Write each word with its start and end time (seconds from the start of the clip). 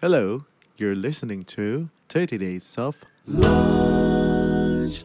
Hello, 0.00 0.48
you're 0.80 0.96
listening 0.96 1.44
to 1.44 1.92
30 2.08 2.40
Days 2.40 2.80
of 2.80 3.04
Lunch. 3.28 5.04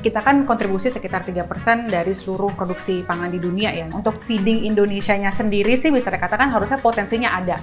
kita 0.00 0.24
kan 0.24 0.42
kontribusi 0.48 0.90
sekitar 0.90 1.22
3% 1.22 1.86
dari 1.86 2.16
seluruh 2.16 2.50
produksi 2.56 3.06
pangan 3.06 3.30
di 3.30 3.38
dunia 3.38 3.70
ya. 3.70 3.86
Untuk 3.92 4.18
feeding 4.18 4.66
Indonesia-nya 4.66 5.30
sendiri 5.30 5.78
sih 5.78 5.94
bisa 5.94 6.10
dikatakan 6.10 6.50
harusnya 6.50 6.80
potensinya 6.82 7.36
ada. 7.38 7.60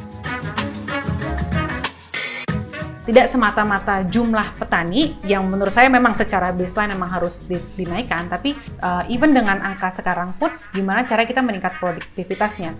Tidak 3.08 3.24
semata-mata 3.32 4.04
jumlah 4.04 4.60
petani 4.60 5.16
yang 5.24 5.48
menurut 5.48 5.72
saya 5.72 5.88
memang 5.88 6.12
secara 6.12 6.52
baseline 6.52 6.92
memang 6.92 7.08
harus 7.08 7.40
di- 7.48 7.64
dinaikkan, 7.80 8.28
tapi 8.28 8.52
uh, 8.84 9.08
even 9.08 9.32
dengan 9.32 9.64
angka 9.64 9.96
sekarang 9.96 10.36
pun 10.36 10.52
gimana 10.76 11.08
cara 11.08 11.24
kita 11.24 11.40
meningkat 11.40 11.80
produktivitasnya. 11.80 12.76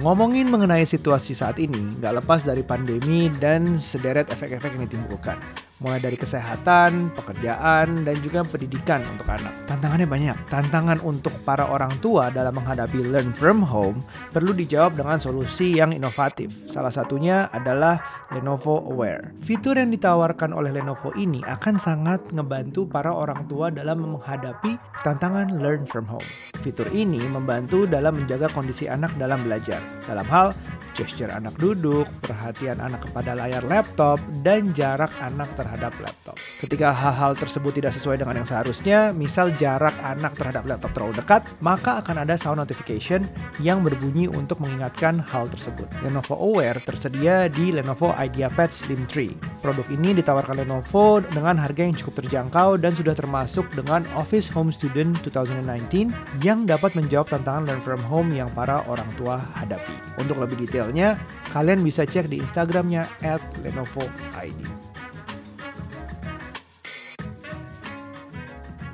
Ngomongin 0.00 0.48
mengenai 0.48 0.88
situasi 0.88 1.36
saat 1.36 1.60
ini, 1.60 2.00
nggak 2.00 2.24
lepas 2.24 2.48
dari 2.48 2.64
pandemi 2.64 3.28
dan 3.28 3.76
sederet 3.76 4.32
efek-efek 4.32 4.72
yang 4.72 4.88
ditimbulkan. 4.88 5.67
Mulai 5.78 6.02
dari 6.02 6.18
kesehatan, 6.18 7.14
pekerjaan, 7.14 8.02
dan 8.02 8.16
juga 8.18 8.42
pendidikan 8.42 8.98
untuk 9.14 9.30
anak. 9.30 9.54
Tantangannya 9.70 10.10
banyak. 10.10 10.36
Tantangan 10.50 10.98
untuk 11.06 11.30
para 11.46 11.70
orang 11.70 11.94
tua 12.02 12.34
dalam 12.34 12.58
menghadapi 12.58 12.98
learn 13.06 13.30
from 13.30 13.62
home 13.62 14.02
perlu 14.34 14.50
dijawab 14.50 14.98
dengan 14.98 15.22
solusi 15.22 15.78
yang 15.78 15.94
inovatif. 15.94 16.50
Salah 16.66 16.90
satunya 16.90 17.46
adalah 17.54 18.26
Lenovo 18.34 18.90
Aware. 18.90 19.38
Fitur 19.38 19.78
yang 19.78 19.94
ditawarkan 19.94 20.50
oleh 20.50 20.74
Lenovo 20.74 21.14
ini 21.14 21.46
akan 21.46 21.78
sangat 21.78 22.26
ngebantu 22.34 22.90
para 22.90 23.14
orang 23.14 23.46
tua 23.46 23.70
dalam 23.70 24.02
menghadapi 24.02 24.74
tantangan 25.06 25.62
learn 25.62 25.86
from 25.86 26.10
home. 26.10 26.26
Fitur 26.58 26.90
ini 26.90 27.22
membantu 27.30 27.86
dalam 27.86 28.18
menjaga 28.18 28.50
kondisi 28.50 28.90
anak 28.90 29.14
dalam 29.14 29.38
belajar. 29.46 29.78
Dalam 30.10 30.26
hal 30.26 30.50
gesture 30.98 31.30
anak 31.30 31.54
duduk, 31.62 32.10
perhatian 32.26 32.82
anak 32.82 33.06
kepada 33.06 33.38
layar 33.38 33.62
laptop, 33.62 34.18
dan 34.42 34.74
jarak 34.74 35.14
anak 35.22 35.46
terhadap 35.54 35.67
laptop. 35.76 36.36
Ketika 36.62 36.94
hal-hal 36.94 37.36
tersebut 37.36 37.76
tidak 37.76 37.92
sesuai 37.92 38.16
dengan 38.22 38.40
yang 38.40 38.48
seharusnya, 38.48 39.12
misal 39.12 39.52
jarak 39.58 39.92
anak 40.00 40.32
terhadap 40.38 40.64
laptop 40.64 40.90
terlalu 40.96 41.14
dekat, 41.20 41.42
maka 41.60 42.00
akan 42.00 42.24
ada 42.24 42.38
sound 42.40 42.62
notification 42.62 43.26
yang 43.60 43.84
berbunyi 43.84 44.30
untuk 44.30 44.62
mengingatkan 44.62 45.20
hal 45.20 45.50
tersebut. 45.50 45.86
Lenovo 46.00 46.38
Aware 46.38 46.80
tersedia 46.80 47.50
di 47.50 47.74
Lenovo 47.74 48.14
IdeaPad 48.14 48.70
Slim 48.70 49.04
3. 49.10 49.60
Produk 49.60 49.86
ini 49.90 50.14
ditawarkan 50.16 50.62
Lenovo 50.62 51.18
dengan 51.20 51.58
harga 51.58 51.82
yang 51.82 51.96
cukup 51.98 52.24
terjangkau 52.24 52.78
dan 52.78 52.94
sudah 52.94 53.12
termasuk 53.12 53.66
dengan 53.74 54.06
Office 54.14 54.46
Home 54.54 54.70
Student 54.70 55.18
2019 55.26 56.14
yang 56.46 56.64
dapat 56.64 56.94
menjawab 56.94 57.26
tantangan 57.28 57.66
learn 57.66 57.82
from 57.82 58.02
home 58.06 58.30
yang 58.30 58.46
para 58.54 58.86
orang 58.86 59.08
tua 59.18 59.42
hadapi. 59.58 59.94
Untuk 60.22 60.38
lebih 60.38 60.66
detailnya, 60.66 61.18
kalian 61.50 61.82
bisa 61.82 62.06
cek 62.06 62.30
di 62.30 62.38
Instagramnya 62.38 63.10
at 63.26 63.42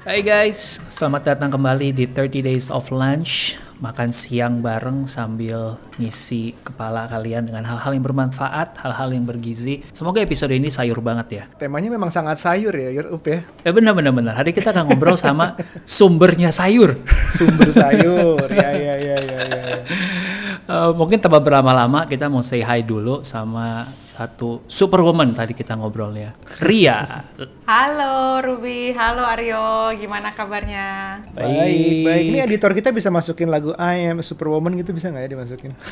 Hai 0.04 0.20
guys, 0.20 0.84
selamat 0.92 1.32
datang 1.32 1.56
kembali 1.56 1.96
di 1.96 2.04
30 2.04 2.44
Days 2.44 2.68
of 2.68 2.92
Lunch 2.92 3.56
Makan 3.80 4.12
siang 4.12 4.60
bareng 4.60 5.08
sambil 5.08 5.80
ngisi 5.96 6.52
kepala 6.60 7.08
kalian 7.08 7.48
dengan 7.48 7.64
hal-hal 7.64 7.96
yang 7.96 8.04
bermanfaat, 8.04 8.76
hal-hal 8.84 9.16
yang 9.16 9.24
bergizi 9.24 9.80
Semoga 9.96 10.20
episode 10.20 10.52
ini 10.52 10.68
sayur 10.68 11.00
banget 11.00 11.28
ya 11.32 11.44
Temanya 11.56 11.88
memang 11.88 12.12
sangat 12.12 12.36
sayur 12.36 12.76
ya, 12.76 12.92
Yur 12.92 13.16
Up 13.16 13.24
ya. 13.24 13.48
Eh 13.64 13.72
benar 13.72 13.96
benar 13.96 14.12
benar. 14.12 14.36
Hari 14.36 14.52
kita 14.52 14.76
akan 14.76 14.92
ngobrol 14.92 15.16
sama 15.16 15.56
sumbernya 15.88 16.52
sayur. 16.52 17.00
Sumber 17.32 17.72
sayur. 17.72 18.44
ya 18.52 18.76
ya 18.76 18.94
ya 19.00 19.16
ya 19.24 19.40
ya. 19.40 19.62
ya. 19.72 19.78
Eh, 20.68 20.90
mungkin 20.92 21.16
tanpa 21.16 21.40
berlama-lama 21.40 22.04
kita 22.04 22.28
mau 22.28 22.44
say 22.44 22.60
hi 22.60 22.84
dulu 22.84 23.24
sama 23.24 23.88
satu 24.14 24.62
superwoman 24.70 25.34
tadi 25.34 25.58
kita 25.58 25.74
ngobrolnya. 25.74 26.38
Ria. 26.62 27.26
Halo 27.66 28.38
Ruby, 28.38 28.94
halo 28.94 29.26
Aryo, 29.26 29.90
gimana 29.98 30.30
kabarnya? 30.30 31.18
Baik, 31.34 32.06
baik. 32.06 32.24
Ini 32.30 32.38
editor 32.46 32.70
kita 32.70 32.94
bisa 32.94 33.10
masukin 33.10 33.50
lagu 33.50 33.74
I 33.74 34.14
Am 34.14 34.22
a 34.22 34.24
Superwoman 34.24 34.78
gitu 34.78 34.94
bisa 34.94 35.10
nggak 35.10 35.24
ya 35.26 35.30
dimasukin? 35.34 35.72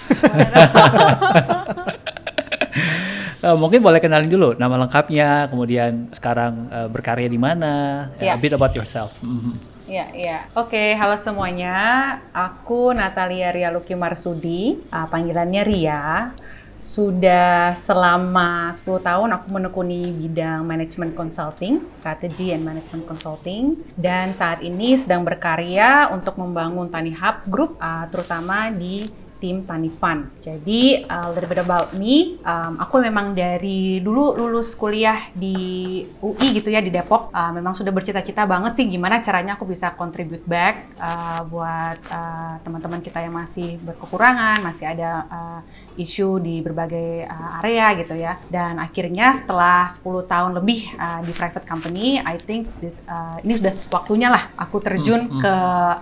Eh, 3.43 3.59
mungkin 3.59 3.83
boleh 3.83 3.99
kenalin 3.99 4.31
dulu 4.31 4.55
nama 4.55 4.79
lengkapnya, 4.79 5.51
kemudian 5.51 6.07
sekarang 6.15 6.71
eh, 6.71 6.87
berkarya 6.87 7.27
di 7.27 7.43
mana, 7.43 8.07
eh, 8.23 8.31
Iya. 8.31 8.39
a 8.39 8.41
bit 8.41 8.55
about 8.55 8.71
yourself. 8.71 9.19
Mhm. 9.19 9.59
Iya, 9.91 10.07
iya. 10.15 10.39
Oke, 10.55 10.95
halo 10.95 11.19
semuanya. 11.19 11.75
Aku 12.31 12.95
Natalia 12.95 13.51
Ria 13.51 13.75
Luki 13.75 13.99
Marsudi, 13.99 14.79
uh, 14.89 15.05
panggilannya 15.11 15.63
Ria. 15.67 16.31
Sudah 16.83 17.79
selama 17.79 18.75
10 18.75 19.07
tahun 19.07 19.31
aku 19.39 19.47
menekuni 19.55 20.11
bidang 20.11 20.67
management 20.67 21.15
consulting, 21.15 21.87
strategy 21.95 22.51
and 22.51 22.67
management 22.67 23.07
consulting. 23.07 23.79
Dan 23.95 24.35
saat 24.35 24.67
ini 24.67 24.99
sedang 24.99 25.23
berkarya 25.23 26.11
untuk 26.11 26.35
membangun 26.43 26.91
Tani 26.91 27.15
Hub 27.15 27.47
Group, 27.47 27.79
uh, 27.79 28.11
terutama 28.11 28.67
di 28.75 29.07
tim 29.43 29.67
Tani 29.67 29.91
Fun. 29.91 30.31
Jadi, 30.39 31.03
uh, 31.03 31.27
a 31.27 31.33
little 31.35 31.51
bit 31.51 31.59
about 31.59 31.91
me. 31.99 32.39
Um, 32.47 32.79
aku 32.79 33.03
memang 33.03 33.35
dari 33.35 33.99
dulu 33.99 34.39
lulus 34.39 34.79
kuliah 34.79 35.35
di 35.35 35.99
UI 36.23 36.55
gitu 36.55 36.71
ya, 36.71 36.79
di 36.79 36.95
Depok. 36.95 37.35
Uh, 37.35 37.51
memang 37.51 37.75
sudah 37.75 37.91
bercita-cita 37.91 38.47
banget 38.47 38.79
sih 38.79 38.87
gimana 38.87 39.19
caranya 39.19 39.59
aku 39.59 39.67
bisa 39.67 39.91
contribute 39.99 40.47
back 40.47 40.95
uh, 41.03 41.43
buat 41.51 41.99
uh, 42.15 42.63
teman-teman 42.63 43.03
kita 43.03 43.19
yang 43.19 43.35
masih 43.35 43.83
berkekurangan, 43.83 44.63
masih 44.63 44.87
ada 44.87 45.11
uh, 45.27 45.61
isu 45.99 46.39
di 46.39 46.63
berbagai 46.63 47.27
uh, 47.27 47.59
area 47.59 47.99
gitu 47.99 48.15
ya. 48.15 48.39
Dan 48.47 48.79
akhirnya 48.79 49.35
setelah 49.35 49.91
10 49.91 50.31
tahun 50.31 50.51
lebih 50.63 50.95
uh, 50.95 51.19
di 51.27 51.35
private 51.35 51.67
company, 51.67 52.23
I 52.23 52.39
think 52.39 52.71
this, 52.79 53.03
uh, 53.11 53.43
ini 53.43 53.59
sudah 53.59 53.75
waktunya 53.91 54.31
lah 54.31 54.47
aku 54.55 54.79
terjun 54.79 55.33
Hmm, 55.33 55.39
hmm. 55.39 55.43
ke 55.43 55.55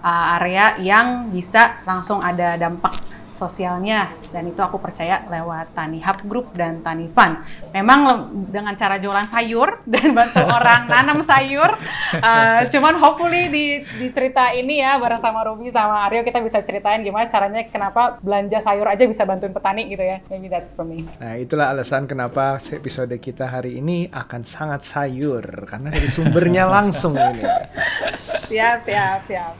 uh, 0.03 0.27
area 0.41 0.65
yang 0.83 1.07
bisa 1.31 1.85
langsung 1.87 2.19
ada 2.25 2.57
dampak 2.57 2.97
sosialnya 3.41 4.13
dan 4.29 4.45
itu 4.45 4.61
aku 4.61 4.77
percaya 4.77 5.25
lewat 5.25 5.73
Tani 5.73 6.05
Hub 6.05 6.21
Group 6.29 6.53
dan 6.53 6.85
Tani 6.85 7.09
Fun. 7.09 7.41
Memang 7.73 8.29
dengan 8.53 8.77
cara 8.77 9.01
jualan 9.01 9.25
sayur 9.25 9.81
dan 9.93 10.13
bantu 10.13 10.45
orang 10.45 10.85
nanam 10.93 11.25
sayur, 11.25 11.73
uh, 12.21 12.61
cuman 12.69 12.95
hopefully 13.01 13.49
di, 13.49 13.65
di 13.97 14.07
cerita 14.13 14.53
ini 14.53 14.85
ya 14.85 15.01
bareng 15.01 15.23
sama 15.23 15.41
Ruby 15.49 15.73
sama 15.73 16.05
Aryo 16.05 16.21
kita 16.21 16.45
bisa 16.45 16.61
ceritain 16.61 17.01
gimana 17.01 17.25
caranya 17.33 17.65
kenapa 17.65 18.21
belanja 18.21 18.61
sayur 18.61 18.85
aja 18.85 19.09
bisa 19.09 19.25
bantuin 19.25 19.57
petani 19.57 19.89
gitu 19.89 20.05
ya. 20.05 20.21
Maybe 20.29 20.53
that's 20.53 20.77
for 20.77 20.85
me. 20.85 21.09
Nah 21.17 21.41
itulah 21.41 21.73
alasan 21.73 22.05
kenapa 22.05 22.61
episode 22.69 23.17
kita 23.17 23.49
hari 23.49 23.81
ini 23.81 24.13
akan 24.13 24.45
sangat 24.45 24.85
sayur 24.85 25.43
karena 25.65 25.89
dari 25.89 26.09
sumbernya 26.13 26.69
langsung 26.69 27.17
ini. 27.17 27.43
Siap, 28.51 28.83
siap, 28.83 29.21
siap. 29.31 29.55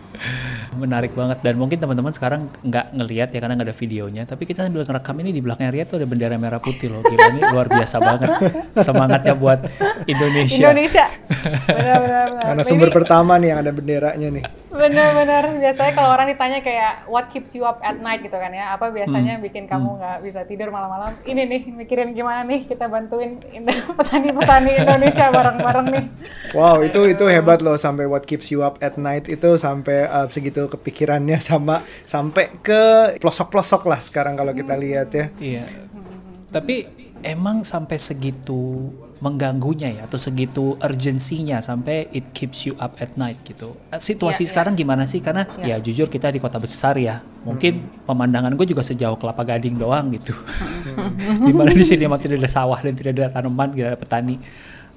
Menarik 0.75 1.15
banget 1.15 1.39
dan 1.41 1.55
mungkin 1.55 1.79
teman-teman 1.79 2.11
sekarang 2.11 2.51
nggak 2.61 2.87
ngelihat 2.93 3.29
ya 3.31 3.39
karena 3.39 3.55
nggak 3.55 3.69
ada 3.71 3.77
videonya. 3.77 4.23
Tapi 4.27 4.43
kita 4.45 4.67
sambil 4.67 4.83
ngerekam 4.83 5.17
ini 5.19 5.31
di 5.31 5.39
belakangnya 5.39 5.71
Ria 5.71 5.85
tuh 5.87 6.03
ada 6.03 6.07
bendera 6.11 6.35
merah 6.35 6.59
putih 6.59 6.91
loh. 6.91 7.01
Gila 7.01 7.27
ini 7.31 7.41
luar 7.47 7.71
biasa 7.71 7.97
banget 7.99 8.31
semangatnya 8.77 9.35
buat 9.39 9.63
Indonesia. 10.05 10.59
Indonesia. 10.67 11.07
Benar-benar. 11.79 12.27
Karena 12.43 12.63
sumber 12.67 12.91
pertama 12.91 13.39
nih 13.39 13.55
yang 13.55 13.61
ada 13.63 13.71
benderanya 13.71 14.29
nih. 14.31 14.45
Bener-bener 14.71 15.45
biasanya 15.59 15.93
kalau 15.93 16.11
orang 16.11 16.27
ditanya 16.27 16.59
kayak 16.59 16.93
what 17.07 17.31
keeps 17.31 17.55
you 17.55 17.63
up 17.63 17.79
at 17.83 17.99
night 17.99 18.23
gitu 18.23 18.35
kan 18.35 18.51
ya 18.51 18.75
apa 18.75 18.91
biasanya 18.91 19.39
Hmm. 19.39 19.45
bikin 19.45 19.69
kamu 19.69 20.01
nggak 20.01 20.17
bisa 20.25 20.41
tidur 20.43 20.73
malam-malam 20.73 21.13
ini 21.23 21.45
nih 21.45 21.63
mikirin 21.71 22.17
gimana 22.17 22.43
nih 22.43 22.65
kita 22.65 22.89
bantuin 22.89 23.37
petani-petani 23.99 24.81
Indonesia 24.81 25.29
bareng-bareng 25.29 25.87
nih 25.93 26.05
Wow 26.51 26.83
itu 26.83 27.07
itu 27.07 27.25
hebat 27.27 27.61
loh 27.61 27.77
sampai 27.77 28.09
what 28.09 28.25
keeps 28.25 28.49
you 28.49 28.65
up 28.65 28.80
at 28.81 28.97
night 28.97 29.29
itu 29.29 29.61
sampai 29.61 30.09
uh, 30.09 30.27
segitu 30.27 30.67
kepikirannya 30.67 31.39
sama 31.53 31.85
sampai 32.09 32.51
ke 32.65 33.15
pelosok-pelosok 33.21 33.83
lah 33.87 34.01
sekarang 34.01 34.35
kalau 34.35 34.57
kita 34.57 34.75
lihat 34.75 35.09
ya. 35.13 35.27
Iya. 35.39 35.65
Tapi 36.51 36.89
emang 37.23 37.63
sampai 37.63 38.01
segitu 38.01 38.91
mengganggunya 39.21 40.01
ya 40.01 40.03
atau 40.09 40.17
segitu 40.17 40.81
urgensinya 40.81 41.61
sampai 41.61 42.09
it 42.17 42.33
keeps 42.33 42.65
you 42.65 42.73
up 42.81 42.97
at 43.05 43.13
night 43.21 43.37
gitu. 43.45 43.77
Eh, 43.93 44.01
Situasi 44.01 44.43
Iya, 44.43 44.45
iya. 44.49 44.51
sekarang 44.57 44.75
gimana 44.81 45.05
sih? 45.05 45.21
Karena 45.21 45.45
ya 45.61 45.77
jujur 45.77 46.09
kita 46.09 46.33
di 46.33 46.41
kota 46.41 46.57
besar 46.57 46.97
ya. 46.97 47.21
Mungkin 47.45 48.05
pemandangan 48.09 48.57
gue 48.57 48.65
juga 48.65 48.81
sejauh 48.81 49.21
kelapa 49.21 49.45
gading 49.45 49.77
doang 49.77 50.09
gitu. 50.17 50.33
Di 51.49 51.53
mana 51.53 51.73
di 51.73 51.85
sini 51.85 52.09
emang 52.09 52.21
tidak 52.21 52.41
ada 52.41 52.51
sawah 52.51 52.81
dan 52.81 52.97
tidak 52.97 53.13
ada 53.17 53.25
tanaman, 53.33 53.77
tidak 53.77 53.89
ada 53.93 53.99
petani. 54.01 54.37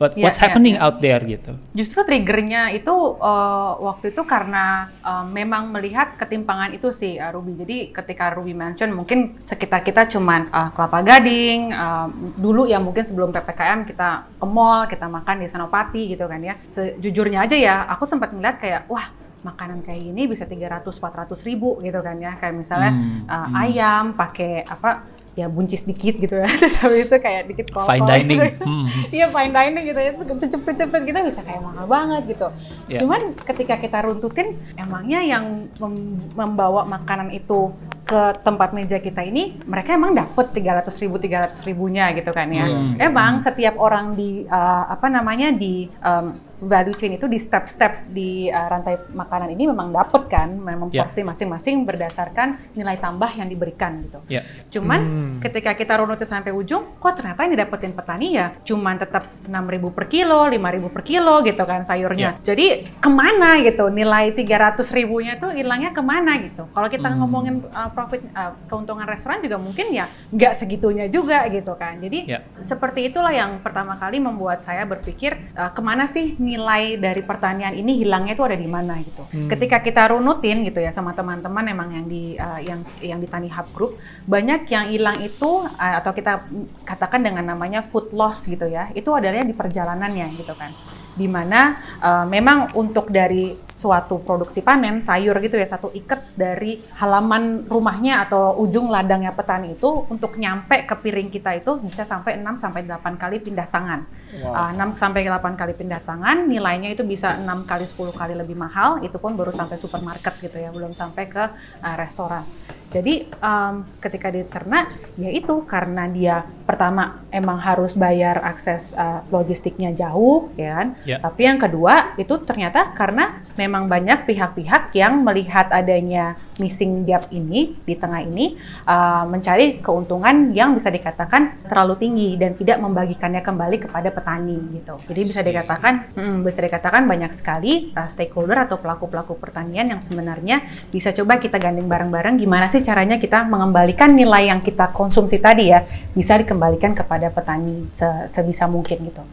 What, 0.02 0.18
Iya, 0.18 0.24
what's 0.26 0.40
iya, 0.42 0.44
happening 0.50 0.76
iya. 0.78 0.86
out 0.86 0.98
there 1.00 1.22
gitu. 1.24 1.54
Justru 1.78 2.02
triggernya 2.02 2.74
itu 2.74 2.94
uh, 3.18 3.72
waktu 3.78 4.14
itu 4.14 4.22
karena 4.26 4.90
uh, 5.06 5.26
memang 5.30 5.70
melihat 5.70 6.18
ketimpangan 6.18 6.74
itu 6.74 6.90
sih 6.90 7.22
uh, 7.22 7.30
Ruby. 7.30 7.54
Jadi 7.58 7.78
ketika 7.94 8.34
Ruby 8.34 8.58
mention 8.58 8.90
mungkin 8.94 9.38
sekitar 9.46 9.86
kita 9.86 10.10
cuman 10.10 10.50
uh, 10.50 10.70
Kelapa 10.74 11.06
Gading, 11.06 11.72
uh, 11.72 12.08
dulu 12.38 12.66
ya 12.66 12.82
mungkin 12.82 13.06
sebelum 13.06 13.30
PPKM 13.30 13.86
kita 13.86 14.10
ke 14.38 14.46
mall, 14.50 14.90
kita 14.90 15.06
makan 15.06 15.46
di 15.46 15.48
Senopati 15.50 16.10
gitu 16.10 16.26
kan 16.26 16.42
ya. 16.42 16.58
Sejujurnya 16.66 17.46
aja 17.46 17.56
ya, 17.58 17.76
aku 17.90 18.10
sempat 18.10 18.34
ngeliat 18.34 18.58
kayak 18.58 18.90
wah 18.90 19.08
makanan 19.44 19.84
kayak 19.84 20.00
gini 20.08 20.24
bisa 20.24 20.48
300-400 20.48 21.36
ribu 21.44 21.78
gitu 21.84 22.00
kan 22.00 22.16
ya. 22.18 22.40
Kayak 22.40 22.56
misalnya 22.56 22.92
Hmm, 22.96 23.28
uh, 23.28 23.50
ayam 23.60 24.16
pakai 24.16 24.64
apa 24.64 25.04
ya 25.34 25.50
buncis 25.50 25.86
dikit 25.90 26.22
gitu 26.22 26.36
ya. 26.38 26.48
Terus 26.62 26.78
habis 26.82 27.10
itu 27.10 27.18
kayak 27.18 27.50
dikit 27.50 27.68
kol 27.74 27.86
Fine 27.86 28.06
dining. 28.06 28.42
Hmm. 28.64 28.88
Iya 29.12 29.28
fine 29.28 29.52
dining 29.52 29.86
gitu 29.92 30.00
ya, 30.00 30.12
secepet-cepet 30.16 31.02
kita 31.04 31.20
bisa 31.26 31.42
kayak 31.44 31.62
mahal 31.62 31.86
banget 31.90 32.38
gitu. 32.38 32.48
Ya. 32.88 33.00
Cuman 33.04 33.36
ketika 33.44 33.76
kita 33.76 34.06
runtutin, 34.06 34.56
emangnya 34.80 35.20
yang 35.20 35.68
mem- 35.82 36.32
membawa 36.32 36.88
makanan 36.88 37.34
itu 37.36 37.76
ke 38.08 38.40
tempat 38.46 38.72
meja 38.72 38.98
kita 39.04 39.20
ini, 39.26 39.60
mereka 39.68 40.00
emang 40.00 40.16
dapet 40.16 40.54
300 40.56 40.96
ribu, 41.04 41.20
300 41.20 41.60
ribunya 41.68 42.14
gitu 42.16 42.32
kan 42.32 42.48
ya. 42.50 42.66
Hmm. 42.70 42.96
Emang 43.02 43.44
setiap 43.44 43.76
orang 43.76 44.16
di, 44.16 44.48
uh, 44.48 44.86
apa 44.88 45.12
namanya, 45.12 45.52
di 45.52 45.92
um, 46.00 46.53
value 46.64 46.96
chain 46.96 47.16
itu 47.16 47.28
di 47.28 47.38
step-step 47.38 48.08
di 48.10 48.48
uh, 48.48 48.68
rantai 48.68 48.96
makanan 49.12 49.52
ini 49.52 49.68
memang 49.68 49.92
dapet 49.92 50.28
kan, 50.28 50.50
memang 50.50 50.90
Ya. 50.94 51.04
porsi 51.04 51.26
masing-masing 51.26 51.84
berdasarkan 51.84 52.74
nilai 52.78 52.96
tambah 52.98 53.28
yang 53.34 53.50
diberikan 53.50 53.98
gitu. 54.06 54.20
Ya. 54.30 54.46
Cuman 54.70 55.00
ketika 55.42 55.74
kita 55.74 55.98
runutin 55.98 56.30
sampai 56.30 56.54
ujung, 56.54 56.96
kok 56.98 57.18
ternyata 57.18 57.44
yang 57.44 57.54
didapetin 57.58 57.92
petani 57.92 58.38
ya 58.38 58.54
cuman 58.62 58.96
tetap 58.96 59.26
6.000 59.46 59.90
per 59.90 60.06
kilo, 60.06 60.46
5.000 60.46 60.94
per 60.94 61.04
kilo 61.04 61.42
gitu 61.42 61.64
kan 61.66 61.82
sayurnya. 61.84 62.38
Jadi 62.46 62.86
ke 63.02 63.10
mana 63.10 63.58
gitu 63.66 63.90
nilai 63.90 64.30
300 64.32 64.80
ribunya 64.94 65.36
tuh 65.36 65.50
hilangnya 65.50 65.90
ke 65.92 66.04
mana 66.06 66.38
gitu. 66.38 66.70
Kalau 66.70 66.88
kita 66.88 67.10
ngomongin 67.18 67.66
uh, 67.70 67.90
profit 67.90 68.22
uh, 68.32 68.54
keuntungan 68.70 69.04
restoran 69.04 69.42
juga 69.42 69.58
mungkin 69.58 69.90
ya 69.90 70.06
nggak 70.30 70.54
segitunya 70.56 71.10
juga 71.10 71.46
gitu 71.50 71.74
kan. 71.74 71.98
Jadi 72.00 72.16
Ya. 72.24 72.40
seperti 72.62 73.10
itulah 73.10 73.34
yang 73.34 73.60
pertama 73.60 73.98
kali 73.98 74.22
membuat 74.22 74.62
saya 74.62 74.86
berpikir 74.86 75.36
uh, 75.58 75.74
ke 75.74 75.82
mana 75.82 76.06
sih 76.06 76.38
nilai 76.38 76.53
dari 77.00 77.22
pertanian 77.26 77.74
ini 77.74 78.02
hilangnya 78.02 78.34
itu 78.34 78.46
ada 78.46 78.58
di 78.58 78.70
mana 78.70 78.98
gitu. 79.02 79.24
Ketika 79.50 79.82
kita 79.82 80.14
runutin 80.14 80.64
gitu 80.66 80.80
ya 80.80 80.94
sama 80.94 81.12
teman-teman 81.12 81.66
emang 81.70 81.90
yang 81.92 82.06
di 82.08 82.38
uh, 82.38 82.62
yang 82.62 82.80
yang 83.04 83.20
di 83.20 83.28
Tani 83.28 83.50
Hub 83.52 83.68
Group 83.74 83.98
banyak 84.26 84.70
yang 84.70 84.90
hilang 84.90 85.20
itu 85.22 85.66
uh, 85.66 85.96
atau 86.00 86.14
kita 86.14 86.44
katakan 86.84 87.22
dengan 87.22 87.44
namanya 87.44 87.84
food 87.84 88.14
loss 88.14 88.46
gitu 88.48 88.66
ya. 88.66 88.90
Itu 88.94 89.12
adalah 89.14 89.46
di 89.46 89.56
perjalanannya 89.56 90.28
gitu 90.38 90.54
kan. 90.58 90.72
Di 91.14 91.30
mana 91.30 91.78
uh, 92.02 92.26
memang 92.26 92.74
untuk 92.74 93.14
dari 93.14 93.54
suatu 93.74 94.22
produksi 94.22 94.62
panen 94.62 95.02
sayur 95.02 95.38
gitu 95.42 95.58
ya 95.58 95.66
satu 95.66 95.90
ikat 95.94 96.38
dari 96.38 96.78
halaman 97.02 97.66
rumahnya 97.66 98.26
atau 98.26 98.58
ujung 98.62 98.90
ladangnya 98.90 99.34
petani 99.34 99.74
itu 99.74 99.90
untuk 100.10 100.38
nyampe 100.38 100.86
ke 100.86 100.96
piring 100.98 101.30
kita 101.34 101.58
itu 101.58 101.82
bisa 101.82 102.06
sampai 102.06 102.38
6 102.38 102.62
sampai 102.62 102.86
8 102.86 103.18
kali 103.18 103.42
pindah 103.42 103.68
tangan. 103.70 104.02
Uh, 104.34 104.70
6 104.74 104.98
sampai 104.98 105.26
8 105.26 105.54
kali 105.58 105.74
pindah 105.78 106.02
tangan, 106.02 106.50
nilainya 106.50 106.90
itu 106.94 107.06
bisa 107.06 107.38
6 107.38 107.70
kali 107.70 107.86
10 107.86 108.14
kali 108.14 108.34
lebih 108.34 108.58
mahal, 108.58 109.02
itu 109.06 109.18
pun 109.22 109.38
baru 109.38 109.54
sampai 109.54 109.78
supermarket 109.78 110.34
gitu 110.42 110.58
ya, 110.58 110.70
belum 110.74 110.94
sampai 110.94 111.30
ke 111.30 111.44
uh, 111.82 111.96
restoran. 111.98 112.46
Jadi 112.94 113.26
um, 113.42 113.82
ketika 113.98 114.30
diternak, 114.30 114.94
ya 115.18 115.34
itu 115.34 115.66
karena 115.66 116.06
dia 116.06 116.46
pertama 116.70 117.26
emang 117.34 117.58
harus 117.58 117.98
bayar 117.98 118.38
akses 118.46 118.94
uh, 118.94 119.26
logistiknya 119.34 119.90
jauh, 119.98 120.54
ya 120.54 120.78
kan? 120.78 120.88
Ya. 121.02 121.18
Tapi 121.18 121.42
yang 121.50 121.58
kedua 121.58 122.14
itu 122.22 122.38
ternyata 122.46 122.94
karena 122.94 123.42
memang 123.58 123.90
banyak 123.90 124.30
pihak-pihak 124.30 124.94
yang 124.94 125.26
melihat 125.26 125.74
adanya 125.74 126.38
missing 126.62 127.06
gap 127.08 127.30
ini 127.34 127.74
di 127.82 127.96
tengah 127.98 128.22
ini 128.22 128.58
uh, 128.86 129.26
mencari 129.26 129.82
keuntungan 129.82 130.54
yang 130.54 130.78
bisa 130.78 130.94
dikatakan 130.94 131.66
terlalu 131.66 131.98
tinggi 131.98 132.30
dan 132.38 132.54
tidak 132.54 132.78
membagikannya 132.82 133.42
kembali 133.42 133.78
kepada 133.90 134.10
petani 134.14 134.58
gitu. 134.78 135.00
Jadi 135.10 135.22
bisa 135.26 135.42
dikatakan, 135.42 136.14
mm, 136.14 136.38
bisa 136.46 136.60
dikatakan 136.62 137.02
banyak 137.10 137.32
sekali 137.34 137.94
uh, 137.96 138.10
stakeholder 138.10 138.70
atau 138.70 138.78
pelaku-pelaku 138.78 139.40
pertanian 139.40 139.90
yang 139.90 140.02
sebenarnya 140.04 140.62
bisa 140.94 141.10
coba 141.16 141.42
kita 141.42 141.58
gandeng 141.58 141.90
bareng-bareng 141.90 142.38
gimana 142.38 142.70
sih 142.70 142.86
caranya 142.86 143.18
kita 143.18 143.46
mengembalikan 143.48 144.14
nilai 144.14 144.52
yang 144.52 144.62
kita 144.62 144.94
konsumsi 144.94 145.42
tadi 145.42 145.74
ya 145.74 145.82
bisa 146.14 146.38
dikembalikan 146.38 146.94
kepada 146.94 147.34
petani 147.34 147.90
se- 147.94 148.30
sebisa 148.30 148.70
mungkin 148.70 149.10
gitu. 149.10 149.24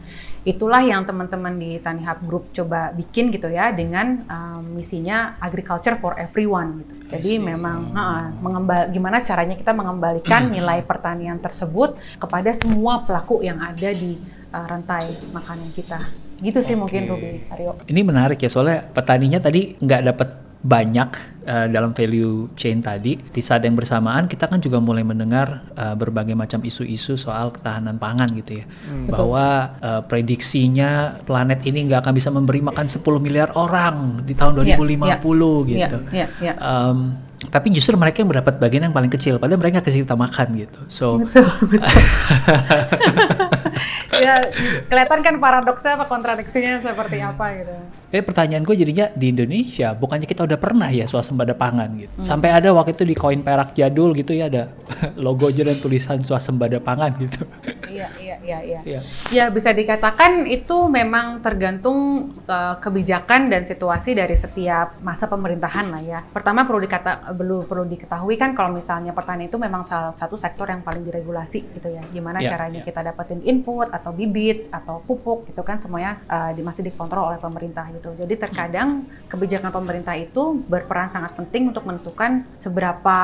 Itulah 0.41 0.81
yang 0.81 1.05
teman-teman 1.05 1.53
di 1.53 1.77
Tani 1.77 2.01
Hub 2.01 2.19
Group 2.25 2.43
coba 2.49 2.89
bikin 2.97 3.29
gitu 3.29 3.45
ya 3.45 3.69
dengan 3.69 4.25
um, 4.25 4.73
misinya 4.73 5.37
agriculture 5.37 6.01
for 6.01 6.17
everyone 6.17 6.81
gitu. 6.81 7.10
Jadi 7.11 7.37
memang 7.37 7.91
ha, 7.91 8.31
mengembal 8.39 8.87
gimana 8.89 9.19
caranya 9.19 9.59
kita 9.59 9.75
mengembalikan 9.75 10.47
nilai 10.47 10.79
pertanian 10.87 11.37
tersebut 11.37 11.99
kepada 12.17 12.55
semua 12.55 13.03
pelaku 13.03 13.43
yang 13.43 13.59
ada 13.59 13.91
di 13.91 14.15
uh, 14.55 14.65
rantai 14.65 15.15
makanan 15.35 15.69
kita. 15.75 15.99
Gitu 16.41 16.59
sih 16.63 16.73
mungkin 16.73 17.05
Ruby, 17.05 17.45
Aryo. 17.53 17.77
Ini 17.85 18.01
menarik 18.01 18.41
ya 18.41 18.49
soalnya 18.49 18.87
petaninya 18.89 19.37
tadi 19.37 19.77
nggak 19.77 20.01
dapat 20.09 20.29
banyak 20.61 21.09
eh, 21.41 21.67
dalam 21.73 21.89
value 21.91 22.53
chain 22.53 22.85
tadi. 22.85 23.17
Di 23.17 23.41
saat 23.41 23.65
yang 23.65 23.73
bersamaan 23.73 24.29
kita 24.29 24.45
kan 24.45 24.61
juga 24.61 24.77
mulai 24.77 25.01
mendengar 25.01 25.65
eh, 25.73 25.95
berbagai 25.97 26.37
macam 26.37 26.61
isu-isu 26.61 27.17
soal 27.17 27.49
ketahanan 27.49 27.97
pangan 27.97 28.29
gitu 28.37 28.61
ya. 28.61 28.65
Bahwa 29.09 29.73
eh, 29.81 30.01
prediksinya 30.05 31.17
planet 31.25 31.65
ini 31.65 31.89
nggak 31.89 32.05
akan 32.05 32.13
bisa 32.13 32.29
memberi 32.29 32.61
makan 32.61 32.85
10 32.85 33.01
miliar 33.17 33.49
orang 33.57 34.21
di 34.21 34.37
tahun 34.37 34.61
Iya, 34.61 34.77
2050 34.77 35.01
iya. 35.01 35.87
gitu. 35.89 35.97
Iya, 36.13 36.27
iya. 36.37 36.53
Em, 36.61 37.17
tapi 37.49 37.73
justru 37.73 37.97
mereka 37.97 38.21
yang 38.21 38.29
mendapat 38.29 38.61
bagian 38.61 38.85
yang 38.85 38.93
paling 38.93 39.09
kecil, 39.09 39.41
padahal 39.41 39.57
mereka 39.57 39.81
kasih 39.81 40.05
kita 40.05 40.13
makan 40.13 40.61
gitu. 40.61 40.79
So 40.85 41.17
ya 44.21 44.35
kelihatan 44.85 45.19
kan 45.25 45.35
paradoksnya 45.41 45.97
apa 45.97 46.05
kontradiksinya 46.05 46.77
seperti 46.79 47.17
apa 47.19 47.45
gitu. 47.57 47.73
Eh 48.11 48.21
pertanyaan 48.21 48.61
gue 48.61 48.75
jadinya 48.75 49.07
di 49.15 49.33
Indonesia 49.33 49.95
bukannya 49.97 50.27
kita 50.29 50.45
udah 50.45 50.59
pernah 50.61 50.89
ya 50.93 51.09
swasembada 51.09 51.57
pangan 51.57 51.89
gitu. 51.97 52.13
Sampai 52.21 52.53
ada 52.53 52.69
waktu 52.71 52.93
itu 52.93 53.03
di 53.07 53.15
koin 53.17 53.41
perak 53.41 53.73
jadul 53.73 54.13
gitu 54.13 54.37
ya 54.37 54.51
ada 54.51 54.69
logonya 55.25 55.73
dan 55.73 55.77
tulisan 55.81 56.21
swasembada 56.21 56.77
pangan 56.77 57.11
gitu. 57.17 57.41
Iya, 57.91 58.07
iya, 58.21 58.30
iya, 58.41 58.59
iya. 58.61 58.81
Iya. 58.83 59.01
Ya 59.31 59.45
bisa 59.49 59.71
dikatakan 59.71 60.45
itu 60.45 60.89
memang 60.89 61.39
tergantung 61.39 62.31
uh, 62.45 62.75
kebijakan 62.81 63.47
dan 63.49 63.63
situasi 63.63 64.17
dari 64.17 64.35
setiap 64.35 64.99
masa 64.99 65.29
pemerintahan 65.31 65.87
lah 65.89 66.01
ya. 66.01 66.19
Pertama 66.21 66.65
perlu 66.65 66.81
dikata 66.83 67.33
perlu 67.33 67.63
perlu 67.65 67.85
diketahui 67.87 68.35
kan 68.35 68.53
kalau 68.57 68.75
misalnya 68.75 69.15
pertanian 69.15 69.47
itu 69.47 69.57
memang 69.61 69.85
salah 69.85 70.13
satu 70.17 70.35
sektor 70.37 70.67
yang 70.69 70.81
paling 70.81 71.05
diregulasi 71.05 71.59
gitu 71.77 71.89
ya. 71.91 72.01
Gimana 72.11 72.41
Ya, 72.41 72.57
caranya 72.57 72.81
ya. 72.81 72.85
kita 72.89 73.05
dapetin 73.05 73.39
input 73.45 73.93
atau 73.93 74.09
bibit 74.15 74.65
atau 74.73 74.97
pupuk 75.05 75.45
gitu 75.53 75.61
kan 75.61 75.77
semuanya 75.77 76.17
uh, 76.25 76.49
di, 76.49 76.65
masih 76.65 76.81
dikontrol 76.81 77.29
oleh 77.29 77.39
pemerintah 77.39 77.85
gitu. 77.93 78.17
Jadi 78.17 78.33
terkadang 78.33 79.05
kebijakan 79.29 79.69
pemerintah 79.69 80.17
itu 80.17 80.57
berperan 80.65 81.13
sangat 81.13 81.37
penting 81.37 81.69
untuk 81.69 81.85
menentukan 81.85 82.49
seberapa 82.57 83.19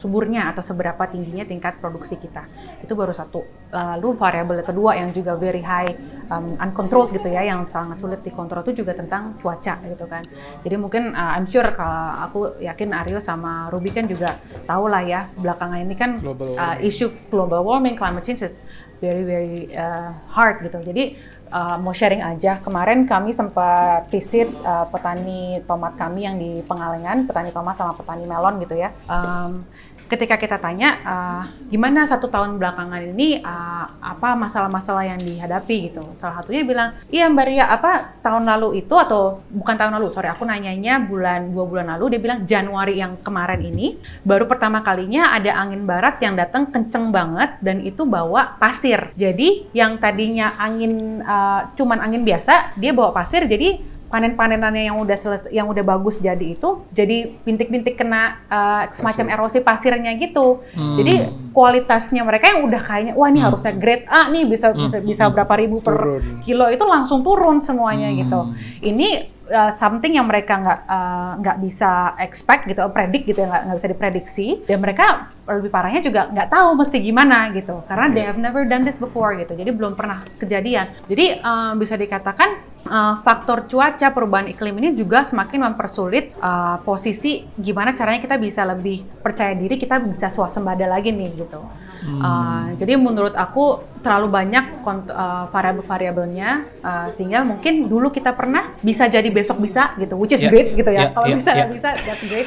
suburnya 0.00 0.52
atau 0.52 0.60
seberapa 0.64 1.00
tingginya 1.08 1.44
tingkat 1.44 1.76
produksi 1.80 2.16
kita. 2.16 2.44
Itu 2.80 2.96
baru 2.96 3.12
satu. 3.12 3.44
Lalu 3.74 4.08
variabel 4.16 4.53
kedua 4.62 4.94
yang 4.94 5.10
juga 5.10 5.34
very 5.34 5.64
high 5.64 5.88
um, 6.30 6.54
uncontrolled 6.60 7.10
gitu 7.10 7.32
ya, 7.32 7.42
yang 7.42 7.66
sangat 7.66 7.98
sulit 7.98 8.20
dikontrol 8.22 8.62
itu 8.62 8.84
juga 8.84 8.94
tentang 8.94 9.34
cuaca 9.40 9.80
gitu 9.82 10.04
kan. 10.06 10.22
Jadi 10.62 10.76
mungkin 10.78 11.10
uh, 11.10 11.34
I'm 11.34 11.48
sure 11.48 11.66
kalau 11.74 12.02
aku 12.28 12.38
yakin 12.62 12.94
Aryo 12.94 13.18
sama 13.18 13.72
Ruby 13.72 13.90
kan 13.90 14.06
juga 14.06 14.38
tahu 14.68 14.92
lah 14.92 15.02
ya 15.02 15.26
belakangan 15.34 15.80
ini 15.80 15.94
kan 15.98 16.20
Global 16.20 16.54
uh, 16.54 16.76
isu 16.78 17.32
global 17.32 17.64
warming, 17.64 17.96
climate 17.96 18.22
change 18.22 18.44
is 18.44 18.62
very 19.00 19.24
very 19.24 19.72
uh, 19.74 20.12
hard 20.30 20.62
gitu. 20.64 20.80
Jadi 20.80 21.18
uh, 21.52 21.76
mau 21.80 21.92
sharing 21.92 22.22
aja. 22.24 22.58
Kemarin 22.62 23.04
kami 23.04 23.30
sempat 23.30 24.08
visit 24.08 24.48
uh, 24.64 24.88
petani 24.88 25.60
tomat 25.68 25.94
kami 25.94 26.24
yang 26.24 26.36
di 26.40 26.60
Pengalengan, 26.64 27.28
petani 27.28 27.50
tomat 27.52 27.76
sama 27.76 27.92
petani 27.94 28.24
melon 28.24 28.58
gitu 28.62 28.74
ya. 28.78 28.90
Um, 29.06 29.66
ketika 30.04 30.36
kita 30.36 30.60
tanya 30.60 31.00
uh, 31.02 31.42
gimana 31.72 32.04
satu 32.04 32.28
tahun 32.28 32.60
belakangan 32.60 33.02
ini 33.16 33.40
uh, 33.40 33.86
apa 34.00 34.36
masalah-masalah 34.36 35.04
yang 35.08 35.20
dihadapi? 35.20 35.90
Gitu. 35.90 36.02
Salah 36.20 36.40
satunya 36.40 36.62
bilang 36.62 36.92
iya 37.08 37.26
mbak 37.28 37.46
Ria 37.48 37.66
apa 37.68 38.20
tahun 38.20 38.44
lalu 38.44 38.84
itu 38.84 38.94
atau 38.94 39.40
bukan 39.48 39.74
tahun 39.74 39.96
lalu 40.00 40.12
sorry 40.12 40.28
aku 40.28 40.44
nanyanya 40.44 41.00
bulan 41.00 41.50
dua 41.50 41.64
bulan 41.64 41.86
lalu 41.96 42.16
dia 42.16 42.20
bilang 42.20 42.38
Januari 42.44 43.00
yang 43.00 43.16
kemarin 43.20 43.60
ini 43.64 43.96
baru 44.22 44.44
pertama 44.44 44.84
kalinya 44.84 45.32
ada 45.32 45.56
angin 45.56 45.88
barat 45.88 46.20
yang 46.20 46.36
datang 46.36 46.68
kenceng 46.68 47.08
banget 47.08 47.56
dan 47.64 47.80
itu 47.80 48.04
bawa 48.04 48.56
pasir. 48.60 49.12
Jadi 49.16 49.72
yang 49.72 49.96
tadinya 49.96 50.54
angin 50.60 51.24
uh, 51.24 51.72
cuman 51.74 52.04
angin 52.04 52.22
biasa 52.22 52.76
dia 52.76 52.92
bawa 52.92 53.10
pasir 53.16 53.48
jadi 53.48 53.93
panen-panenannya 54.12 54.90
yang 54.92 54.96
udah 55.00 55.18
selesai, 55.18 55.50
yang 55.50 55.66
udah 55.66 55.82
bagus 55.82 56.22
jadi 56.22 56.54
itu 56.54 56.86
jadi 56.94 57.34
bintik-bintik 57.42 57.98
kena 57.98 58.38
uh, 58.46 58.86
semacam 58.94 59.26
erosi 59.34 59.58
pasirnya 59.58 60.14
gitu. 60.20 60.62
Hmm. 60.76 60.96
Jadi 61.00 61.14
kualitasnya 61.50 62.22
mereka 62.22 62.50
yang 62.54 62.62
udah 62.62 62.78
kayaknya 62.78 63.12
wah 63.18 63.26
ini 63.26 63.42
harusnya 63.42 63.74
grade 63.74 64.06
A 64.06 64.30
nih 64.30 64.46
bisa 64.46 64.70
bisa, 64.74 65.02
bisa 65.02 65.24
berapa 65.30 65.54
ribu 65.58 65.82
per 65.82 65.94
Turun. 65.98 66.22
kilo 66.46 66.66
itu 66.70 66.84
langsung 66.86 67.26
turun 67.26 67.58
semuanya 67.58 68.10
Hmm. 68.10 68.18
gitu. 68.20 68.40
Ini 68.86 69.08
uh, 69.50 69.72
something 69.74 70.14
yang 70.14 70.28
mereka 70.30 70.62
nggak 70.62 70.80
uh, 70.86 71.32
nggak 71.42 71.56
bisa 71.64 72.14
expect 72.22 72.70
gitu, 72.70 72.84
predik 72.94 73.26
gitu 73.26 73.42
nggak 73.42 73.62
nggak 73.66 73.76
bisa 73.82 73.88
diprediksi. 73.90 74.46
Dan 74.62 74.78
mereka 74.78 75.32
lebih 75.48 75.70
parahnya 75.74 76.04
juga 76.04 76.30
nggak 76.30 76.48
tahu 76.52 76.68
mesti 76.78 76.98
gimana 77.02 77.50
gitu, 77.50 77.82
karena 77.90 78.06
they 78.12 78.22
have 78.22 78.38
never 78.38 78.62
done 78.62 78.84
this 78.86 79.00
before 79.00 79.34
gitu. 79.34 79.56
Jadi 79.56 79.70
belum 79.74 79.98
pernah 79.98 80.22
kejadian. 80.38 80.92
Jadi 81.10 81.40
uh, 81.42 81.72
bisa 81.74 81.96
dikatakan 81.98 82.73
uh, 82.88 83.20
faktor 83.24 83.68
cuaca 83.68 84.08
perubahan 84.12 84.48
iklim 84.52 84.76
ini 84.80 84.96
juga 84.96 85.24
semakin 85.24 85.72
mempersulit 85.72 86.36
uh, 86.40 86.80
posisi 86.84 87.44
gimana 87.56 87.96
caranya 87.96 88.20
kita 88.20 88.36
bisa 88.36 88.62
lebih 88.64 89.04
percaya 89.20 89.52
diri, 89.56 89.76
kita 89.80 90.00
bisa 90.00 90.28
swasembada 90.28 90.84
lagi 90.88 91.12
nih 91.12 91.30
gitu. 91.34 91.60
Uh, 92.04 92.76
jadi 92.76 93.00
menurut 93.00 93.32
aku 93.32 93.80
terlalu 94.04 94.28
banyak 94.28 94.84
kont- 94.84 95.08
uh, 95.08 95.48
variabel-variabelnya 95.48 96.50
uh, 96.84 97.08
sehingga 97.08 97.40
mungkin 97.40 97.88
dulu 97.88 98.12
kita 98.12 98.36
pernah 98.36 98.76
bisa 98.84 99.08
jadi 99.08 99.24
besok 99.32 99.56
bisa 99.56 99.96
gitu, 99.96 100.20
which 100.20 100.36
is 100.36 100.44
Yeah. 100.44 100.52
great 100.52 100.68
gitu 100.76 100.90
ya. 100.92 101.08
Yeah, 101.08 101.10
Kalau 101.16 101.26
yeah, 101.32 101.36
bisa 101.40 101.50
yeah. 101.56 101.68
bisa 101.72 101.88
that's 101.96 102.24
great. 102.28 102.44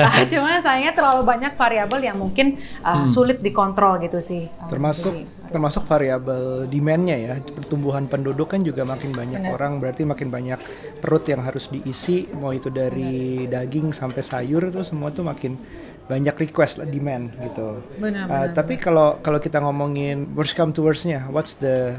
Uh, 0.00 0.24
cuma 0.32 0.56
sayangnya 0.64 0.96
terlalu 0.96 1.22
banyak 1.28 1.52
variabel 1.52 2.00
yang 2.00 2.16
mungkin 2.16 2.56
uh, 2.80 3.04
sulit 3.04 3.44
dikontrol 3.44 4.00
gitu 4.00 4.24
sih. 4.24 4.48
Uh, 4.48 4.72
termasuk 4.72 5.12
jadi- 5.12 5.52
termasuk 5.52 5.84
variabel 5.84 6.64
demand-nya 6.64 7.16
ya 7.20 7.34
pertumbuhan 7.44 8.08
penduduk 8.08 8.56
kan 8.56 8.64
juga 8.64 8.88
makin 8.88 9.12
banyak 9.12 9.44
Benar. 9.44 9.54
orang 9.54 9.72
berarti 9.76 10.08
makin 10.08 10.32
banyak 10.32 10.56
perut 10.98 11.28
yang 11.28 11.44
harus 11.44 11.68
diisi 11.68 12.24
mau 12.32 12.56
itu 12.56 12.72
dari 12.72 13.44
daging 13.44 13.92
sampai 13.92 14.24
sayur 14.24 14.72
tuh 14.72 14.88
semua 14.88 15.12
tuh 15.12 15.28
makin 15.28 15.60
banyak 16.04 16.36
request 16.36 16.80
lah 16.80 16.88
demand 16.88 17.32
gitu. 17.40 17.80
Benar, 17.96 18.28
Uh, 18.28 18.28
benar, 18.28 18.52
tapi 18.52 18.74
kalau 18.76 19.18
kalau 19.24 19.40
kita 19.40 19.60
ngomongin 19.60 20.28
worst 20.36 20.52
come 20.52 20.72
to 20.72 20.84
worst-nya, 20.84 21.28
what's 21.32 21.56
the 21.60 21.96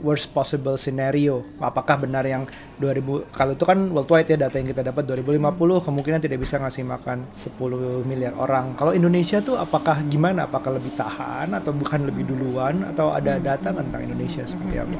worst 0.00 0.32
possible 0.32 0.78
scenario? 0.78 1.42
Apakah 1.58 2.00
benar 2.00 2.24
yang 2.24 2.46
2000 2.78 3.26
kalau 3.34 3.52
itu 3.52 3.64
kan 3.66 3.78
worldwide 3.90 4.28
ya 4.30 4.38
data 4.40 4.56
yang 4.56 4.68
kita 4.70 4.82
dapat 4.86 5.02
2050 5.04 5.86
kemungkinan 5.86 6.20
tidak 6.22 6.38
bisa 6.40 6.56
ngasih 6.62 6.84
makan 6.86 7.26
10 7.36 8.08
miliar 8.08 8.32
orang. 8.38 8.78
Kalau 8.78 8.96
Indonesia 8.96 9.42
tuh 9.44 9.58
apakah 9.60 10.00
gimana? 10.08 10.48
Apakah 10.48 10.78
lebih 10.78 10.94
tahan 10.96 11.52
atau 11.52 11.74
bukan 11.74 12.08
lebih 12.08 12.30
duluan 12.30 12.86
atau 12.86 13.12
ada 13.12 13.36
data 13.36 13.74
nggak 13.74 13.86
tentang 13.92 14.02
Indonesia 14.08 14.42
seperti 14.46 14.76
apa? 14.80 14.98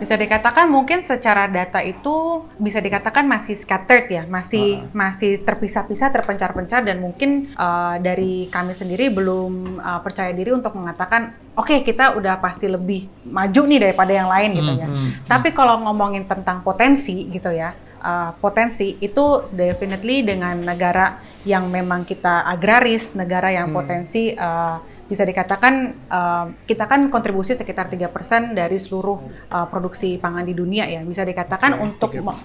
Bisa 0.00 0.16
dikatakan 0.16 0.64
mungkin 0.72 1.04
secara 1.04 1.44
data 1.44 1.84
itu 1.84 2.48
bisa 2.56 2.80
dikatakan 2.80 3.28
masih 3.28 3.52
scattered 3.52 4.08
ya, 4.08 4.24
masih 4.24 4.88
masih 4.96 5.36
terpisah-pisah, 5.44 6.08
terpencar-pencar 6.08 6.88
dan 6.88 7.04
mungkin 7.04 7.52
uh, 7.60 8.00
dari 8.00 8.48
kami 8.48 8.72
sendiri 8.72 9.12
belum 9.12 9.76
uh, 9.76 10.00
percaya 10.00 10.32
diri 10.32 10.56
untuk 10.56 10.72
mengatakan 10.72 11.36
oke 11.52 11.84
kita 11.84 12.16
udah 12.16 12.40
pasti 12.40 12.72
lebih 12.72 13.28
maju 13.28 13.62
nih 13.68 13.80
daripada 13.92 14.12
yang 14.16 14.32
lain 14.32 14.50
gitu 14.56 14.72
ya. 14.80 14.88
Tapi 15.28 15.52
kalau 15.52 15.84
ngomongin 15.84 16.24
tentang 16.24 16.64
potensi 16.64 17.28
gitu 17.28 17.52
ya, 17.52 17.76
uh, 18.00 18.32
potensi 18.40 18.96
itu 19.04 19.52
definitely 19.52 20.24
dengan 20.24 20.56
negara 20.64 21.20
yang 21.44 21.68
memang 21.68 22.08
kita 22.08 22.48
agraris, 22.48 23.12
negara 23.12 23.52
yang 23.52 23.72
potensi 23.76 24.32
uh, 24.32 24.80
bisa 25.10 25.26
dikatakan 25.26 25.74
uh, 26.06 26.46
kita 26.62 26.86
kan 26.86 27.10
kontribusi 27.10 27.58
sekitar 27.58 27.90
3% 27.90 28.54
dari 28.54 28.78
seluruh 28.78 29.18
uh, 29.50 29.66
produksi 29.66 30.14
pangan 30.22 30.46
di 30.46 30.54
dunia 30.54 30.86
ya. 30.86 31.02
Bisa 31.02 31.26
dikatakan 31.26 31.74
Oke, 31.74 31.82
untuk 31.82 32.10
3%. 32.14 32.22
me- 32.22 32.38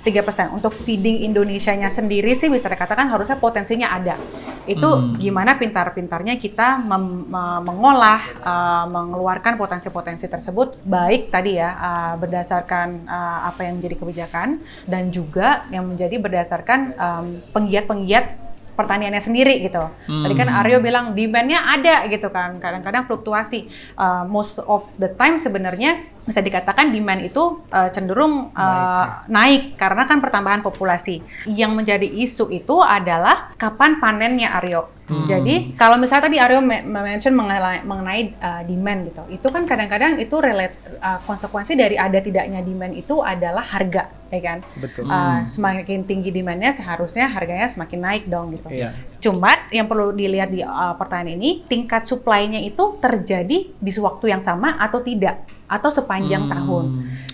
3% 0.00 0.56
untuk 0.56 0.72
feeding 0.72 1.28
Indonesianya 1.28 1.92
sendiri 1.92 2.32
sih 2.32 2.48
bisa 2.48 2.72
dikatakan 2.72 3.12
harusnya 3.12 3.36
potensinya 3.36 3.92
ada. 3.92 4.16
Itu 4.64 5.12
gimana 5.20 5.60
pintar-pintarnya 5.60 6.40
kita 6.40 6.80
mem- 6.80 7.28
mengolah 7.60 8.20
uh, 8.40 8.84
mengeluarkan 8.88 9.60
potensi-potensi 9.60 10.24
tersebut 10.24 10.80
baik 10.88 11.28
tadi 11.28 11.60
ya 11.60 11.76
uh, 11.76 12.14
berdasarkan 12.16 13.04
uh, 13.04 13.52
apa 13.52 13.68
yang 13.68 13.76
menjadi 13.76 13.96
kebijakan 14.00 14.64
dan 14.88 15.12
juga 15.12 15.68
yang 15.68 15.84
menjadi 15.84 16.16
berdasarkan 16.16 16.80
um, 16.96 17.26
penggiat-penggiat 17.52 18.45
pertaniannya 18.76 19.24
sendiri 19.24 19.64
gitu. 19.64 19.80
Tadi 20.04 20.34
kan 20.36 20.52
Aryo 20.52 20.84
bilang 20.84 21.16
demand-nya 21.16 21.64
ada 21.64 22.04
gitu 22.12 22.28
kan. 22.28 22.60
Kadang-kadang 22.60 23.08
fluktuasi. 23.08 23.66
Uh, 23.96 24.28
most 24.28 24.60
of 24.68 24.84
the 25.00 25.08
time 25.16 25.40
sebenarnya 25.40 26.04
bisa 26.26 26.44
dikatakan 26.44 26.90
demand 26.92 27.22
itu 27.24 27.64
uh, 27.72 27.88
cenderung 27.88 28.52
uh, 28.52 29.24
naik 29.32 29.80
karena 29.80 30.04
kan 30.04 30.20
pertambahan 30.20 30.60
populasi. 30.60 31.24
Yang 31.48 31.72
menjadi 31.72 32.06
isu 32.06 32.52
itu 32.52 32.76
adalah 32.84 33.56
kapan 33.56 33.96
panennya 33.98 34.52
Aryo. 34.60 34.95
Jadi 35.06 35.78
kalau 35.78 36.02
misalnya 36.02 36.26
tadi 36.26 36.38
Aryo 36.42 36.58
me- 36.58 36.82
mention 36.82 37.30
mengenai, 37.38 37.86
mengenai 37.86 38.34
uh, 38.42 38.62
demand 38.66 39.06
gitu, 39.06 39.22
itu 39.30 39.46
kan 39.54 39.62
kadang-kadang 39.62 40.18
itu 40.18 40.34
relate 40.42 40.74
uh, 40.98 41.22
konsekuensi 41.22 41.78
dari 41.78 41.94
ada 41.94 42.18
tidaknya 42.18 42.58
demand 42.58 42.90
itu 42.98 43.22
adalah 43.22 43.62
harga, 43.62 44.10
ya 44.34 44.40
kan? 44.42 44.58
Betul. 44.74 45.06
Uh, 45.06 45.46
semakin 45.46 46.02
tinggi 46.02 46.34
demandnya 46.34 46.74
seharusnya 46.74 47.30
harganya 47.30 47.70
semakin 47.70 47.98
naik 48.02 48.24
dong 48.26 48.50
gitu. 48.58 48.66
Iya. 48.66 48.98
Cuma 49.22 49.70
yang 49.70 49.86
perlu 49.86 50.10
dilihat 50.10 50.50
di 50.50 50.66
uh, 50.66 50.98
pertanyaan 50.98 51.38
ini 51.38 51.62
tingkat 51.70 52.02
supply-nya 52.02 52.58
itu 52.66 52.98
terjadi 52.98 53.58
di 53.78 53.90
waktu 54.02 54.34
yang 54.34 54.42
sama 54.42 54.74
atau 54.74 54.98
tidak 55.06 55.46
atau 55.70 55.90
sepanjang 55.90 56.46
tahun. 56.50 56.84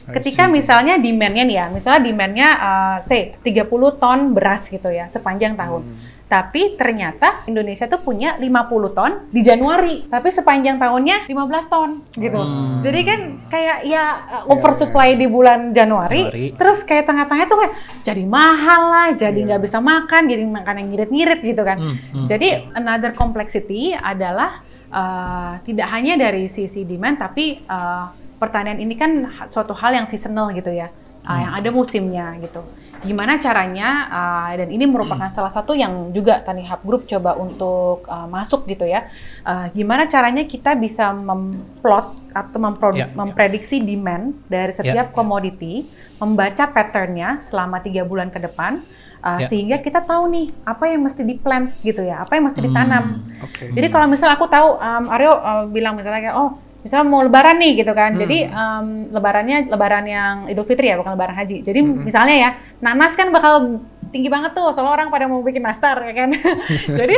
I 0.03 0.19
Ketika 0.19 0.45
misalnya 0.51 0.99
demand-nya 1.01 1.45
nih 1.47 1.57
ya, 1.57 1.67
misalnya 1.73 2.01
demand-nya 2.05 2.49
uh, 2.59 2.97
say 3.01 3.33
30 3.41 3.71
ton 3.97 4.19
beras 4.37 4.69
gitu 4.69 4.93
ya 4.93 5.09
sepanjang 5.09 5.57
tahun. 5.57 6.12
Tapi 6.33 6.81
ternyata 6.81 7.45
Indonesia 7.45 7.85
tuh 7.85 8.01
punya 8.01 8.41
50 8.41 8.97
ton 8.97 9.29
di 9.29 9.45
Januari, 9.45 10.09
tapi 10.09 10.33
sepanjang 10.33 10.81
tahunnya 10.81 11.29
15 11.29 11.69
ton 11.69 12.01
gitu. 12.17 12.41
Jadi 12.81 13.01
kan 13.05 13.21
kayak 13.53 13.85
ya 13.85 14.05
uh, 14.41 14.53
oversupply 14.57 15.13
di 15.21 15.29
bulan 15.29 15.77
Januari, 15.77 16.25
Januari. 16.25 16.57
terus 16.57 16.89
kayak 16.89 17.05
tengah-tengah 17.05 17.45
tuh 17.45 17.59
kayak 17.61 17.75
jadi 18.01 18.25
mahal 18.25 18.83
lah, 18.89 19.09
jadi 19.13 19.37
nggak 19.45 19.61
bisa 19.61 19.85
makan, 19.85 20.23
jadi 20.25 20.41
makan 20.49 20.75
yang 20.81 20.89
ngirit-ngirit 20.89 21.41
gitu 21.45 21.63
kan. 21.69 21.77
Hmm, 21.77 21.97
hmm. 22.01 22.25
Jadi 22.25 22.49
another 22.73 23.13
complexity 23.13 23.93
adalah 23.93 24.65
uh, 24.89 25.61
tidak 25.69 25.93
hanya 25.93 26.17
dari 26.17 26.49
sisi 26.49 26.89
demand, 26.89 27.21
tapi 27.21 27.61
uh, 27.69 28.09
pertanian 28.41 28.81
ini 28.81 28.97
kan 28.97 29.29
suatu 29.53 29.77
hal 29.77 29.93
yang 29.93 30.09
seasonal 30.09 30.49
gitu 30.57 30.73
ya, 30.73 30.89
uh, 31.23 31.39
yang 31.39 31.53
ada 31.55 31.69
musimnya 31.71 32.35
gitu. 32.39 32.63
Gimana 33.03 33.35
caranya? 33.39 33.89
uh, 34.07 34.51
dan 34.55 34.69
ini 34.71 34.87
merupakan 34.87 35.27
salah 35.27 35.51
satu 35.51 35.75
yang 35.75 36.15
juga 36.15 36.39
Tani 36.39 36.63
Hub 36.67 36.83
Group 36.87 37.03
coba 37.11 37.35
untuk 37.35 38.07
uh, 38.07 38.31
masuk 38.31 38.63
gitu 38.67 38.87
ya. 38.87 39.11
Uh, 39.43 39.67
gimana 39.75 40.07
caranya 40.07 40.47
kita 40.47 40.79
bisa 40.79 41.11
memplot 41.11 42.15
atau 42.33 42.59
memprodu- 42.59 43.03
Ya, 43.03 43.11
ya. 43.11 43.17
memprediksi 43.19 43.83
demand 43.83 44.39
dari 44.47 44.71
setiap 44.73 45.11
komoditi, 45.13 45.85
membaca 46.23 46.65
patternnya 46.71 47.43
selama 47.43 47.83
tiga 47.83 48.07
bulan 48.07 48.31
ke 48.31 48.39
depan, 48.39 48.81
uh, 49.21 49.43
Ya. 49.43 49.47
sehingga 49.51 49.77
kita 49.83 50.01
tahu 50.01 50.31
nih 50.31 50.47
apa 50.63 50.87
yang 50.87 51.03
mesti 51.03 51.27
diplant 51.27 51.75
gitu 51.83 52.07
ya, 52.07 52.23
apa 52.23 52.39
yang 52.39 52.47
mesti 52.47 52.61
ditanam. 52.63 53.19
Oke. 53.43 53.69
Jadi 53.75 53.87
kalau 53.91 54.07
misalnya 54.07 54.39
aku 54.39 54.47
tahu 54.47 54.79
um, 54.79 55.05
Aryo 55.11 55.33
uh, 55.35 55.65
bilang 55.67 55.99
misalnya 55.99 56.39
oh 56.39 56.55
misalnya 56.83 57.07
mau 57.07 57.23
lebaran 57.23 57.57
nih 57.63 57.73
gitu 57.83 57.93
kan. 57.95 58.19
Jadi 58.19 58.51
um, 58.51 59.09
lebarannya 59.15 59.71
lebaran 59.71 60.05
yang 60.07 60.35
Idul 60.51 60.67
Fitri 60.67 60.91
ya, 60.91 60.99
bukan 60.99 61.15
lebaran 61.15 61.39
haji. 61.39 61.63
Jadi 61.63 61.81
misalnya 61.81 62.37
ya, 62.37 62.51
nanas 62.83 63.15
kan 63.15 63.31
bakal 63.31 63.81
tinggi 64.11 64.29
banget 64.29 64.53
tuh, 64.53 64.75
soalnya 64.75 64.93
orang 64.93 65.09
pada 65.09 65.31
mau 65.31 65.41
bikin 65.41 65.63
nastar 65.63 65.97
ya 66.05 66.13
kan. 66.13 66.31
Jadi 67.01 67.17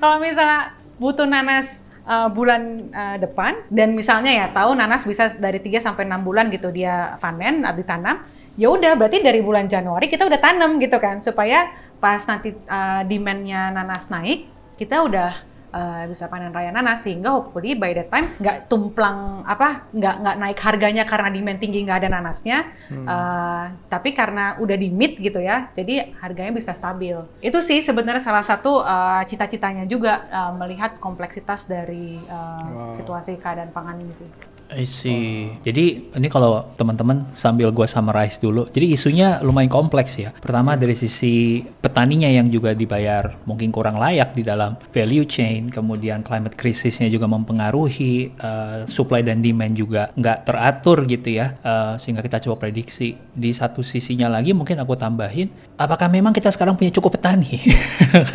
kalau 0.00 0.16
misalnya 0.18 0.74
butuh 0.96 1.28
nanas 1.28 1.86
uh, 2.08 2.26
bulan 2.32 2.90
uh, 2.90 3.16
depan 3.20 3.62
dan 3.70 3.94
misalnya 3.94 4.32
ya 4.34 4.46
tahu 4.50 4.74
nanas 4.74 5.06
bisa 5.06 5.32
dari 5.36 5.62
3 5.62 5.78
sampai 5.78 6.08
6 6.08 6.26
bulan 6.26 6.50
gitu 6.50 6.72
dia 6.74 7.16
panen 7.22 7.62
atau 7.62 7.78
ditanam, 7.78 8.16
ya 8.58 8.68
udah 8.72 8.98
berarti 8.98 9.22
dari 9.22 9.40
bulan 9.44 9.70
Januari 9.70 10.10
kita 10.10 10.26
udah 10.26 10.40
tanam 10.40 10.82
gitu 10.82 10.98
kan 10.98 11.22
supaya 11.22 11.70
pas 12.00 12.20
nanti 12.26 12.56
uh, 12.66 13.04
demand-nya 13.04 13.70
nanas 13.70 14.08
naik, 14.08 14.48
kita 14.80 15.04
udah 15.04 15.49
uh, 15.72 16.04
bisa 16.06 16.26
panen 16.26 16.52
raya 16.52 16.74
nanas 16.74 17.06
sehingga 17.06 17.30
hopefully 17.32 17.78
by 17.78 17.94
that 17.94 18.10
time 18.10 18.30
nggak 18.38 18.66
tumplang 18.66 19.42
apa 19.46 19.88
nggak 19.94 20.14
nggak 20.20 20.36
naik 20.42 20.58
harganya 20.60 21.04
karena 21.06 21.28
demand 21.30 21.58
tinggi 21.62 21.86
nggak 21.86 21.98
ada 22.04 22.08
nanasnya. 22.10 22.58
Uh, 22.90 23.64
tapi 23.86 24.12
karena 24.12 24.58
udah 24.58 24.76
di 24.76 24.90
meet 24.90 25.16
gitu 25.18 25.38
ya 25.38 25.70
jadi 25.72 26.12
harganya 26.18 26.52
bisa 26.52 26.74
stabil. 26.74 27.16
Itu 27.38 27.62
sih 27.62 27.80
sebenarnya 27.80 28.22
salah 28.22 28.42
satu 28.42 28.82
uh, 28.82 29.22
cita-citanya 29.24 29.86
juga 29.86 30.26
uh, 30.28 30.52
melihat 30.58 30.98
kompleksitas 30.98 31.70
dari 31.70 32.18
uh, 32.26 32.38
Wow. 32.70 32.92
situasi 32.94 33.38
keadaan 33.38 33.70
pangan 33.74 33.98
ini 33.98 34.14
sih 34.14 34.28
I 34.74 34.86
see. 34.86 35.50
Jadi 35.66 36.14
ini 36.14 36.28
kalau 36.30 36.62
teman-teman 36.78 37.26
sambil 37.34 37.74
gua 37.74 37.90
summarize 37.90 38.38
dulu. 38.38 38.66
Jadi 38.70 38.94
isunya 38.94 39.42
lumayan 39.42 39.70
kompleks 39.70 40.14
ya. 40.18 40.30
Pertama 40.36 40.78
dari 40.78 40.94
sisi 40.94 41.64
petaninya 41.82 42.30
yang 42.30 42.46
juga 42.46 42.76
dibayar 42.76 43.34
mungkin 43.46 43.74
kurang 43.74 43.98
layak 43.98 44.36
di 44.36 44.46
dalam 44.46 44.78
value 44.94 45.26
chain, 45.26 45.72
kemudian 45.72 46.22
climate 46.22 46.54
crisisnya 46.54 47.10
juga 47.10 47.26
mempengaruhi 47.26 48.36
uh, 48.38 48.86
supply 48.86 49.26
dan 49.26 49.42
demand 49.42 49.74
juga 49.74 50.14
nggak 50.14 50.38
teratur 50.46 51.02
gitu 51.08 51.34
ya. 51.34 51.58
Uh, 51.66 51.94
sehingga 51.98 52.22
kita 52.22 52.38
coba 52.46 52.68
prediksi. 52.68 53.18
Di 53.30 53.50
satu 53.50 53.82
sisinya 53.82 54.30
lagi 54.30 54.54
mungkin 54.54 54.78
aku 54.78 54.94
tambahin, 54.94 55.50
apakah 55.74 56.06
memang 56.06 56.30
kita 56.30 56.52
sekarang 56.52 56.78
punya 56.78 56.94
cukup 56.94 57.18
petani? 57.18 57.58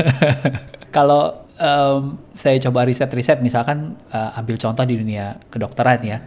kalau 0.95 1.44
um, 1.59 2.19
saya 2.31 2.57
coba 2.63 2.87
riset-riset 2.87 3.39
misalkan 3.39 3.95
uh, 4.11 4.39
ambil 4.39 4.55
contoh 4.59 4.83
di 4.83 4.95
dunia 4.99 5.39
kedokteran 5.51 5.99
ya. 6.03 6.17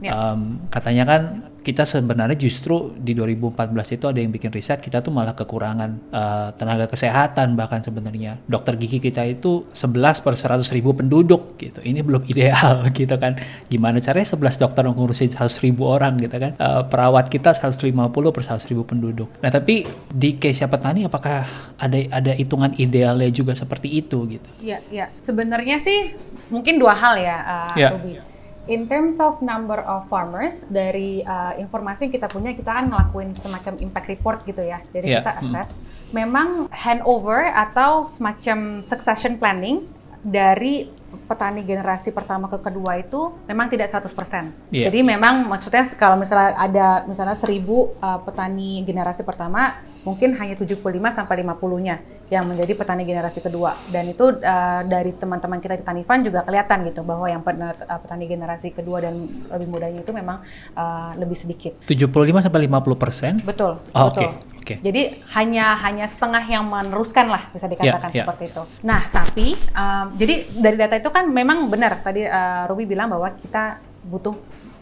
Ya. 0.00 0.10
Um, 0.12 0.66
katanya 0.68 1.04
kan 1.06 1.22
kita 1.66 1.82
sebenarnya 1.82 2.38
justru 2.38 2.94
di 2.94 3.10
2014 3.18 3.98
itu 3.98 4.06
ada 4.06 4.22
yang 4.22 4.30
bikin 4.30 4.54
riset 4.54 4.78
kita 4.78 5.02
tuh 5.02 5.10
malah 5.10 5.34
kekurangan 5.34 5.90
uh, 6.14 6.48
tenaga 6.54 6.86
kesehatan 6.86 7.58
bahkan 7.58 7.82
sebenarnya. 7.82 8.38
Dokter 8.46 8.78
gigi 8.78 9.02
kita 9.02 9.26
itu 9.26 9.66
11 9.74 10.22
per 10.22 10.38
100 10.38 10.62
ribu 10.70 10.94
penduduk 10.94 11.58
gitu. 11.58 11.82
Ini 11.82 12.06
belum 12.06 12.22
ideal 12.30 12.86
gitu 12.94 13.18
kan. 13.18 13.34
Gimana 13.66 13.98
caranya 13.98 14.30
11 14.30 14.62
dokter 14.62 14.86
ngurusin 14.86 15.34
100 15.34 15.66
ribu 15.66 15.90
orang 15.90 16.14
gitu 16.22 16.38
kan? 16.38 16.54
Uh, 16.54 16.86
perawat 16.86 17.26
kita 17.26 17.50
150 17.50 17.90
per 18.14 18.42
100 18.46 18.70
ribu 18.70 18.86
penduduk. 18.86 19.26
Nah 19.42 19.50
tapi 19.50 19.82
di 20.06 20.38
case 20.38 20.62
petani 20.70 21.10
apakah 21.10 21.42
ada 21.82 21.98
ada 22.14 22.30
hitungan 22.30 22.78
idealnya 22.78 23.26
juga 23.34 23.58
seperti 23.58 23.90
itu 23.90 24.22
gitu? 24.30 24.48
Ya 24.62 24.78
ya. 24.94 25.10
Sebenarnya 25.18 25.82
sih 25.82 26.14
mungkin 26.46 26.78
dua 26.78 26.94
hal 26.94 27.18
ya 27.18 27.38
uh, 27.42 27.74
ya. 27.74 27.90
Ruby 27.90 28.25
in 28.66 28.90
terms 28.90 29.22
of 29.22 29.38
number 29.42 29.78
of 29.82 30.06
farmers 30.10 30.66
dari 30.70 31.22
uh, 31.22 31.54
informasi 31.58 32.06
yang 32.06 32.14
kita 32.14 32.28
punya 32.30 32.50
kita 32.52 32.70
kan 32.70 32.90
ngelakuin 32.90 33.34
semacam 33.38 33.74
impact 33.82 34.06
report 34.10 34.38
gitu 34.46 34.62
ya 34.62 34.82
jadi 34.90 35.06
yeah. 35.06 35.18
kita 35.22 35.32
hmm. 35.32 35.40
assess 35.42 35.68
hmm. 35.78 36.14
memang 36.14 36.48
handover 36.70 37.50
atau 37.50 38.10
semacam 38.10 38.82
succession 38.82 39.38
planning 39.38 39.86
dari 40.26 40.90
petani 41.26 41.62
generasi 41.62 42.10
pertama 42.10 42.50
ke 42.50 42.58
kedua 42.60 42.98
itu 42.98 43.32
memang 43.46 43.70
tidak 43.70 43.88
100%. 43.88 44.74
Yeah. 44.74 44.90
Jadi 44.90 45.00
memang 45.06 45.46
maksudnya 45.46 45.86
kalau 45.96 46.18
misalnya 46.18 46.58
ada 46.58 46.88
misalnya 47.08 47.38
1000 47.38 47.56
uh, 47.62 48.20
petani 48.26 48.82
generasi 48.84 49.22
pertama 49.22 49.80
mungkin 50.06 50.38
hanya 50.38 50.54
75 50.54 50.86
sampai 51.10 51.42
50-nya 51.42 51.96
yang 52.30 52.46
menjadi 52.46 52.78
petani 52.78 53.02
generasi 53.02 53.42
kedua 53.42 53.74
dan 53.90 54.06
itu 54.06 54.38
uh, 54.38 54.82
dari 54.86 55.10
teman-teman 55.18 55.58
kita 55.58 55.74
di 55.74 55.84
Tanifan 55.84 56.22
juga 56.22 56.46
kelihatan 56.46 56.86
gitu 56.86 57.02
bahwa 57.02 57.26
yang 57.26 57.42
uh, 57.42 57.98
petani 57.98 58.30
generasi 58.30 58.70
kedua 58.70 59.02
dan 59.02 59.26
lebih 59.50 59.66
mudanya 59.66 60.00
itu 60.06 60.14
memang 60.14 60.46
uh, 60.78 61.10
lebih 61.18 61.34
sedikit. 61.34 61.82
75 61.90 62.46
sampai 62.46 62.70
50 62.70 63.02
persen? 63.02 63.32
Betul. 63.42 63.82
Oh, 63.90 64.10
betul. 64.14 64.30
Okay. 64.30 64.56
Okay. 64.66 64.82
Jadi 64.82 65.22
hanya 65.38 65.78
hanya 65.78 66.10
setengah 66.10 66.42
yang 66.42 66.66
meneruskan 66.66 67.30
lah 67.30 67.46
bisa 67.54 67.70
dikatakan 67.70 68.10
yeah, 68.10 68.18
yeah. 68.18 68.26
seperti 68.26 68.44
itu. 68.50 68.62
Nah 68.82 68.98
tapi 69.14 69.54
um, 69.70 70.06
jadi 70.18 70.34
dari 70.58 70.74
data 70.74 70.98
itu 70.98 71.10
kan 71.14 71.30
memang 71.30 71.70
benar 71.70 72.02
tadi 72.02 72.26
uh, 72.26 72.66
Ruby 72.66 72.82
bilang 72.82 73.06
bahwa 73.14 73.30
kita 73.38 73.78
butuh 74.10 74.34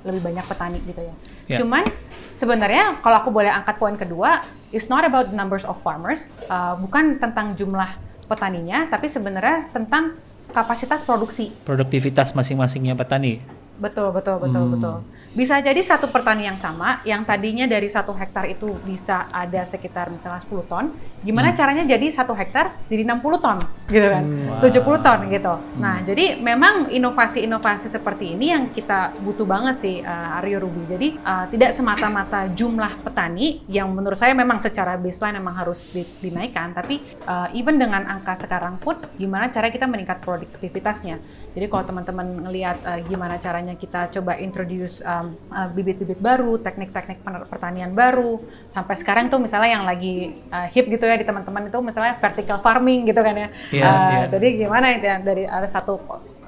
lebih 0.09 0.25
banyak 0.25 0.45
petani 0.49 0.81
gitu 0.89 1.05
ya. 1.05 1.15
Yeah. 1.53 1.61
Cuman 1.61 1.85
sebenarnya 2.33 2.97
kalau 3.05 3.21
aku 3.21 3.29
boleh 3.29 3.53
angkat 3.53 3.77
poin 3.77 3.93
kedua, 3.93 4.41
it's 4.75 4.91
not 4.91 5.07
about 5.07 5.31
the 5.31 5.37
numbers 5.39 5.63
of 5.63 5.79
farmers, 5.79 6.35
uh, 6.51 6.75
bukan 6.75 7.23
tentang 7.23 7.55
jumlah 7.55 7.95
petaninya, 8.27 8.91
tapi 8.91 9.07
sebenarnya 9.07 9.71
tentang 9.71 10.19
kapasitas 10.51 11.07
produksi. 11.07 11.55
Produktivitas 11.63 12.35
masing-masingnya 12.35 12.99
petani. 12.99 13.39
Betul, 13.79 14.11
betul, 14.11 14.43
betul, 14.43 14.65
hmm. 14.67 14.73
betul. 14.75 14.97
Bisa 15.35 15.59
jadi 15.59 15.83
satu 15.83 16.07
pertanian 16.15 16.55
yang 16.55 16.59
sama, 16.63 17.03
yang 17.03 17.27
tadinya 17.27 17.67
dari 17.67 17.91
satu 17.91 18.15
hektar 18.15 18.47
itu 18.47 18.71
bisa 18.87 19.27
ada 19.35 19.67
sekitar 19.67 20.07
misalnya 20.07 20.39
10 20.39 20.71
ton, 20.71 20.95
gimana 21.27 21.51
hmm. 21.51 21.59
caranya 21.59 21.83
jadi 21.83 22.07
satu 22.15 22.39
hektar 22.39 22.71
jadi 22.87 23.03
60 23.03 23.43
ton, 23.43 23.59
gitu 23.91 24.09
kan, 24.15 24.23
hmm. 24.23 24.63
wow. 24.63 25.01
70 25.01 25.07
ton 25.07 25.19
gitu. 25.27 25.55
Hmm. 25.59 25.81
Nah, 25.83 25.97
jadi 26.07 26.39
memang 26.39 26.87
inovasi-inovasi 26.93 27.91
seperti 27.91 28.39
ini 28.39 28.55
yang 28.55 28.71
kita 28.71 29.11
butuh 29.27 29.43
banget 29.43 29.75
sih, 29.75 29.99
uh, 30.07 30.39
Aryo 30.39 30.63
Ruby. 30.63 30.87
Jadi 30.87 31.09
uh, 31.19 31.51
tidak 31.51 31.75
semata-mata 31.75 32.47
jumlah 32.55 33.03
petani 33.03 33.67
yang 33.67 33.91
menurut 33.91 34.21
saya 34.21 34.39
memang 34.39 34.63
secara 34.63 34.95
baseline 34.95 35.43
memang 35.43 35.67
harus 35.67 35.99
dinaikkan, 36.23 36.71
tapi 36.79 37.03
uh, 37.27 37.51
even 37.59 37.75
dengan 37.75 38.07
angka 38.07 38.39
sekarang 38.39 38.79
pun, 38.79 39.03
gimana 39.19 39.51
cara 39.51 39.67
kita 39.67 39.91
meningkat 39.91 40.23
produktivitasnya. 40.23 41.19
Jadi 41.59 41.67
kalau 41.67 41.83
teman-teman 41.83 42.47
ngelihat 42.47 42.79
uh, 42.87 43.01
gimana 43.03 43.35
caranya 43.43 43.75
kita 43.75 44.15
coba 44.15 44.39
introduce 44.39 45.03
Uh, 45.25 45.69
bibit-bibit 45.73 46.21
uh, 46.21 46.25
baru, 46.25 46.61
teknik-teknik 46.61 47.25
pertanian 47.49 47.95
baru. 47.97 48.43
Sampai 48.69 48.99
sekarang 48.99 49.33
tuh 49.33 49.41
misalnya 49.41 49.81
yang 49.81 49.85
lagi 49.87 50.37
uh, 50.51 50.69
hip 50.69 50.91
gitu 50.91 51.05
ya 51.07 51.17
di 51.17 51.25
teman-teman 51.25 51.71
itu 51.71 51.79
misalnya 51.81 52.19
vertical 52.21 52.59
farming 52.61 53.09
gitu 53.09 53.21
kan 53.25 53.35
ya. 53.35 53.49
Yeah, 53.71 53.85
uh, 53.87 53.93
yeah. 53.93 54.27
Jadi 54.29 54.49
gimana 54.61 54.87
ya 54.99 55.23
dari 55.23 55.49
ada 55.49 55.65
satu 55.65 55.97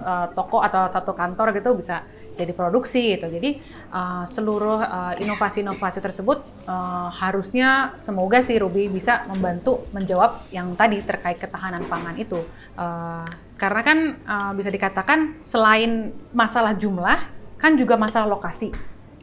uh, 0.03 0.27
toko 0.35 0.61
atau 0.61 0.91
satu 0.93 1.13
kantor 1.17 1.57
gitu 1.57 1.73
bisa 1.79 2.05
jadi 2.37 2.53
produksi 2.53 3.17
gitu. 3.17 3.33
Jadi 3.33 3.65
uh, 3.97 4.29
seluruh 4.29 4.85
inovasi-inovasi 5.25 5.99
uh, 5.99 6.05
tersebut 6.05 6.39
uh, 6.69 7.09
harusnya 7.09 7.97
semoga 7.97 8.45
si 8.45 8.61
Ruby 8.61 8.93
bisa 8.93 9.25
membantu 9.25 9.89
menjawab 9.97 10.45
yang 10.53 10.77
tadi 10.77 11.01
terkait 11.01 11.41
ketahanan 11.41 11.89
pangan 11.89 12.13
itu. 12.21 12.45
Uh, 12.77 13.25
karena 13.57 13.81
kan 13.81 13.99
uh, 14.29 14.53
bisa 14.53 14.69
dikatakan 14.69 15.41
selain 15.41 16.13
masalah 16.37 16.77
jumlah 16.77 17.36
kan 17.57 17.75
juga 17.75 17.97
masalah 17.97 18.29
lokasi. 18.29 18.73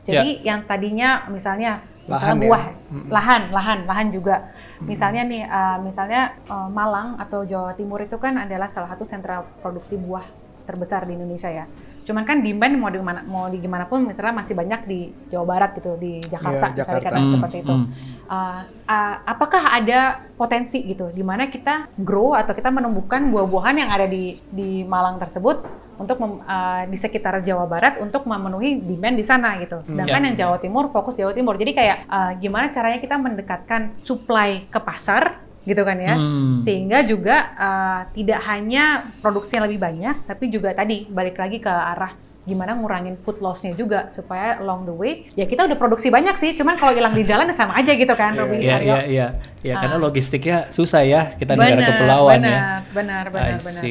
Jadi 0.03 0.43
yeah. 0.43 0.53
yang 0.53 0.59
tadinya 0.67 1.25
misalnya 1.31 1.79
misalnya 2.03 2.35
lahan 2.35 2.37
buah, 2.43 2.63
ya? 2.63 2.73
lahan, 3.07 3.41
lahan, 3.55 3.79
lahan 3.87 4.07
juga. 4.11 4.51
Misalnya 4.83 5.23
nih, 5.23 5.43
uh, 5.47 5.77
misalnya 5.79 6.35
uh, 6.51 6.67
Malang 6.67 7.15
atau 7.15 7.47
Jawa 7.47 7.71
Timur 7.79 8.03
itu 8.03 8.19
kan 8.19 8.35
adalah 8.35 8.67
salah 8.67 8.91
satu 8.91 9.07
sentra 9.07 9.39
produksi 9.63 9.95
buah 9.95 10.43
terbesar 10.63 11.03
di 11.07 11.15
Indonesia 11.15 11.51
ya. 11.51 11.67
Cuman 12.07 12.23
kan 12.23 12.39
demand 12.39 12.75
mau 12.79 12.91
di 12.91 12.99
mana 12.99 13.19
mau 13.23 13.47
di 13.51 13.59
gimana 13.59 13.87
pun 13.87 14.03
misalnya 14.03 14.35
masih 14.43 14.55
banyak 14.55 14.81
di 14.87 14.99
Jawa 15.31 15.45
Barat 15.47 15.75
gitu 15.75 15.95
di 15.99 16.23
Jakarta, 16.23 16.71
yeah, 16.71 16.77
Jakarta. 16.83 16.99
misalnya 16.99 17.23
hmm, 17.23 17.33
seperti 17.35 17.57
itu. 17.63 17.75
Hmm. 17.75 17.87
Uh, 18.27 18.61
uh, 18.87 19.15
apakah 19.27 19.63
ada 19.75 19.99
potensi 20.39 20.83
gitu 20.87 21.11
di 21.11 21.23
mana 21.23 21.51
kita 21.51 21.91
grow 22.03 22.35
atau 22.35 22.55
kita 22.55 22.71
menumbuhkan 22.71 23.27
buah-buahan 23.31 23.75
yang 23.75 23.91
ada 23.91 24.07
di 24.07 24.39
di 24.51 24.87
Malang 24.87 25.19
tersebut 25.19 25.82
untuk 25.97 26.17
mem, 26.19 26.41
uh, 26.43 26.83
di 26.89 26.97
sekitar 26.97 27.41
Jawa 27.41 27.65
Barat 27.69 27.99
untuk 28.01 28.25
memenuhi 28.25 28.81
demand 28.81 29.15
di 29.17 29.25
sana 29.25 29.57
gitu. 29.61 29.81
Hmm, 29.83 29.89
Sedangkan 29.93 30.19
yeah. 30.19 30.27
yang 30.31 30.35
Jawa 30.37 30.57
Timur 30.61 30.89
fokus 30.89 31.17
Jawa 31.17 31.33
Timur. 31.33 31.55
Jadi 31.57 31.71
kayak 31.73 31.97
uh, 32.09 32.31
gimana 32.37 32.71
caranya 32.73 32.99
kita 33.01 33.15
mendekatkan 33.19 33.97
supply 34.01 34.67
ke 34.69 34.79
pasar 34.81 35.43
gitu 35.63 35.79
kan 35.87 35.95
ya, 35.95 36.19
hmm. 36.19 36.59
sehingga 36.59 37.07
juga 37.07 37.55
uh, 37.55 38.01
tidak 38.11 38.43
hanya 38.51 39.07
produksi 39.23 39.55
yang 39.55 39.63
lebih 39.63 39.79
banyak, 39.79 40.27
tapi 40.27 40.51
juga 40.51 40.75
tadi 40.75 41.07
balik 41.07 41.39
lagi 41.39 41.63
ke 41.63 41.71
arah 41.71 42.11
gimana 42.43 42.75
ngurangin 42.75 43.15
food 43.23 43.39
loss-nya 43.39 43.71
juga 43.71 44.11
supaya 44.11 44.59
along 44.59 44.83
the 44.83 44.95
way 44.95 45.13
ya 45.39 45.47
kita 45.47 45.63
udah 45.63 45.79
produksi 45.79 46.11
banyak 46.11 46.35
sih 46.35 46.51
cuman 46.59 46.75
kalau 46.75 46.91
hilang 46.91 47.15
di 47.15 47.23
jalan 47.23 47.47
ya 47.47 47.55
sama 47.55 47.79
aja 47.79 47.95
gitu 47.95 48.13
kan 48.19 48.35
Robin 48.35 48.59
Iya 48.59 48.77
iya 48.83 48.99
iya 49.07 49.27
ya, 49.63 49.79
karena 49.79 49.95
logistiknya 49.95 50.67
susah 50.67 51.07
ya 51.07 51.31
kita 51.39 51.55
bener, 51.55 51.79
negara 51.79 51.89
kepulauan 51.95 52.37
bener, 52.43 52.51
ya. 52.51 52.61
benar 52.91 53.25
benar 53.31 53.57
benar 53.63 53.83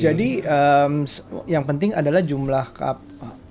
jadi 0.00 0.28
um, 0.48 0.92
yang 1.44 1.64
penting 1.68 1.92
adalah 1.92 2.24
jumlah 2.24 2.66
kap 2.72 2.98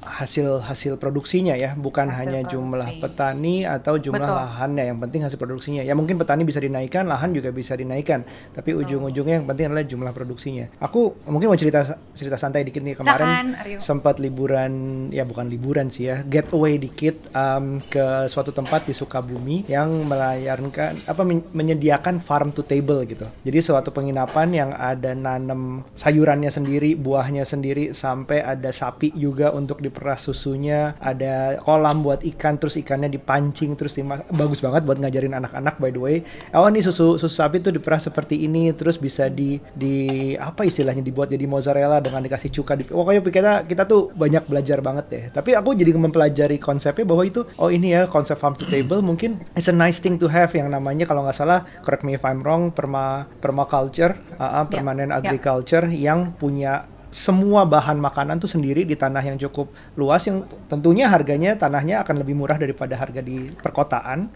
hasil 0.07 0.63
hasil 0.63 0.95
produksinya 0.97 1.53
ya, 1.53 1.75
bukan 1.75 2.07
hasil 2.07 2.17
hanya 2.23 2.39
produksi. 2.47 2.53
jumlah 2.55 2.89
petani 3.03 3.55
atau 3.67 3.93
jumlah 3.99 4.23
Betul. 4.23 4.39
lahannya. 4.39 4.83
Yang 4.89 4.99
penting 5.03 5.21
hasil 5.27 5.37
produksinya. 5.39 5.81
Ya 5.83 5.93
mungkin 5.93 6.15
petani 6.15 6.47
bisa 6.47 6.63
dinaikkan, 6.63 7.05
lahan 7.05 7.35
juga 7.35 7.51
bisa 7.51 7.75
dinaikkan, 7.75 8.23
tapi 8.55 8.73
ujung-ujungnya 8.73 9.43
yang 9.43 9.47
penting 9.47 9.69
adalah 9.69 9.85
jumlah 9.85 10.11
produksinya. 10.15 10.65
Aku 10.79 11.19
mungkin 11.27 11.51
mau 11.51 11.59
cerita 11.59 11.99
cerita 12.15 12.39
santai 12.39 12.63
dikit 12.63 12.81
nih 12.81 12.95
kemarin 12.97 13.53
sempat 13.77 14.17
liburan 14.17 15.07
ya 15.11 15.27
bukan 15.27 15.51
liburan 15.51 15.91
sih 15.91 16.09
ya, 16.09 16.23
getaway 16.23 16.79
dikit 16.79 17.29
um, 17.35 17.77
ke 17.83 18.25
suatu 18.31 18.55
tempat 18.55 18.87
di 18.87 18.93
Sukabumi 18.95 19.67
yang 19.67 20.07
melayarkan 20.07 21.03
apa 21.05 21.21
menyediakan 21.53 22.23
farm 22.23 22.55
to 22.55 22.63
table 22.63 23.03
gitu. 23.05 23.27
Jadi 23.43 23.59
suatu 23.59 23.91
penginapan 23.91 24.47
yang 24.53 24.69
ada 24.73 25.11
nanam 25.11 25.83
sayurannya 25.93 26.49
sendiri, 26.49 26.95
buahnya 26.95 27.43
sendiri 27.43 27.91
sampai 27.91 28.41
ada 28.41 28.69
sapi 28.71 29.13
juga 29.17 29.51
untuk 29.51 29.81
di 29.83 29.89
diperas 29.97 30.29
susunya, 30.29 30.93
ada 31.01 31.57
kolam 31.65 32.05
buat 32.05 32.21
ikan, 32.21 32.61
terus 32.61 32.77
ikannya 32.77 33.09
dipancing, 33.09 33.73
terus 33.73 33.97
dimas 33.97 34.21
bagus 34.29 34.61
banget 34.61 34.85
buat 34.85 35.01
ngajarin 35.01 35.33
anak-anak 35.33 35.81
by 35.81 35.89
the 35.89 35.97
way. 35.97 36.17
Oh 36.53 36.69
ini 36.69 36.85
susu 36.85 37.17
susu 37.17 37.33
sapi 37.33 37.65
tuh 37.65 37.73
diperas 37.73 38.05
seperti 38.05 38.45
ini, 38.45 38.69
terus 38.77 39.01
bisa 39.01 39.25
di 39.33 39.57
di 39.73 40.37
apa 40.37 40.69
istilahnya 40.69 41.01
dibuat 41.01 41.33
jadi 41.33 41.49
mozzarella 41.49 41.97
dengan 41.97 42.21
dikasih 42.21 42.53
cuka. 42.61 42.77
Di, 42.77 42.85
pokoknya 42.85 43.25
kita 43.25 43.53
kita 43.65 43.83
tuh 43.89 44.13
banyak 44.13 44.45
belajar 44.45 44.85
banget 44.85 45.05
deh. 45.09 45.23
Tapi 45.33 45.57
aku 45.57 45.73
jadi 45.73 45.89
mempelajari 45.97 46.61
konsepnya 46.61 47.09
bahwa 47.09 47.25
itu 47.25 47.41
oh 47.57 47.73
ini 47.73 47.97
ya 47.97 48.05
konsep 48.05 48.37
farm 48.37 48.53
to 48.53 48.69
table 48.69 49.01
mungkin 49.01 49.41
it's 49.57 49.65
a 49.65 49.73
nice 49.73 49.97
thing 49.97 50.21
to 50.21 50.29
have 50.29 50.53
yang 50.53 50.69
namanya 50.69 51.09
kalau 51.09 51.25
nggak 51.25 51.33
salah 51.33 51.65
correct 51.81 52.05
me 52.05 52.13
if 52.13 52.21
I'm 52.21 52.45
wrong 52.45 52.69
perma 52.69 53.25
permaculture, 53.41 54.13
uh, 54.37 54.61
uh, 54.61 54.65
permanent 54.69 55.09
yeah, 55.09 55.19
agriculture 55.25 55.89
yeah. 55.89 56.13
yang 56.13 56.37
punya 56.37 56.85
semua 57.09 57.63
bahan 57.63 57.97
makanan 57.97 58.37
tuh 58.43 58.51
sendiri 58.51 58.83
di 58.83 58.93
tanah 58.99 59.23
yang 59.23 59.37
cukup 59.39 59.71
luas 59.95 60.27
yang 60.27 60.43
tentunya 60.67 61.07
harganya 61.07 61.55
tanahnya 61.55 62.03
akan 62.03 62.21
lebih 62.21 62.35
murah 62.35 62.59
daripada 62.59 62.99
harga 62.99 63.23
di 63.23 63.47
perkotaan 63.51 64.27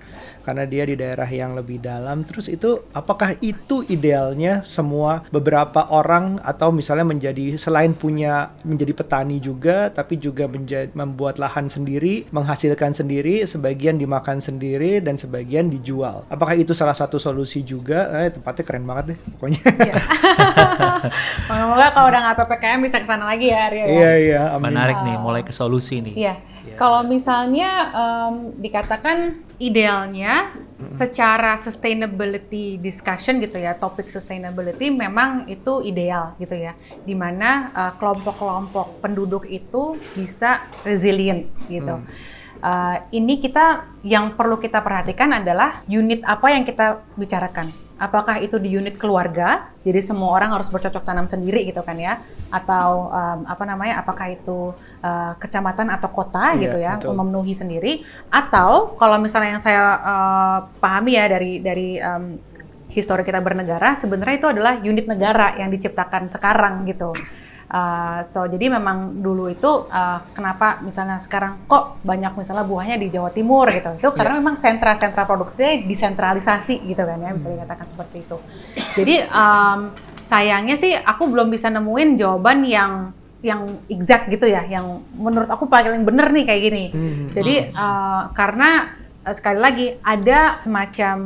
karena 0.42 0.64
dia 0.66 0.84
di 0.88 0.96
daerah 0.98 1.30
yang 1.30 1.54
lebih 1.54 1.80
dalam. 1.80 2.26
Terus 2.26 2.50
itu 2.50 2.82
apakah 2.92 3.38
itu 3.40 3.86
idealnya 3.88 4.66
semua 4.66 5.22
beberapa 5.30 5.88
orang 5.94 6.42
atau 6.42 6.74
misalnya 6.74 7.06
menjadi 7.06 7.56
selain 7.62 7.94
punya 7.94 8.56
menjadi 8.66 8.94
petani 8.98 9.38
juga 9.38 9.94
tapi 9.94 10.18
juga 10.18 10.50
menjadi, 10.50 10.90
membuat 10.98 11.38
lahan 11.38 11.70
sendiri, 11.70 12.28
menghasilkan 12.34 12.96
sendiri, 12.96 13.46
sebagian 13.46 14.02
dimakan 14.02 14.42
sendiri 14.42 15.00
dan 15.00 15.16
sebagian 15.16 15.70
dijual. 15.70 16.26
Apakah 16.28 16.58
itu 16.58 16.74
salah 16.74 16.98
satu 16.98 17.22
solusi 17.22 17.62
juga? 17.62 18.10
Eh, 18.26 18.34
tempatnya 18.34 18.64
keren 18.66 18.86
banget 18.86 19.16
deh 19.16 19.18
pokoknya. 19.38 19.62
Iya. 19.62 19.96
Moga-moga 21.50 21.88
kalau 21.94 22.08
udah 22.10 22.20
nggak 22.26 22.38
PPKM 22.62 22.80
bisa 22.86 22.98
ke 23.02 23.08
sana 23.10 23.26
lagi 23.26 23.50
ya 23.50 23.66
Arya. 23.66 23.84
ya. 23.84 23.90
Iya 23.90 24.12
iya. 24.22 24.42
amin. 24.54 24.70
Menarik 24.70 24.98
nih, 25.02 25.18
mulai 25.18 25.42
ke 25.42 25.50
solusi 25.50 25.98
nih. 26.06 26.14
Iya. 26.14 26.34
Kalau 26.78 27.02
misalnya 27.02 27.90
em, 27.90 28.34
dikatakan 28.62 29.42
idealnya 29.58 30.54
secara 30.86 31.58
sustainability 31.58 32.78
discussion 32.78 33.42
gitu 33.42 33.58
ya, 33.58 33.74
topik 33.74 34.14
sustainability 34.14 34.94
memang 34.94 35.50
itu 35.50 35.82
ideal 35.82 36.38
gitu 36.38 36.54
ya. 36.54 36.78
Di 37.02 37.18
mana 37.18 37.74
eh, 37.74 37.94
kelompok-kelompok 37.98 39.02
penduduk 39.02 39.50
itu 39.50 39.98
bisa 40.14 40.70
resilient 40.86 41.50
gitu. 41.66 41.98
Eh, 42.62 42.98
ini 43.18 43.42
kita 43.42 43.90
yang 44.06 44.38
perlu 44.38 44.62
kita 44.62 44.86
perhatikan 44.86 45.34
adalah 45.34 45.82
unit 45.90 46.22
apa 46.22 46.54
yang 46.54 46.62
kita 46.62 47.02
bicarakan. 47.18 47.74
Apakah 48.02 48.42
itu 48.42 48.58
di 48.58 48.74
unit 48.74 48.98
keluarga, 48.98 49.70
jadi 49.86 50.02
semua 50.02 50.34
orang 50.34 50.50
harus 50.58 50.74
bercocok 50.74 51.06
tanam 51.06 51.30
sendiri 51.30 51.62
gitu 51.70 51.86
kan 51.86 51.94
ya, 52.02 52.18
atau 52.50 53.14
em, 53.14 53.40
apa 53.46 53.64
namanya, 53.70 54.02
apakah 54.02 54.34
itu 54.34 54.74
eh, 55.06 55.34
kecamatan 55.38 55.94
atau 55.94 56.10
kota 56.10 56.58
Iya, 56.58 56.62
gitu 56.66 56.78
ya, 56.82 56.94
betul. 56.98 57.14
memenuhi 57.14 57.54
sendiri, 57.54 58.02
atau 58.34 58.98
kalau 58.98 59.22
misalnya 59.22 59.54
yang 59.54 59.62
saya 59.62 59.84
eh, 60.02 60.58
pahami 60.82 61.12
ya 61.14 61.26
dari 61.30 61.62
dari 61.62 61.90
em, 62.02 62.42
histori 62.90 63.22
kita 63.22 63.38
bernegara, 63.40 63.94
sebenarnya 63.94 64.36
itu 64.36 64.48
adalah 64.50 64.74
unit 64.82 65.06
negara 65.06 65.56
yang 65.62 65.70
diciptakan 65.70 66.28
sekarang 66.28 66.84
gitu. 66.90 67.14
Uh, 67.72 68.20
so 68.28 68.44
jadi 68.52 68.68
memang 68.68 69.24
dulu 69.24 69.48
itu 69.48 69.88
uh, 69.88 70.20
kenapa 70.36 70.84
misalnya 70.84 71.24
sekarang 71.24 71.64
kok 71.72 72.04
banyak 72.04 72.36
misalnya 72.36 72.68
buahnya 72.68 73.00
di 73.00 73.08
Jawa 73.08 73.32
Timur 73.32 73.72
gitu. 73.72 73.96
Itu 73.96 74.12
karena 74.12 74.44
memang 74.44 74.60
sentra-sentra 74.60 75.24
produksinya 75.24 75.88
disentralisasi 75.88 76.84
gitu 76.84 77.00
kan 77.00 77.16
ya 77.24 77.32
bisa 77.32 77.48
dikatakan 77.48 77.88
seperti 77.88 78.28
itu. 78.28 78.38
Jadi 79.00 79.24
um, 79.32 79.96
sayangnya 80.28 80.76
sih 80.76 80.92
aku 81.00 81.32
belum 81.32 81.48
bisa 81.48 81.72
nemuin 81.72 82.20
jawaban 82.20 82.68
yang 82.68 83.16
yang 83.42 83.82
exact 83.90 84.30
gitu 84.30 84.46
ya 84.46 84.68
yang 84.68 85.02
menurut 85.18 85.50
aku 85.50 85.66
paling 85.66 86.04
bener 86.04 86.28
nih 86.30 86.44
kayak 86.44 86.62
gini. 86.62 86.84
Jadi 87.32 87.56
uh, 87.72 88.30
karena 88.36 88.70
eh, 88.84 89.01
sekali 89.30 89.60
lagi 89.62 89.88
ada 90.02 90.58
semacam 90.66 91.18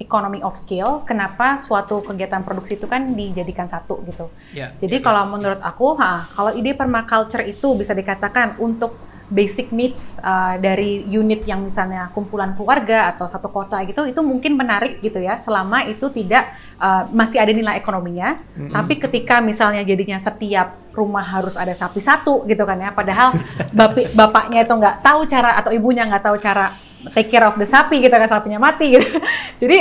economy 0.00 0.40
of 0.40 0.56
scale. 0.56 1.04
Kenapa 1.04 1.60
suatu 1.60 2.00
kegiatan 2.00 2.40
produksi 2.40 2.80
itu 2.80 2.88
kan 2.88 3.12
dijadikan 3.12 3.68
satu 3.68 4.00
gitu. 4.08 4.32
Ya, 4.56 4.72
Jadi 4.80 5.04
kalau 5.04 5.28
menurut 5.28 5.60
aku, 5.60 5.92
ha, 6.00 6.24
kalau 6.32 6.56
ide 6.56 6.72
permaculture 6.72 7.44
itu 7.44 7.76
bisa 7.76 7.92
dikatakan 7.92 8.56
untuk 8.56 8.96
basic 9.32 9.72
needs 9.72 10.20
uh, 10.20 10.60
dari 10.60 11.08
unit 11.08 11.48
yang 11.48 11.64
misalnya 11.64 12.12
kumpulan 12.12 12.52
keluarga 12.52 13.16
atau 13.16 13.24
satu 13.24 13.48
kota 13.48 13.80
gitu, 13.88 14.04
itu 14.04 14.20
mungkin 14.20 14.56
menarik 14.56 15.00
gitu 15.00 15.20
ya, 15.20 15.40
selama 15.40 15.88
itu 15.88 16.08
tidak 16.12 16.52
uh, 16.76 17.08
masih 17.12 17.40
ada 17.40 17.52
nilai 17.52 17.80
ekonominya. 17.80 18.40
Tapi 18.52 19.00
ketika 19.00 19.40
misalnya 19.40 19.84
jadinya 19.88 20.20
setiap 20.20 20.76
rumah 20.92 21.24
harus 21.24 21.56
ada 21.56 21.72
sapi 21.72 22.00
satu 22.00 22.44
gitu 22.44 22.64
kan 22.68 22.76
ya, 22.76 22.92
padahal 22.92 23.32
bapaknya 24.20 24.68
itu 24.68 24.72
nggak 24.76 25.00
tahu 25.00 25.24
cara 25.24 25.56
atau 25.56 25.72
ibunya 25.72 26.04
nggak 26.04 26.24
tahu 26.28 26.36
cara 26.36 26.91
take 27.10 27.28
care 27.34 27.46
of 27.46 27.58
the 27.58 27.66
sapi 27.66 27.98
gitu 27.98 28.14
kan 28.14 28.30
sapinya 28.30 28.62
mati 28.62 28.94
gitu. 28.94 29.06
Jadi 29.62 29.78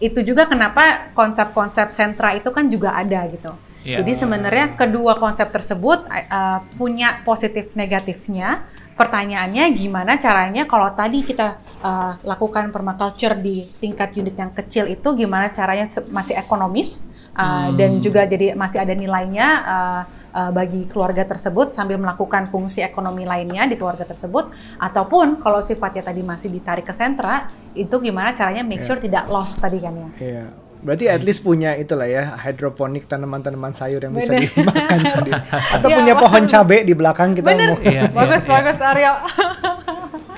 itu 0.00 0.20
juga 0.22 0.46
kenapa 0.46 1.12
konsep-konsep 1.12 1.90
sentra 1.90 2.32
itu 2.38 2.48
kan 2.54 2.70
juga 2.70 2.94
ada 2.94 3.26
gitu. 3.28 3.52
Iya. 3.80 4.04
Jadi 4.04 4.12
sebenarnya 4.12 4.76
kedua 4.76 5.16
konsep 5.16 5.48
tersebut 5.48 6.04
uh, 6.08 6.60
punya 6.76 7.24
positif 7.24 7.72
negatifnya. 7.72 8.68
Pertanyaannya 8.92 9.64
gimana 9.72 10.20
caranya 10.20 10.68
kalau 10.68 10.92
tadi 10.92 11.24
kita 11.24 11.56
uh, 11.80 12.20
lakukan 12.20 12.68
permaculture 12.68 13.32
di 13.40 13.64
tingkat 13.80 14.12
unit 14.12 14.36
yang 14.36 14.52
kecil 14.52 14.84
itu 14.92 15.16
gimana 15.16 15.48
caranya 15.48 15.88
masih 16.12 16.36
ekonomis 16.36 17.08
uh, 17.32 17.72
dan 17.72 17.96
juga 18.04 18.28
jadi 18.28 18.52
masih 18.52 18.84
ada 18.84 18.92
nilainya 18.92 19.48
uh, 19.64 20.02
uh, 20.32 20.50
bagi 20.50 20.86
keluarga 20.86 21.26
tersebut 21.26 21.74
sambil 21.74 21.98
melakukan 21.98 22.46
fungsi 22.50 22.82
ekonomi 22.82 23.26
lainnya 23.26 23.66
di 23.66 23.76
keluarga 23.78 24.06
tersebut 24.06 24.50
ataupun 24.78 25.38
kalau 25.42 25.60
sifatnya 25.60 26.06
tadi 26.10 26.22
masih 26.24 26.48
ditarik 26.50 26.86
ke 26.86 26.94
sentra 26.94 27.50
itu 27.74 27.92
gimana 28.02 28.34
caranya 28.34 28.66
make 28.66 28.82
sure 28.82 28.98
tidak 28.98 29.30
lost 29.30 29.62
tadi 29.62 29.78
kan 29.78 29.94
ya. 29.94 30.08
Iya. 30.18 30.44
Berarti 30.80 31.12
at 31.12 31.20
least 31.20 31.44
punya 31.44 31.76
itulah 31.76 32.08
ya 32.08 32.40
hidroponik 32.40 33.04
tanaman-tanaman 33.04 33.76
sayur 33.76 34.00
yang 34.00 34.16
bisa 34.16 34.32
dimakan 34.32 35.00
sendiri. 35.04 35.36
Atau 35.76 35.88
Iya, 35.92 35.96
punya 36.00 36.14
pohon 36.16 36.44
cabe 36.48 36.88
di 36.88 36.94
belakang 36.96 37.36
kita 37.36 37.52
Bener. 37.52 37.76
mau. 37.76 37.84
Iya, 37.84 38.08
bagus 38.08 38.40
iya, 38.40 38.48
iya. 38.48 38.52
bagus 38.56 38.78
Ariel. 38.80 39.16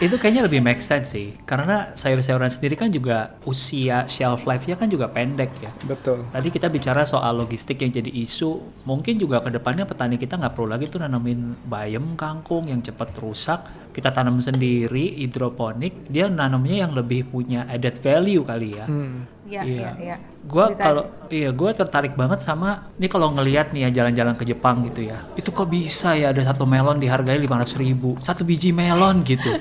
Itu 0.02 0.18
kayaknya 0.18 0.50
lebih 0.50 0.58
make 0.66 0.82
sense 0.82 1.14
sih, 1.14 1.30
karena 1.46 1.94
sayur-sayuran 1.94 2.50
sendiri 2.50 2.74
kan 2.74 2.90
juga 2.90 3.38
usia 3.46 4.02
shelf 4.10 4.50
life-nya 4.50 4.74
kan 4.74 4.90
juga 4.90 5.06
pendek 5.06 5.54
ya. 5.62 5.70
Betul. 5.86 6.26
Tadi 6.34 6.48
kita 6.50 6.66
bicara 6.66 7.06
soal 7.06 7.38
logistik 7.38 7.78
yang 7.86 7.94
jadi 7.94 8.10
isu, 8.10 8.82
mungkin 8.82 9.14
juga 9.14 9.38
ke 9.46 9.54
depannya 9.54 9.86
petani 9.86 10.18
kita 10.18 10.42
nggak 10.42 10.58
perlu 10.58 10.74
lagi 10.74 10.90
tuh 10.90 10.98
nanamin 11.06 11.54
bayam 11.70 12.18
kangkung 12.18 12.66
yang 12.66 12.82
cepat 12.82 13.14
rusak. 13.22 13.62
Kita 13.94 14.10
tanam 14.10 14.42
sendiri 14.42 15.22
hidroponik, 15.22 16.10
dia 16.10 16.26
nanamnya 16.26 16.82
yang 16.82 16.98
lebih 16.98 17.30
punya 17.30 17.62
added 17.70 18.02
value 18.02 18.42
kali 18.42 18.82
ya. 18.82 18.90
Hmm. 18.90 19.30
Iya 19.42 19.62
iya 19.66 19.90
iya. 19.98 20.16
Gua 20.42 20.70
Bisa- 20.70 20.82
kalau 20.82 21.04
iya 21.30 21.50
gua 21.54 21.70
tertarik 21.70 22.18
banget 22.18 22.42
sama 22.42 22.90
ini 22.98 23.06
kalau 23.06 23.30
ngelihat 23.30 23.70
nih 23.70 23.86
ya 23.90 24.02
jalan-jalan 24.02 24.34
ke 24.38 24.44
Jepang 24.46 24.82
gitu 24.86 25.06
ya. 25.06 25.22
Itu 25.34 25.50
kok 25.50 25.70
bisa 25.70 26.14
ya 26.18 26.30
ada 26.30 26.42
satu 26.42 26.66
melon 26.66 26.98
dihargai 26.98 27.38
500 27.38 27.78
ribu 27.78 28.18
satu 28.22 28.42
biji 28.46 28.70
melon 28.70 29.22
gitu. 29.26 29.50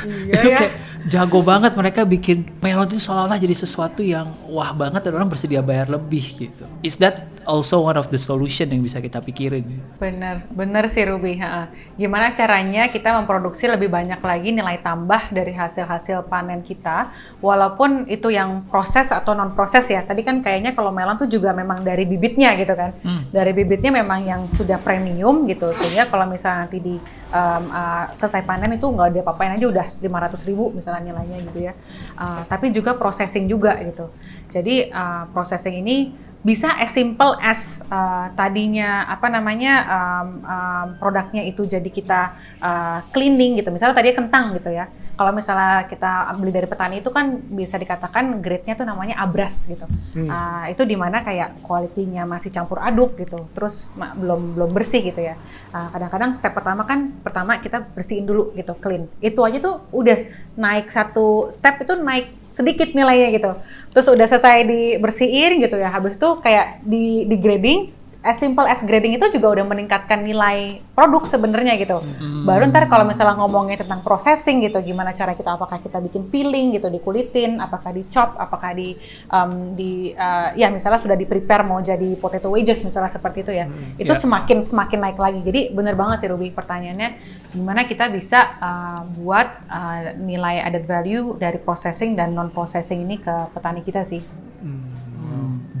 Iya 0.00 0.32
itu 0.32 0.48
ya. 0.48 0.56
kayak 0.56 0.74
jago 1.12 1.44
banget 1.44 1.76
mereka 1.76 2.08
bikin 2.08 2.48
melon 2.60 2.88
itu 2.88 2.96
seolah-olah 2.96 3.36
jadi 3.36 3.52
sesuatu 3.52 4.00
yang 4.00 4.32
wah 4.48 4.72
banget 4.72 5.04
dan 5.04 5.12
orang 5.16 5.28
bersedia 5.28 5.60
bayar 5.60 5.92
lebih 5.92 6.24
gitu. 6.48 6.64
Is 6.80 6.96
that 7.00 7.28
also 7.44 7.84
one 7.84 8.00
of 8.00 8.08
the 8.08 8.16
solution 8.16 8.68
yang 8.72 8.80
bisa 8.80 8.96
kita 9.00 9.20
pikirin? 9.20 9.64
Bener, 10.00 10.44
bener 10.52 10.88
sih 10.88 11.04
Ruby. 11.04 11.36
ha. 11.40 11.68
Gimana 12.00 12.32
caranya 12.32 12.88
kita 12.88 13.12
memproduksi 13.12 13.68
lebih 13.68 13.92
banyak 13.92 14.20
lagi 14.24 14.56
nilai 14.56 14.80
tambah 14.80 15.28
dari 15.32 15.52
hasil-hasil 15.52 16.24
panen 16.32 16.64
kita, 16.64 17.12
walaupun 17.44 18.08
itu 18.08 18.32
yang 18.32 18.64
proses 18.68 19.12
atau 19.20 19.36
non 19.36 19.52
proses 19.52 19.84
ya. 19.86 20.00
Tadi 20.02 20.24
kan 20.24 20.40
kayaknya 20.40 20.72
kalau 20.72 20.90
melon 20.90 21.20
tuh 21.20 21.28
juga 21.28 21.52
memang 21.52 21.84
dari 21.84 22.08
bibitnya 22.08 22.56
gitu 22.56 22.72
kan. 22.72 22.96
Dari 23.30 23.52
bibitnya 23.52 23.92
memang 23.92 24.20
yang 24.24 24.40
sudah 24.56 24.80
premium 24.80 25.44
gitu, 25.46 25.70
sehingga 25.76 26.08
kalau 26.08 26.24
misalnya 26.26 26.66
nanti 26.66 26.78
di 26.80 26.96
um, 27.30 27.64
uh, 27.70 28.10
selesai 28.16 28.42
panen 28.48 28.74
itu 28.74 28.88
nggak 28.88 29.06
ada 29.12 29.20
apa-apain 29.22 29.52
aja 29.54 29.66
udah 29.68 29.86
500 30.00 30.48
ribu 30.48 30.72
misalnya 30.72 31.12
nilainya 31.12 31.38
gitu 31.52 31.58
ya. 31.70 31.72
Uh, 32.16 32.42
tapi 32.48 32.72
juga 32.72 32.96
processing 32.96 33.46
juga 33.46 33.76
gitu. 33.84 34.08
Jadi 34.50 34.90
uh, 34.90 35.28
processing 35.30 35.78
ini 35.78 36.10
bisa 36.40 36.72
as 36.80 36.96
simple 36.96 37.36
as 37.36 37.84
uh, 37.92 38.32
tadinya 38.32 39.04
apa 39.04 39.28
namanya 39.28 39.84
um, 39.84 40.28
um, 40.40 40.86
produknya 40.96 41.44
itu 41.44 41.68
jadi 41.68 41.84
kita 41.84 42.20
uh, 42.64 42.98
cleaning 43.12 43.60
gitu. 43.60 43.68
Misalnya 43.68 44.00
tadi 44.00 44.16
kentang 44.16 44.56
gitu 44.56 44.72
ya. 44.72 44.88
Kalau 45.20 45.36
misalnya 45.36 45.84
kita 45.84 46.32
beli 46.40 46.48
dari 46.48 46.64
petani 46.64 47.04
itu 47.04 47.12
kan 47.12 47.44
bisa 47.52 47.76
dikatakan 47.76 48.40
grade-nya 48.40 48.72
tuh 48.72 48.88
namanya 48.88 49.20
abras 49.20 49.68
gitu. 49.68 49.84
Uh, 50.16 50.64
itu 50.72 50.80
di 50.88 50.96
mana 50.96 51.20
kayak 51.20 51.60
kualitinya 51.60 52.24
masih 52.24 52.48
campur 52.48 52.80
aduk 52.80 53.20
gitu. 53.20 53.44
Terus 53.52 53.92
belum 53.92 54.56
belum 54.56 54.70
bersih 54.72 55.04
gitu 55.04 55.20
ya. 55.20 55.36
Uh, 55.76 55.92
kadang-kadang 55.92 56.32
step 56.32 56.56
pertama 56.56 56.88
kan 56.88 57.12
pertama 57.20 57.60
kita 57.60 57.84
bersihin 57.92 58.24
dulu 58.24 58.56
gitu 58.56 58.72
clean. 58.80 59.12
Itu 59.20 59.44
aja 59.44 59.60
tuh 59.60 59.84
udah 59.92 60.24
naik 60.56 60.88
satu 60.88 61.52
step 61.52 61.84
itu 61.84 62.00
naik 62.00 62.39
sedikit 62.50 62.92
nilainya 62.94 63.30
gitu. 63.34 63.50
Terus 63.94 64.06
udah 64.10 64.26
selesai 64.26 64.66
dibersihin 64.66 65.62
gitu 65.62 65.78
ya. 65.78 65.90
Habis 65.90 66.18
itu 66.18 66.28
kayak 66.42 66.82
di 66.86 67.26
di 67.26 67.36
grading 67.38 67.99
as 68.20 68.36
simple 68.36 68.68
as 68.68 68.84
grading 68.84 69.16
itu 69.16 69.26
juga 69.32 69.56
udah 69.56 69.64
meningkatkan 69.64 70.20
nilai 70.20 70.84
produk 70.92 71.24
sebenarnya 71.24 71.80
gitu. 71.80 72.04
Baru 72.44 72.68
ntar 72.68 72.84
kalau 72.92 73.08
misalnya 73.08 73.40
ngomongnya 73.40 73.80
tentang 73.80 74.04
processing 74.04 74.60
gitu, 74.60 74.76
gimana 74.84 75.16
cara 75.16 75.32
kita 75.32 75.56
apakah 75.56 75.80
kita 75.80 75.96
bikin 76.04 76.28
peeling 76.28 76.76
gitu, 76.76 76.92
dikulitin, 76.92 77.56
apakah 77.64 77.96
di 77.96 78.04
chop, 78.12 78.36
apakah 78.36 78.76
di 78.76 78.92
um, 79.32 79.72
di 79.72 80.12
uh, 80.12 80.52
ya 80.52 80.68
misalnya 80.68 81.00
sudah 81.00 81.16
di 81.16 81.24
prepare 81.24 81.64
mau 81.64 81.80
jadi 81.80 82.12
potato 82.20 82.52
wedges 82.52 82.84
misalnya 82.84 83.08
seperti 83.08 83.38
itu 83.40 83.52
ya. 83.56 83.66
itu 83.96 84.12
ya. 84.12 84.20
semakin 84.20 84.68
semakin 84.68 84.98
naik 85.00 85.18
lagi. 85.18 85.40
Jadi 85.40 85.72
bener 85.72 85.96
banget 85.96 86.24
sih 86.24 86.28
Ruby 86.28 86.52
pertanyaannya 86.52 87.16
gimana 87.56 87.88
kita 87.88 88.12
bisa 88.12 88.60
uh, 88.60 89.00
buat 89.16 89.48
uh, 89.64 90.00
nilai 90.20 90.60
added 90.60 90.84
value 90.84 91.40
dari 91.40 91.56
processing 91.56 92.12
dan 92.12 92.36
non 92.36 92.52
processing 92.52 93.00
ini 93.00 93.16
ke 93.16 93.48
petani 93.56 93.80
kita 93.80 94.04
sih. 94.04 94.20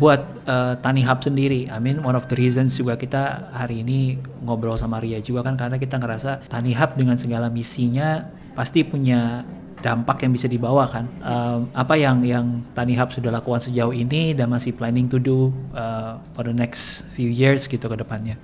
Buat 0.00 0.48
uh, 0.48 0.80
Tani 0.80 1.04
Hub 1.04 1.20
sendiri. 1.20 1.68
I 1.68 1.76
mean 1.76 2.00
one 2.00 2.16
of 2.16 2.24
the 2.32 2.36
reasons 2.40 2.72
juga 2.72 2.96
kita 2.96 3.52
hari 3.52 3.84
ini 3.84 4.16
ngobrol 4.40 4.80
sama 4.80 4.96
Ria 4.96 5.20
juga 5.20 5.44
kan 5.44 5.60
karena 5.60 5.76
kita 5.76 6.00
ngerasa 6.00 6.48
Tani 6.48 6.72
Hub 6.72 6.96
dengan 6.96 7.20
segala 7.20 7.52
misinya 7.52 8.24
pasti 8.56 8.80
punya 8.80 9.44
dampak 9.84 10.24
yang 10.24 10.32
bisa 10.32 10.48
dibawa 10.48 10.88
kan. 10.88 11.04
Um, 11.20 11.68
apa 11.76 12.00
yang 12.00 12.24
yang 12.24 12.64
Tani 12.72 12.96
Hub 12.96 13.12
sudah 13.12 13.28
lakukan 13.28 13.60
sejauh 13.60 13.92
ini 13.92 14.32
dan 14.32 14.48
masih 14.48 14.72
planning 14.72 15.04
to 15.08 15.20
do 15.20 15.52
uh, 15.76 16.16
for 16.32 16.48
the 16.48 16.56
next 16.56 17.04
few 17.12 17.28
years 17.28 17.68
gitu 17.68 17.84
ke 17.84 17.96
depannya. 17.96 18.40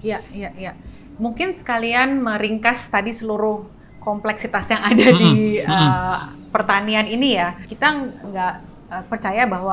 Iya, 0.00 0.24
mm. 0.24 0.32
iya, 0.32 0.50
iya. 0.56 0.72
Mungkin 1.20 1.52
sekalian 1.52 2.20
meringkas 2.20 2.88
tadi 2.88 3.12
seluruh 3.12 3.64
kompleksitas 4.00 4.72
yang 4.72 4.82
ada 4.84 5.06
mm. 5.08 5.16
di 5.20 5.30
uh, 5.64 6.32
pertanian 6.52 7.08
ini 7.08 7.36
ya. 7.40 7.56
Kita 7.64 8.04
nggak 8.04 8.54
uh, 8.92 9.02
percaya 9.08 9.48
bahwa 9.48 9.72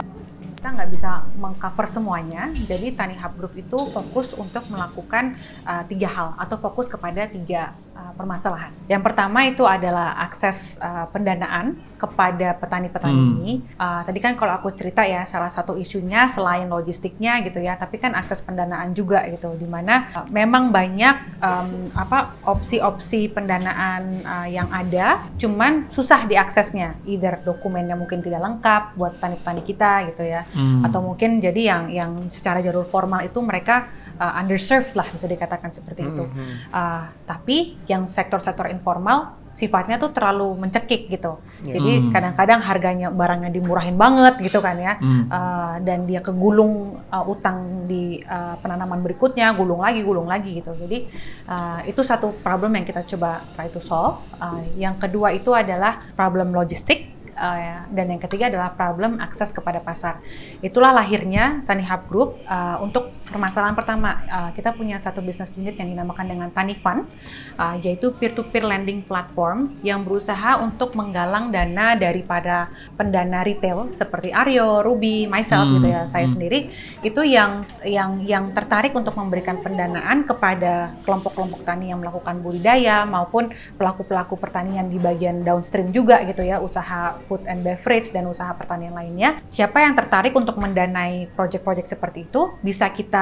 kita 0.62 0.78
nggak 0.78 0.94
bisa 0.94 1.26
mengcover 1.42 1.90
semuanya. 1.90 2.54
Jadi 2.54 2.94
Tani 2.94 3.18
Hub 3.18 3.34
Group 3.34 3.58
itu 3.58 3.78
fokus 3.90 4.38
untuk 4.38 4.62
melakukan 4.70 5.34
uh, 5.66 5.82
tiga 5.90 6.06
hal 6.06 6.38
atau 6.38 6.62
fokus 6.62 6.86
kepada 6.86 7.26
tiga 7.26 7.74
uh, 8.02 8.12
permasalahan. 8.18 8.74
Yang 8.90 9.02
pertama 9.06 9.46
itu 9.46 9.62
adalah 9.70 10.18
akses 10.26 10.82
uh, 10.82 11.06
pendanaan 11.14 11.78
kepada 12.02 12.58
petani-petani 12.58 13.14
hmm. 13.14 13.32
ini. 13.38 13.52
Uh, 13.78 14.02
tadi 14.02 14.18
kan 14.18 14.34
kalau 14.34 14.58
aku 14.58 14.74
cerita 14.74 15.06
ya 15.06 15.22
salah 15.30 15.54
satu 15.54 15.78
isunya 15.78 16.26
selain 16.26 16.66
logistiknya 16.66 17.46
gitu 17.46 17.62
ya, 17.62 17.78
tapi 17.78 18.02
kan 18.02 18.18
akses 18.18 18.42
pendanaan 18.42 18.98
juga 18.98 19.22
gitu, 19.30 19.54
di 19.54 19.70
mana 19.70 20.10
uh, 20.18 20.26
memang 20.26 20.74
banyak 20.74 21.38
um, 21.38 21.94
apa 21.94 22.34
opsi-opsi 22.42 23.30
pendanaan 23.30 24.26
uh, 24.26 24.48
yang 24.50 24.66
ada, 24.74 25.22
cuman 25.38 25.94
susah 25.94 26.26
diaksesnya, 26.26 26.98
either 27.06 27.38
dokumennya 27.46 27.94
mungkin 27.94 28.26
tidak 28.26 28.42
lengkap 28.42 28.98
buat 28.98 29.22
petani-petani 29.22 29.62
kita 29.62 29.92
gitu 30.10 30.24
ya, 30.26 30.42
hmm. 30.50 30.90
atau 30.90 31.06
mungkin 31.06 31.38
jadi 31.38 31.62
yang 31.62 31.84
yang 31.94 32.12
secara 32.34 32.66
jalur 32.66 32.90
formal 32.90 33.22
itu 33.22 33.38
mereka 33.46 33.86
uh, 34.22 34.34
underserved 34.38 34.94
lah 34.94 35.10
bisa 35.10 35.26
dikatakan 35.26 35.74
seperti 35.74 36.06
itu. 36.06 36.30
Uh, 36.70 37.10
tapi 37.26 37.82
yang 37.90 38.06
sektor-sektor 38.06 38.70
informal 38.70 39.42
sifatnya 39.52 40.00
tuh 40.00 40.16
terlalu 40.16 40.56
mencekik 40.64 41.12
gitu. 41.12 41.36
Yeah. 41.60 41.76
Jadi 41.76 41.92
hmm. 41.92 42.12
kadang-kadang 42.16 42.60
harganya 42.64 43.08
barangnya 43.12 43.52
dimurahin 43.52 44.00
banget 44.00 44.40
gitu 44.40 44.64
kan 44.64 44.80
ya, 44.80 44.96
hmm. 44.96 45.28
uh, 45.28 45.76
dan 45.84 46.08
dia 46.08 46.24
kegulung 46.24 47.04
uh, 47.12 47.26
utang 47.28 47.84
di 47.84 48.24
uh, 48.24 48.56
penanaman 48.64 49.04
berikutnya, 49.04 49.52
gulung 49.52 49.84
lagi, 49.84 50.08
gulung 50.08 50.32
lagi 50.32 50.64
gitu. 50.64 50.72
Jadi 50.72 51.12
uh, 51.52 51.84
itu 51.84 52.00
satu 52.00 52.32
problem 52.40 52.80
yang 52.80 52.88
kita 52.88 53.04
coba 53.04 53.44
try 53.60 53.68
to 53.68 53.84
solve. 53.84 54.24
Uh, 54.40 54.64
yang 54.80 54.96
kedua 54.96 55.36
itu 55.36 55.52
adalah 55.52 56.00
problem 56.16 56.56
logistik 56.56 57.12
uh, 57.36 57.92
dan 57.92 58.06
yang 58.08 58.22
ketiga 58.24 58.48
adalah 58.48 58.72
problem 58.72 59.20
akses 59.20 59.52
kepada 59.52 59.84
pasar. 59.84 60.24
Itulah 60.64 60.96
lahirnya 60.96 61.60
Tani 61.68 61.84
Hub 61.84 62.08
Group 62.08 62.40
uh, 62.48 62.80
untuk 62.80 63.12
permasalahan 63.32 63.74
pertama. 63.74 64.20
Uh, 64.28 64.50
kita 64.52 64.76
punya 64.76 65.00
satu 65.00 65.24
bisnis 65.24 65.56
unit 65.56 65.80
yang 65.80 65.88
dinamakan 65.88 66.28
dengan 66.28 66.50
Tani 66.52 66.76
Fund, 66.76 67.08
uh, 67.56 67.76
yaitu 67.80 68.12
peer-to-peer 68.12 68.68
lending 68.68 69.02
platform 69.08 69.80
yang 69.82 70.04
berusaha 70.04 70.60
untuk 70.60 70.94
menggalang 71.00 71.50
dana 71.50 71.96
daripada 71.96 72.68
pendana 73.00 73.42
retail 73.48 73.90
seperti 73.96 74.36
Aryo, 74.36 74.84
Ruby, 74.84 75.32
myself 75.32 75.64
hmm. 75.66 75.76
gitu 75.80 75.88
ya, 75.88 76.02
saya 76.12 76.28
hmm. 76.28 76.34
sendiri 76.36 76.60
itu 77.02 77.22
yang 77.24 77.64
yang 77.88 78.20
yang 78.28 78.46
tertarik 78.52 78.92
untuk 78.92 79.16
memberikan 79.16 79.64
pendanaan 79.64 80.28
kepada 80.28 80.92
kelompok-kelompok 81.08 81.64
tani 81.64 81.96
yang 81.96 82.04
melakukan 82.04 82.44
budidaya 82.44 83.08
maupun 83.08 83.56
pelaku-pelaku 83.80 84.36
pertanian 84.36 84.92
di 84.92 85.00
bagian 85.00 85.48
downstream 85.48 85.96
juga 85.96 86.20
gitu 86.28 86.44
ya, 86.44 86.60
usaha 86.60 87.16
food 87.32 87.48
and 87.48 87.64
beverage 87.64 88.12
dan 88.12 88.28
usaha 88.28 88.52
pertanian 88.52 88.92
lainnya. 88.92 89.40
Siapa 89.48 89.80
yang 89.80 89.96
tertarik 89.96 90.36
untuk 90.36 90.60
mendanai 90.60 91.32
proyek-proyek 91.38 91.88
seperti 91.88 92.28
itu 92.28 92.52
bisa 92.60 92.90
kita 92.92 93.21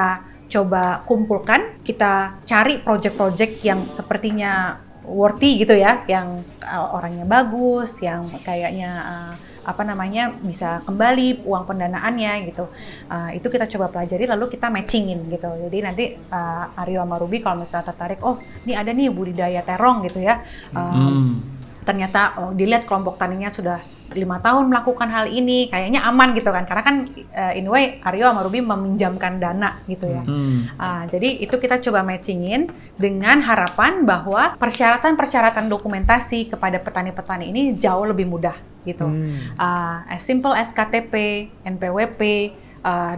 coba 0.50 1.06
kumpulkan, 1.06 1.78
kita 1.86 2.42
cari 2.42 2.82
proyek-proyek 2.82 3.62
yang 3.62 3.80
sepertinya 3.82 4.82
worthy 5.06 5.62
gitu 5.62 5.74
ya, 5.78 6.02
yang 6.10 6.42
uh, 6.62 6.96
orangnya 6.96 7.26
bagus, 7.26 8.02
yang 8.02 8.26
kayaknya 8.42 8.90
uh, 8.98 9.32
apa 9.60 9.82
namanya 9.86 10.34
bisa 10.40 10.82
kembali 10.88 11.46
uang 11.46 11.64
pendanaannya 11.68 12.50
gitu. 12.50 12.66
Uh, 13.06 13.30
itu 13.36 13.46
kita 13.46 13.70
coba 13.70 13.86
pelajari 13.94 14.26
lalu 14.26 14.50
kita 14.50 14.66
matchingin 14.72 15.22
gitu. 15.30 15.46
Jadi 15.46 15.78
nanti 15.84 16.04
uh, 16.30 16.80
Aryo 16.80 17.06
sama 17.06 17.16
Ruby 17.20 17.38
kalau 17.44 17.62
misalnya 17.62 17.94
tertarik, 17.94 18.18
oh 18.26 18.42
ini 18.66 18.74
ada 18.74 18.90
nih 18.90 19.12
budidaya 19.12 19.62
terong 19.62 20.02
gitu 20.08 20.18
ya. 20.18 20.42
Uh, 20.74 20.82
hmm 20.90 21.60
ternyata 21.80 22.38
oh, 22.38 22.50
dilihat 22.52 22.84
kelompok 22.84 23.16
taninya 23.16 23.48
sudah 23.48 23.80
lima 24.14 24.42
tahun 24.42 24.70
melakukan 24.70 25.08
hal 25.08 25.26
ini 25.30 25.70
kayaknya 25.70 26.02
aman 26.02 26.34
gitu 26.34 26.50
kan 26.50 26.66
karena 26.66 26.82
kan 26.82 26.96
uh, 27.34 27.52
anyway 27.54 28.02
Aryo 28.02 28.30
sama 28.30 28.42
Ruby 28.42 28.60
meminjamkan 28.62 29.38
dana 29.38 29.78
gitu 29.86 30.10
ya 30.10 30.22
hmm. 30.26 30.76
uh, 30.78 31.04
jadi 31.06 31.28
itu 31.42 31.54
kita 31.56 31.78
coba 31.78 32.02
matchingin 32.02 32.70
dengan 32.98 33.38
harapan 33.42 34.02
bahwa 34.02 34.58
persyaratan-persyaratan 34.58 35.70
dokumentasi 35.70 36.50
kepada 36.50 36.82
petani-petani 36.82 37.50
ini 37.50 37.62
jauh 37.78 38.06
lebih 38.06 38.26
mudah 38.26 38.56
gitu 38.82 39.06
hmm. 39.06 39.60
uh, 39.60 40.08
as 40.08 40.24
simple 40.24 40.56
as 40.56 40.72
KTP, 40.72 41.46
NPWP 41.62 42.20
Eh, 42.50 42.69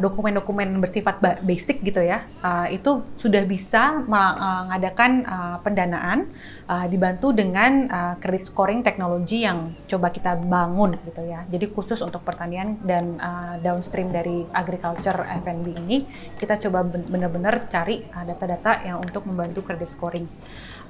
dokumen-dokumen 0.02 0.68
uh, 0.74 0.80
bersifat 0.82 1.22
basic 1.46 1.86
gitu 1.86 2.02
ya, 2.02 2.26
uh, 2.42 2.66
itu 2.66 3.02
sudah 3.14 3.46
bisa 3.46 4.02
mengadakan 4.10 5.22
uh, 5.22 5.56
pendanaan 5.62 6.26
uh, 6.66 6.86
dibantu 6.90 7.30
dengan 7.30 7.86
uh, 7.86 8.14
credit 8.18 8.50
scoring 8.50 8.82
teknologi 8.82 9.46
yang 9.46 9.70
coba 9.86 10.10
kita 10.10 10.34
bangun 10.34 10.98
gitu 11.06 11.22
ya. 11.22 11.46
Jadi 11.46 11.70
khusus 11.70 12.02
untuk 12.02 12.26
pertanian 12.26 12.74
dan 12.82 13.22
uh, 13.22 13.54
downstream 13.62 14.10
dari 14.10 14.42
agriculture 14.50 15.22
F&B 15.46 15.78
ini 15.86 16.06
kita 16.42 16.58
coba 16.58 16.82
benar-benar 16.86 17.70
cari 17.70 18.02
data-data 18.10 18.82
uh, 18.82 18.86
yang 18.90 18.98
untuk 18.98 19.22
membantu 19.30 19.62
credit 19.62 19.94
scoring. 19.94 20.26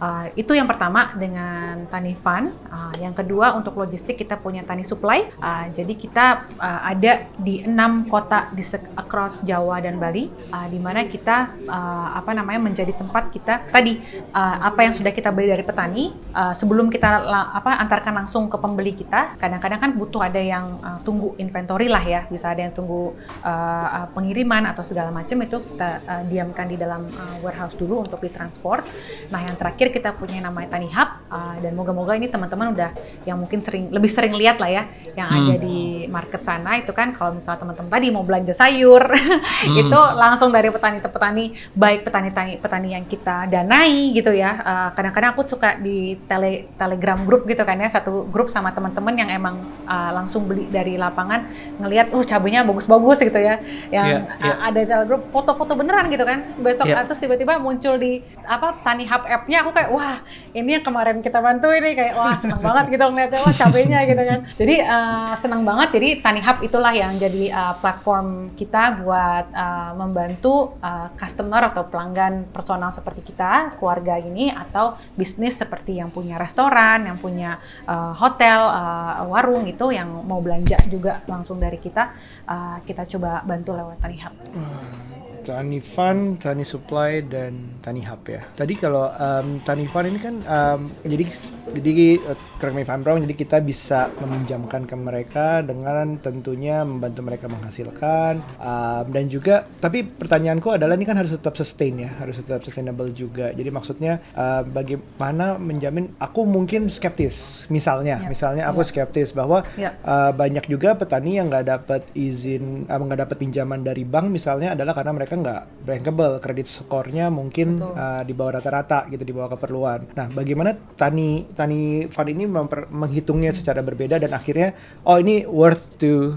Uh, 0.03 0.27
itu 0.35 0.51
yang 0.51 0.67
pertama 0.67 1.15
dengan 1.15 1.87
Tani 1.87 2.19
Fund. 2.19 2.51
Uh, 2.67 2.91
yang 2.99 3.15
kedua 3.15 3.55
untuk 3.55 3.79
logistik 3.79 4.19
kita 4.19 4.35
punya 4.35 4.67
Tani 4.67 4.83
Supply. 4.83 5.31
Uh, 5.39 5.71
jadi 5.71 5.95
kita 5.95 6.27
uh, 6.59 6.81
ada 6.83 7.31
di 7.39 7.63
enam 7.63 8.11
kota 8.11 8.51
di 8.51 8.67
across 8.99 9.47
Jawa 9.47 9.79
dan 9.79 10.03
Bali, 10.03 10.27
uh, 10.51 10.67
di 10.67 10.83
mana 10.83 11.07
kita 11.07 11.55
uh, 11.71 12.19
apa 12.19 12.35
namanya 12.35 12.67
menjadi 12.67 12.91
tempat 12.99 13.31
kita 13.31 13.71
tadi 13.71 14.03
uh, 14.35 14.67
apa 14.67 14.91
yang 14.91 14.91
sudah 14.91 15.15
kita 15.15 15.31
beli 15.31 15.55
dari 15.55 15.63
petani 15.63 16.11
uh, 16.35 16.51
sebelum 16.51 16.91
kita 16.91 17.23
apa 17.55 17.79
antarkan 17.79 18.27
langsung 18.27 18.51
ke 18.51 18.59
pembeli 18.59 18.99
kita. 18.99 19.39
Kadang-kadang 19.39 19.79
kan 19.79 19.91
butuh 19.95 20.27
ada 20.27 20.43
yang 20.43 20.83
uh, 20.83 20.99
tunggu 21.07 21.39
inventory 21.39 21.87
lah 21.87 22.03
ya, 22.03 22.27
bisa 22.27 22.51
ada 22.51 22.67
yang 22.67 22.75
tunggu 22.75 23.15
uh, 23.47 24.11
pengiriman 24.11 24.67
atau 24.67 24.83
segala 24.83 25.15
macam 25.15 25.39
itu 25.47 25.63
kita 25.63 26.03
uh, 26.11 26.23
diamkan 26.27 26.67
di 26.67 26.75
dalam 26.75 27.07
uh, 27.07 27.39
warehouse 27.39 27.79
dulu 27.79 28.03
untuk 28.03 28.19
ditransport. 28.19 28.83
Nah 29.31 29.39
yang 29.47 29.55
terakhir 29.55 29.92
kita 29.95 30.19
punya 30.19 30.43
namanya 30.43 30.75
Tani 30.75 30.91
Hub 30.91 31.11
uh, 31.31 31.57
dan 31.63 31.73
moga-moga 31.79 32.19
ini 32.19 32.27
teman-teman 32.27 32.75
udah 32.75 32.91
yang 33.25 33.39
mungkin 33.39 33.63
sering 33.63 33.95
lebih 33.95 34.11
sering 34.11 34.35
lihat 34.35 34.59
lah 34.59 34.71
ya 34.71 34.83
yang 35.15 35.29
hmm. 35.31 35.39
ada 35.39 35.55
di 35.63 35.79
market 36.11 36.43
sana 36.43 36.83
itu 36.83 36.91
kan 36.91 37.15
kalau 37.15 37.39
misalnya 37.39 37.63
teman-teman 37.63 37.91
tadi 37.93 38.07
mau 38.11 38.27
belanja 38.27 38.59
sayur 38.59 39.07
hmm. 39.15 39.77
itu 39.79 40.01
langsung 40.19 40.51
dari 40.51 40.69
petani-petani 40.75 41.45
baik 41.79 42.03
petani-petani 42.03 42.59
petani 42.59 42.89
yang 42.99 43.07
kita 43.07 43.47
danai 43.47 44.11
gitu 44.11 44.35
ya 44.35 44.59
kadang 44.93 45.13
kadang-kadang 45.13 45.37
aku 45.37 45.45
suka 45.45 45.77
di 45.77 46.17
tele 46.25 46.73
telegram 46.81 47.21
grup 47.29 47.45
gitu 47.45 47.61
kan 47.69 47.77
ya 47.77 47.93
satu 47.93 48.25
grup 48.33 48.49
sama 48.49 48.73
teman-teman 48.73 49.13
yang 49.13 49.29
emang 49.29 49.61
uh, 49.85 50.11
langsung 50.17 50.49
beli 50.49 50.73
dari 50.73 50.97
lapangan 50.97 51.45
ngelihat 51.77 52.17
oh 52.17 52.25
cabenya 52.25 52.65
bagus-bagus 52.65 53.21
gitu 53.21 53.37
ya 53.37 53.61
yang 53.93 54.25
yeah, 54.25 54.41
yeah. 54.41 54.57
ada 54.73 54.81
di 54.81 54.95
grup 55.05 55.29
foto-foto 55.29 55.77
beneran 55.77 56.09
gitu 56.09 56.25
kan 56.25 56.49
besok 56.65 56.89
yeah. 56.89 57.05
terus 57.05 57.21
tiba-tiba 57.21 57.61
muncul 57.61 58.01
di 58.01 58.25
apa 58.49 58.81
Tani 58.81 59.05
Hub 59.05 59.23
app-nya 59.29 59.59
aku 59.61 59.71
kayak 59.77 59.82
wah 59.91 60.23
ini 60.53 60.79
yang 60.79 60.85
kemarin 60.85 61.19
kita 61.25 61.41
bantu 61.41 61.73
ini 61.73 61.97
kayak 61.97 62.15
wah 62.15 62.37
senang 62.37 62.61
banget 62.61 62.85
gitu 62.95 63.05
ngeliatnya 63.09 63.41
wah 63.41 63.55
cabenya 63.57 63.99
gitu 64.05 64.23
kan 64.23 64.41
jadi 64.55 64.75
uh, 64.85 65.33
senang 65.35 65.63
banget 65.65 65.89
jadi 65.97 66.09
Tani 66.21 66.41
Hub 66.45 66.59
itulah 66.61 66.93
yang 66.93 67.17
jadi 67.17 67.45
uh, 67.51 67.75
platform 67.81 68.53
kita 68.55 69.03
buat 69.03 69.51
uh, 69.51 69.93
membantu 69.97 70.77
uh, 70.85 71.09
customer 71.17 71.73
atau 71.73 71.89
pelanggan 71.89 72.47
personal 72.53 72.93
seperti 72.93 73.25
kita 73.33 73.75
keluarga 73.81 74.21
ini 74.21 74.53
atau 74.53 74.95
bisnis 75.17 75.57
seperti 75.57 75.99
yang 75.99 76.13
punya 76.13 76.37
restoran 76.37 77.09
yang 77.09 77.17
punya 77.17 77.57
uh, 77.89 78.13
hotel 78.13 78.69
uh, 78.69 79.25
warung 79.27 79.65
itu 79.65 79.91
yang 79.91 80.09
mau 80.29 80.45
belanja 80.45 80.77
juga 80.87 81.25
langsung 81.25 81.57
dari 81.57 81.81
kita 81.81 82.13
uh, 82.47 82.77
kita 82.85 83.09
coba 83.17 83.41
bantu 83.43 83.73
lewat 83.73 83.97
Tani 83.99 84.19
Hub. 84.21 84.35
Hmm 84.53 85.22
Tani 85.43 85.79
Fund, 85.79 86.39
Tani 86.39 86.63
Supply, 86.63 87.21
dan 87.27 87.79
Tani 87.83 88.01
Hub 88.07 88.23
ya. 88.25 88.43
Tadi 88.55 88.75
kalau 88.75 89.11
um, 89.11 89.59
Tani 89.63 89.85
Fund 89.85 90.07
ini 90.07 90.19
kan 90.19 90.35
um, 90.47 90.81
jadi 91.03 91.25
jadi 91.73 91.93
uh, 92.23 92.39
correct 92.57 92.75
me 92.75 92.83
if 92.83 92.91
I'm 92.91 93.03
wrong, 93.03 93.21
jadi 93.21 93.35
kita 93.35 93.59
bisa 93.61 94.11
meminjamkan 94.19 94.87
ke 94.87 94.95
mereka 94.95 95.61
dengan 95.61 96.19
tentunya 96.19 96.87
membantu 96.87 97.21
mereka 97.23 97.47
menghasilkan 97.47 98.39
um, 98.59 99.05
dan 99.11 99.25
juga 99.27 99.67
tapi 99.79 100.07
pertanyaanku 100.07 100.71
adalah 100.71 100.95
ini 100.95 101.03
kan 101.03 101.19
harus 101.19 101.35
tetap 101.35 101.59
sustain 101.59 101.99
ya, 101.99 102.11
harus 102.23 102.39
tetap 102.39 102.63
sustainable 102.63 103.11
juga. 103.11 103.51
Jadi 103.51 103.69
maksudnya 103.69 104.23
uh, 104.33 104.63
bagaimana 104.63 105.59
menjamin 105.59 106.15
aku 106.17 106.47
mungkin 106.47 106.87
skeptis 106.87 107.67
misalnya, 107.67 108.23
Ya. 108.23 108.29
misalnya 108.29 108.65
aku 108.71 108.85
Ya. 108.85 108.89
skeptis 108.89 109.35
bahwa 109.35 109.67
Ya. 109.75 109.97
uh, 110.07 110.31
banyak 110.31 110.69
juga 110.69 110.95
petani 110.95 111.41
yang 111.41 111.51
nggak 111.51 111.67
dapat 111.67 112.03
izin 112.15 112.87
uh, 112.87 113.01
nggak 113.01 113.27
dapat 113.27 113.37
pinjaman 113.41 113.83
dari 113.83 114.07
bank 114.07 114.31
misalnya 114.31 114.77
adalah 114.77 114.95
karena 114.95 115.13
mereka 115.17 115.32
nggak 115.39 115.87
bankable 115.87 116.37
kredit 116.43 116.69
skornya 116.69 117.33
mungkin 117.33 117.81
Betul. 117.81 117.93
uh, 117.97 118.23
di 118.27 118.33
bawah 118.37 118.53
rata-rata 118.61 119.09
gitu 119.09 119.23
di 119.25 119.33
bawah 119.33 119.57
keperluan. 119.57 120.13
Nah, 120.13 120.27
bagaimana 120.29 120.77
tani 120.97 121.49
tani 121.57 122.11
fund 122.11 122.29
ini 122.29 122.45
memper- 122.45 122.91
menghitungnya 122.93 123.55
secara 123.55 123.81
berbeda 123.81 124.21
dan 124.21 124.33
akhirnya 124.35 124.77
oh 125.07 125.17
ini 125.17 125.47
worth 125.49 125.97
to 125.97 126.37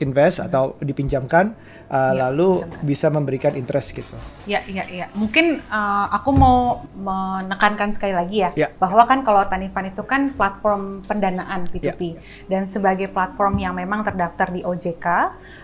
invest 0.00 0.44
atau 0.44 0.76
dipinjamkan 0.84 1.56
uh, 1.90 2.12
Ya, 2.12 2.28
lalu 2.28 2.62
pinjamkan. 2.62 2.86
bisa 2.86 3.06
memberikan 3.10 3.52
interest 3.54 3.88
gitu. 3.92 4.14
Ya, 4.46 4.62
iya, 4.66 4.84
iya. 4.86 5.06
Mungkin 5.14 5.58
uh, 5.66 6.06
aku 6.14 6.30
mau 6.30 6.86
menekankan 6.94 7.90
sekali 7.90 8.14
lagi 8.14 8.46
ya, 8.46 8.50
Ya. 8.54 8.68
bahwa 8.78 9.02
kan 9.04 9.22
kalau 9.22 9.42
Tanifan 9.46 9.90
itu 9.90 10.02
kan 10.06 10.30
platform 10.30 11.02
pendanaan 11.04 11.66
P2P 11.66 12.16
dan 12.46 12.66
sebagai 12.66 13.10
platform 13.10 13.58
yang 13.58 13.74
memang 13.74 14.06
terdaftar 14.06 14.50
di 14.50 14.62
OJK, 14.62 15.06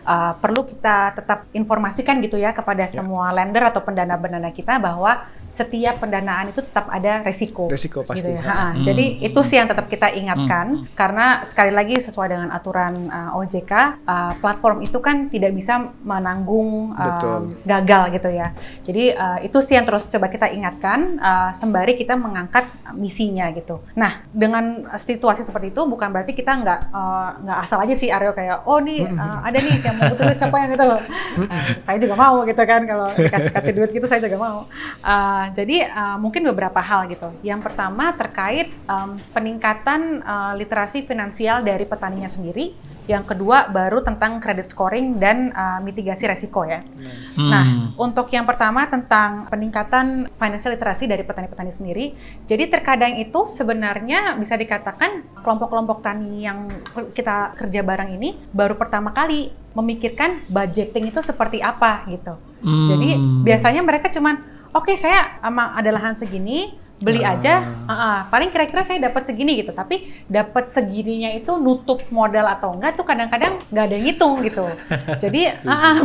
uh, 0.07 0.33
perlu 0.39 0.67
kita 0.67 1.15
tetap 1.15 1.47
informasikan 1.53 2.19
gitu 2.19 2.39
ya 2.39 2.51
kepada 2.51 2.85
semua 2.87 3.31
lender 3.31 3.63
atau 3.63 3.83
pendana-pendana 3.83 4.51
kita 4.51 4.79
bahwa 4.83 5.23
setiap 5.47 6.01
pendanaan 6.01 6.49
itu 6.49 6.65
tetap 6.65 6.89
ada 6.89 7.21
resiko. 7.23 7.69
Resiko 7.69 8.01
pasti. 8.03 8.25
Gitu 8.25 8.41
ya. 8.41 8.43
Ha-ha. 8.43 8.69
Jadi 8.81 9.21
itu 9.21 9.41
sih 9.45 9.61
yang 9.61 9.69
tetap 9.69 9.85
kita 9.87 10.09
ingatkan 10.09 10.89
karena 10.97 11.45
sekali 11.45 11.69
lagi 11.69 12.01
sesuai 12.01 12.29
dengan 12.33 12.49
aturan 12.51 13.13
uh, 13.13 13.37
OJK, 13.37 13.73
uh, 14.09 14.33
platform 14.41 14.81
itu 14.81 14.97
kan 15.05 15.29
tidak 15.29 15.53
bisa 15.53 15.93
menanggung 16.19 16.93
Betul. 16.93 17.57
gagal 17.65 18.03
gitu 18.21 18.29
ya. 18.29 18.53
Jadi 18.85 19.05
uh, 19.17 19.39
itu 19.41 19.59
sih 19.65 19.75
yang 19.79 19.87
terus 19.89 20.05
coba 20.13 20.29
kita 20.29 20.53
ingatkan 20.53 21.17
uh, 21.17 21.51
sembari 21.57 21.97
kita 21.97 22.15
mengangkat 22.19 22.69
misinya 22.93 23.49
gitu. 23.57 23.81
Nah 23.97 24.21
dengan 24.29 24.93
situasi 24.97 25.41
seperti 25.41 25.73
itu 25.73 25.83
bukan 25.89 26.13
berarti 26.13 26.37
kita 26.37 26.53
nggak 26.61 26.81
uh, 26.93 27.29
nggak 27.43 27.59
asal 27.65 27.79
aja 27.81 27.95
sih 27.97 28.13
Aryo 28.13 28.37
kayak 28.37 28.69
oh 28.69 28.79
nih 28.85 29.09
uh, 29.09 29.41
ada 29.43 29.59
nih 29.59 29.81
yang 29.81 29.97
mau 29.97 30.13
butuh 30.13 30.25
duit 30.29 30.39
siapa 30.39 30.57
yang 30.61 30.71
gitu. 30.77 30.85
Uh, 30.85 31.01
saya 31.81 31.97
juga 31.97 32.15
mau 32.15 32.45
gitu 32.45 32.63
kan 32.63 32.81
kalau 32.85 33.09
kasih 33.17 33.51
kasih 33.53 33.73
duit 33.73 33.91
gitu 33.91 34.07
saya 34.07 34.21
juga 34.21 34.37
mau. 34.37 34.59
Uh, 35.01 35.45
jadi 35.57 35.89
uh, 35.89 36.17
mungkin 36.21 36.45
beberapa 36.53 36.79
hal 36.79 37.09
gitu. 37.09 37.33
Yang 37.41 37.73
pertama 37.73 38.13
terkait 38.13 38.69
um, 38.85 39.17
peningkatan 39.33 40.21
uh, 40.23 40.53
literasi 40.59 41.05
finansial 41.09 41.65
dari 41.65 41.89
petaninya 41.89 42.29
sendiri. 42.29 42.93
Yang 43.11 43.35
kedua 43.35 43.67
baru 43.69 44.03
tentang 44.07 44.39
credit 44.39 44.67
scoring 44.67 45.19
dan 45.19 45.51
uh, 45.51 45.79
mitigasi 45.83 46.27
resiko 46.27 46.63
ya. 46.63 46.79
Nah, 47.51 47.65
untuk 47.99 48.31
yang 48.31 48.47
pertama 48.47 48.87
tentang 48.87 49.51
peningkatan 49.51 50.31
financial 50.39 50.75
literasi 50.75 51.11
dari 51.11 51.27
petani-petani 51.27 51.73
sendiri. 51.75 52.05
Jadi 52.47 52.65
terkadang 52.71 53.19
itu 53.19 53.51
sebenarnya 53.51 54.39
bisa 54.39 54.55
dikatakan 54.55 55.43
kelompok-kelompok 55.43 55.99
tani 55.99 56.47
yang 56.47 56.71
kita 57.11 57.59
kerja 57.59 57.81
bareng 57.83 58.15
ini 58.15 58.39
baru 58.55 58.79
pertama 58.79 59.11
kali 59.11 59.51
memikirkan 59.73 60.47
budgeting 60.47 61.11
itu 61.11 61.21
seperti 61.25 61.59
apa 61.59 62.07
gitu. 62.07 62.37
Jadi 62.63 63.19
Hmm. 63.19 63.43
biasanya 63.43 63.83
mereka 63.83 64.07
cuman 64.15 64.39
oke 64.71 64.95
saya 64.95 65.43
emang 65.43 65.75
ada 65.75 65.91
lahan 65.91 66.15
segini 66.15 66.79
beli 67.03 67.23
aja, 67.27 67.67
ah, 67.85 67.93
ah, 67.93 68.19
paling 68.31 68.49
kira-kira 68.49 68.87
saya 68.87 69.03
dapat 69.03 69.27
segini 69.27 69.59
gitu. 69.59 69.75
Tapi 69.75 70.09
dapat 70.31 70.71
segininya 70.71 71.35
itu 71.35 71.59
nutup 71.59 72.01
modal 72.15 72.47
atau 72.49 72.73
enggak 72.73 72.95
tuh 72.95 73.05
kadang-kadang 73.05 73.59
nggak 73.69 73.85
ada 73.85 73.95
yang 73.99 74.05
ngitung 74.07 74.35
gitu. 74.47 74.65
Jadi, 75.23 75.51
ah, 75.67 75.75
ah, 75.75 75.97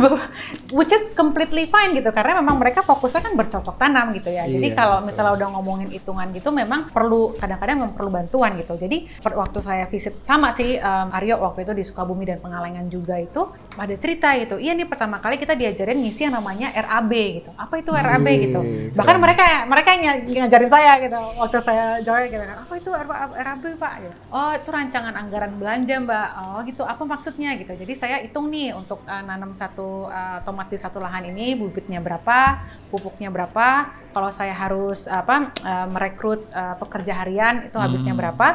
which 0.74 0.90
is 0.90 1.14
completely 1.14 1.64
fine 1.70 1.94
gitu 1.94 2.10
karena 2.10 2.42
memang 2.42 2.58
mereka 2.58 2.82
fokusnya 2.82 3.24
kan 3.24 3.32
bercocok 3.38 3.76
tanam 3.78 4.10
gitu 4.18 4.28
ya. 4.28 4.44
Jadi 4.44 4.68
Iya, 4.68 4.76
kalau 4.76 4.98
misalnya 5.00 5.32
udah 5.38 5.48
ngomongin 5.54 5.88
hitungan 5.94 6.28
gitu, 6.34 6.50
memang 6.50 6.90
perlu 6.90 7.32
kadang-kadang 7.38 7.80
memang 7.80 7.94
perlu 7.94 8.10
bantuan 8.10 8.58
gitu. 8.58 8.74
Jadi 8.74 9.06
waktu 9.22 9.58
saya 9.62 9.84
visit 9.86 10.20
sama 10.26 10.52
sih 10.52 10.76
um, 10.76 11.08
Aryo 11.14 11.38
waktu 11.40 11.64
itu 11.64 11.72
di 11.72 11.84
Sukabumi 11.86 12.26
dan 12.26 12.42
Pengalengan 12.42 12.90
juga 12.90 13.16
itu 13.16 13.48
ada 13.78 13.94
cerita 13.94 14.34
gitu. 14.36 14.58
Iya 14.58 14.74
nih 14.74 14.90
pertama 14.90 15.22
kali 15.22 15.38
kita 15.38 15.54
diajarin 15.54 15.98
misi 16.02 16.26
yang 16.26 16.34
namanya 16.34 16.74
RAB 16.74 17.12
gitu. 17.12 17.50
Apa 17.54 17.78
itu 17.78 17.90
RAB 17.94 18.26
Wih, 18.26 18.36
gitu? 18.50 18.60
keren. 18.60 18.92
Bahkan 18.98 19.16
mereka 19.22 19.44
mereka 19.70 19.88
yang 19.94 20.02
ng- 20.26 20.42
ngajarin 20.44 20.70
saya 20.70 20.87
gitu 21.04 21.18
waktu 21.38 21.58
saya 21.62 21.86
join 22.00 22.26
gitu. 22.32 22.44
Apa 22.44 22.74
itu 22.80 22.90
RAB 22.92 23.64
pak? 23.78 23.92
Gitu. 24.02 24.14
oh 24.32 24.50
itu 24.52 24.68
rancangan 24.68 25.14
anggaran 25.14 25.52
belanja 25.60 25.96
mbak. 26.02 26.28
Oh 26.40 26.58
gitu. 26.64 26.82
Apa 26.84 27.02
maksudnya 27.04 27.54
gitu? 27.60 27.72
Jadi 27.72 27.92
saya 27.96 28.16
hitung 28.24 28.48
nih 28.48 28.72
untuk 28.72 29.04
uh, 29.04 29.22
nanam 29.24 29.52
satu 29.52 30.08
uh, 30.08 30.38
tomat 30.42 30.68
di 30.72 30.78
satu 30.78 30.98
lahan 30.98 31.28
ini 31.28 31.56
bibitnya 31.58 31.98
berapa 32.00 32.64
pupuknya 32.88 33.28
berapa. 33.32 33.94
Kalau 34.08 34.32
saya 34.32 34.56
harus 34.56 35.04
apa 35.06 35.52
uh, 35.62 35.86
merekrut 35.92 36.42
uh, 36.50 36.74
pekerja 36.80 37.12
harian 37.22 37.68
itu 37.68 37.76
habisnya 37.76 38.16
Hmm. 38.16 38.20
berapa. 38.24 38.48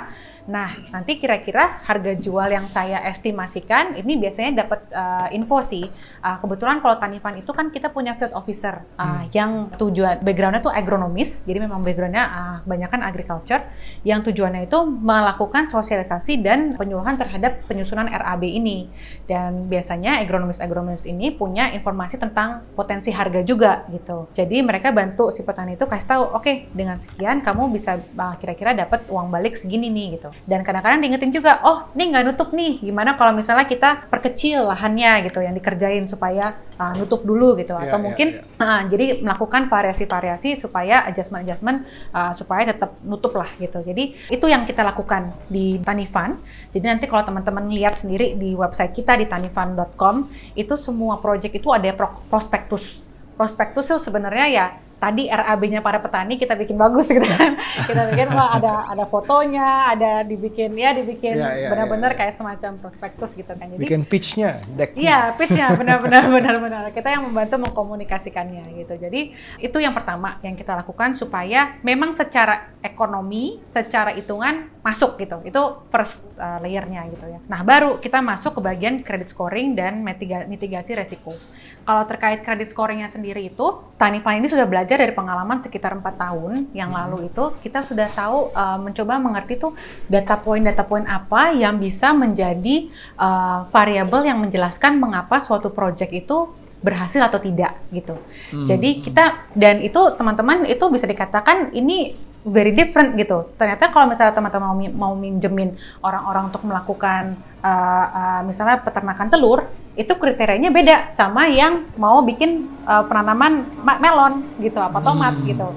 Nah 0.50 0.76
nanti 0.92 1.16
kira-kira 1.22 1.80
harga 1.88 2.12
jual 2.20 2.52
yang 2.52 2.68
saya 2.68 3.00
estimasikan 3.08 3.96
ini 3.96 4.20
biasanya 4.20 4.66
dapat 4.66 4.80
uh, 4.92 5.28
info 5.32 5.64
sih. 5.64 5.88
Uh, 6.20 6.38
kebetulan 6.44 6.84
kalau 6.84 7.00
Tanifan 7.00 7.40
itu 7.40 7.52
kan 7.56 7.72
kita 7.72 7.94
punya 7.94 8.18
field 8.20 8.36
officer 8.36 8.84
uh, 9.00 9.24
yang 9.32 9.72
tujuan 9.80 10.20
backgroundnya 10.20 10.60
tuh 10.60 10.74
agronomis, 10.74 11.48
jadi 11.48 11.64
memang 11.64 11.80
backgroundnya 11.80 12.23
uh, 12.24 12.58
kebanyakan 12.64 13.02
agriculture, 13.04 13.62
yang 14.08 14.24
tujuannya 14.24 14.68
itu 14.68 14.80
melakukan 14.84 15.68
sosialisasi 15.70 16.40
dan 16.42 16.76
penyuluhan 16.80 17.20
terhadap 17.20 17.64
penyusunan 17.68 18.08
RAB 18.08 18.44
ini. 18.48 18.88
Dan 19.28 19.68
biasanya 19.68 20.20
agronomis-agronomis 20.24 21.06
ini 21.08 21.32
punya 21.36 21.72
informasi 21.72 22.20
tentang 22.20 22.64
potensi 22.74 23.12
harga 23.12 23.42
juga 23.44 23.86
gitu. 23.92 24.32
Jadi 24.32 24.64
mereka 24.64 24.92
bantu 24.96 25.30
si 25.30 25.44
petani 25.44 25.76
itu 25.76 25.86
kasih 25.88 26.08
tahu, 26.08 26.24
oke 26.38 26.74
dengan 26.74 26.98
sekian 27.00 27.44
kamu 27.44 27.74
bisa 27.76 28.00
uh, 28.00 28.36
kira-kira 28.40 28.74
dapat 28.74 29.06
uang 29.12 29.30
balik 29.30 29.60
segini 29.60 29.92
nih 29.92 30.20
gitu. 30.20 30.30
Dan 30.48 30.64
kadang-kadang 30.64 31.00
diingetin 31.04 31.32
juga, 31.32 31.62
oh 31.64 31.88
ini 31.94 32.14
nggak 32.14 32.24
nutup 32.32 32.50
nih, 32.52 32.80
gimana 32.84 33.16
kalau 33.16 33.32
misalnya 33.36 33.68
kita 33.68 34.10
perkecil 34.10 34.66
lahannya 34.68 35.28
gitu 35.30 35.40
yang 35.44 35.56
dikerjain 35.56 36.06
supaya 36.08 36.58
uh, 36.80 36.94
nutup 36.98 37.22
dulu 37.26 37.56
gitu 37.60 37.76
atau 37.76 37.98
iya, 38.00 38.04
mungkin 38.04 38.28
iya. 38.40 38.64
uh, 38.64 38.82
jadi 38.88 39.06
melakukan 39.22 39.68
variasi-variasi 39.68 40.62
supaya 40.62 41.06
adjustment-adjustment 41.10 41.86
uh, 42.12 42.34
supaya 42.36 42.68
tetap 42.68 43.00
nutup 43.06 43.32
lah 43.38 43.48
gitu. 43.56 43.80
Jadi 43.80 44.18
itu 44.28 44.46
yang 44.50 44.68
kita 44.68 44.84
lakukan 44.84 45.32
di 45.48 45.80
Tanifan. 45.80 46.36
Jadi 46.76 46.86
nanti 46.86 47.06
kalau 47.08 47.24
teman-teman 47.24 47.70
lihat 47.72 47.96
sendiri 47.96 48.36
di 48.36 48.52
website 48.58 48.92
kita 48.92 49.16
di 49.16 49.30
tanifan.com 49.30 50.28
itu 50.58 50.74
semua 50.76 51.22
project 51.22 51.54
itu 51.54 51.70
ada 51.72 51.88
pro- 51.96 52.20
prospektus. 52.28 53.00
Prospektus 53.34 53.90
itu 53.90 54.00
sebenarnya 54.00 54.48
ya 54.50 54.66
tadi 55.04 55.28
RAB-nya 55.28 55.84
para 55.84 56.00
petani 56.00 56.40
kita 56.40 56.56
bikin 56.56 56.80
bagus 56.80 57.12
gitu 57.12 57.28
kan. 57.28 57.60
kita 57.92 58.08
bikin 58.16 58.32
wah 58.32 58.56
ada 58.56 58.88
ada 58.88 59.04
fotonya, 59.04 59.92
ada 59.92 60.24
dibikin 60.24 60.72
ya 60.80 60.96
dibikin 60.96 61.36
Iya, 61.36 61.50
iya, 61.60 61.70
benar-benar 61.76 62.16
iya, 62.16 62.16
iya. 62.16 62.22
kayak 62.24 62.34
semacam 62.40 62.72
prospektus 62.80 63.36
gitu 63.36 63.52
kan. 63.52 63.68
Jadi 63.68 63.84
Bikin 63.84 64.02
pitch-nya, 64.08 64.64
deck. 64.80 64.96
Iya, 64.96 65.36
pitch-nya 65.36 65.74
benar-benar 65.80 66.24
benar-benar. 66.32 66.84
Kita 66.96 67.12
yang 67.12 67.28
membantu 67.28 67.60
mengkomunikasikannya 67.68 68.64
gitu. 68.80 68.94
Jadi 68.96 69.36
itu 69.60 69.78
yang 69.84 69.92
pertama 69.92 70.40
yang 70.40 70.56
kita 70.56 70.72
lakukan 70.80 71.12
supaya 71.20 71.76
memang 71.84 72.16
secara 72.16 72.72
ekonomi, 72.80 73.60
secara 73.68 74.16
hitungan 74.16 74.72
masuk 74.80 75.20
gitu. 75.20 75.44
Itu 75.44 75.84
first 75.92 76.32
uh, 76.40 76.64
layer-nya 76.64 77.12
gitu 77.12 77.26
ya. 77.28 77.40
Nah, 77.52 77.60
baru 77.68 78.00
kita 78.00 78.24
masuk 78.24 78.60
ke 78.60 78.62
bagian 78.64 79.04
credit 79.04 79.28
scoring 79.28 79.76
dan 79.76 80.00
mitiga- 80.00 80.48
mitigasi 80.48 80.96
resiko. 80.96 81.36
Kalau 81.84 82.04
terkait 82.08 82.48
credit 82.48 82.72
scoring-nya 82.72 83.12
sendiri 83.12 83.52
itu, 83.52 83.84
Tanifan 84.00 84.40
ini 84.40 84.48
sudah 84.48 84.64
belajar 84.64 84.96
dari 84.96 85.12
pengalaman 85.12 85.60
sekitar 85.60 85.92
empat 86.00 86.16
tahun 86.16 86.72
yang 86.72 86.96
lalu 86.96 87.28
itu. 87.28 87.52
Kita 87.60 87.84
sudah 87.84 88.08
tahu 88.08 88.56
uh, 88.56 88.80
mencoba 88.80 89.20
mengerti 89.20 89.60
tuh 89.60 89.76
data 90.08 90.40
point-data 90.40 90.88
point 90.88 91.04
apa 91.04 91.52
yang 91.52 91.76
bisa 91.76 92.16
menjadi 92.16 92.88
uh, 93.20 93.68
variabel 93.68 94.32
yang 94.32 94.40
menjelaskan 94.40 94.96
mengapa 94.96 95.44
suatu 95.44 95.68
project 95.76 96.16
itu 96.16 96.56
berhasil 96.84 97.24
atau 97.24 97.40
tidak 97.40 97.80
gitu. 97.96 98.20
Jadi 98.68 99.00
kita 99.00 99.56
dan 99.56 99.80
itu 99.80 99.96
teman-teman 100.20 100.68
itu 100.68 100.84
bisa 100.92 101.08
dikatakan 101.08 101.72
ini 101.72 102.12
very 102.44 102.76
different 102.76 103.16
gitu. 103.16 103.48
Ternyata 103.56 103.88
kalau 103.90 104.12
misalnya 104.12 104.36
teman-teman 104.36 104.68
mau, 104.68 104.78
mau 105.08 105.14
minjemin 105.16 105.74
orang-orang 106.04 106.52
untuk 106.52 106.64
melakukan 106.68 107.40
uh, 107.64 108.06
uh, 108.12 108.42
misalnya 108.44 108.84
peternakan 108.84 109.32
telur, 109.32 109.68
itu 109.96 110.12
kriterianya 110.12 110.74
beda 110.74 111.14
sama 111.14 111.48
yang 111.48 111.88
mau 111.96 112.20
bikin 112.26 112.68
uh, 112.84 113.08
penanaman 113.08 113.64
ma- 113.80 114.02
melon 114.02 114.44
gitu, 114.60 114.82
apa 114.82 115.00
tomat 115.00 115.40
gitu. 115.48 115.72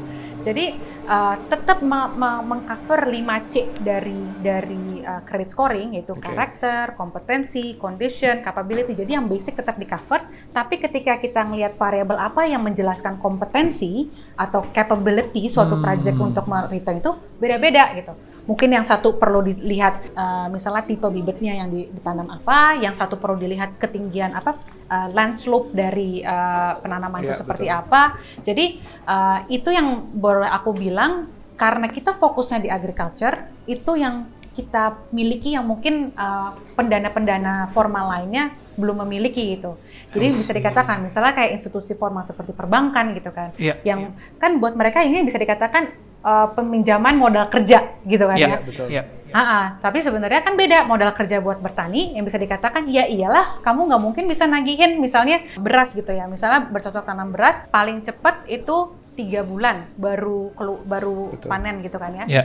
Jadi 0.47 0.79
uh, 1.11 1.35
tetap 1.51 1.83
me- 1.83 2.15
me- 2.15 2.43
mengcover 2.47 3.11
5C 3.11 3.83
dari 3.83 4.15
dari 4.39 5.03
uh, 5.03 5.27
credit 5.27 5.51
scoring 5.51 5.99
yaitu 5.99 6.15
Oke. 6.15 6.23
karakter, 6.23 6.95
kompetensi, 6.95 7.75
condition, 7.75 8.39
capability. 8.47 8.95
Jadi 8.95 9.19
yang 9.19 9.27
basic 9.27 9.59
tetap 9.59 9.75
di 9.75 9.91
cover, 9.91 10.23
tapi 10.55 10.79
ketika 10.79 11.19
kita 11.19 11.43
ngelihat 11.43 11.75
variabel 11.75 12.15
apa 12.15 12.47
yang 12.47 12.63
menjelaskan 12.63 13.19
kompetensi 13.19 14.07
atau 14.39 14.71
capability 14.71 15.51
suatu 15.51 15.83
project 15.83 16.15
untuk 16.15 16.47
return 16.71 17.03
itu 17.03 17.11
beda-beda 17.43 17.91
gitu. 17.99 18.15
Mungkin 18.47 18.71
yang 18.79 18.87
satu 18.87 19.19
perlu 19.19 19.43
dilihat 19.43 20.15
uh, 20.15 20.47
misalnya 20.47 20.87
tipe 20.87 21.11
bibitnya 21.11 21.59
yang 21.59 21.67
di- 21.67 21.91
ditanam 21.91 22.31
apa, 22.31 22.79
yang 22.79 22.95
satu 22.95 23.19
perlu 23.19 23.35
dilihat 23.35 23.75
ketinggian 23.83 24.31
apa 24.39 24.55
uh, 24.91 25.09
land 25.13 25.35
slope 25.39 25.71
dari 25.75 26.23
uh, 26.23 26.79
penanaman 26.81 27.23
itu 27.23 27.35
Iya, 27.35 27.41
seperti 27.43 27.67
betul. 27.69 27.81
apa. 27.81 28.03
Jadi 28.43 28.65
uh, 29.07 29.39
itu 29.51 29.69
yang 29.71 30.07
boleh 30.15 30.49
aku 30.49 30.71
bilang 30.75 31.31
karena 31.57 31.89
kita 31.89 32.15
fokusnya 32.21 32.59
di 32.65 32.69
agriculture 32.69 33.49
itu 33.65 33.97
yang 33.97 34.29
kita 34.57 35.05
miliki 35.13 35.53
yang 35.53 35.69
mungkin 35.69 36.17
uh, 36.17 36.57
pendana-pendana 36.73 37.69
formal 37.77 38.09
lainnya 38.09 38.57
belum 38.77 39.05
memiliki 39.05 39.57
gitu. 39.57 39.77
Jadi 40.13 40.27
bisa 40.33 40.53
dikatakan 40.53 41.01
misalnya 41.05 41.33
kayak 41.37 41.61
institusi 41.61 41.93
formal 41.97 42.25
seperti 42.25 42.53
perbankan 42.57 43.13
gitu 43.17 43.33
kan, 43.33 43.53
Iya, 43.57 43.81
yang 43.85 44.17
kan 44.41 44.57
buat 44.61 44.77
mereka 44.77 45.01
ini 45.05 45.25
bisa 45.25 45.37
dikatakan 45.41 45.93
uh, 46.27 46.51
peminjaman 46.51 47.15
modal 47.15 47.47
kerja 47.47 48.03
gitu 48.03 48.27
kan 48.27 48.35
Iya, 48.35 48.49
ya. 48.49 48.59
betul. 48.61 48.87
Iya. 48.91 49.03
Ah, 49.29 49.43
ah, 49.43 49.67
tapi 49.77 50.01
sebenarnya 50.01 50.41
kan 50.41 50.55
beda 50.55 50.83
modal 50.85 51.13
kerja 51.13 51.39
buat 51.39 51.59
bertani 51.59 52.15
yang 52.15 52.25
bisa 52.25 52.37
dikatakan 52.37 52.89
ya 52.89 53.05
iyalah 53.05 53.61
kamu 53.61 53.87
nggak 53.87 54.03
mungkin 54.03 54.25
bisa 54.25 54.47
nagihin 54.47 54.97
misalnya 54.97 55.45
beras 55.57 55.93
gitu 55.93 56.09
ya 56.09 56.25
misalnya 56.25 56.65
bercocok 56.65 57.05
tanam 57.05 57.31
beras 57.31 57.67
paling 57.69 58.01
cepat 58.01 58.47
itu 58.47 58.77
tiga 59.13 59.43
bulan 59.43 59.89
baru 59.95 60.53
kelu- 60.53 60.85
baru 60.85 61.19
Betul. 61.33 61.49
panen 61.49 61.81
gitu 61.81 61.97
kan 61.97 62.13
ya 62.15 62.25
Iya. 62.25 62.43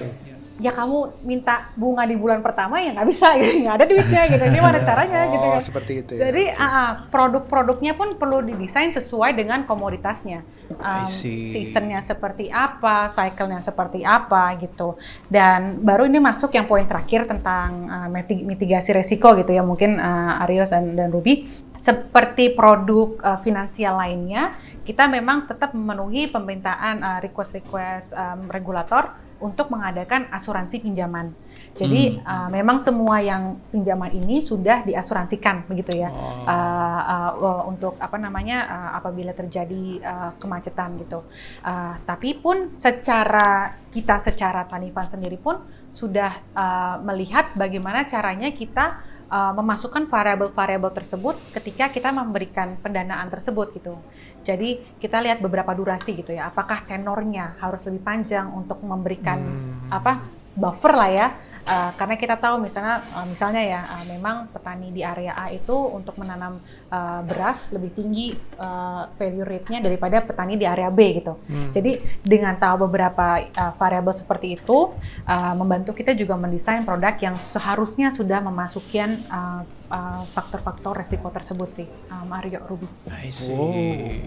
Ya 0.62 0.70
kamu 0.70 1.26
minta 1.26 1.74
bunga 1.74 2.05
di 2.05 2.14
bulan 2.14 2.45
pertama 2.45 2.78
ya 2.78 2.93
nggak 2.93 3.09
bisa 3.09 3.34
gitu 3.41 3.66
nggak 3.66 3.76
ada 3.82 3.86
duitnya 3.89 4.22
gitu 4.30 4.43
ini 4.45 4.59
mana 4.62 4.80
caranya 4.88 5.20
gitu 5.34 5.41
Oh, 5.41 5.57
kan 5.57 5.64
seperti 5.66 5.91
itu 6.05 6.12
ya. 6.14 6.30
jadi 6.30 6.43
ah, 6.53 6.89
produk-produknya 7.09 7.97
pun 7.97 8.14
perlu 8.16 8.45
didesain 8.45 8.93
sesuai 8.93 9.34
dengan 9.34 9.66
komoditasnya. 9.66 10.45
Um, 10.72 11.03
seasonnya 11.03 11.99
seperti 11.99 12.47
apa, 12.47 13.12
cycle-nya 13.12 13.59
seperti 13.59 14.07
apa 14.07 14.55
gitu. 14.55 14.95
Dan 15.28 15.84
baru 15.84 16.07
ini 16.07 16.24
masuk 16.24 16.55
yang 16.55 16.64
poin 16.64 16.88
terakhir 16.88 17.28
tentang 17.28 17.91
uh, 17.91 18.07
miti- 18.07 18.47
mitigasi 18.47 18.95
resiko 18.95 19.36
gitu 19.36 19.51
ya 19.51 19.68
mungkin 19.68 19.99
uh, 19.99 20.39
Aryo 20.47 20.64
dan, 20.64 20.95
dan 20.95 21.12
Ruby. 21.12 21.43
Seperti 21.76 22.55
produk 22.55 23.20
uh, 23.20 23.39
finansial 23.43 23.99
lainnya, 23.99 24.55
kita 24.88 25.12
memang 25.12 25.43
tetap 25.43 25.76
memenuhi 25.76 26.32
permintaan 26.32 27.03
uh, 27.03 27.20
request-request 27.20 28.16
um, 28.16 28.47
regulator 28.47 29.12
untuk 29.41 29.73
mengadakan 29.73 30.29
asuransi 30.29 30.79
pinjaman. 30.79 31.33
Jadi 31.71 32.19
uh, 32.21 32.49
memang 32.51 32.81
semua 32.83 33.21
yang 33.21 33.55
pinjaman 33.71 34.11
ini 34.11 34.41
sudah 34.43 34.83
diasuransikan 34.83 35.65
begitu 35.69 36.03
ya 36.03 36.09
Oh. 36.11 36.43
uh, 36.43 37.31
uh, 37.37 37.63
untuk 37.69 37.95
apa 38.01 38.17
namanya 38.19 38.67
uh, 38.67 38.91
apabila 38.99 39.31
terjadi 39.31 40.01
uh, 40.03 40.31
kemacetan 40.37 40.99
gitu. 40.99 41.23
Uh, 41.63 41.95
tapi 42.03 42.35
pun 42.37 42.75
secara 42.75 43.77
kita 43.87 44.19
secara 44.19 44.67
Tanifan 44.67 45.07
sendiri 45.07 45.39
pun 45.39 45.61
sudah 45.91 46.39
uh, 46.55 46.95
melihat 47.03 47.51
bagaimana 47.55 48.07
caranya 48.07 48.51
kita 48.51 49.11
uh, 49.32 49.55
memasukkan 49.55 50.11
variabel-variabel 50.11 50.91
tersebut 50.91 51.39
ketika 51.55 51.88
kita 51.88 52.11
memberikan 52.11 52.75
pendanaan 52.84 53.32
tersebut 53.32 53.71
gitu. 53.79 53.95
Jadi 54.43 54.84
kita 54.99 55.23
lihat 55.23 55.39
beberapa 55.39 55.71
durasi 55.71 56.19
gitu 56.19 56.36
ya. 56.36 56.51
Apakah 56.51 56.84
tenornya 56.84 57.55
harus 57.63 57.88
lebih 57.88 58.03
panjang 58.03 58.51
untuk 58.51 58.84
memberikan 58.84 59.39
apa 59.88 60.40
buffer 60.54 60.93
lah 60.93 61.12
ya, 61.12 61.28
Uh, 61.62 61.93
karena 61.93 62.18
kita 62.18 62.41
tahu 62.41 62.58
misalnya 62.58 63.06
uh, 63.14 63.22
misalnya 63.30 63.62
ya 63.62 63.82
uh, 63.86 64.02
memang 64.10 64.49
petani 64.49 64.89
di 64.89 65.06
area 65.06 65.38
A 65.38 65.54
itu 65.54 65.78
untuk 65.78 66.18
menanam 66.18 66.58
uh, 66.89 67.22
beras 67.22 67.70
lebih 67.70 67.93
tinggi 67.93 68.34
uh, 68.58 69.06
value 69.14 69.45
rate-nya 69.45 69.78
daripada 69.78 70.26
petani 70.26 70.58
di 70.58 70.66
area 70.66 70.89
B 70.89 71.22
gitu. 71.22 71.38
Jadi 71.70 72.02
dengan 72.26 72.58
tahu 72.58 72.89
beberapa 72.89 73.45
uh, 73.45 73.78
variabel 73.78 74.10
seperti 74.10 74.58
itu 74.58 74.89
uh, 75.30 75.54
membantu 75.54 75.93
kita 75.93 76.18
juga 76.18 76.34
mendesain 76.34 76.82
produk 76.82 77.14
yang 77.22 77.38
seharusnya 77.38 78.10
sudah 78.10 78.41
memasukkan 78.41 79.10
uh, 79.30 79.62
uh, 79.91 80.23
faktor-faktor 80.23 81.03
resiko 81.03 81.27
tersebut 81.29 81.69
sih, 81.69 81.87
uh, 82.09 82.23
Mario 82.23 82.63
Ruby. 82.63 82.87
I 83.11 83.27
see. 83.27 84.23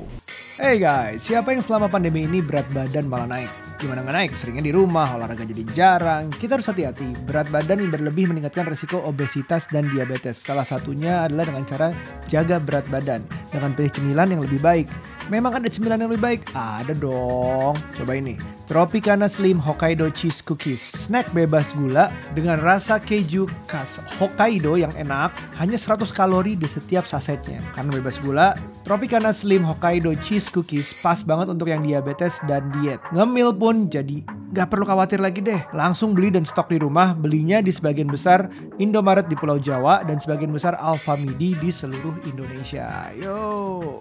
Hey 0.54 0.78
guys, 0.78 1.26
siapa 1.26 1.50
yang 1.50 1.66
selama 1.66 1.90
pandemi 1.90 2.30
ini 2.30 2.38
berat 2.38 2.70
badan 2.70 3.10
malah 3.10 3.26
naik? 3.26 3.50
Gimana 3.74 4.06
nggak 4.06 4.14
naik? 4.14 4.32
Seringnya 4.38 4.62
di 4.62 4.70
rumah, 4.70 5.18
olahraga 5.18 5.42
jadi 5.42 5.66
jarang. 5.74 6.30
Kita 6.30 6.54
harus 6.54 6.70
hati-hati. 6.70 7.10
Berat 7.26 7.50
badan 7.50 7.82
yang 7.82 7.90
berlebih 7.90 8.30
meningkatkan 8.30 8.70
risiko 8.70 9.02
obesitas 9.02 9.66
dan 9.66 9.90
diabetes. 9.90 10.38
Salah 10.38 10.62
satunya 10.62 11.26
adalah 11.26 11.50
dengan 11.50 11.66
cara 11.66 11.90
jaga 12.30 12.62
berat 12.62 12.86
badan. 12.86 13.26
Dengan 13.50 13.74
pilih 13.74 13.90
cemilan 13.90 14.30
yang 14.30 14.46
lebih 14.46 14.62
baik. 14.62 14.86
Memang 15.26 15.58
ada 15.58 15.66
cemilan 15.66 15.98
yang 15.98 16.14
lebih 16.14 16.22
baik? 16.22 16.40
Ada 16.54 16.94
dong. 16.94 17.74
Coba 17.98 18.12
ini. 18.14 18.38
Tropicana 18.64 19.28
Slim 19.28 19.60
Hokkaido 19.60 20.08
Cheese 20.08 20.40
Cookies. 20.40 20.80
Snack 20.80 21.28
bebas 21.36 21.76
gula 21.76 22.08
dengan 22.32 22.56
rasa 22.64 22.96
keju 22.96 23.44
khas 23.68 24.00
Hokkaido 24.16 24.80
yang 24.80 24.88
enak. 24.96 25.36
Hanya 25.60 25.76
100 25.76 26.08
kalori 26.16 26.56
di 26.56 26.64
setiap 26.64 27.04
sasetnya. 27.04 27.60
Karena 27.76 27.92
bebas 28.00 28.16
gula, 28.24 28.56
Tropicana 28.88 29.36
Slim 29.36 29.68
Hokkaido 29.68 30.16
Cheese 30.24 30.48
Cookies 30.48 30.96
pas 31.04 31.20
banget 31.20 31.52
untuk 31.52 31.68
yang 31.68 31.84
diabetes 31.84 32.40
dan 32.48 32.72
diet. 32.80 33.04
Ngemil 33.12 33.52
pun 33.52 33.92
jadi 33.92 34.24
nggak 34.24 34.68
perlu 34.72 34.88
khawatir 34.88 35.20
lagi 35.20 35.44
deh. 35.44 35.60
Langsung 35.76 36.16
beli 36.16 36.32
dan 36.32 36.48
stok 36.48 36.72
di 36.72 36.80
rumah. 36.80 37.12
Belinya 37.12 37.60
di 37.60 37.68
sebagian 37.68 38.08
besar 38.08 38.48
Indomaret 38.80 39.28
di 39.28 39.36
Pulau 39.36 39.60
Jawa 39.60 40.08
dan 40.08 40.16
sebagian 40.16 40.56
besar 40.56 40.72
Alfamidi 40.80 41.52
di 41.60 41.68
seluruh 41.68 42.16
Indonesia. 42.24 43.12
Yo. 43.12 44.00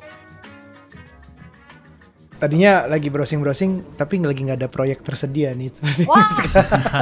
Tadinya 2.41 2.89
lagi 2.89 3.13
browsing-browsing, 3.13 3.95
tapi 3.95 4.17
lagi 4.19 4.41
nggak 4.43 4.59
ada 4.65 4.69
proyek 4.69 5.05
tersedia 5.05 5.53
nih. 5.53 5.69
Wah, 6.09 6.27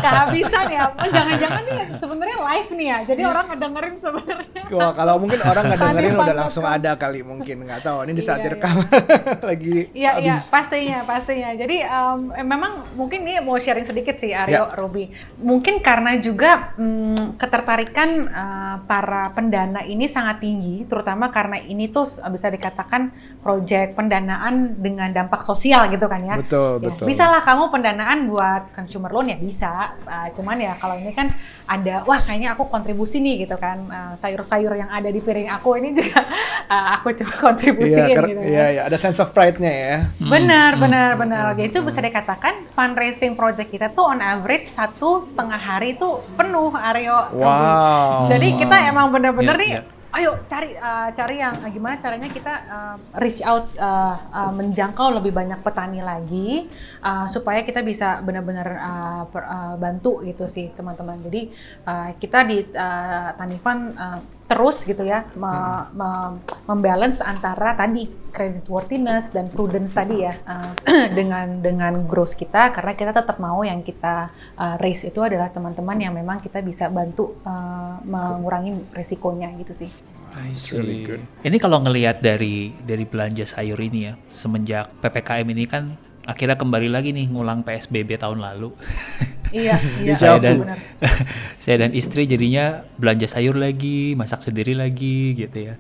kehabisan 0.03 0.65
ya. 0.67 0.91
Jangan-jangan 0.99 1.61
nih 1.63 1.77
sebenarnya 1.95 2.37
live 2.43 2.69
nih 2.75 2.87
ya. 2.91 2.99
Jadi 3.07 3.21
orang 3.23 3.45
ngedengerin 3.47 3.95
sebenarnya. 3.95 4.61
Wah, 4.75 4.91
kalau 4.91 5.15
mungkin 5.23 5.39
orang 5.39 5.63
nggak 5.71 5.79
dengerin 5.79 6.13
udah 6.19 6.35
langsung 6.35 6.65
ada 6.67 6.91
kali 6.99 7.23
mungkin 7.23 7.63
nggak 7.63 7.81
tahu. 7.87 8.03
Ini 8.03 8.11
di 8.11 8.23
saat 8.23 8.41
Iya, 8.41 8.45
direkam 8.49 8.75
lagi 9.49 9.77
Iya 9.93 10.11
iya 10.17 10.35
pastinya 10.41 10.99
pastinya. 11.05 11.49
Jadi 11.53 11.77
eh, 11.85 12.15
memang 12.41 12.97
mungkin 12.97 13.21
ini 13.21 13.37
mau 13.45 13.55
sharing 13.61 13.85
sedikit 13.85 14.17
sih 14.17 14.33
Aryo 14.33 14.49
Ya. 14.51 14.67
Ruby. 14.75 15.07
Mungkin 15.39 15.79
karena 15.79 16.17
juga 16.19 16.75
mm, 16.75 17.37
ketertarikan 17.37 18.09
eh, 18.27 18.75
para 18.89 19.29
pendana 19.31 19.85
ini 19.85 20.09
sangat 20.09 20.43
tinggi, 20.43 20.83
terutama 20.89 21.29
karena 21.29 21.61
ini 21.61 21.87
tuh 21.87 22.09
bisa 22.33 22.49
dikatakan 22.49 23.13
proyek 23.45 23.93
pendanaan 23.95 24.75
dengan 24.81 25.09
dampak 25.13 25.30
sosial 25.39 25.87
gitu 25.87 26.03
kan 26.11 26.19
ya. 26.19 26.35
Betul, 26.35 26.83
Ya, 26.83 26.91
betul. 26.91 27.05
Bisa 27.07 27.31
lah 27.31 27.39
kamu 27.39 27.71
pendanaan 27.71 28.27
buat 28.27 28.75
consumer 28.75 29.07
loan 29.07 29.31
ya 29.31 29.39
bisa. 29.39 29.95
Ah, 30.03 30.27
cuman 30.35 30.59
ya 30.59 30.75
kalau 30.75 30.99
ini 30.99 31.15
kan 31.15 31.31
ada 31.63 32.03
wah 32.03 32.19
kayaknya 32.19 32.51
aku 32.51 32.67
kontribusi 32.67 33.23
nih 33.23 33.47
gitu 33.47 33.55
kan 33.55 33.87
Ah, 33.87 34.11
sayur-sayur 34.19 34.75
yang 34.75 34.91
ada 34.91 35.07
di 35.07 35.23
piring 35.23 35.47
aku 35.47 35.79
ini 35.79 35.95
juga 35.95 36.19
ah, 36.73 36.99
aku 36.99 37.15
coba 37.15 37.53
kontribusiin 37.53 38.11
Iya, 38.11 38.15
ker- 38.19 38.27
gitu 38.27 38.41
iya, 38.43 38.59
kan. 38.59 38.71
iya, 38.75 38.81
ada 38.91 38.97
sense 38.99 39.23
of 39.23 39.31
pride-nya 39.31 39.71
ya. 39.71 39.95
Benar, 40.19 40.75
benar, 40.75 41.15
benar. 41.15 41.55
Jadi 41.55 41.71
itu 41.71 41.79
bisa 41.79 42.03
dikatakan 42.03 42.67
fundraising 42.67 43.39
project 43.39 43.69
kita 43.69 43.87
tuh 43.87 44.11
on 44.11 44.19
average 44.19 44.67
satu 44.67 45.23
setengah 45.23 45.55
hari 45.55 45.95
itu 45.95 46.07
penuh 46.35 46.73
Aryo. 46.73 47.31
Wow. 47.31 48.25
Jadi 48.25 48.57
kita 48.57 48.89
emang 48.89 49.13
benar-benar 49.13 49.55
Iya, 49.55 49.61
nih, 49.61 49.71
iya. 49.77 49.81
Ayo 50.11 50.43
cari 50.43 50.75
uh, 50.75 51.07
cari 51.15 51.39
yang 51.39 51.55
uh, 51.63 51.71
gimana 51.71 51.95
caranya 51.95 52.27
kita 52.27 52.53
uh, 52.67 52.95
reach 53.15 53.39
out 53.47 53.71
uh, 53.79 54.15
uh, 54.31 54.51
menjangkau 54.51 55.15
lebih 55.15 55.31
banyak 55.31 55.63
petani 55.63 56.03
lagi 56.03 56.67
uh, 56.99 57.31
supaya 57.31 57.63
kita 57.63 57.79
bisa 57.79 58.19
benar-benar 58.19 58.67
uh, 58.75 59.23
uh, 59.31 59.75
bantu 59.79 60.19
gitu 60.27 60.51
sih 60.51 60.67
teman-teman. 60.75 61.15
Jadi 61.23 61.51
uh, 61.87 62.11
kita 62.19 62.43
di 62.43 62.59
uh, 62.75 63.29
Tanifan 63.39 63.79
uh, 63.95 64.19
terus 64.51 64.83
gitu 64.83 65.07
ya 65.07 65.23
me- 65.39 65.87
me- 65.95 66.43
membalance 66.67 67.23
antara 67.23 67.71
tadi 67.71 68.03
credit 68.35 68.67
worthiness 68.67 69.31
dan 69.31 69.47
prudence 69.47 69.95
tadi 69.95 70.27
ya 70.27 70.35
uh, 70.43 70.75
dengan 71.17 71.63
dengan 71.63 72.03
growth 72.03 72.35
kita 72.35 72.75
karena 72.75 72.91
kita 72.99 73.15
tetap 73.15 73.39
mau 73.39 73.63
yang 73.63 73.79
kita 73.79 74.27
uh, 74.59 74.75
raise 74.83 75.07
itu 75.07 75.23
adalah 75.23 75.47
teman-teman 75.55 75.95
yang 76.03 76.11
memang 76.11 76.43
kita 76.43 76.59
bisa 76.59 76.91
bantu 76.91 77.39
uh, 77.47 78.03
mengurangi 78.03 78.91
resikonya 78.91 79.55
gitu 79.55 79.71
sih. 79.71 79.91
I 80.31 80.55
see. 80.55 80.79
really 80.79 81.03
good. 81.03 81.23
Ini 81.43 81.57
kalau 81.59 81.83
ngelihat 81.83 82.23
dari 82.23 82.71
dari 82.79 83.03
belanja 83.03 83.43
sayur 83.43 83.75
ini 83.79 84.07
ya, 84.07 84.13
semenjak 84.31 84.87
PPKM 85.03 85.47
ini 85.51 85.63
kan 85.67 85.95
akhirnya 86.25 86.57
kembali 86.57 86.89
lagi 86.91 87.13
nih 87.15 87.29
ngulang 87.29 87.65
PSBB 87.65 88.17
tahun 88.21 88.41
lalu. 88.41 88.71
Iya, 89.51 89.75
iya. 89.99 90.15
saya 90.15 90.39
dan 90.39 90.63
benar. 90.63 90.79
saya 91.63 91.75
dan 91.83 91.91
istri 91.91 92.23
jadinya 92.23 92.87
belanja 92.95 93.27
sayur 93.27 93.59
lagi, 93.59 94.15
masak 94.15 94.39
sendiri 94.47 94.71
lagi 94.71 95.35
gitu 95.35 95.67
ya. 95.67 95.75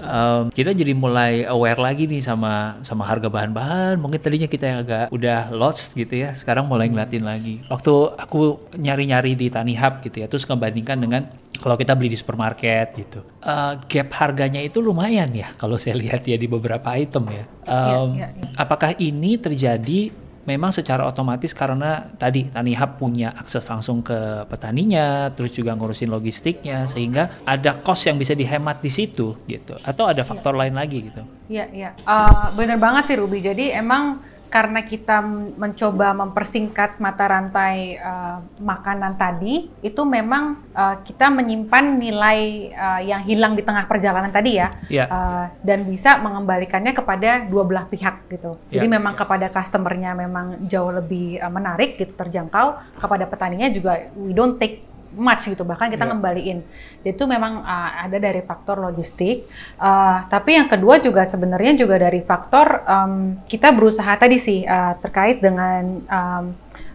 Em, 0.00 0.48
kita 0.48 0.72
jadi 0.72 0.96
mulai 0.96 1.44
aware 1.44 1.76
lagi 1.76 2.08
nih 2.08 2.24
sama 2.24 2.80
sama 2.80 3.04
harga 3.04 3.28
bahan-bahan. 3.28 4.00
Mungkin 4.00 4.24
tadinya 4.24 4.48
kita 4.48 4.64
yang 4.72 4.78
agak 4.88 5.06
udah 5.12 5.52
lost 5.52 5.92
gitu 6.00 6.16
ya. 6.16 6.32
Sekarang 6.32 6.64
mulai 6.64 6.88
ngeliatin 6.88 7.20
lagi. 7.20 7.60
Waktu 7.68 7.92
aku 8.16 8.72
nyari-nyari 8.80 9.36
di 9.36 9.52
Tani 9.52 9.76
Hub 9.76 10.00
gitu 10.00 10.24
ya, 10.24 10.26
terus 10.26 10.48
ngebandingkan 10.48 10.96
dengan 10.96 11.28
kalau 11.58 11.74
kita 11.74 11.98
beli 11.98 12.14
di 12.14 12.18
supermarket 12.18 12.94
gitu, 12.94 13.20
Eh, 13.40 13.72
gap 13.88 14.08
harganya 14.20 14.60
itu 14.60 14.84
lumayan 14.84 15.32
ya 15.32 15.50
kalau 15.56 15.80
saya 15.80 15.96
lihat 15.96 16.22
ya 16.28 16.36
di 16.36 16.44
beberapa 16.44 16.92
item 16.92 17.24
ya. 17.32 17.44
Em, 17.66 18.20
iya, 18.20 18.28
iya. 18.36 18.48
Apakah 18.54 18.94
ini 19.00 19.40
terjadi 19.40 20.12
memang 20.40 20.72
secara 20.72 21.04
otomatis 21.04 21.52
karena 21.52 22.10
tadi 22.16 22.48
Tani 22.48 22.72
Hub 22.74 22.96
punya 22.96 23.30
akses 23.36 23.64
langsung 23.68 24.00
ke 24.00 24.48
petaninya, 24.48 25.30
terus 25.36 25.52
juga 25.52 25.76
ngurusin 25.76 26.08
logistiknya, 26.10 26.88
sehingga 26.88 27.44
ada 27.44 27.76
cost 27.80 28.08
yang 28.08 28.16
bisa 28.16 28.32
dihemat 28.32 28.80
di 28.80 28.90
situ 28.90 29.36
gitu, 29.46 29.76
atau 29.84 30.08
ada 30.08 30.24
faktor 30.24 30.56
lain 30.56 30.74
lagi 30.74 31.12
gitu. 31.12 31.22
Iya, 31.48 31.64
iya. 31.70 31.90
Eh, 31.96 32.46
bener 32.56 32.80
banget 32.80 33.12
sih 33.12 33.16
Ruby. 33.20 33.44
Jadi 33.44 33.70
emang 33.70 34.20
karena 34.50 34.82
kita 34.82 35.22
mencoba 35.54 36.10
mempersingkat 36.10 36.98
mata 36.98 37.24
rantai 37.30 37.94
eh, 37.96 38.38
makanan 38.58 39.14
tadi, 39.14 39.70
itu 39.80 40.02
memang 40.02 40.58
eh, 40.74 40.96
kita 41.06 41.30
menyimpan 41.30 41.84
nilai 41.96 42.40
eh, 42.74 43.00
yang 43.06 43.22
hilang 43.22 43.54
di 43.54 43.62
tengah 43.62 43.86
perjalanan 43.86 44.34
tadi 44.34 44.58
ya, 44.58 44.68
Iya. 44.90 45.04
Eh, 45.06 45.44
dan 45.62 45.86
bisa 45.86 46.18
mengembalikannya 46.18 46.90
kepada 46.90 47.46
dua 47.46 47.62
belah 47.62 47.86
pihak 47.86 48.26
gitu. 48.26 48.58
Jadi 48.74 48.86
Iya. 48.90 48.94
memang 48.98 49.14
kepada 49.14 49.46
customernya 49.54 50.18
memang 50.18 50.66
jauh 50.66 50.90
lebih 50.90 51.38
eh, 51.38 51.46
menarik 51.46 51.94
gitu, 51.94 52.10
terjangkau. 52.18 52.98
Kepada 52.98 53.30
petaninya 53.30 53.70
juga 53.70 54.10
we 54.18 54.34
don't 54.34 54.58
take 54.58 54.89
much 55.12 55.46
gitu 55.46 55.62
bahkan 55.62 55.86
kita 55.86 56.02
Iya. 56.02 56.10
ngembaliin 56.14 56.58
itu 57.02 57.22
memang 57.24 57.60
uh, 57.60 57.90
ada 58.02 58.16
dari 58.16 58.40
faktor 58.40 58.78
logistik 58.78 59.46
Uh, 59.80 60.22
tapi 60.28 60.54
yang 60.60 60.68
kedua 60.68 61.00
juga 61.00 61.24
sebenarnya 61.24 61.72
juga 61.74 61.96
dari 61.96 62.20
faktor 62.20 62.84
um, 62.84 63.40
kita 63.48 63.72
berusaha 63.72 64.12
tadi 64.14 64.36
sih 64.36 64.60
uh, 64.62 64.92
terkait 65.00 65.40
dengan 65.40 65.82
um, 66.04 66.44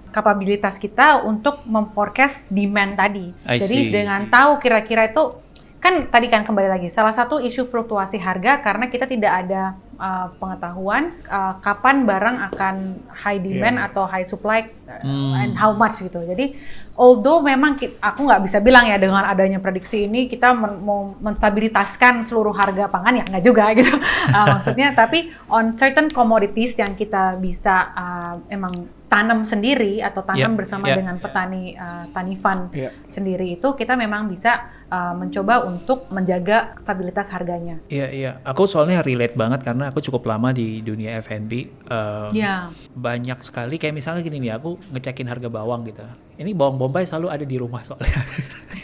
kapabilitas 0.10 0.78
kita 0.78 1.20
untuk 1.22 1.60
memforecast 1.66 2.48
demand 2.48 2.96
tadi 2.96 3.34
I 3.44 3.58
jadi 3.60 3.78
see. 3.82 3.92
dengan 3.92 4.30
tahu 4.30 4.62
kira-kira 4.62 5.10
itu 5.10 5.42
kan 5.78 6.08
tadi 6.10 6.30
kan 6.30 6.42
kembali 6.42 6.66
lagi 6.66 6.88
salah 6.90 7.14
satu 7.14 7.38
isu 7.38 7.70
fluktuasi 7.70 8.18
harga 8.18 8.58
karena 8.58 8.90
kita 8.90 9.06
tidak 9.06 9.46
ada 9.46 9.64
uh, 9.98 10.34
pengetahuan 10.38 11.14
uh, 11.28 11.62
kapan 11.62 12.06
barang 12.06 12.38
akan 12.54 12.76
high 13.12 13.38
demand 13.38 13.78
Iya. 13.78 13.86
atau 13.92 14.04
high 14.06 14.26
supply 14.26 14.66
Hmm. 14.86 15.34
and 15.34 15.54
how 15.54 15.72
much 15.72 15.98
gitu. 15.98 16.22
Jadi 16.22 16.54
although 16.94 17.42
memang 17.42 17.74
ki- 17.74 17.98
aku 17.98 18.22
nggak 18.22 18.42
bisa 18.42 18.58
bilang 18.60 18.86
ya 18.86 18.96
dengan 18.96 19.22
adanya 19.22 19.58
prediksi 19.58 20.06
ini 20.06 20.26
kita 20.26 20.54
men- 20.54 20.80
mau 20.80 21.12
menstabilitaskan 21.18 22.22
seluruh 22.22 22.54
harga 22.54 22.86
pangan 22.86 23.14
ya 23.16 23.26
nggak 23.26 23.44
juga 23.44 23.66
gitu. 23.78 23.94
Uh, 24.28 24.46
maksudnya 24.52 24.92
tapi 24.92 25.30
on 25.48 25.72
certain 25.72 26.08
commodities 26.08 26.76
yang 26.76 26.94
kita 26.94 27.36
bisa 27.36 27.76
uh, 27.92 28.34
emang 28.48 28.74
tanam 29.06 29.42
sendiri 29.42 30.02
atau 30.02 30.22
tanam 30.22 30.42
Yeah, 30.44 30.58
bersama 30.58 30.86
yeah. 30.86 30.98
dengan 30.98 31.16
petani 31.18 31.74
uh, 31.74 32.10
tani 32.10 32.36
fund 32.36 32.74
Iya. 32.74 32.90
sendiri 33.06 33.54
itu 33.54 33.68
kita 33.72 33.94
memang 33.94 34.28
bisa 34.28 34.66
uh, 34.90 35.14
mencoba 35.14 35.62
untuk 35.64 36.10
menjaga 36.10 36.74
stabilitas 36.76 37.30
harganya. 37.30 37.80
Iya 37.88 38.08
iya, 38.10 38.32
aku 38.42 38.66
soalnya 38.66 39.00
relate 39.00 39.34
banget 39.34 39.62
karena 39.62 39.88
aku 39.88 40.02
cukup 40.02 40.26
lama 40.26 40.50
di 40.52 40.82
dunia 40.82 41.22
F&B. 41.22 41.52
em, 41.86 42.30
Ya. 42.34 42.74
Banyak 42.92 43.46
sekali 43.46 43.78
kayak 43.78 43.94
misalnya 43.94 44.20
gini 44.20 44.42
nih, 44.42 44.58
aku 44.58 44.75
ngecekin 44.92 45.28
harga 45.28 45.48
bawang 45.48 45.88
gitu. 45.88 46.04
Ini 46.40 46.52
bawang 46.52 46.76
bombay 46.76 47.08
selalu 47.08 47.28
ada 47.32 47.46
di 47.48 47.56
rumah 47.56 47.82
soalnya. 47.82 48.22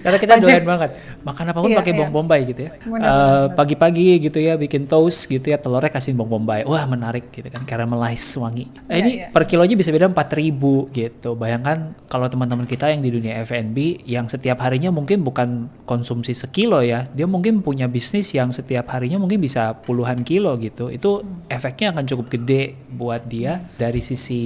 Karena 0.00 0.18
kita 0.18 0.34
doyan 0.36 0.64
banget 0.64 0.90
makan 1.22 1.44
apa 1.48 1.58
pun 1.58 1.70
Iya, 1.70 1.78
pakai 1.78 1.92
iya. 1.92 1.98
bawang 1.98 2.12
bombay 2.14 2.40
gitu 2.44 2.60
ya. 2.62 2.70
Eh. 2.76 3.46
Pagi-pagi 3.52 4.06
gitu 4.20 4.38
ya 4.38 4.54
bikin 4.54 4.84
toast 4.84 5.24
gitu 5.24 5.42
ya 5.44 5.56
telurnya 5.56 5.88
kasih 5.88 6.12
bawang 6.12 6.40
bombay. 6.40 6.62
Wah 6.62 6.84
menarik 6.84 7.30
gitu 7.30 7.48
kan 7.48 7.62
caramelize 7.64 8.24
wangi. 8.36 8.66
Eh, 8.86 8.92
Iya, 8.92 8.96
ini 8.98 9.10
iya. 9.18 9.26
per 9.30 9.44
kilonya 9.44 9.74
bisa 9.74 9.90
beda 9.90 10.08
4000 10.08 10.88
gitu. 10.90 11.34
Bayangkan 11.34 11.92
kalau 12.06 12.26
teman-teman 12.26 12.64
kita 12.64 12.88
yang 12.88 13.00
di 13.00 13.10
dunia 13.10 13.42
F&B 13.42 13.76
yang 14.04 14.26
setiap 14.26 14.58
harinya 14.60 14.88
mungkin 14.88 15.20
bukan 15.20 15.48
konsumsi 15.84 16.32
sekilo 16.32 16.80
ya. 16.80 17.08
Dia 17.10 17.24
mungkin 17.24 17.60
punya 17.60 17.86
bisnis 17.86 18.30
yang 18.30 18.50
setiap 18.50 18.88
harinya 18.90 19.16
mungkin 19.16 19.38
bisa 19.38 19.74
puluhan 19.76 20.22
kilo 20.22 20.54
gitu. 20.56 20.88
Itu 20.88 21.20
efeknya 21.46 21.92
akan 21.92 22.04
cukup 22.04 22.26
gede 22.30 22.62
buat 22.88 23.24
dia 23.24 23.60
dari 23.76 24.00
sisi 24.00 24.38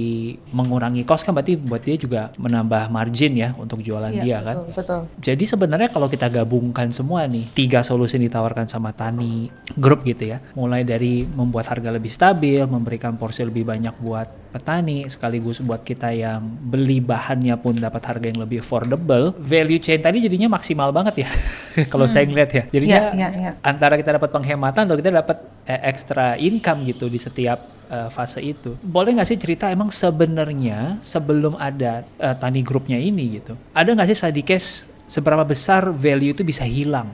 mengurangi 0.51 1.03
cost 1.03 1.23
kan 1.23 1.31
berarti 1.31 1.55
buat 1.55 1.81
dia 1.81 1.95
juga 1.95 2.21
menambah 2.35 2.89
margin 2.89 3.33
ya 3.33 3.49
untuk 3.55 3.79
jualan 3.79 4.11
Iya, 4.11 4.21
dia 4.21 4.37
kan. 4.41 4.55
betul, 4.67 5.00
betul. 5.05 5.21
Jadi 5.21 5.43
sebenarnya 5.49 5.89
kalau 5.89 6.07
kita 6.07 6.27
gabungkan 6.29 6.89
semua 6.93 7.25
nih, 7.25 7.45
tiga 7.53 7.81
solusi 7.81 8.17
yang 8.17 8.29
ditawarkan 8.31 8.67
sama 8.69 8.93
Tani 8.93 9.49
Group 9.77 10.05
gitu 10.05 10.33
ya. 10.35 10.37
Mulai 10.53 10.85
dari 10.85 11.25
membuat 11.25 11.69
harga 11.69 11.89
lebih 11.89 12.11
stabil, 12.11 12.61
memberikan 12.65 13.17
porsi 13.17 13.41
lebih 13.45 13.65
banyak 13.65 13.95
buat 13.99 14.41
petani, 14.51 15.07
sekaligus 15.07 15.63
buat 15.63 15.81
kita 15.81 16.11
yang 16.11 16.43
beli 16.43 16.99
bahannya 16.99 17.55
pun 17.55 17.71
dapat 17.79 18.03
harga 18.03 18.27
yang 18.27 18.43
lebih 18.43 18.59
affordable. 18.59 19.31
Value 19.39 19.79
chain 19.79 20.03
tadi 20.03 20.19
jadinya 20.27 20.51
maksimal 20.51 20.91
banget 20.91 21.23
ya. 21.25 21.29
kalau 21.91 22.05
saya 22.05 22.27
ngeliat 22.27 22.51
ya. 22.51 22.63
Jadinya 22.67 22.99
Iya, 23.01 23.11
iya, 23.15 23.29
iya. 23.31 23.51
antara 23.63 23.95
kita 23.95 24.19
dapat 24.19 24.29
penghematan 24.29 24.83
atau 24.91 24.97
kita 24.99 25.09
dapat 25.09 25.37
eh, 25.65 25.81
extra 25.87 26.35
income 26.35 26.83
gitu 26.83 27.07
di 27.07 27.15
setiap 27.15 27.63
eh, 27.87 28.09
fase 28.11 28.43
itu. 28.43 28.75
Boleh 28.83 29.15
nggak 29.15 29.29
sih 29.31 29.39
cerita 29.39 29.71
emang 29.71 29.87
sebenarnya 29.89 30.99
sebelum 30.99 31.55
ada 31.55 32.03
eh, 32.19 32.35
tani 32.35 32.59
grupnya 32.61 32.99
ini 32.99 33.39
gitu, 33.39 33.55
ada 33.71 33.89
nggak 33.95 34.11
sih 34.11 34.17
study 34.19 34.43
case 34.43 34.90
seberapa 35.11 35.43
besar 35.43 35.91
value 35.91 36.31
itu 36.31 36.47
bisa 36.47 36.63
hilang? 36.63 37.11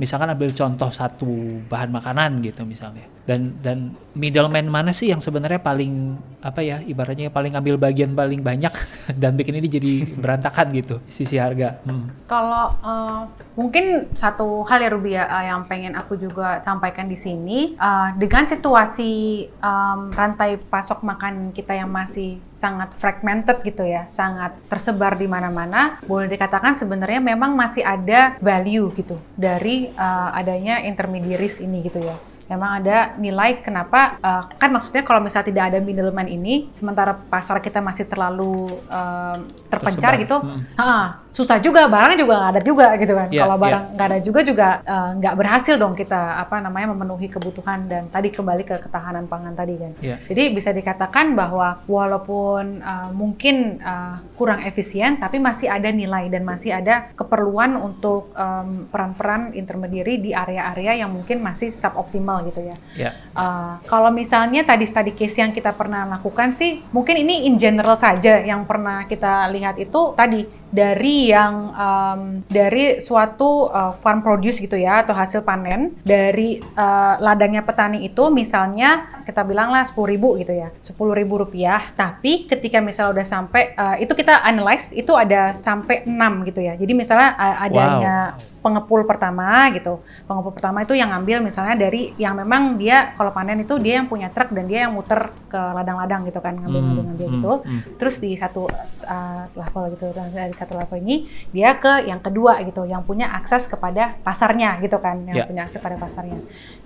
Misalkan 0.00 0.32
ambil 0.32 0.50
contoh 0.56 0.88
satu 0.88 1.60
bahan 1.68 1.92
makanan 1.92 2.40
gitu 2.40 2.64
misalnya. 2.64 3.04
Dan 3.28 3.60
dan 3.60 3.92
middleman 4.16 4.66
mana 4.66 4.90
sih 4.90 5.12
yang 5.12 5.20
sebenarnya 5.20 5.60
paling 5.60 6.16
apa 6.40 6.64
ya 6.64 6.80
ibaratnya 6.80 7.28
paling 7.28 7.52
ambil 7.52 7.76
bagian 7.76 8.16
paling 8.16 8.40
banyak 8.40 8.72
dan 9.20 9.36
bikin 9.36 9.60
ini 9.60 9.68
jadi 9.68 9.92
berantakan 10.16 10.72
gitu 10.72 11.04
sisi 11.04 11.36
harga. 11.36 11.84
Hmm. 11.84 12.08
Kalau 12.24 12.72
eh, 12.80 13.20
mungkin 13.60 14.08
satu 14.16 14.64
hal 14.64 14.80
ya 14.80 14.90
Ruby 14.90 15.14
eh, 15.20 15.44
yang 15.46 15.68
pengen 15.68 15.92
aku 15.94 16.16
juga 16.16 16.64
sampaikan 16.64 17.06
di 17.06 17.20
sini 17.20 17.76
eh, 17.76 18.08
dengan 18.16 18.48
situasi 18.48 19.12
em, 19.46 20.00
rantai 20.16 20.56
pasok 20.56 21.04
makan 21.04 21.52
kita 21.52 21.76
yang 21.76 21.92
masih 21.92 22.40
sangat 22.50 22.96
fragmented 22.96 23.60
gitu 23.60 23.84
ya, 23.84 24.08
sangat 24.08 24.56
tersebar 24.72 25.20
di 25.20 25.28
mana-mana, 25.28 26.00
boleh 26.08 26.30
dikatakan 26.30 26.74
sebenarnya 26.78 27.20
memang 27.20 27.52
masih 27.52 27.84
ada 27.84 28.40
value 28.40 28.88
gitu 28.96 29.20
dari 29.36 29.89
eh, 29.98 30.28
adanya 30.40 30.82
intermediaries 30.84 31.58
ini 31.62 31.86
gitu 31.86 32.00
ya. 32.02 32.16
Memang 32.50 32.82
ada 32.82 33.14
nilai 33.16 33.62
kenapa 33.62 34.18
eh, 34.18 34.42
kan 34.58 34.68
maksudnya 34.74 35.06
kalau 35.06 35.22
misalnya 35.22 35.46
tidak 35.46 35.64
ada 35.70 35.78
middleman 35.78 36.26
ini, 36.26 36.66
sementara 36.74 37.14
pasar 37.14 37.62
kita 37.62 37.78
masih 37.78 38.10
terlalu 38.10 38.66
em, 38.90 39.38
terpencar 39.70 40.18
Tersebar. 40.18 40.22
gitu, 40.26 40.36
Hmm. 40.40 40.64
Ah, 40.74 41.08
susah 41.30 41.62
juga 41.62 41.86
barangnya 41.86 42.18
juga 42.18 42.34
nggak 42.42 42.52
ada 42.58 42.62
juga 42.64 42.86
gitu 42.98 43.12
kan. 43.14 43.28
Iya, 43.30 43.40
Kalau 43.46 43.54
iya. 43.54 43.62
barang 43.62 43.84
nggak 43.94 44.06
ada 44.10 44.18
juga 44.18 44.40
juga 44.42 44.68
eh, 44.82 45.10
nggak 45.20 45.34
berhasil 45.38 45.74
dong 45.78 45.94
kita 45.94 46.20
apa 46.42 46.58
namanya 46.58 46.90
memenuhi 46.90 47.30
kebutuhan 47.30 47.86
dan 47.86 48.10
tadi 48.10 48.34
kembali 48.34 48.66
ke 48.66 48.76
ketahanan 48.82 49.30
pangan 49.30 49.54
tadi 49.54 49.78
kan. 49.78 49.92
Iya. 50.02 50.16
Jadi 50.26 50.42
bisa 50.50 50.74
dikatakan 50.74 51.38
bahwa 51.38 51.78
walaupun 51.86 52.82
eh, 52.82 53.08
mungkin 53.14 53.78
eh, 53.78 54.16
kurang 54.34 54.66
efisien, 54.66 55.20
tapi 55.20 55.38
masih 55.38 55.70
ada 55.70 55.92
nilai 55.92 56.26
dan 56.26 56.42
masih 56.42 56.74
ada 56.74 57.12
keperluan 57.14 57.76
untuk 57.78 58.32
em, 58.34 58.88
peran-peran 58.90 59.52
intermediary 59.52 60.18
di 60.18 60.32
area-area 60.34 61.04
yang 61.04 61.12
mungkin 61.12 61.38
masih 61.44 61.70
suboptimal 61.70 62.39
gitu 62.46 62.60
ya. 62.64 62.76
Ya. 62.96 63.10
Uh, 63.32 63.76
kalau 63.88 64.08
misalnya 64.08 64.62
tadi 64.62 64.86
study 64.86 65.12
case 65.16 65.40
yang 65.40 65.50
kita 65.50 65.74
pernah 65.74 66.06
lakukan 66.06 66.54
sih, 66.54 66.80
mungkin 66.94 67.20
ini 67.20 67.48
in 67.48 67.60
general 67.60 67.98
saja 67.98 68.40
yang 68.40 68.64
pernah 68.64 69.04
kita 69.04 69.48
lihat 69.52 69.76
itu 69.76 70.14
tadi 70.16 70.46
dari 70.70 71.34
yang 71.34 71.74
um, 71.74 72.20
dari 72.46 73.02
suatu 73.02 73.68
uh, 73.70 73.98
farm 73.98 74.22
produce 74.22 74.62
gitu 74.62 74.78
ya 74.78 75.02
atau 75.02 75.14
hasil 75.14 75.42
panen 75.42 75.94
dari 76.06 76.62
uh, 76.78 77.18
ladangnya 77.18 77.66
petani 77.66 78.06
itu 78.06 78.30
misalnya 78.30 79.22
kita 79.26 79.46
bilanglah 79.46 79.86
10.000 79.86 80.40
gitu 80.42 80.52
ya, 80.54 80.68
10.000 80.78 81.42
rupiah. 81.42 81.82
Tapi 81.94 82.46
ketika 82.50 82.82
misalnya 82.82 83.20
udah 83.20 83.26
sampai 83.26 83.62
uh, 83.74 83.96
itu 83.98 84.12
kita 84.14 84.42
analyze 84.42 84.90
itu 84.94 85.12
ada 85.14 85.54
sampai 85.54 86.06
6 86.06 86.48
gitu 86.50 86.60
ya. 86.62 86.74
Jadi 86.74 86.92
misalnya 86.94 87.38
uh, 87.38 87.56
adanya 87.66 88.16
pengepul 88.60 89.08
pertama 89.08 89.72
gitu. 89.72 90.04
Pengepul 90.28 90.52
pertama 90.52 90.84
itu 90.84 90.92
yang 90.92 91.10
ngambil 91.10 91.40
misalnya 91.40 91.74
dari 91.76 92.12
yang 92.20 92.36
memang 92.36 92.76
dia 92.76 93.16
kalau 93.16 93.32
panen 93.32 93.64
itu 93.64 93.80
dia 93.80 94.02
yang 94.02 94.06
punya 94.06 94.28
truk 94.28 94.52
dan 94.52 94.68
dia 94.68 94.86
yang 94.86 94.92
muter 94.94 95.32
ke 95.48 95.58
ladang-ladang 95.58 96.28
gitu 96.28 96.38
kan 96.38 96.54
ngambil 96.56 96.80
Hmm, 96.80 96.96
ngambil 97.02 97.26
hmm, 97.28 97.34
gitu. 97.40 97.52
hmm. 97.64 97.80
Terus 98.00 98.16
di 98.20 98.30
satu 98.36 98.64
uh, 99.08 99.44
level 99.56 99.84
gitu 99.96 100.06
dari 100.14 100.54
satu 100.60 100.76
level 100.76 101.00
ini 101.00 101.24
dia 101.56 101.72
ke 101.80 102.04
yang 102.04 102.20
kedua 102.20 102.60
gitu, 102.68 102.84
yang 102.84 103.00
punya 103.00 103.32
akses 103.32 103.64
kepada 103.64 104.20
pasarnya 104.20 104.76
gitu 104.84 105.00
kan, 105.00 105.24
yang 105.24 105.36
Ya. 105.40 105.44
punya 105.48 105.64
akses 105.64 105.80
pada 105.80 105.96
pasarnya. 105.96 106.36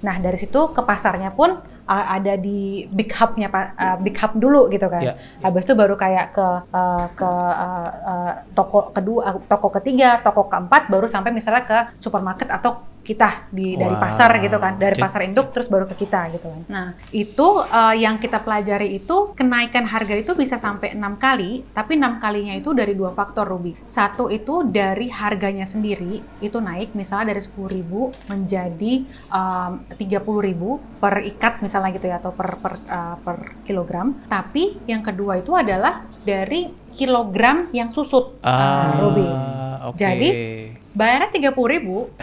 Nah 0.07 0.17
dari 0.23 0.39
situ 0.39 0.71
ke 0.71 0.83
pasarnya 0.87 1.35
pun 1.35 1.59
uh, 1.91 2.07
ada 2.15 2.39
di 2.39 2.87
big 2.95 3.11
hubnya 3.19 3.51
uh, 3.51 3.99
big 3.99 4.15
hub 4.15 4.33
dulu 4.39 4.71
gitu 4.71 4.87
kan. 4.87 5.03
Ya. 5.03 5.15
Habis 5.43 5.67
itu 5.67 5.75
baru 5.75 5.99
kayak 5.99 6.27
ke 6.33 6.47
uh, 6.71 7.07
ke 7.19 7.31
uh, 7.67 7.91
uh, 8.07 8.33
toko 8.55 8.95
kedua, 8.95 9.43
toko 9.51 9.69
ketiga, 9.81 10.23
toko 10.23 10.47
keempat, 10.47 10.87
baru 10.87 11.11
sampai 11.11 11.35
misalnya 11.35 11.67
ke 11.67 11.79
supermarket 11.99 12.47
atau 12.47 12.94
kita 13.05 13.53
di 13.53 13.77
dari 13.77 13.93
Wow. 13.93 14.01
pasar 14.01 14.31
gitu 14.41 14.57
kan, 14.57 14.75
dari 14.75 14.97
pasar 14.97 15.21
induk 15.23 15.53
terus 15.53 15.69
baru 15.69 15.85
ke 15.85 15.95
kita 15.95 16.33
gitu 16.33 16.49
kan. 16.49 16.63
Nah 16.67 16.87
itu 17.13 17.61
uh, 17.61 17.93
yang 17.93 18.17
kita 18.17 18.41
pelajari 18.41 18.97
itu 18.97 19.37
kenaikan 19.37 19.85
harga 19.85 20.17
itu 20.17 20.33
bisa 20.33 20.57
sampai 20.57 20.97
enam 20.97 21.15
kali, 21.15 21.69
tapi 21.71 21.95
enam 21.95 22.17
kalinya 22.17 22.57
itu 22.57 22.73
dari 22.73 22.97
dua 22.97 23.13
faktor 23.13 23.45
Ruby. 23.45 23.77
Satu 23.85 24.33
itu 24.33 24.65
dari 24.65 25.13
harganya 25.13 25.69
sendiri 25.69 26.25
itu 26.41 26.59
naik 26.59 26.97
misalnya 26.97 27.31
dari 27.31 27.45
10.000 27.45 28.33
menjadi 28.33 28.93
um, 29.29 29.73
30.000 29.93 30.97
per 30.97 31.15
ikat 31.21 31.61
misalnya 31.61 31.93
gitu 31.93 32.09
ya 32.09 32.17
atau 32.17 32.33
per 32.33 32.57
per 32.57 32.75
uh, 32.89 33.17
per 33.21 33.37
kilogram. 33.63 34.17
Tapi 34.27 34.81
yang 34.89 35.05
kedua 35.05 35.37
itu 35.37 35.53
adalah 35.53 36.09
dari 36.25 36.73
kilogram 36.95 37.69
yang 37.75 37.91
susut 37.91 38.39
Ah, 38.41 38.97
Ruby. 38.97 39.27
oke. 39.85 39.99
Jadi, 39.99 40.29
Bayarnya 40.95 41.51
30.000, 41.51 41.51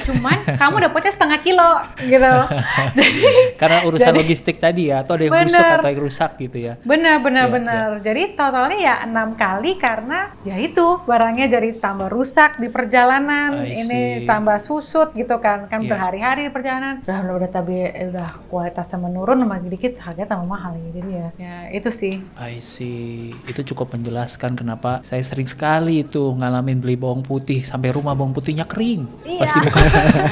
cuman 0.08 0.38
kamu 0.62 0.76
dapatnya 0.88 1.12
setengah 1.12 1.40
kilo 1.44 1.70
gitu. 2.00 2.34
Jadi 2.98 3.22
karena 3.60 3.84
urusan 3.84 4.10
Jadi- 4.10 4.20
logistik 4.24 4.58
tadi 4.58 4.88
ya, 4.88 5.04
atau 5.04 5.20
ada 5.20 5.24
yang 5.28 5.34
busuk 5.36 5.60
Bener. 5.60 5.78
atau 5.78 5.90
yang 5.92 6.02
rusak 6.02 6.32
gitu 6.40 6.58
ya. 6.58 6.74
benar 6.82 7.20
benar 7.20 7.46
Iya, 7.46 7.54
benar. 7.54 7.88
Jadi 8.00 8.24
totalnya 8.34 8.78
ya 8.78 8.96
enam 9.04 9.36
kali 9.36 9.76
karena 9.76 10.32
ya 10.42 10.56
itu 10.56 11.04
barangnya 11.04 11.52
jadi 11.52 11.70
tambah 11.78 12.08
rusak 12.08 12.58
di 12.58 12.72
perjalanan, 12.72 13.60
ini 13.66 14.24
tambah 14.24 14.64
susut 14.64 15.12
gitu 15.14 15.36
kan, 15.38 15.68
kan 15.68 15.84
Iya. 15.84 15.90
berhari-hari 15.92 16.48
di 16.48 16.52
perjalanan. 16.52 17.04
Udah 17.04 17.18
udah, 17.22 17.34
udah 17.38 17.50
tapi 17.52 17.76
eh, 17.82 18.08
udah 18.08 18.30
kualitasnya 18.48 18.98
menurun 18.98 19.44
lagi 19.44 19.68
dikit 19.68 20.00
harganya 20.00 20.32
tambah 20.32 20.48
mahal 20.48 20.74
ya. 20.74 20.90
Jadi 20.96 21.10
ya, 21.12 21.28
ya 21.36 21.56
itu 21.70 21.90
sih. 21.92 22.24
I 22.40 22.64
see. 22.64 23.36
Itu 23.44 23.68
cukup 23.68 23.92
menjelaskan 23.92 24.56
kenapa 24.56 25.04
saya 25.04 25.20
sering 25.20 25.46
sekali 25.46 26.02
itu 26.02 26.24
ngalamin 26.32 26.80
beli 26.80 26.96
bawang 26.96 27.20
putih 27.22 27.62
sampai 27.62 27.92
rumah 27.92 28.16
bawang 28.16 28.32
putihnya 28.32 28.61
kering. 28.66 29.02
Iya. 29.24 29.42
Pasti 29.46 29.58
bukan. 29.62 29.84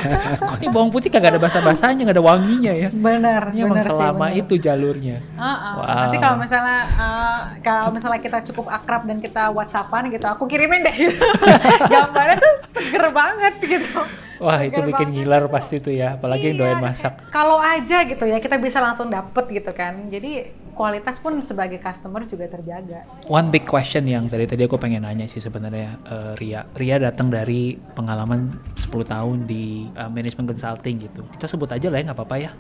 Kok 0.50 0.56
ini 0.60 0.68
bawang 0.70 0.90
putih 0.90 1.10
kagak 1.10 1.36
ada 1.36 1.42
basa-basanya, 1.42 2.02
nggak 2.06 2.18
ada 2.18 2.26
wanginya 2.26 2.74
ya. 2.74 2.90
Benar, 2.90 3.42
Ini 3.52 3.60
emang 3.64 3.78
benar 3.78 3.86
sih. 3.86 3.92
selama 3.92 4.26
benar. 4.28 4.40
itu 4.42 4.54
jalurnya. 4.58 5.18
Heeh. 5.22 5.74
Wow. 5.76 5.96
Nanti 6.04 6.18
kalau 6.18 6.38
misalnya 6.38 6.80
eh, 6.86 7.40
kalau 7.62 7.88
misalnya 7.90 8.20
kita 8.20 8.40
cukup 8.52 8.66
akrab 8.68 9.02
dan 9.06 9.18
kita 9.20 9.44
WhatsAppan 9.50 10.04
gitu, 10.10 10.26
aku 10.26 10.44
kirimin 10.46 10.82
deh. 10.84 10.96
gitu. 10.96 11.26
Gambarnya 11.92 12.38
tuh 12.38 12.54
seger 12.78 13.06
banget 13.10 13.54
gitu. 13.62 14.00
Wah 14.40 14.64
itu 14.64 14.80
bikin 14.80 15.12
ngiler 15.12 15.52
pasti 15.52 15.84
tuh 15.84 15.92
ya, 15.92 16.16
apalagi 16.16 16.50
yang 16.50 16.56
Iya, 16.56 16.62
doyan 16.64 16.80
kayak 16.80 16.88
masak. 16.88 17.14
Kalau 17.28 17.60
aja 17.60 18.08
gitu 18.08 18.24
ya 18.24 18.40
kita 18.40 18.56
bisa 18.56 18.80
langsung 18.80 19.12
dapet 19.12 19.52
gitu 19.52 19.72
kan. 19.76 20.08
Jadi 20.08 20.48
kualitas 20.80 21.20
pun 21.20 21.36
sebagai 21.44 21.76
customer 21.84 22.24
juga 22.24 22.48
terjaga. 22.48 23.04
One 23.28 23.52
big 23.52 23.68
question 23.68 24.08
yang 24.08 24.32
dari 24.32 24.48
tadi 24.48 24.64
aku 24.64 24.80
pengen 24.80 25.04
nanya 25.04 25.28
sih 25.28 25.44
sebenarnya 25.44 26.00
eh, 26.08 26.32
Ria. 26.40 26.64
Ria 26.72 26.96
datang 26.96 27.28
dari 27.28 27.76
pengalaman 27.76 28.48
10 28.80 28.88
tahun 28.88 29.44
di 29.44 29.92
eh, 29.92 30.08
management 30.08 30.56
consulting 30.56 31.04
gitu. 31.04 31.28
Kita 31.36 31.52
sebut 31.52 31.68
aja 31.76 31.92
lah 31.92 32.00
ya 32.00 32.04
nggak 32.08 32.16
apa-apa 32.16 32.36
ya. 32.40 32.52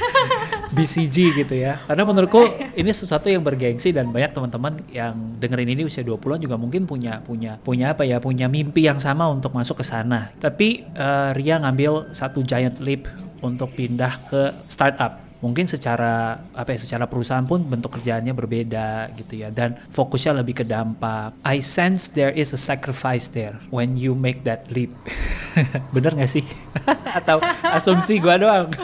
BCG 0.80 1.44
gitu 1.44 1.54
ya. 1.60 1.84
Karena 1.84 2.08
menurutku 2.08 2.40
ini 2.72 2.88
sesuatu 2.88 3.28
yang 3.28 3.44
bergengsi 3.44 3.92
dan 3.92 4.08
banyak 4.08 4.32
teman-teman 4.32 4.80
yang 4.88 5.12
dengerin 5.36 5.76
ini 5.76 5.84
usia 5.84 6.00
20-an 6.00 6.40
juga 6.40 6.56
mungkin 6.56 6.88
punya 6.88 7.20
punya 7.20 7.60
punya 7.60 7.92
apa 7.92 8.08
ya, 8.08 8.16
punya 8.16 8.48
mimpi 8.48 8.88
yang 8.88 8.96
sama 8.96 9.28
untuk 9.28 9.52
masuk 9.52 9.76
ke 9.76 9.84
sana. 9.84 10.32
Tapi 10.40 10.88
eh, 10.96 11.30
Ria 11.36 11.60
ngambil 11.60 12.16
satu 12.16 12.40
giant 12.40 12.80
leap 12.80 13.12
untuk 13.44 13.76
pindah 13.76 14.16
ke 14.32 14.56
startup 14.72 15.21
mungkin 15.42 15.66
secara 15.66 16.38
apa 16.54 16.70
ya 16.72 16.78
secara 16.78 17.10
perusahaan 17.10 17.42
pun 17.42 17.60
bentuk 17.66 17.98
kerjaannya 17.98 18.30
berbeda 18.30 19.10
gitu 19.18 19.42
ya. 19.42 19.50
Dan 19.50 19.74
fokusnya 19.90 20.38
lebih 20.40 20.62
ke 20.62 20.64
dampak. 20.64 21.34
I 21.42 21.58
sense 21.58 22.08
there 22.14 22.30
is 22.30 22.54
a 22.54 22.60
sacrifice 22.60 23.28
there 23.28 23.58
when 23.74 23.98
you 23.98 24.14
make 24.14 24.46
that 24.46 24.70
leap. 24.70 24.94
Bener 25.94 26.14
gak 26.14 26.30
sih? 26.30 26.46
Atau 27.18 27.42
asumsi 27.66 28.22
gua 28.22 28.38
doang 28.38 28.70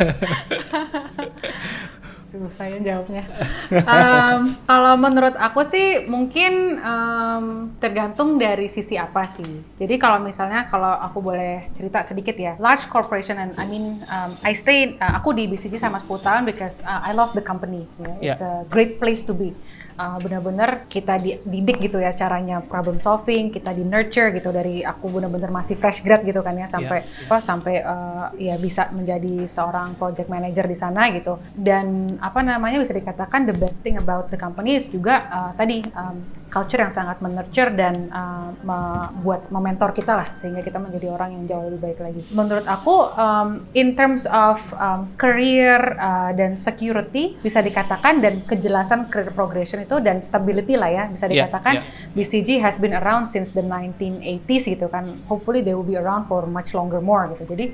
Susah 2.28 2.68
ya 2.68 2.78
jawabnya. 2.78 3.24
Em, 3.72 4.52
kalau 4.68 4.94
menurut 5.00 5.32
aku 5.32 5.64
sih 5.64 6.04
mungkin 6.04 6.76
em, 6.76 7.44
tergantung 7.80 8.36
dari 8.36 8.68
sisi 8.68 9.00
apa 9.00 9.24
sih. 9.32 9.64
Jadi 9.80 9.96
kalau 9.96 10.20
misalnya 10.20 10.68
kalau 10.68 10.92
aku 10.92 11.24
boleh 11.24 11.72
cerita 11.72 12.04
sedikit 12.04 12.36
ya, 12.36 12.52
large 12.60 12.84
corporation 12.92 13.40
and 13.40 13.56
I 13.56 13.64
mean 13.64 14.04
um, 14.12 14.36
I 14.44 14.52
stay 14.52 15.00
uh, 15.00 15.16
aku 15.16 15.32
di 15.32 15.48
BCG 15.48 15.80
sama 15.80 16.04
10 16.04 16.20
tahun 16.20 16.42
because 16.44 16.84
uh, 16.84 17.00
I 17.00 17.16
love 17.16 17.32
the 17.32 17.40
company. 17.40 17.88
you 17.96 18.04
know. 18.04 18.16
It's 18.20 18.44
a 18.44 18.68
great 18.68 19.00
place 19.00 19.24
to 19.24 19.32
be. 19.32 19.56
Uh, 19.98 20.14
benar-benar 20.22 20.86
kita 20.86 21.18
di- 21.18 21.42
didik 21.42 21.82
gitu 21.82 21.98
ya 21.98 22.14
caranya 22.14 22.62
problem 22.62 23.02
solving, 23.02 23.50
kita 23.50 23.74
di 23.74 23.82
nurture 23.82 24.30
gitu. 24.30 24.54
Dari 24.54 24.86
aku 24.86 25.10
benar-benar 25.10 25.50
masih 25.50 25.74
fresh 25.74 26.06
grad 26.06 26.22
gitu 26.22 26.38
kan 26.38 26.54
ya 26.54 26.70
sampai 26.70 27.02
apa 27.02 27.36
sampai 27.42 27.82
uh, 27.82 28.30
ya 28.38 28.54
bisa 28.62 28.94
menjadi 28.94 29.50
seorang 29.50 29.98
project 29.98 30.30
manager 30.30 30.70
di 30.70 30.78
sana 30.78 31.10
gitu. 31.10 31.42
Dan 31.50 32.14
apa 32.22 32.46
namanya 32.46 32.78
bisa 32.78 32.94
dikatakan 32.94 33.50
the 33.50 33.56
best 33.58 33.82
thing 33.82 33.98
about 33.98 34.30
the 34.30 34.38
company 34.38 34.78
is 34.78 34.86
juga 34.86 35.26
uh, 35.34 35.50
tadi 35.58 35.82
um, 35.98 36.22
culture 36.52 36.80
yang 36.84 36.92
sangat 36.92 37.22
menurture 37.24 37.72
dan 37.72 37.94
uh, 38.12 38.52
membuat 38.60 39.48
mementor 39.48 39.96
kita 39.96 40.12
lah 40.18 40.28
sehingga 40.36 40.60
kita 40.60 40.76
menjadi 40.76 41.14
orang 41.14 41.32
yang 41.32 41.44
jauh 41.48 41.64
lebih 41.70 41.80
baik 41.80 42.00
lagi 42.02 42.20
menurut 42.36 42.66
aku 42.68 43.08
um, 43.16 43.64
in 43.72 43.96
terms 43.96 44.28
of 44.28 44.60
um, 44.76 45.08
career 45.16 45.96
uh, 45.96 46.34
dan 46.36 46.60
security 46.60 47.38
bisa 47.40 47.64
dikatakan 47.64 48.20
dan 48.20 48.42
kejelasan 48.44 49.08
career 49.08 49.32
progression 49.32 49.80
itu 49.80 49.96
dan 50.04 50.20
stability 50.20 50.76
lah 50.76 50.90
ya 50.92 51.04
bisa 51.08 51.28
Yeah, 51.28 51.46
dikatakan 51.46 51.74
yeah. 51.84 52.16
BCG 52.16 52.58
has 52.64 52.80
been 52.80 52.96
around 52.96 53.28
since 53.28 53.52
the 53.52 53.62
1980s 53.62 54.64
gitu 54.66 54.86
kan. 54.88 55.06
Hopefully 55.30 55.60
they 55.60 55.76
will 55.76 55.86
be 55.86 55.94
around 55.94 56.26
for 56.26 56.48
much 56.48 56.72
longer 56.72 56.98
more 56.98 57.30
gitu. 57.36 57.44
Jadi 57.46 57.66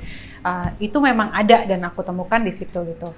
uh, 0.44 0.68
itu 0.82 0.98
memang 0.98 1.30
ada 1.32 1.64
dan 1.64 1.80
aku 1.86 2.02
temukan 2.02 2.42
di 2.42 2.52
situ 2.52 2.76
gitu. 2.84 3.14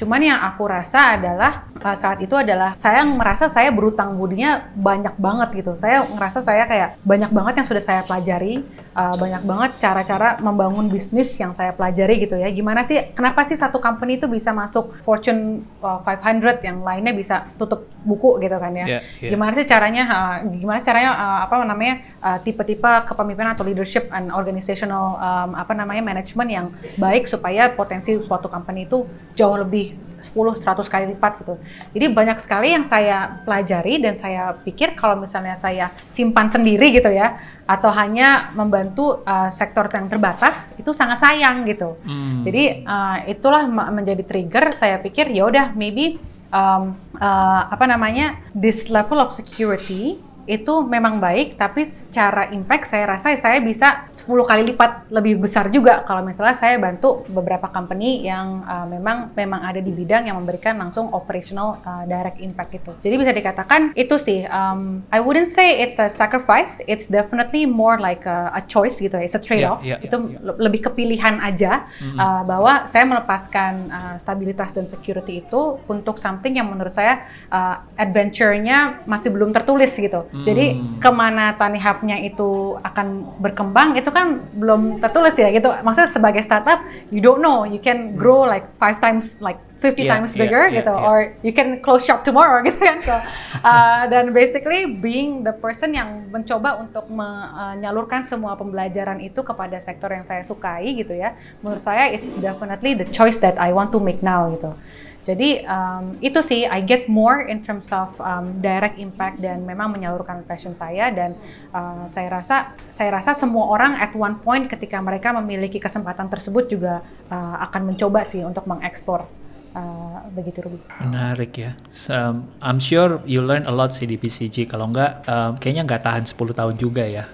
Cuman 0.00 0.24
yang 0.24 0.40
aku 0.40 0.64
rasa 0.64 1.20
adalah 1.20 1.68
uh, 1.76 1.92
saat 1.92 2.24
itu 2.24 2.32
adalah 2.32 2.72
saya 2.72 3.04
merasa 3.04 3.52
saya 3.52 3.68
berutang 3.68 4.16
budinya 4.16 4.72
banyak 4.72 5.12
banget 5.20 5.60
gitu. 5.60 5.76
Saya 5.76 6.08
ngerasa 6.08 6.40
saya 6.40 6.64
kayak 6.64 6.96
banyak 7.04 7.28
banget 7.28 7.60
yang 7.60 7.66
sudah 7.68 7.84
saya 7.84 8.00
pelajari, 8.08 8.64
uh, 8.96 9.12
banyak 9.20 9.44
banget 9.44 9.70
cara-cara 9.76 10.40
membangun 10.40 10.88
bisnis 10.88 11.36
yang 11.36 11.52
saya 11.52 11.76
pelajari 11.76 12.24
gitu 12.24 12.40
ya. 12.40 12.48
Gimana 12.48 12.80
sih? 12.88 13.12
Kenapa 13.12 13.44
sih 13.44 13.60
satu 13.60 13.76
company 13.76 14.16
itu 14.16 14.24
bisa 14.24 14.56
masuk 14.56 14.96
Fortune 15.04 15.68
uh, 15.84 16.00
500 16.00 16.64
yang 16.64 16.80
lainnya 16.80 17.12
bisa 17.12 17.52
tutup 17.60 17.84
buku 18.00 18.40
gitu 18.40 18.56
kan 18.56 18.72
ya? 18.72 18.86
Yeah, 18.88 19.02
yeah. 19.20 19.30
Gimana 19.36 19.52
sih 19.52 19.68
caranya? 19.68 20.04
uh, 20.08 20.36
gimana 20.48 20.80
caranya 20.80 21.10
uh, 21.12 21.38
apa 21.44 21.54
namanya 21.68 21.94
uh, 22.24 22.38
tipe-tipe 22.40 22.88
kepemimpinan 23.04 23.52
atau 23.52 23.68
leadership 23.68 24.08
and 24.16 24.32
organizational 24.32 25.20
um, 25.20 25.52
apa 25.52 25.76
namanya 25.76 26.00
manajemen 26.00 26.48
yang 26.48 26.66
baik 26.96 27.28
supaya 27.28 27.68
potensi 27.68 28.16
suatu 28.16 28.48
company 28.48 28.88
itu 28.88 29.04
jauh 29.36 29.56
lebih 29.60 29.89
10 30.20 30.60
100 30.60 30.92
kali 30.92 31.04
lipat 31.16 31.32
gitu. 31.40 31.54
Jadi 31.96 32.06
banyak 32.12 32.38
sekali 32.38 32.76
yang 32.76 32.84
saya 32.84 33.40
pelajari 33.42 33.98
dan 34.04 34.14
saya 34.20 34.52
pikir 34.52 34.92
kalau 34.92 35.16
misalnya 35.16 35.56
saya 35.56 35.88
simpan 36.06 36.52
sendiri 36.52 36.92
gitu 36.92 37.08
ya 37.08 37.40
atau 37.64 37.88
hanya 37.94 38.52
membantu 38.52 39.24
uh, 39.24 39.48
sektor 39.48 39.88
yang 39.88 40.12
terbatas 40.12 40.76
itu 40.76 40.92
sangat 40.92 41.24
sayang 41.24 41.64
gitu. 41.64 41.96
Hmm. 42.04 42.44
Jadi 42.44 42.84
uh, 42.84 43.24
itulah 43.26 43.64
menjadi 43.68 44.22
trigger 44.22 44.76
saya 44.76 45.00
pikir 45.00 45.32
ya 45.32 45.48
udah 45.48 45.72
maybe 45.72 46.20
um, 46.52 46.94
uh, 47.16 47.62
apa 47.72 47.88
namanya 47.88 48.36
this 48.52 48.92
level 48.92 49.18
of 49.18 49.32
security 49.32 50.20
itu 50.50 50.82
memang 50.82 51.22
baik 51.22 51.54
tapi 51.54 51.86
secara 51.86 52.50
impact 52.50 52.90
saya 52.90 53.14
rasa 53.14 53.30
saya 53.38 53.62
bisa 53.62 54.10
10 54.10 54.26
kali 54.26 54.74
lipat 54.74 55.06
lebih 55.14 55.38
besar 55.38 55.70
juga 55.70 56.02
kalau 56.02 56.26
misalnya 56.26 56.58
saya 56.58 56.74
bantu 56.82 57.22
beberapa 57.30 57.70
company 57.70 58.26
yang 58.26 58.66
uh, 58.66 58.82
memang 58.90 59.30
memang 59.38 59.62
ada 59.62 59.78
di 59.78 59.94
bidang 59.94 60.26
yang 60.26 60.42
memberikan 60.42 60.74
langsung 60.74 61.14
operational 61.14 61.78
uh, 61.86 62.02
direct 62.02 62.42
impact 62.42 62.82
itu. 62.82 62.90
Jadi 62.98 63.14
bisa 63.14 63.30
dikatakan 63.30 63.94
itu 63.94 64.18
sih 64.18 64.42
um, 64.50 65.06
I 65.14 65.22
wouldn't 65.22 65.54
say 65.54 65.78
it's 65.78 66.02
a 66.02 66.10
sacrifice, 66.10 66.82
it's 66.90 67.06
definitely 67.06 67.62
more 67.64 68.02
like 68.02 68.26
a, 68.26 68.50
a 68.58 68.62
choice 68.66 68.98
gitu, 68.98 69.14
it's 69.22 69.38
a 69.38 69.42
trade 69.42 69.62
off. 69.62 69.86
Yeah, 69.86 70.02
yeah, 70.02 70.10
itu 70.10 70.16
yeah, 70.18 70.42
le- 70.42 70.58
lebih 70.66 70.90
kepilihan 70.90 71.38
aja 71.38 71.86
uh, 72.18 72.42
bahwa 72.42 72.90
saya 72.90 73.06
melepaskan 73.06 73.72
uh, 73.86 74.16
stabilitas 74.18 74.74
dan 74.74 74.90
security 74.90 75.46
itu 75.46 75.78
untuk 75.86 76.18
something 76.18 76.58
yang 76.58 76.66
menurut 76.66 76.90
saya 76.90 77.22
uh, 77.52 77.86
adventure-nya 77.94 79.06
masih 79.06 79.30
belum 79.30 79.54
tertulis 79.54 79.94
gitu. 79.94 80.26
Jadi 80.44 80.66
ke 81.00 81.10
mana 81.12 81.54
Tani 81.56 81.80
Hub-nya 81.80 82.16
itu 82.20 82.76
akan 82.80 83.38
berkembang 83.40 83.96
itu 83.96 84.10
kan 84.12 84.40
belum 84.56 84.98
tertulis 85.00 85.34
ya 85.36 85.48
gitu. 85.54 85.70
Maksudnya 85.84 86.10
sebagai 86.10 86.42
startup 86.44 86.80
you 87.12 87.20
don't 87.22 87.40
know. 87.44 87.64
You 87.68 87.80
can 87.80 88.16
grow 88.16 88.44
like 88.44 88.66
five 88.80 89.00
times 89.00 89.40
like 89.40 89.58
50 89.80 89.96
Yeah, 90.04 90.12
times 90.12 90.36
bigger 90.36 90.68
yeah, 90.68 90.84
gitu. 90.84 90.92
yeah. 90.92 91.08
or 91.08 91.32
you 91.40 91.56
can 91.56 91.80
close 91.80 92.04
shop 92.04 92.20
tomorrow 92.20 92.60
gitu 92.68 92.76
kan. 92.76 93.00
So, 93.00 93.16
uh, 93.64 94.04
dan 94.12 94.36
basically 94.36 94.84
being 95.00 95.40
the 95.40 95.56
person 95.56 95.96
yang 95.96 96.28
mencoba 96.28 96.76
untuk 96.84 97.08
menyalurkan 97.08 98.22
semua 98.22 98.60
pembelajaran 98.60 99.24
itu 99.24 99.40
kepada 99.40 99.80
sektor 99.80 100.12
yang 100.12 100.22
saya 100.22 100.44
sukai 100.44 100.92
gitu 100.94 101.16
ya 101.16 101.34
menurut 101.64 101.82
saya 101.82 102.12
it's 102.12 102.30
definitely 102.38 102.92
the 102.92 103.08
choice 103.08 103.40
that 103.40 103.56
I 103.56 103.72
want 103.72 103.90
to 103.96 103.98
make 103.98 104.20
now 104.20 104.52
gitu 104.52 104.76
jadi 105.20 105.68
um, 105.68 106.16
itu 106.24 106.40
sih 106.40 106.64
I 106.64 106.80
get 106.80 107.04
more 107.06 107.44
in 107.44 107.60
terms 107.60 107.92
of 107.92 108.16
um, 108.20 108.58
direct 108.64 108.96
impact 108.96 109.44
dan 109.44 109.68
memang 109.68 109.92
menyalurkan 109.92 110.48
passion 110.48 110.72
saya 110.72 111.12
dan 111.12 111.36
uh, 111.76 112.08
saya 112.08 112.32
rasa 112.32 112.72
saya 112.88 113.12
rasa 113.12 113.36
semua 113.36 113.68
orang 113.68 114.00
at 114.00 114.16
one 114.16 114.40
point 114.40 114.64
ketika 114.64 114.96
mereka 114.98 115.36
memiliki 115.36 115.76
kesempatan 115.76 116.32
tersebut 116.32 116.72
juga 116.72 117.04
uh, 117.28 117.56
akan 117.68 117.92
mencoba 117.92 118.24
sih 118.24 118.40
untuk 118.40 118.64
mengeksplor 118.64 119.28
uh, 119.76 120.24
begitu 120.32 120.64
Ruby. 120.64 120.78
Menarik 121.04 121.52
ya. 121.58 121.70
So, 121.90 122.14
um, 122.14 122.48
I'm 122.62 122.80
sure 122.80 123.20
you 123.26 123.42
learn 123.44 123.66
a 123.66 123.74
lot 123.74 123.94
sih 123.94 124.06
di 124.06 124.16
PCG. 124.16 124.66
Kalau 124.70 124.90
enggak, 124.90 125.26
um, 125.26 125.58
kayaknya 125.58 125.82
nggak 125.86 126.02
tahan 126.02 126.24
10 126.26 126.58
tahun 126.58 126.74
juga 126.78 127.04
ya. 127.06 127.24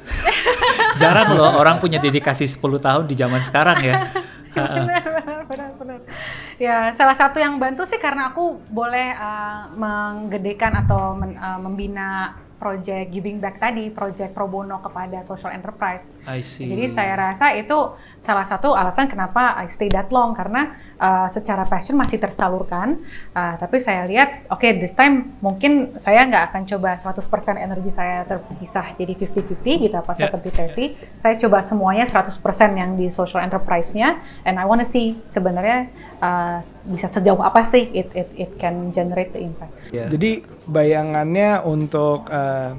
Jarang 1.01 1.37
loh 1.37 1.61
orang 1.61 1.76
punya 1.76 2.01
dedikasi 2.01 2.49
10 2.49 2.61
tahun 2.80 3.05
di 3.05 3.14
zaman 3.14 3.45
sekarang 3.45 3.78
ya. 3.84 3.95
benar, 4.57 5.05
benar, 5.05 5.41
benar, 5.45 5.70
benar. 5.76 5.99
Ya, 6.57 6.88
salah 6.96 7.12
satu 7.12 7.36
yang 7.36 7.61
bantu 7.61 7.84
sih 7.84 8.00
karena 8.00 8.32
aku 8.32 8.64
boleh 8.72 9.12
uh, 9.12 9.68
menggedekan 9.76 10.72
atau 10.72 11.12
men- 11.12 11.36
uh, 11.36 11.61
membina 11.61 12.32
project 12.57 13.12
giving 13.12 13.36
back 13.36 13.61
tadi, 13.61 13.92
project 13.92 14.32
pro 14.32 14.48
bono 14.48 14.80
kepada 14.80 15.20
social 15.20 15.52
enterprise. 15.52 16.16
I 16.24 16.40
see. 16.40 16.64
Jadi 16.72 16.88
saya 16.88 17.12
rasa 17.14 17.52
itu 17.52 17.76
salah 18.18 18.48
satu 18.48 18.72
alasan 18.72 19.07
kenapa 19.12 19.54
I 19.61 19.68
stay 19.68 19.92
that 19.92 20.09
long 20.09 20.32
karena 20.32 20.72
uh, 20.96 21.28
secara 21.28 21.68
passion 21.68 22.00
masih 22.00 22.16
tersalurkan. 22.16 22.96
Uh, 23.36 23.54
tapi 23.61 23.76
saya 23.76 24.09
lihat, 24.09 24.48
oke 24.48 24.64
this 24.80 24.96
time 24.96 25.36
mungkin 25.44 26.00
saya 26.00 26.24
nggak 26.24 26.44
akan 26.52 26.62
coba 26.64 26.96
100% 26.96 27.61
energi 27.61 27.92
saya 27.92 28.24
terpisah 28.24 28.96
jadi 28.96 29.12
50-50 29.14 29.84
gitu 29.86 29.96
apa 29.96 30.12
Yeah. 30.16 30.32
70-30. 30.32 31.12
Saya 31.12 31.36
coba 31.36 31.61
semuanya 31.61 32.09
100% 32.09 32.40
yang 32.72 32.96
di 32.96 33.12
social 33.12 33.44
enterprise-nya 33.44 34.16
and 34.48 34.57
I 34.57 34.64
wanna 34.64 34.88
see 34.88 35.20
sebenarnya 35.28 35.92
uh, 36.20 36.58
bisa 36.88 37.06
sejauh 37.10 37.40
apa 37.40 37.60
sih 37.64 37.90
it 37.92 38.08
it 38.12 38.28
it 38.36 38.50
can 38.56 38.92
generate 38.92 39.32
the 39.32 39.40
impact. 39.42 39.72
Ya. 39.90 40.08
Jadi 40.10 40.44
bayangannya 40.66 41.62
untuk 41.62 42.26
eh, 42.28 42.72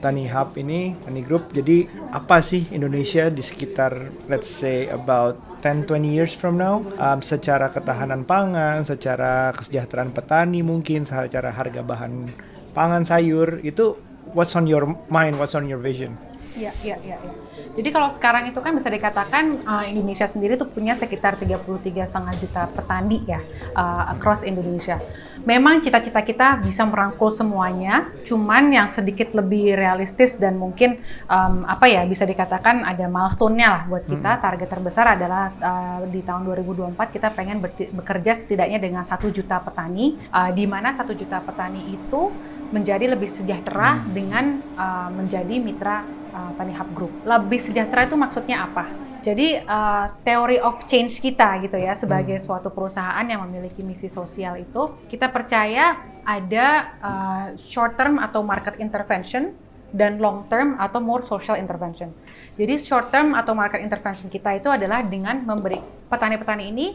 Tani 0.00 0.24
Hub 0.32 0.56
ini, 0.56 0.96
Tani 1.04 1.20
Group, 1.20 1.52
jadi 1.52 1.84
apa 2.16 2.40
sih 2.40 2.64
Indonesia 2.72 3.28
di 3.28 3.44
sekitar 3.44 4.08
let's 4.32 4.48
say 4.48 4.88
about 4.88 5.36
10-20 5.60 6.08
years 6.08 6.32
from 6.32 6.56
now 6.56 6.80
um, 6.96 7.20
secara 7.20 7.68
ketahanan 7.68 8.24
pangan, 8.24 8.80
secara 8.80 9.52
kesejahteraan 9.52 10.16
petani 10.16 10.64
mungkin, 10.64 11.04
secara 11.04 11.52
harga 11.52 11.84
bahan 11.84 12.32
pangan 12.72 13.04
sayur 13.04 13.60
itu 13.60 13.92
what's 14.32 14.56
on 14.56 14.64
your 14.64 14.88
mind, 15.12 15.36
what's 15.36 15.52
on 15.52 15.68
your 15.68 15.80
vision? 15.80 16.16
Iya, 16.58 16.72
iya, 16.82 16.96
iya. 17.06 17.16
iya. 17.22 17.34
Jadi 17.78 17.88
kalau 17.94 18.10
sekarang 18.10 18.50
itu 18.50 18.58
kan 18.58 18.74
bisa 18.74 18.90
dikatakan 18.90 19.62
uh, 19.62 19.84
Indonesia 19.86 20.26
sendiri 20.26 20.58
tuh 20.58 20.66
punya 20.66 20.98
sekitar 20.98 21.38
33,5 21.38 22.42
juta 22.42 22.62
petani 22.66 23.22
ya 23.22 23.40
uh, 23.78 24.10
across 24.10 24.42
Indonesia. 24.42 24.98
Memang 25.46 25.80
cita-cita 25.80 26.20
kita 26.20 26.60
bisa 26.60 26.84
merangkul 26.84 27.32
semuanya, 27.32 28.12
cuman 28.28 28.68
yang 28.76 28.88
sedikit 28.92 29.32
lebih 29.32 29.72
realistis 29.72 30.36
dan 30.36 30.60
mungkin 30.60 31.00
um, 31.30 31.64
apa 31.64 31.88
ya 31.88 32.04
bisa 32.04 32.28
dikatakan 32.28 32.84
ada 32.84 33.08
milestone-nya 33.08 33.68
lah 33.70 33.82
buat 33.88 34.04
kita. 34.04 34.36
Target 34.42 34.68
terbesar 34.68 35.16
adalah 35.16 35.48
uh, 35.56 35.98
di 36.10 36.20
tahun 36.20 36.44
2024 36.44 36.92
kita 37.16 37.32
pengen 37.32 37.64
bekerja 37.72 38.36
setidaknya 38.36 38.82
dengan 38.82 39.06
satu 39.06 39.32
juta 39.32 39.62
petani, 39.64 40.18
uh, 40.28 40.52
di 40.52 40.68
mana 40.68 40.92
satu 40.92 41.16
juta 41.16 41.40
petani 41.40 41.88
itu 41.88 42.28
menjadi 42.70 43.16
lebih 43.16 43.26
sejahtera 43.26 43.98
dengan 44.12 44.60
uh, 44.78 45.10
menjadi 45.10 45.56
mitra 45.58 46.19
uh, 46.30 46.52
Tani 46.56 46.72
Hub 46.74 46.90
Group. 46.96 47.12
Lebih 47.26 47.60
sejahtera 47.60 48.06
itu 48.06 48.16
maksudnya 48.16 48.64
apa? 48.66 48.86
Jadi 49.20 49.60
uh, 49.60 50.08
teori 50.24 50.56
of 50.64 50.88
change 50.88 51.20
kita 51.20 51.60
gitu 51.60 51.76
ya 51.76 51.92
sebagai 51.92 52.40
suatu 52.40 52.72
perusahaan 52.72 53.20
yang 53.20 53.44
memiliki 53.44 53.84
misi 53.84 54.08
sosial 54.08 54.56
itu 54.56 54.96
kita 55.12 55.28
percaya 55.28 56.00
ada 56.24 56.66
uh, 57.04 57.46
short 57.60 58.00
term 58.00 58.16
atau 58.16 58.40
market 58.40 58.80
intervention 58.80 59.52
dan 59.92 60.16
long 60.22 60.48
term 60.48 60.78
atau 60.80 61.02
more 61.02 61.20
social 61.20 61.58
intervention. 61.60 62.08
Jadi 62.56 62.80
short 62.80 63.12
term 63.12 63.36
atau 63.36 63.52
market 63.52 63.84
intervention 63.84 64.32
kita 64.32 64.56
itu 64.56 64.72
adalah 64.72 65.04
dengan 65.04 65.42
memberi 65.44 65.76
petani-petani 66.08 66.64
ini 66.70 66.86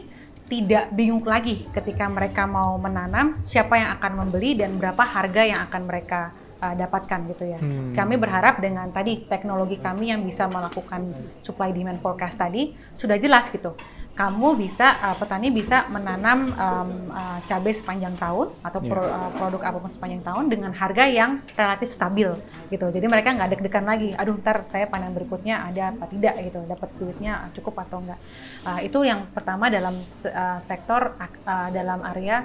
tidak 0.46 0.94
bingung 0.94 1.26
lagi 1.26 1.66
ketika 1.74 2.06
mereka 2.06 2.46
mau 2.46 2.78
menanam 2.78 3.38
siapa 3.42 3.78
yang 3.78 3.90
akan 3.98 4.12
membeli 4.26 4.54
dan 4.54 4.78
berapa 4.78 5.02
harga 5.02 5.42
yang 5.42 5.60
akan 5.66 5.82
mereka 5.86 6.30
uh, 6.60 6.74
dapatkan 6.74 7.20
gitu 7.32 7.44
ya. 7.44 7.58
Hmm. 7.60 7.92
Kami 7.92 8.14
berharap 8.16 8.60
dengan 8.60 8.88
tadi 8.92 9.24
teknologi 9.26 9.76
kami 9.80 10.12
yang 10.12 10.22
bisa 10.24 10.48
melakukan 10.48 11.12
supply 11.42 11.72
demand 11.72 12.00
forecast 12.00 12.36
tadi 12.40 12.76
sudah 12.96 13.16
jelas 13.20 13.48
gitu. 13.52 13.76
Kamu 14.16 14.56
bisa 14.56 14.96
uh, 15.04 15.12
petani 15.12 15.52
bisa 15.52 15.84
menanam 15.92 16.48
um, 16.56 16.90
uh, 17.12 17.36
cabai 17.44 17.76
sepanjang 17.76 18.16
tahun 18.16 18.48
atau 18.64 18.80
Iya. 18.80 18.88
pro- 18.88 19.12
uh, 19.12 19.30
produk 19.36 19.62
apa 19.68 19.76
pun 19.76 19.92
sepanjang 19.92 20.24
tahun 20.24 20.44
dengan 20.48 20.72
harga 20.72 21.04
yang 21.04 21.44
relatif 21.52 21.92
stabil 21.92 22.32
gitu. 22.72 22.86
Jadi 22.88 23.06
mereka 23.12 23.36
nggak 23.36 23.48
deg-degan 23.52 23.84
lagi. 23.84 24.16
Aduh 24.16 24.40
ntar 24.40 24.64
saya 24.72 24.88
panen 24.88 25.12
berikutnya 25.12 25.68
ada 25.68 25.92
apa 25.92 26.08
tidak 26.08 26.32
gitu. 26.48 26.64
Dapat 26.64 26.88
duitnya 26.96 27.52
cukup 27.52 27.84
atau 27.84 28.00
enggak. 28.00 28.16
Uh, 28.64 28.80
itu 28.80 29.04
yang 29.04 29.28
pertama 29.36 29.68
dalam 29.68 29.92
uh, 29.92 30.58
sektor 30.64 31.12
uh, 31.20 31.68
dalam 31.68 32.00
area 32.08 32.40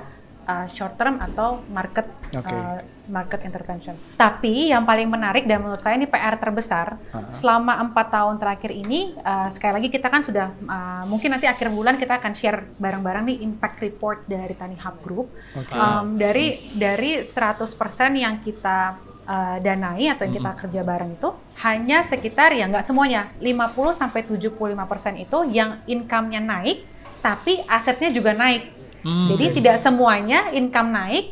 uh, 0.52 0.66
short 0.68 1.00
term 1.00 1.16
atau 1.24 1.64
market 1.72 2.04
Oke. 2.36 2.52
uh, 2.52 2.84
market 3.08 3.44
intervention. 3.48 3.96
Tapi 4.20 4.72
yang 4.72 4.84
paling 4.84 5.08
menarik 5.08 5.44
dan 5.48 5.64
menurut 5.64 5.80
saya 5.80 5.96
ini 6.00 6.08
PR 6.08 6.36
terbesar 6.40 6.96
Ha-ha. 7.12 7.32
selama 7.32 7.80
empat 7.84 8.08
tahun 8.12 8.36
terakhir 8.40 8.72
ini 8.72 9.16
uh, 9.20 9.48
sekali 9.52 9.80
lagi 9.80 9.90
kita 9.92 10.08
kan 10.08 10.22
sudah 10.24 10.48
uh, 10.68 11.04
mungkin 11.08 11.32
nanti 11.36 11.48
akhir 11.48 11.72
bulan 11.72 11.96
kita 11.96 12.20
akan 12.20 12.32
share 12.36 12.64
bareng-bareng 12.80 13.28
nih 13.32 13.38
impact 13.44 13.84
report 13.84 14.28
dari 14.28 14.56
Tani 14.56 14.76
Hub 14.80 14.96
Group 15.04 15.28
Oke. 15.56 15.76
Um, 15.76 16.16
dari 16.20 16.72
dari 16.76 17.24
100% 17.24 17.68
yang 18.16 18.40
kita 18.40 18.96
uh, 19.28 19.58
danai 19.60 20.08
atau 20.08 20.24
yang 20.28 20.36
kita 20.40 20.52
kerja 20.68 20.82
bareng 20.84 21.12
itu 21.16 21.30
hanya 21.68 22.00
sekitar 22.04 22.56
ya 22.56 22.68
nggak 22.68 22.86
semuanya 22.88 23.28
50 23.40 24.00
sampai 24.00 24.22
75% 24.24 25.26
itu 25.26 25.38
yang 25.52 25.84
income-nya 25.88 26.40
naik 26.40 26.92
tapi 27.22 27.62
asetnya 27.70 28.10
juga 28.10 28.34
naik. 28.34 28.81
Hmm. 29.02 29.30
Jadi 29.34 29.62
tidak 29.62 29.78
semuanya 29.82 30.54
income 30.54 30.90
naik, 30.94 31.26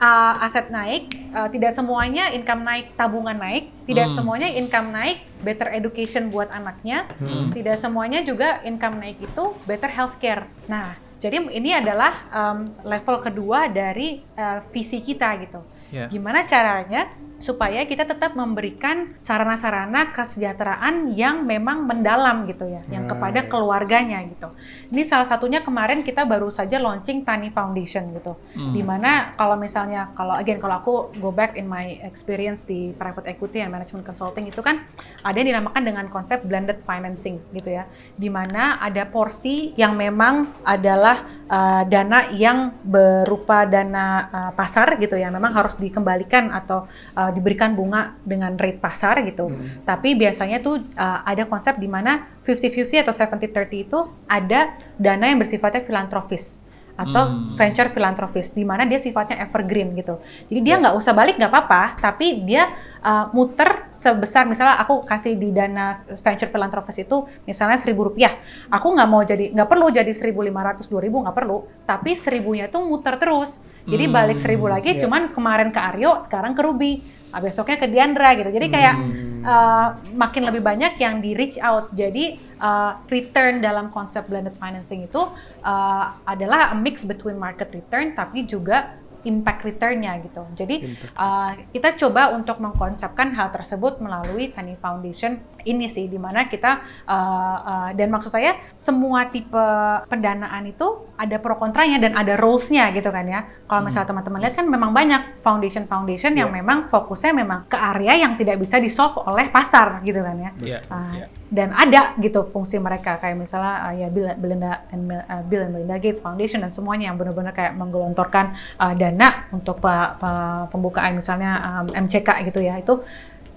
uh, 0.00 0.44
aset 0.44 0.68
naik, 0.68 1.08
uh, 1.32 1.48
tidak 1.48 1.72
semuanya 1.72 2.30
income 2.32 2.62
naik, 2.64 2.92
tabungan 2.94 3.36
naik, 3.36 3.72
tidak 3.88 4.12
Hmm. 4.12 4.16
semuanya 4.16 4.48
income 4.52 4.88
naik, 4.92 5.18
better 5.40 5.68
education 5.72 6.28
buat 6.28 6.52
anaknya, 6.52 7.08
Hmm. 7.20 7.50
tidak 7.52 7.80
semuanya 7.80 8.20
juga 8.24 8.60
income 8.64 9.00
naik 9.00 9.18
itu 9.22 9.44
better 9.64 9.90
healthcare. 9.90 10.44
Nah, 10.68 10.96
jadi 11.16 11.40
ini 11.48 11.72
adalah 11.72 12.12
um, 12.28 12.76
level 12.84 13.16
kedua 13.24 13.72
dari 13.72 14.20
uh, 14.36 14.60
visi 14.68 15.00
kita 15.00 15.32
gitu. 15.40 15.60
Ya. 15.88 16.10
Gimana 16.10 16.44
caranya 16.44 17.08
supaya 17.44 17.84
kita 17.84 18.08
tetap 18.08 18.32
memberikan 18.32 19.12
sarana-sarana 19.20 20.08
kesejahteraan 20.16 21.12
yang 21.12 21.44
memang 21.44 21.84
mendalam 21.84 22.48
gitu 22.48 22.64
ya, 22.64 22.80
yang 22.88 23.04
kepada 23.04 23.44
Hmm. 23.44 23.50
keluarganya 23.52 24.24
gitu. 24.24 24.48
Ini 24.88 25.04
salah 25.04 25.28
satunya 25.28 25.60
kemarin 25.60 26.00
kita 26.00 26.24
baru 26.24 26.48
saja 26.48 26.80
launching 26.80 27.20
Tani 27.20 27.52
Foundation 27.52 28.08
gitu. 28.16 28.40
Hmm. 28.56 28.72
Di 28.72 28.80
mana 28.80 29.36
kalau 29.36 29.60
misalnya 29.60 30.08
kalau 30.16 30.32
again 30.32 30.56
kalau 30.56 30.80
aku 30.80 30.94
go 31.20 31.28
back 31.28 31.60
in 31.60 31.68
my 31.68 32.00
experience 32.00 32.64
di 32.64 32.96
private 32.96 33.28
equity 33.28 33.60
and 33.60 33.68
management 33.68 34.08
consulting 34.08 34.48
itu 34.48 34.64
kan 34.64 34.80
ada 35.20 35.36
yang 35.36 35.52
dinamakan 35.52 35.82
dengan 35.84 36.06
konsep 36.08 36.40
blended 36.48 36.80
financing 36.88 37.42
gitu 37.52 37.76
ya. 37.76 37.84
Di 38.16 38.32
mana 38.32 38.80
ada 38.80 39.04
porsi 39.04 39.76
yang 39.76 39.98
memang 39.98 40.64
adalah 40.64 41.26
uh, 41.50 41.82
dana 41.84 42.30
yang 42.30 42.72
berupa 42.80 43.66
dana 43.68 44.30
uh, 44.30 44.52
pasar 44.54 44.96
gitu 45.02 45.18
ya, 45.18 45.28
memang 45.28 45.50
harus 45.50 45.74
dikembalikan 45.74 46.54
atau 46.54 46.86
uh, 47.18 47.33
diberikan 47.34 47.74
bunga 47.74 48.14
dengan 48.22 48.54
rate 48.54 48.78
pasar 48.78 49.20
gitu. 49.26 49.50
Tapi 49.82 50.14
biasanya 50.14 50.62
tuh 50.62 50.78
uh, 50.94 51.20
ada 51.26 51.44
konsep 51.44 51.76
di 51.76 51.90
mana 51.90 52.38
50-50 52.46 53.02
atau 53.02 53.12
70-30 53.12 53.84
itu 53.84 53.98
ada 54.24 54.60
dana 54.94 55.24
yang 55.26 55.42
bersifatnya 55.42 55.82
filantropis 55.82 56.62
atau 56.94 57.26
Hmm. 57.26 57.58
venture 57.58 57.90
filantropis 57.90 58.54
di 58.54 58.62
mana 58.62 58.86
dia 58.86 59.02
sifatnya 59.02 59.42
evergreen 59.42 59.98
gitu. 59.98 60.22
Jadi 60.46 60.60
dia 60.62 60.78
nggak 60.78 60.94
usah 60.94 61.10
balik 61.10 61.34
nggak 61.42 61.50
apa-apa, 61.50 61.98
tapi 61.98 62.46
dia 62.46 62.70
uh, 63.02 63.34
muter 63.34 63.90
sebesar 63.90 64.46
misalnya 64.46 64.78
aku 64.78 65.02
kasih 65.02 65.34
di 65.34 65.50
dana 65.50 66.06
venture 66.22 66.46
filantropis 66.46 67.02
itu 67.02 67.26
misalnya 67.50 67.82
seribu 67.82 68.06
rupiah, 68.06 68.38
aku 68.70 68.94
nggak 68.94 69.08
mau 69.10 69.26
jadi 69.26 69.50
nggak 69.50 69.66
perlu 69.66 69.90
jadi 69.90 70.06
1.500 70.06 70.86
2.000 70.86 71.24
nggak 71.26 71.34
perlu, 71.34 71.66
tapi 71.82 72.14
seribunya 72.14 72.70
itu 72.70 72.78
muter 72.78 73.18
terus. 73.18 73.58
Jadi 73.84 74.04
Hmm, 74.06 74.14
balik 74.14 74.38
seribu 74.38 74.70
lagi, 74.70 74.94
iya. 74.94 75.02
cuman 75.02 75.34
kemarin 75.34 75.74
ke 75.74 75.80
Aryo, 75.82 76.22
sekarang 76.22 76.54
ke 76.54 76.62
Ruby. 76.62 76.92
Ah, 77.34 77.42
besoknya 77.42 77.76
ke 77.82 77.90
Diandra 77.90 78.38
gitu. 78.38 78.50
Jadi 78.54 78.66
kayak 78.70 78.94
uh, 79.42 79.88
makin 80.14 80.46
lebih 80.46 80.62
banyak 80.62 80.94
yang 81.02 81.18
di 81.18 81.34
reach 81.34 81.58
out. 81.58 81.90
Jadi 81.90 82.38
uh, 82.62 83.02
return 83.10 83.60
dalam 83.60 83.90
konsep 83.92 84.24
blended 84.30 84.56
financing 84.56 85.04
itu 85.04 85.20
uh, 85.66 86.04
adalah 86.24 86.72
a 86.72 86.76
mix 86.78 87.04
between 87.04 87.36
market 87.36 87.74
return 87.74 88.16
tapi 88.16 88.48
juga 88.48 88.96
impact 89.24 89.64
return-nya 89.64 90.20
gitu. 90.22 90.44
Jadi 90.54 90.96
uh, 91.16 91.52
kita 91.72 91.96
coba 91.98 92.32
untuk 92.36 92.60
mengkonsepkan 92.60 93.32
hal 93.34 93.50
tersebut 93.50 93.98
melalui 93.98 94.52
Tani 94.52 94.76
Foundation 94.78 95.40
ini 95.64 95.88
sih, 95.88 96.06
di 96.06 96.20
mana 96.20 96.44
kita 96.44 96.84
uh, 97.08 97.58
uh, 97.64 97.90
dan 97.96 98.12
maksud 98.12 98.28
saya 98.28 98.60
semua 98.76 99.32
tipe 99.32 99.64
pendanaan 100.12 100.68
itu 100.68 101.08
ada 101.16 101.40
pro 101.40 101.56
kontranya 101.56 101.96
dan 101.96 102.12
ada 102.14 102.36
rules-nya 102.36 102.92
gitu 102.92 103.08
kan 103.08 103.24
ya. 103.24 103.48
Kalau 103.64 103.80
misalnya 103.80 104.12
teman-teman 104.12 104.40
lihat 104.44 104.54
kan 104.60 104.66
memang 104.68 104.92
banyak 104.92 105.40
foundation-foundation 105.40 106.36
yang 106.36 106.52
memang 106.52 106.92
fokusnya 106.92 107.32
memang 107.32 107.64
ke 107.64 107.80
area 107.80 108.28
yang 108.28 108.36
tidak 108.36 108.60
bisa 108.60 108.76
di-solve 108.76 109.24
oleh 109.24 109.48
pasar 109.48 110.04
gitu 110.04 110.20
kan 110.20 110.36
ya. 110.36 110.50
Iya, 110.60 110.78
Uh, 110.84 111.12
iya. 111.16 111.26
Dan 111.54 111.70
ada 111.70 112.18
gitu 112.18 112.50
fungsi 112.50 112.82
mereka 112.82 113.22
kayak 113.22 113.38
misalnya 113.38 113.86
uh, 113.86 113.94
ya 113.94 114.08
Bill, 114.10 114.26
Belinda 114.34 114.82
and 114.90 115.06
uh, 115.06 115.42
Bill 115.46 115.62
and 115.62 115.70
Melinda 115.70 116.02
Gates 116.02 116.18
Foundation 116.18 116.66
dan 116.66 116.74
semuanya 116.74 117.14
yang 117.14 117.16
benar-benar 117.16 117.54
kayak 117.54 117.78
menggelontorkan 117.78 118.58
uh, 118.82 118.90
dana 118.98 119.46
untuk 119.54 119.78
pe- 119.78 120.12
pe- 120.18 120.66
pembukaan 120.74 121.14
misalnya 121.14 121.62
um, 121.62 121.86
MCK 121.94 122.50
gitu 122.50 122.58
ya 122.58 122.82
itu 122.82 122.98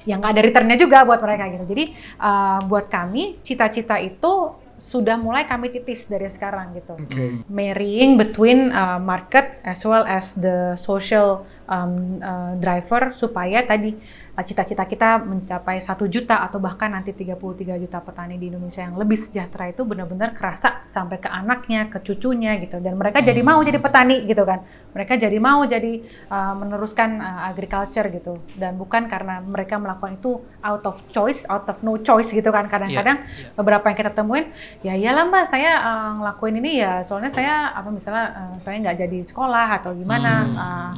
yang 0.06 0.22
nggak 0.22 0.34
ada 0.38 0.42
returnnya 0.46 0.78
juga 0.78 1.04
buat 1.04 1.20
mereka 1.20 1.50
gitu. 1.52 1.66
Jadi 1.66 1.86
uh, 2.22 2.62
buat 2.70 2.86
kami 2.86 3.42
cita-cita 3.42 3.98
itu 3.98 4.54
sudah 4.78 5.18
mulai 5.18 5.44
kami 5.50 5.74
titis 5.74 6.06
dari 6.06 6.30
sekarang 6.30 6.78
gitu. 6.78 6.94
Oke. 7.02 7.42
Marrying 7.50 8.14
between 8.14 8.70
uh, 8.70 9.02
market 9.02 9.58
as 9.66 9.82
well 9.82 10.06
as 10.06 10.38
the 10.38 10.78
social 10.78 11.50
um, 11.66 12.22
uh, 12.22 12.54
driver 12.62 13.12
supaya 13.18 13.66
tadi 13.66 13.98
cita-cita 14.46 14.86
kita 14.86 15.18
mencapai 15.18 15.82
satu 15.82 16.06
juta 16.06 16.46
atau 16.46 16.62
bahkan 16.62 16.94
nanti 16.94 17.10
33 17.10 17.82
juta 17.82 17.98
petani 18.06 18.38
di 18.38 18.54
Indonesia 18.54 18.86
yang 18.86 18.94
lebih 18.94 19.18
sejahtera 19.18 19.74
itu 19.74 19.82
benar-benar 19.82 20.38
kerasa 20.38 20.86
sampai 20.86 21.18
ke 21.18 21.26
anaknya, 21.26 21.90
ke 21.90 21.98
cucunya 22.06 22.54
gitu. 22.62 22.78
Dan 22.78 23.02
mereka 23.02 23.26
jadi 23.26 23.42
mau 23.42 23.58
jadi 23.66 23.82
petani 23.82 24.30
gitu 24.30 24.46
kan. 24.46 24.62
Mereka 24.94 25.18
jadi 25.18 25.38
mau 25.42 25.66
jadi 25.66 26.06
uh, 26.30 26.54
meneruskan 26.54 27.18
uh, 27.18 27.50
agriculture 27.50 28.06
gitu. 28.14 28.38
Dan 28.54 28.78
bukan 28.78 29.10
karena 29.10 29.42
mereka 29.42 29.82
melakukan 29.82 30.22
itu 30.22 30.38
out 30.62 30.86
of 30.86 31.02
choice, 31.10 31.46
out 31.50 31.66
of 31.66 31.82
no 31.82 31.98
choice 31.98 32.30
gitu 32.30 32.54
kan. 32.54 32.70
Kadang-kadang 32.70 33.26
beberapa 33.58 33.90
yang 33.90 33.98
kita 33.98 34.12
temuin 34.14 34.54
ya 34.86 34.94
iyalah 34.94 35.26
mbak 35.30 35.50
saya 35.50 35.82
uh, 35.82 36.12
ngelakuin 36.22 36.62
ini 36.62 36.72
ya 36.82 37.02
soalnya 37.06 37.34
saya 37.34 37.74
apa 37.74 37.90
misalnya 37.90 38.26
uh, 38.34 38.56
saya 38.62 38.78
nggak 38.86 38.98
jadi 39.02 39.18
sekolah 39.26 39.82
atau 39.82 39.98
gimana. 39.98 40.34
Uh, 40.54 40.92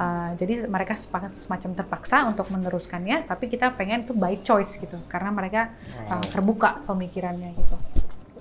uh, 0.00 0.28
jadi 0.40 0.64
mereka 0.64 0.96
semacam 0.96 1.70
terpaksa 1.76 2.24
untuk 2.24 2.48
meneruskannya 2.86 3.26
tapi 3.26 3.44
kita 3.50 3.74
pengen 3.74 4.06
itu 4.06 4.14
by 4.14 4.38
choice 4.46 4.78
gitu 4.78 4.96
karena 5.10 5.34
mereka 5.34 5.74
uh, 6.06 6.22
terbuka 6.30 6.86
pemikirannya 6.86 7.50
gitu 7.58 7.76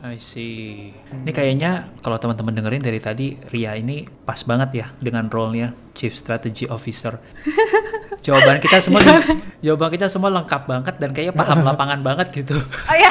I 0.05 0.21
see. 0.21 0.93
Ini 0.93 1.33
kayaknya 1.33 1.89
kalau 2.05 2.21
teman-teman 2.21 2.53
dengerin 2.53 2.83
dari 2.83 3.01
tadi 3.01 3.41
Ria 3.49 3.73
ini 3.73 4.05
pas 4.05 4.37
banget 4.45 4.85
ya 4.85 4.87
dengan 5.01 5.25
role-nya 5.33 5.73
Chief 5.97 6.13
Strategy 6.13 6.69
Officer. 6.69 7.17
jawaban 8.25 8.57
kita 8.57 8.81
semua 8.81 9.01
jawaban 9.65 9.89
kita 9.93 10.09
semua 10.09 10.33
lengkap 10.33 10.61
banget 10.65 10.93
dan 10.97 11.09
kayaknya 11.13 11.33
paham 11.37 11.61
lapangan 11.69 11.99
banget 12.01 12.27
gitu. 12.33 12.57
oh 12.57 12.95
ya 12.97 13.09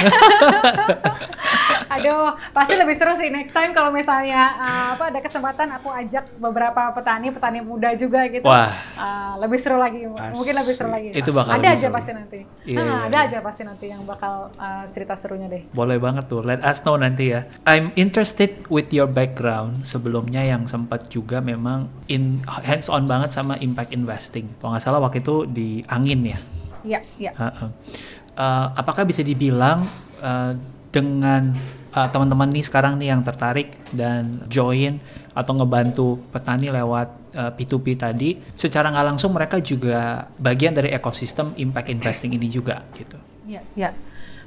aduh 1.87 2.25
pasti 2.51 2.75
lebih 2.75 2.93
seru 2.93 3.13
sih 3.13 3.29
next 3.29 3.51
time 3.51 3.71
kalau 3.71 3.89
misalnya 3.89 4.43
uh, 4.55 4.87
apa 4.93 5.09
ada 5.09 5.21
kesempatan 5.21 5.69
aku 5.73 5.89
ajak 5.89 6.25
beberapa 6.37 6.91
petani 6.91 7.29
petani 7.29 7.61
muda 7.61 7.93
juga 7.93 8.25
gitu 8.27 8.45
Wah. 8.45 8.73
Uh, 8.95 9.33
lebih 9.39 9.57
seru 9.57 9.77
lagi 9.77 10.05
mungkin 10.07 10.55
lebih 10.55 10.73
seru 10.73 10.89
lagi 10.89 11.09
Itu 11.11 11.31
bakal 11.31 11.57
ada 11.57 11.69
aja 11.71 11.81
seru. 11.83 11.95
pasti 11.95 12.13
nanti 12.13 12.41
Iya, 12.65 12.77
Nah, 12.77 12.85
iya, 12.85 12.97
ada 13.05 13.19
iya. 13.19 13.29
aja 13.29 13.39
pasti 13.41 13.63
nanti 13.63 13.87
yang 13.87 14.03
bakal 14.03 14.35
uh, 14.55 14.85
cerita 14.91 15.15
serunya 15.15 15.47
deh 15.47 15.63
Boleh 15.71 15.97
banget 15.97 16.25
tuh, 16.27 16.41
let 16.41 16.61
us 16.61 16.81
know 16.81 16.97
nanti 16.97 17.31
ya. 17.31 17.45
I'm 17.65 17.93
interested 17.95 18.51
with 18.67 18.89
your 18.89 19.07
background 19.07 19.85
sebelumnya 19.85 20.41
yang 20.41 20.65
sempat 20.65 21.09
juga 21.09 21.39
memang 21.39 21.87
in 22.07 22.41
hands 22.47 22.89
on 22.89 23.05
banget 23.05 23.31
sama 23.31 23.55
impact 23.59 23.93
investing. 23.93 24.49
Kalau 24.57 24.73
nggak 24.73 24.83
salah 24.83 24.99
waktu 24.99 25.21
itu 25.21 25.45
di 25.45 25.69
angin 25.87 26.21
ya. 26.25 26.39
iya 26.83 27.01
iya 27.17 27.31
Ha-ha. 27.33 27.67
Uh, 28.35 28.67
apakah 28.75 29.05
bisa 29.05 29.21
dibilang 29.21 29.87
uh, 30.19 30.53
dengan 30.95 31.51
uh, 31.91 32.09
teman-teman 32.15 32.47
nih 32.55 32.63
sekarang 32.63 32.95
nih 33.03 33.11
yang 33.11 33.27
tertarik 33.27 33.75
dan 33.91 34.47
join 34.47 35.03
atau 35.35 35.53
ngebantu 35.59 36.23
petani 36.31 36.71
lewat 36.71 37.09
uh, 37.35 37.51
P2P 37.51 37.99
tadi, 37.99 38.39
secara 38.55 38.95
nggak 38.95 39.07
langsung 39.15 39.35
mereka 39.35 39.59
juga 39.59 40.31
bagian 40.39 40.71
dari 40.71 40.95
ekosistem 40.95 41.51
impact 41.59 41.91
investing 41.91 42.31
ini 42.39 42.47
juga 42.47 42.87
gitu. 42.95 43.19
Iya, 43.51 43.63
iya. 43.75 43.91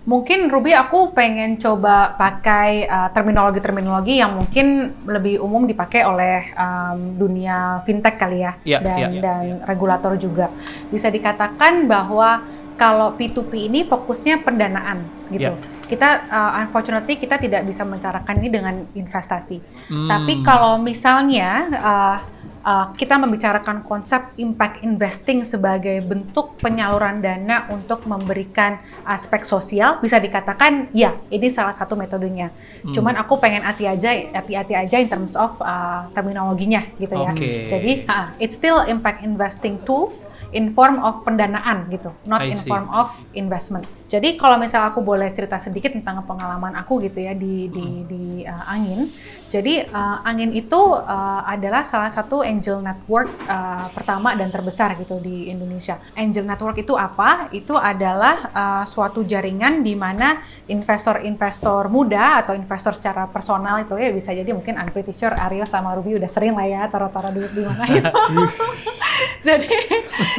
Mungkin 0.07 0.47
Ruby 0.47 0.71
aku 0.71 1.11
pengen 1.11 1.59
coba 1.59 2.15
pakai 2.15 2.87
uh, 2.87 3.11
terminologi-terminologi 3.11 4.23
yang 4.23 4.39
mungkin 4.39 4.95
lebih 5.03 5.43
umum 5.43 5.67
dipakai 5.67 6.07
oleh 6.07 6.55
um, 6.55 7.19
dunia 7.19 7.83
fintech 7.83 8.15
kali 8.15 8.39
ya 8.39 8.55
Iya, 8.63 8.79
dan 8.79 8.95
iya, 8.95 9.07
iya, 9.11 9.19
dan 9.19 9.43
regulator 9.67 10.15
juga. 10.15 10.47
Bisa 10.87 11.11
dikatakan 11.11 11.91
bahwa 11.91 12.39
kalau 12.79 13.19
P2P 13.19 13.67
ini 13.67 13.83
fokusnya 13.83 14.47
pendanaan 14.47 15.03
gitu. 15.27 15.51
Iya. 15.51 15.76
Kita 15.87 16.27
uh, 16.27 16.51
unfortunately 16.61 17.15
kita 17.15 17.39
tidak 17.39 17.63
bisa 17.63 17.87
mencarakan 17.87 18.43
ini 18.43 18.49
dengan 18.51 18.75
investasi. 18.91 19.57
Hmm. 19.87 20.09
Tapi 20.11 20.43
kalau 20.43 20.77
misalnya 20.77 21.49
uh, 21.79 22.17
uh, 22.63 22.93
kita 22.95 23.19
membicarakan 23.19 23.83
konsep 23.83 24.31
impact 24.39 24.85
investing 24.85 25.41
sebagai 25.43 25.99
bentuk 26.05 26.55
penyaluran 26.61 27.19
dana 27.19 27.67
untuk 27.73 28.07
memberikan 28.07 28.79
aspek 29.03 29.43
sosial, 29.43 29.99
bisa 29.99 30.21
dikatakan 30.21 30.93
ya 30.95 31.17
ini 31.33 31.49
salah 31.51 31.73
satu 31.73 31.99
metodenya. 31.99 32.53
Hmm. 32.85 32.93
Cuman 32.95 33.19
aku 33.19 33.35
pengen 33.41 33.65
hati 33.65 33.89
aja, 33.89 34.13
hati-hati 34.13 34.77
aja 34.77 34.97
in 35.01 35.09
terms 35.09 35.33
of 35.35 35.59
uh, 35.59 36.07
terminologinya 36.15 36.87
gitu 36.95 37.17
ya. 37.17 37.35
Oke. 37.35 37.67
Jadi 37.67 37.91
uh, 38.05 38.31
it's 38.37 38.55
still 38.55 38.85
impact 38.85 39.25
investing 39.25 39.81
tools 39.83 40.29
in 40.55 40.71
form 40.71 41.01
of 41.01 41.27
pendanaan 41.27 41.91
gitu, 41.91 42.13
not 42.23 42.45
in 42.45 42.55
form 42.63 42.87
of 42.93 43.11
investment. 43.33 43.83
Jadi 44.07 44.39
kalau 44.39 44.55
misal 44.55 44.87
aku 44.87 45.03
boleh 45.03 45.27
cerita 45.35 45.59
sedikit 45.59 45.91
tentang 45.91 46.23
pengalaman 46.23 46.71
aku 46.79 47.03
gitu 47.03 47.19
ya 47.19 47.35
di 47.35 47.67
di 47.67 47.87
Hmm. 47.87 48.05
di 48.07 48.23
uh, 48.43 48.63
angin. 48.67 48.99
Jadi 49.47 49.79
uh, 49.87 50.19
angin 50.27 50.51
itu 50.51 50.75
uh, 50.95 51.41
adalah 51.47 51.87
salah 51.87 52.11
satu 52.11 52.43
angel 52.47 52.79
network 52.79 53.27
uh, 53.45 53.91
pertama 53.91 54.31
dan 54.39 54.47
terbesar 54.47 54.95
gitu 54.95 55.19
di 55.19 55.51
Indonesia. 55.51 55.99
Angel 56.15 56.47
network 56.47 56.79
itu 56.79 56.95
apa? 56.95 57.51
Itu 57.51 57.75
adalah 57.75 58.49
uh, 58.55 58.83
suatu 58.87 59.27
jaringan 59.27 59.83
di 59.83 59.93
mana 59.99 60.39
investor-investor 60.71 61.91
muda 61.91 62.41
atau 62.41 62.55
investor 62.55 62.95
secara 62.95 63.27
personal 63.27 63.83
itu 63.83 63.99
ya 63.99 64.09
bisa 64.15 64.31
jadi 64.31 64.47
mungkin 64.55 64.79
I'm 64.79 64.89
pretty 64.95 65.11
sure 65.11 65.35
Aryo 65.35 65.67
sama 65.67 65.93
Ruby 65.99 66.15
udah 66.15 66.31
sering 66.31 66.55
lah 66.55 66.65
ya 66.65 66.87
taruh-taruh 66.87 67.35
duit 67.35 67.51
di 67.51 67.61
mana 67.67 67.83
itu. 67.91 68.13
jadi 69.47 69.75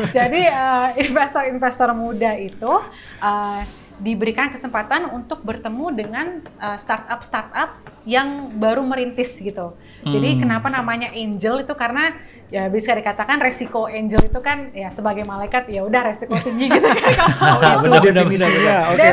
jadi 0.09 0.43
uh, 0.49 0.89
investor-investor 0.97 1.93
muda 1.93 2.33
itu 2.41 2.73
uh, 3.21 3.61
diberikan 3.99 4.47
kesempatan 4.49 5.11
untuk 5.11 5.43
bertemu 5.43 5.87
dengan 5.91 6.27
uh, 6.63 6.79
startup-startup 6.79 7.98
yang 8.09 8.57
baru 8.57 8.81
merintis 8.81 9.37
gitu. 9.37 9.77
Jadi 10.01 10.29
Hmm. 10.33 10.41
kenapa 10.41 10.73
namanya 10.73 11.13
angel 11.13 11.61
itu 11.61 11.77
karena 11.77 12.09
ya 12.49 12.65
bisa 12.67 12.97
dikatakan 12.97 13.37
resiko 13.37 13.85
angel 13.85 14.17
itu 14.25 14.41
kan 14.41 14.73
ya 14.73 14.89
sebagai 14.89 15.29
malaikat 15.29 15.69
ya 15.69 15.85
udah 15.85 16.09
resiko 16.09 16.33
tinggi 16.41 16.73
gitu 16.73 16.89
kan. 16.89 17.13
Kalau 17.61 17.61
itu 17.61 17.85
benar, 17.85 18.01
benar, 18.01 18.17
definisinya. 18.25 18.77
Oke, 18.89 19.07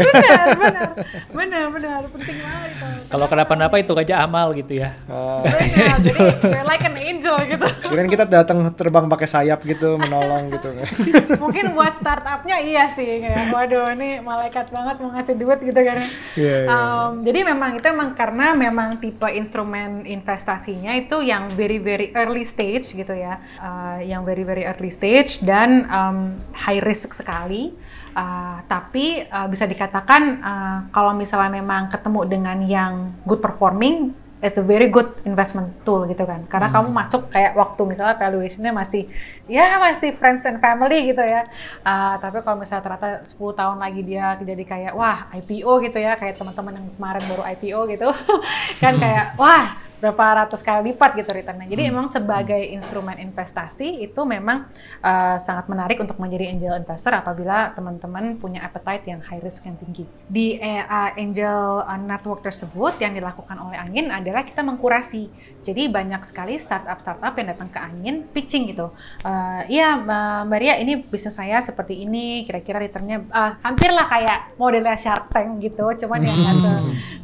benar, 0.00 0.46
benar, 0.56 0.88
benar, 1.28 1.64
benar, 1.68 2.00
penting 2.08 2.36
banget 2.40 2.70
itu. 2.72 2.86
Kalau 3.08 3.26
kenapa-napa 3.28 3.76
itu 3.76 3.92
aja 3.92 4.14
amal 4.22 4.56
gitu 4.56 4.72
ya. 4.74 4.96
Ah, 5.04 5.44
Benar, 5.44 6.00
jadi 6.08 6.20
like 6.62 6.84
an 6.84 6.96
angel 6.96 7.36
gitu. 7.44 7.66
kirain 7.84 8.08
kita 8.08 8.24
datang 8.24 8.64
terbang 8.72 9.04
pakai 9.06 9.28
sayap 9.28 9.60
gitu, 9.60 9.96
menolong 9.96 10.48
gitu 10.52 10.68
kan. 10.72 10.88
Mungkin 11.44 11.76
buat 11.76 12.00
startupnya 12.00 12.56
iya 12.60 12.88
sih 12.88 13.20
kayak 13.20 13.52
waduh 13.52 13.92
ini 13.92 14.20
malaikat 14.20 14.72
banget 14.72 14.96
mau 15.00 15.12
ngasih 15.12 15.36
duit 15.36 15.60
gitu 15.60 15.80
kan. 15.82 15.98
Iya, 16.32 16.56
iya. 16.64 16.68
Um, 16.68 17.20
jadi 17.20 17.38
memang 17.44 17.76
itu 17.76 17.86
emang 17.88 18.12
karena 18.12 18.37
memang 18.54 19.02
tipe 19.02 19.26
instrumen 19.32 20.06
investasinya 20.06 20.94
itu 20.94 21.18
yang 21.24 21.50
very 21.58 21.82
very 21.82 22.14
early 22.14 22.46
stage 22.46 22.94
gitu 22.94 23.14
ya, 23.16 23.40
Uh, 23.58 23.98
yang 24.04 24.22
very 24.22 24.46
very 24.46 24.62
early 24.62 24.92
stage 24.92 25.42
dan 25.42 25.88
um, 25.90 26.38
high 26.54 26.78
risk 26.78 27.10
sekali. 27.16 27.74
Uh, 28.14 28.58
tapi 28.66 29.26
uh, 29.30 29.46
bisa 29.46 29.62
dikatakan 29.66 30.22
uh, 30.42 30.78
kalau 30.90 31.14
misalnya 31.14 31.58
memang 31.58 31.86
ketemu 31.86 32.20
dengan 32.26 32.58
yang 32.66 32.92
good 33.26 33.38
performing, 33.38 34.10
it's 34.38 34.58
a 34.58 34.64
very 34.64 34.86
good 34.86 35.10
investment 35.26 35.72
tool 35.82 36.06
gitu 36.06 36.22
kan. 36.22 36.46
Karena 36.46 36.70
kamu 36.70 36.94
masuk 36.94 37.30
kayak 37.32 37.58
waktu 37.58 37.82
misalnya 37.86 38.14
valuationnya 38.14 38.70
masih 38.70 39.10
ya 39.50 39.80
masih 39.82 40.14
friends 40.14 40.46
and 40.46 40.62
family 40.62 41.10
gitu 41.10 41.22
ya. 41.24 41.48
Uh, 41.82 42.14
tapi 42.22 42.44
kalau 42.46 42.60
misalnya 42.60 42.84
ternyata 42.84 43.08
10 43.26 43.34
tahun 43.34 43.78
lagi 43.80 44.00
dia 44.06 44.38
jadi 44.38 44.64
kayak 44.64 44.92
wah 44.94 45.26
IPO 45.34 45.72
gitu 45.90 45.98
ya, 45.98 46.14
kayak 46.14 46.38
teman-teman 46.38 46.78
yang 46.78 46.86
kemarin 46.94 47.24
baru 47.26 47.42
IPO 47.56 47.80
gitu, 47.90 48.08
kan 48.82 48.94
kayak 49.00 49.34
wah 49.40 49.87
berapa 49.98 50.46
ratus 50.46 50.62
kali 50.62 50.94
lipat 50.94 51.18
gitu 51.18 51.30
returnnya. 51.34 51.66
Jadi 51.66 51.82
emang 51.90 52.06
sebagai 52.06 52.58
instrumen 52.58 53.18
investasi 53.18 54.06
itu 54.06 54.20
memang 54.22 54.70
uh, 55.02 55.36
sangat 55.42 55.66
menarik 55.66 55.98
untuk 55.98 56.16
menjadi 56.22 56.54
angel 56.54 56.74
investor 56.78 57.18
apabila 57.18 57.74
teman-teman 57.74 58.38
punya 58.38 58.62
appetite 58.62 59.10
yang 59.10 59.18
high 59.18 59.42
risk 59.42 59.66
yang 59.66 59.74
tinggi. 59.74 60.06
Di 60.30 60.58
uh, 60.62 61.10
angel 61.18 61.82
uh, 61.82 61.98
network 61.98 62.46
tersebut 62.46 62.94
yang 63.02 63.14
dilakukan 63.18 63.58
oleh 63.58 63.78
Angin 63.78 64.14
adalah 64.14 64.46
kita 64.46 64.62
mengkurasi. 64.62 65.26
Jadi 65.66 65.90
banyak 65.90 66.22
sekali 66.22 66.54
startup-startup 66.56 67.34
yang 67.34 67.48
datang 67.50 67.68
ke 67.68 67.78
Angin 67.82 68.22
pitching 68.30 68.70
gitu. 68.70 68.94
Uh, 69.26 69.66
iya 69.66 69.98
Mbak 70.46 70.58
Ria 70.62 70.74
ini 70.78 71.02
bisnis 71.02 71.34
saya 71.34 71.58
seperti 71.58 72.06
ini, 72.06 72.46
kira-kira 72.46 72.78
returnnya 72.78 73.26
uh, 73.34 73.58
hampirlah 73.66 74.06
kayak 74.06 74.54
modelnya 74.54 74.94
Shark 74.94 75.30
Tank 75.34 75.58
gitu, 75.58 76.06
cuman 76.06 76.18
ya 76.22 76.32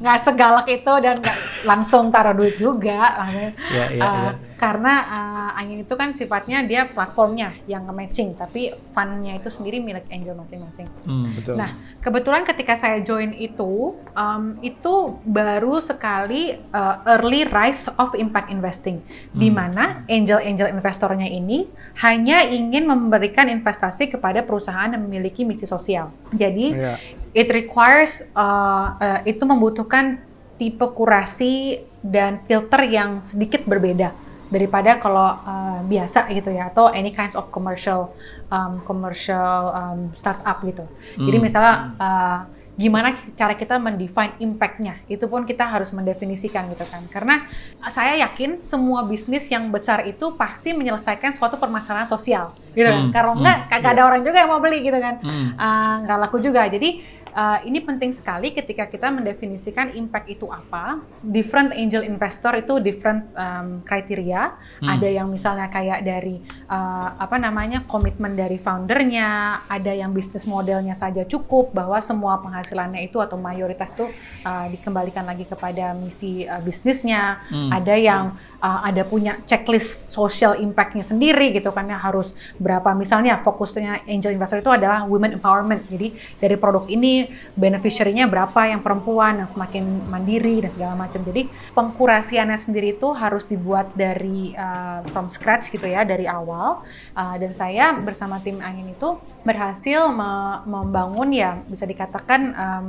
nggak 0.03 0.19
se, 0.19 0.25
segalak 0.27 0.67
itu 0.67 0.93
dan 0.99 1.19
nggak 1.23 1.39
langsung 1.67 2.11
taruh 2.11 2.35
duit 2.35 2.59
juga. 2.65 3.29
Yeah, 3.29 3.53
yeah, 3.69 3.89
uh, 4.01 4.15
yeah 4.33 4.35
karena 4.65 4.95
uh, 5.05 5.51
angin 5.61 5.85
itu 5.85 5.93
kan 5.93 6.17
sifatnya 6.17 6.65
dia 6.65 6.89
platformnya 6.89 7.53
yang 7.69 7.85
nge-matching, 7.85 8.33
tapi 8.33 8.73
fundnya 8.97 9.37
itu 9.37 9.53
sendiri 9.53 9.83
milik 9.83 10.09
angel 10.09 10.39
masing-masing. 10.41 10.89
Hmm, 11.05 11.29
betul. 11.37 11.59
Nah, 11.61 11.75
kebetulan 12.01 12.49
ketika 12.49 12.73
saya 12.79 13.05
join 13.05 13.37
itu, 13.37 13.93
um, 14.17 14.57
itu 14.65 15.21
baru 15.27 15.83
sekali 15.85 16.57
uh, 16.73 17.05
early 17.19 17.45
rise 17.45 17.93
of 18.01 18.17
impact 18.17 18.49
investing, 18.49 19.05
hmm. 19.05 19.37
di 19.37 19.53
mana 19.53 20.07
angel-angel 20.09 20.73
investornya 20.73 21.29
ini 21.29 21.69
hanya 22.01 22.47
ingin 22.47 22.89
memberikan 22.89 23.53
investasi 23.53 24.17
kepada 24.17 24.41
perusahaan 24.47 24.89
yang 24.89 25.05
memiliki 25.05 25.45
misi 25.45 25.69
sosial. 25.69 26.09
Jadi, 26.33 26.73
yeah. 26.73 26.97
it 27.37 27.53
requires 27.53 28.33
uh, 28.33 28.97
uh, 28.97 29.21
itu 29.29 29.45
membutuhkan 29.45 30.25
tipe 30.55 30.87
kurasi 30.95 31.83
dan 32.05 32.45
filter 32.45 32.85
yang 32.85 33.25
sedikit 33.25 33.65
berbeda 33.65 34.13
daripada 34.53 35.01
kalau 35.01 35.41
uh, 35.41 35.81
biasa 35.89 36.29
gitu 36.29 36.53
ya 36.53 36.69
atau 36.69 36.93
any 36.93 37.11
kinds 37.11 37.33
of 37.33 37.49
commercial 37.49 38.13
um, 38.53 38.85
commercial 38.85 39.73
um, 39.73 40.01
startup 40.13 40.61
gitu. 40.63 40.85
Hmm. 41.17 41.25
Jadi 41.27 41.39
misalnya 41.41 41.75
uh, 41.97 42.39
gimana 42.75 43.15
cara 43.39 43.55
kita 43.55 43.79
mendefine 43.79 44.35
impact-nya 44.43 44.99
itu 45.07 45.31
pun 45.31 45.47
kita 45.47 45.63
harus 45.63 45.95
mendefinisikan 45.95 46.67
gitu 46.75 46.83
kan 46.91 47.07
karena 47.07 47.47
saya 47.87 48.19
yakin 48.19 48.59
semua 48.59 49.07
bisnis 49.07 49.47
yang 49.47 49.71
besar 49.71 50.03
itu 50.03 50.35
pasti 50.35 50.75
menyelesaikan 50.75 51.39
suatu 51.39 51.55
permasalahan 51.55 52.11
sosial 52.11 52.51
gitu 52.75 52.91
kan 52.91 53.07
hmm. 53.07 53.15
kalau 53.15 53.39
enggak 53.39 53.59
hmm. 53.63 53.69
kagak 53.71 53.91
ada 53.95 54.03
iya. 54.03 54.09
orang 54.11 54.21
juga 54.27 54.37
yang 54.43 54.51
mau 54.51 54.59
beli 54.59 54.79
gitu 54.83 54.99
kan 54.99 55.15
hmm. 55.23 55.49
uh, 55.55 56.19
laku 56.19 56.43
juga 56.43 56.67
jadi 56.67 56.99
uh, 57.35 57.59
ini 57.67 57.83
penting 57.83 58.15
sekali 58.15 58.55
ketika 58.55 58.87
kita 58.87 59.11
mendefinisikan 59.11 59.93
impact 59.99 60.31
itu 60.31 60.47
apa. 60.49 61.03
Different 61.21 61.75
angel 61.75 62.07
investor 62.07 62.55
itu 62.57 62.79
different 62.79 63.27
um, 63.35 63.83
kriteria. 63.83 64.55
Hmm. 64.81 64.89
Ada 64.89 65.09
yang 65.11 65.29
misalnya 65.29 65.67
kayak 65.69 66.07
dari 66.07 66.41
uh, 66.71 67.19
apa 67.19 67.37
namanya 67.37 67.83
komitmen 67.85 68.39
dari 68.39 68.57
foundernya, 68.57 69.61
ada 69.67 69.93
yang 69.93 70.15
bisnis 70.15 70.47
modelnya 70.47 70.95
saja 70.95 71.27
cukup 71.27 71.75
bahwa 71.75 71.99
semua 72.01 72.39
penghasilannya 72.41 73.05
itu 73.05 73.19
atau 73.19 73.37
mayoritas 73.37 73.91
itu 73.93 74.07
uh, 74.47 74.67
dikembalikan 74.71 75.27
lagi 75.27 75.45
kepada 75.45 75.93
misi 75.99 76.47
uh, 76.47 76.63
bisnisnya. 76.63 77.43
Hmm. 77.51 77.75
Ada 77.75 77.95
yang 77.99 78.25
uh, 78.63 78.81
ada 78.87 79.03
punya 79.03 79.43
checklist 79.45 80.15
social 80.15 80.55
impactnya 80.57 81.03
sendiri 81.03 81.51
gitu 81.51 81.75
kan 81.75 81.91
ya 81.91 81.99
harus 81.99 82.39
berapa 82.57 82.95
misalnya 82.95 83.43
fokusnya 83.43 84.07
angel 84.07 84.33
investor 84.33 84.63
itu 84.63 84.71
adalah 84.71 85.03
women 85.05 85.37
empowerment. 85.37 85.83
Jadi 85.91 86.15
dari 86.39 86.55
produk 86.55 86.87
ini 86.87 87.24
beneficiary-nya 87.55 88.29
berapa 88.29 88.71
yang 88.71 88.81
perempuan 88.81 89.41
yang 89.43 89.51
semakin 89.51 90.07
mandiri 90.09 90.63
dan 90.63 90.71
segala 90.71 90.95
macam. 90.99 91.21
Jadi 91.23 91.49
pengkurasiannya 91.73 92.59
sendiri 92.59 92.97
itu 92.97 93.09
harus 93.15 93.45
dibuat 93.49 93.93
dari 93.97 94.53
uh, 94.55 95.05
from 95.11 95.33
scratch 95.33 95.73
gitu 95.73 95.87
ya 95.87 96.05
dari 96.05 96.29
awal. 96.29 96.85
Uh, 97.15 97.37
dan 97.41 97.53
saya 97.57 97.95
bersama 97.97 98.39
tim 98.41 98.61
Angin 98.61 98.93
itu 98.93 99.17
berhasil 99.45 100.09
me 100.11 100.63
membangun 100.65 101.31
ya 101.35 101.61
bisa 101.69 101.85
dikatakan 101.85 102.41
um, 102.55 102.87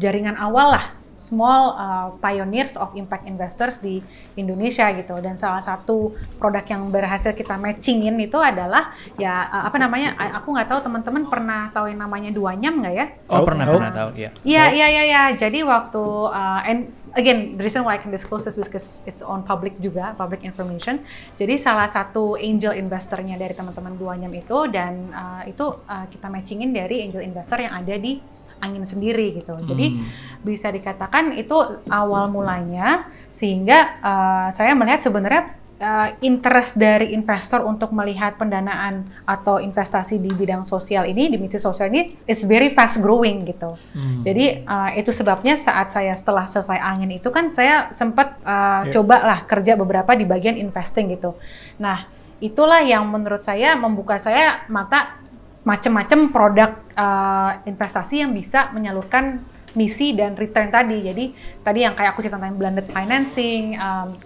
jaringan 0.00 0.36
awal 0.40 0.76
lah 0.76 0.99
small 1.30 1.78
uh, 1.78 2.08
pioneers 2.18 2.74
of 2.74 2.90
impact 2.98 3.30
investors 3.30 3.78
di 3.78 4.02
Indonesia 4.34 4.90
gitu 4.90 5.14
dan 5.22 5.38
salah 5.38 5.62
satu 5.62 6.10
produk 6.42 6.66
yang 6.66 6.90
berhasil 6.90 7.30
kita 7.30 7.54
matchingin 7.54 8.18
itu 8.18 8.34
adalah 8.42 8.90
ya 9.14 9.46
uh, 9.46 9.70
apa 9.70 9.78
namanya 9.78 10.18
aku 10.34 10.50
nggak 10.50 10.66
tahu 10.66 10.80
teman-teman 10.82 11.30
pernah 11.30 11.70
tahu 11.70 11.86
yang 11.86 12.02
namanya 12.02 12.34
dua 12.34 12.58
nyam 12.58 12.82
nggak 12.82 12.94
ya? 12.98 13.06
Oh, 13.30 13.38
oh 13.38 13.46
pernah 13.46 13.64
oh. 13.70 13.78
pernah 13.78 13.94
tahu 13.94 14.10
ya. 14.18 14.30
Iya 14.42 14.64
iya 14.74 14.86
iya 14.90 15.02
ya. 15.06 15.22
Jadi 15.38 15.62
waktu 15.62 16.02
uh, 16.34 16.60
and 16.66 16.90
again 17.14 17.58
the 17.58 17.62
reason 17.62 17.86
why 17.86 17.94
I 17.94 18.00
can 18.02 18.10
disclose 18.10 18.46
this 18.46 18.58
because 18.58 19.06
it's 19.06 19.22
on 19.22 19.46
public 19.46 19.78
juga 19.78 20.14
public 20.18 20.42
information. 20.42 21.02
Jadi 21.38 21.54
salah 21.54 21.86
satu 21.86 22.34
angel 22.34 22.74
investornya 22.74 23.38
dari 23.38 23.54
teman-teman 23.54 23.94
dua 23.94 24.18
nyam 24.18 24.34
itu 24.34 24.58
dan 24.70 25.14
uh, 25.14 25.42
itu 25.46 25.70
uh, 25.86 26.06
kita 26.10 26.26
matchingin 26.26 26.74
dari 26.74 27.06
angel 27.06 27.22
investor 27.22 27.62
yang 27.62 27.74
ada 27.78 27.94
di 27.94 28.18
angin 28.60 28.84
sendiri 28.84 29.34
gitu. 29.40 29.56
Jadi 29.64 29.98
hmm. 29.98 30.44
bisa 30.44 30.68
dikatakan 30.68 31.34
itu 31.34 31.56
awal 31.88 32.28
mulanya 32.28 33.08
sehingga 33.32 33.98
uh, 34.00 34.48
saya 34.52 34.76
melihat 34.76 35.00
sebenarnya 35.02 35.60
uh, 35.80 36.08
interest 36.20 36.76
dari 36.76 37.16
investor 37.16 37.64
untuk 37.64 37.90
melihat 37.90 38.36
pendanaan 38.36 39.08
atau 39.24 39.58
investasi 39.58 40.20
di 40.20 40.30
bidang 40.30 40.68
sosial 40.68 41.08
ini 41.08 41.32
di 41.32 41.40
misi 41.40 41.56
sosial 41.56 41.88
ini 41.90 42.20
is 42.28 42.44
very 42.44 42.70
fast 42.70 43.00
growing 43.00 43.42
gitu. 43.48 43.74
Hmm. 43.96 44.22
Jadi 44.22 44.62
uh, 44.68 44.92
itu 44.94 45.10
sebabnya 45.10 45.56
saat 45.56 45.90
saya 45.90 46.12
setelah 46.12 46.44
selesai 46.44 46.78
angin 46.78 47.16
itu 47.16 47.32
kan 47.32 47.48
saya 47.48 47.88
sempat 47.96 48.38
uh, 48.44 48.86
yeah. 48.86 48.92
coba 48.92 49.16
lah 49.24 49.38
kerja 49.48 49.74
beberapa 49.74 50.12
di 50.14 50.28
bagian 50.28 50.60
investing 50.60 51.10
gitu. 51.16 51.34
Nah 51.80 52.06
itulah 52.40 52.84
yang 52.84 53.04
menurut 53.08 53.44
saya 53.44 53.76
membuka 53.76 54.20
saya 54.20 54.64
mata 54.68 55.20
macam-macam 55.60 56.32
produk 56.32 56.70
uh, 56.96 57.60
investasi 57.68 58.24
yang 58.24 58.32
bisa 58.32 58.72
menyalurkan 58.72 59.44
misi 59.76 60.16
dan 60.16 60.34
return 60.34 60.72
tadi. 60.72 60.98
Jadi 61.04 61.24
tadi 61.62 61.78
yang 61.84 61.94
kayak 61.94 62.16
aku 62.16 62.24
cerita 62.24 62.40
tentang 62.40 62.56
blended 62.56 62.88
financing, 62.90 63.76
um, 63.76 64.16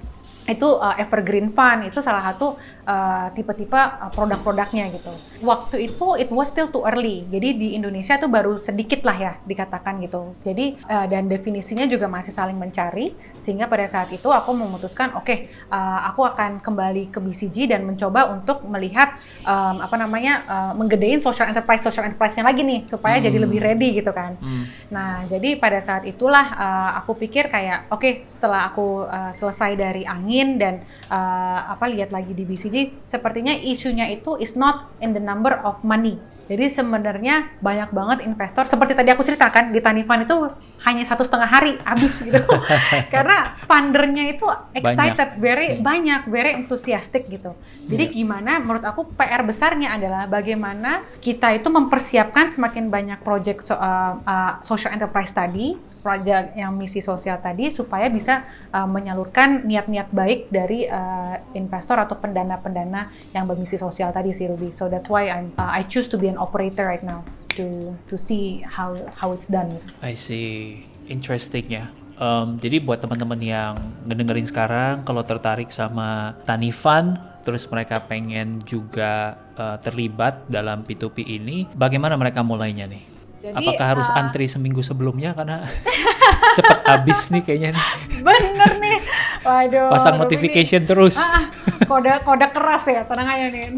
itu 0.44 0.68
uh, 0.76 0.94
evergreen 1.00 1.48
fund 1.56 1.88
itu 1.88 2.04
salah 2.04 2.20
satu 2.20 2.60
uh, 2.84 3.32
tipe-tipe 3.32 3.74
uh, 3.74 4.10
produk-produknya 4.12 4.92
gitu. 4.92 5.12
Waktu 5.40 5.88
itu 5.88 6.06
it 6.20 6.28
was 6.28 6.52
still 6.52 6.68
too 6.68 6.84
early. 6.84 7.24
Jadi 7.32 7.48
di 7.56 7.68
Indonesia 7.76 8.20
itu 8.20 8.28
baru 8.28 8.60
sedikit 8.60 9.02
lah 9.02 9.16
ya 9.16 9.32
dikatakan 9.42 10.04
gitu. 10.04 10.36
Jadi 10.44 10.76
uh, 10.86 11.06
dan 11.08 11.26
definisinya 11.26 11.88
juga 11.88 12.06
masih 12.06 12.30
saling 12.30 12.56
mencari 12.56 13.16
sehingga 13.40 13.66
pada 13.66 13.88
saat 13.88 14.12
itu 14.12 14.28
aku 14.28 14.52
memutuskan 14.52 15.16
oke 15.16 15.24
okay, 15.24 15.38
uh, 15.72 16.08
aku 16.12 16.24
akan 16.28 16.60
kembali 16.60 17.08
ke 17.08 17.18
BCG 17.18 17.72
dan 17.72 17.88
mencoba 17.88 18.30
untuk 18.32 18.64
melihat 18.68 19.16
um, 19.44 19.80
apa 19.80 19.96
namanya 19.96 20.44
uh, 20.44 20.72
menggedein 20.76 21.20
social 21.24 21.48
enterprise 21.48 21.80
social 21.80 22.04
enterprise-nya 22.04 22.44
lagi 22.44 22.62
nih 22.62 22.84
supaya 22.88 23.16
hmm. 23.18 23.24
jadi 23.24 23.38
lebih 23.40 23.60
ready 23.64 23.88
gitu 23.96 24.12
kan. 24.12 24.36
Hmm. 24.38 24.64
Nah, 24.92 25.24
jadi 25.24 25.56
pada 25.56 25.80
saat 25.80 26.04
itulah 26.04 26.46
uh, 26.54 26.90
aku 27.00 27.16
pikir 27.16 27.48
kayak 27.48 27.88
oke 27.88 28.00
okay, 28.00 28.12
setelah 28.28 28.68
aku 28.68 29.08
uh, 29.08 29.32
selesai 29.32 29.72
dari 29.76 30.02
angin 30.04 30.24
angin 30.24 30.58
dan 30.58 30.74
uh, 31.12 31.76
apa 31.76 31.86
lihat 31.86 32.10
lagi 32.10 32.32
di 32.32 32.42
BCG 32.42 32.73
sepertinya 33.06 33.54
isunya 33.54 34.10
itu 34.10 34.34
is 34.40 34.58
not 34.58 34.90
in 34.98 35.14
the 35.14 35.22
number 35.22 35.54
of 35.62 35.78
money. 35.86 36.18
Jadi 36.44 36.68
sebenarnya 36.68 37.56
banyak 37.64 37.90
banget 37.96 38.18
investor 38.28 38.68
seperti 38.68 38.92
tadi 38.92 39.08
aku 39.08 39.24
ceritakan 39.24 39.72
di 39.72 39.80
Tanifan 39.80 40.28
itu 40.28 40.36
hanya 40.84 41.04
satu 41.08 41.24
setengah 41.24 41.48
hari 41.48 41.72
habis 41.80 42.20
gitu 42.20 42.44
karena 43.14 43.56
fundernya 43.64 44.24
itu 44.36 44.44
excited, 44.76 45.40
banyak. 45.40 45.40
very 45.40 45.66
hmm. 45.74 45.80
banyak, 45.80 46.20
very 46.28 46.50
enthusiastic 46.54 47.24
gitu. 47.26 47.56
Jadi 47.88 48.12
yeah. 48.12 48.16
gimana? 48.20 48.52
Menurut 48.60 48.84
aku 48.84 49.08
PR 49.16 49.40
besarnya 49.42 49.96
adalah 49.96 50.28
bagaimana 50.28 51.02
kita 51.24 51.56
itu 51.56 51.72
mempersiapkan 51.72 52.52
semakin 52.52 52.92
banyak 52.92 53.18
project 53.24 53.64
so, 53.64 53.74
uh, 53.74 54.20
uh, 54.22 54.52
social 54.60 54.92
enterprise 54.92 55.32
tadi, 55.32 55.80
project 56.04 56.52
yang 56.54 56.76
misi 56.76 57.00
sosial 57.00 57.40
tadi 57.40 57.72
supaya 57.72 58.12
bisa 58.12 58.44
uh, 58.70 58.84
menyalurkan 58.84 59.64
niat-niat 59.64 60.12
baik 60.12 60.52
dari 60.52 60.84
uh, 60.84 61.40
investor 61.56 61.96
atau 61.96 62.20
pendana-pendana 62.20 63.08
yang 63.32 63.48
bermisi 63.48 63.80
sosial 63.80 64.12
tadi 64.12 64.36
sih 64.36 64.44
Ruby. 64.44 64.76
So 64.76 64.92
that's 64.92 65.08
why 65.08 65.32
I'm, 65.32 65.56
uh, 65.56 65.72
I 65.72 65.88
choose 65.88 66.12
to 66.12 66.20
be 66.20 66.28
an 66.28 66.36
operator 66.36 66.84
right 66.84 67.02
now 67.02 67.24
to 67.56 67.94
to 68.10 68.14
see 68.18 68.62
how 68.66 68.94
how 69.14 69.30
it's 69.34 69.46
done. 69.46 69.70
I 70.02 70.14
see, 70.18 70.82
interesting 71.06 71.70
ya. 71.70 71.90
Um, 72.14 72.62
jadi 72.62 72.78
buat 72.78 73.02
teman-teman 73.02 73.40
yang 73.42 73.74
ngedengerin 74.06 74.46
sekarang, 74.46 75.02
kalau 75.02 75.26
tertarik 75.26 75.74
sama 75.74 76.38
Tanifan, 76.46 77.18
terus 77.42 77.66
mereka 77.66 77.98
pengen 78.06 78.62
juga 78.62 79.34
uh, 79.58 79.76
terlibat 79.82 80.46
dalam 80.46 80.86
P2P 80.86 81.26
ini, 81.26 81.66
bagaimana 81.74 82.14
mereka 82.14 82.46
mulainya 82.46 82.86
nih? 82.86 83.02
Jadi, 83.44 83.60
Apakah 83.60 83.86
harus 83.98 84.08
uh, 84.08 84.16
antri 84.16 84.46
seminggu 84.46 84.80
sebelumnya 84.80 85.36
karena 85.36 85.68
cepet 86.56 86.78
habis 86.86 87.20
nih 87.28 87.42
kayaknya 87.44 87.70
nih. 87.76 87.86
Bener 88.24 88.72
nih. 88.80 88.98
Waduh. 89.44 89.92
Pasang 89.92 90.16
notification 90.16 90.80
ini, 90.80 90.88
terus. 90.88 91.20
Ah, 91.20 91.28
ah, 91.28 91.44
kode 91.84 92.14
kode 92.24 92.46
keras 92.54 92.88
ya, 92.88 93.02
tenang 93.04 93.28
aja 93.28 93.46
nih. 93.52 93.74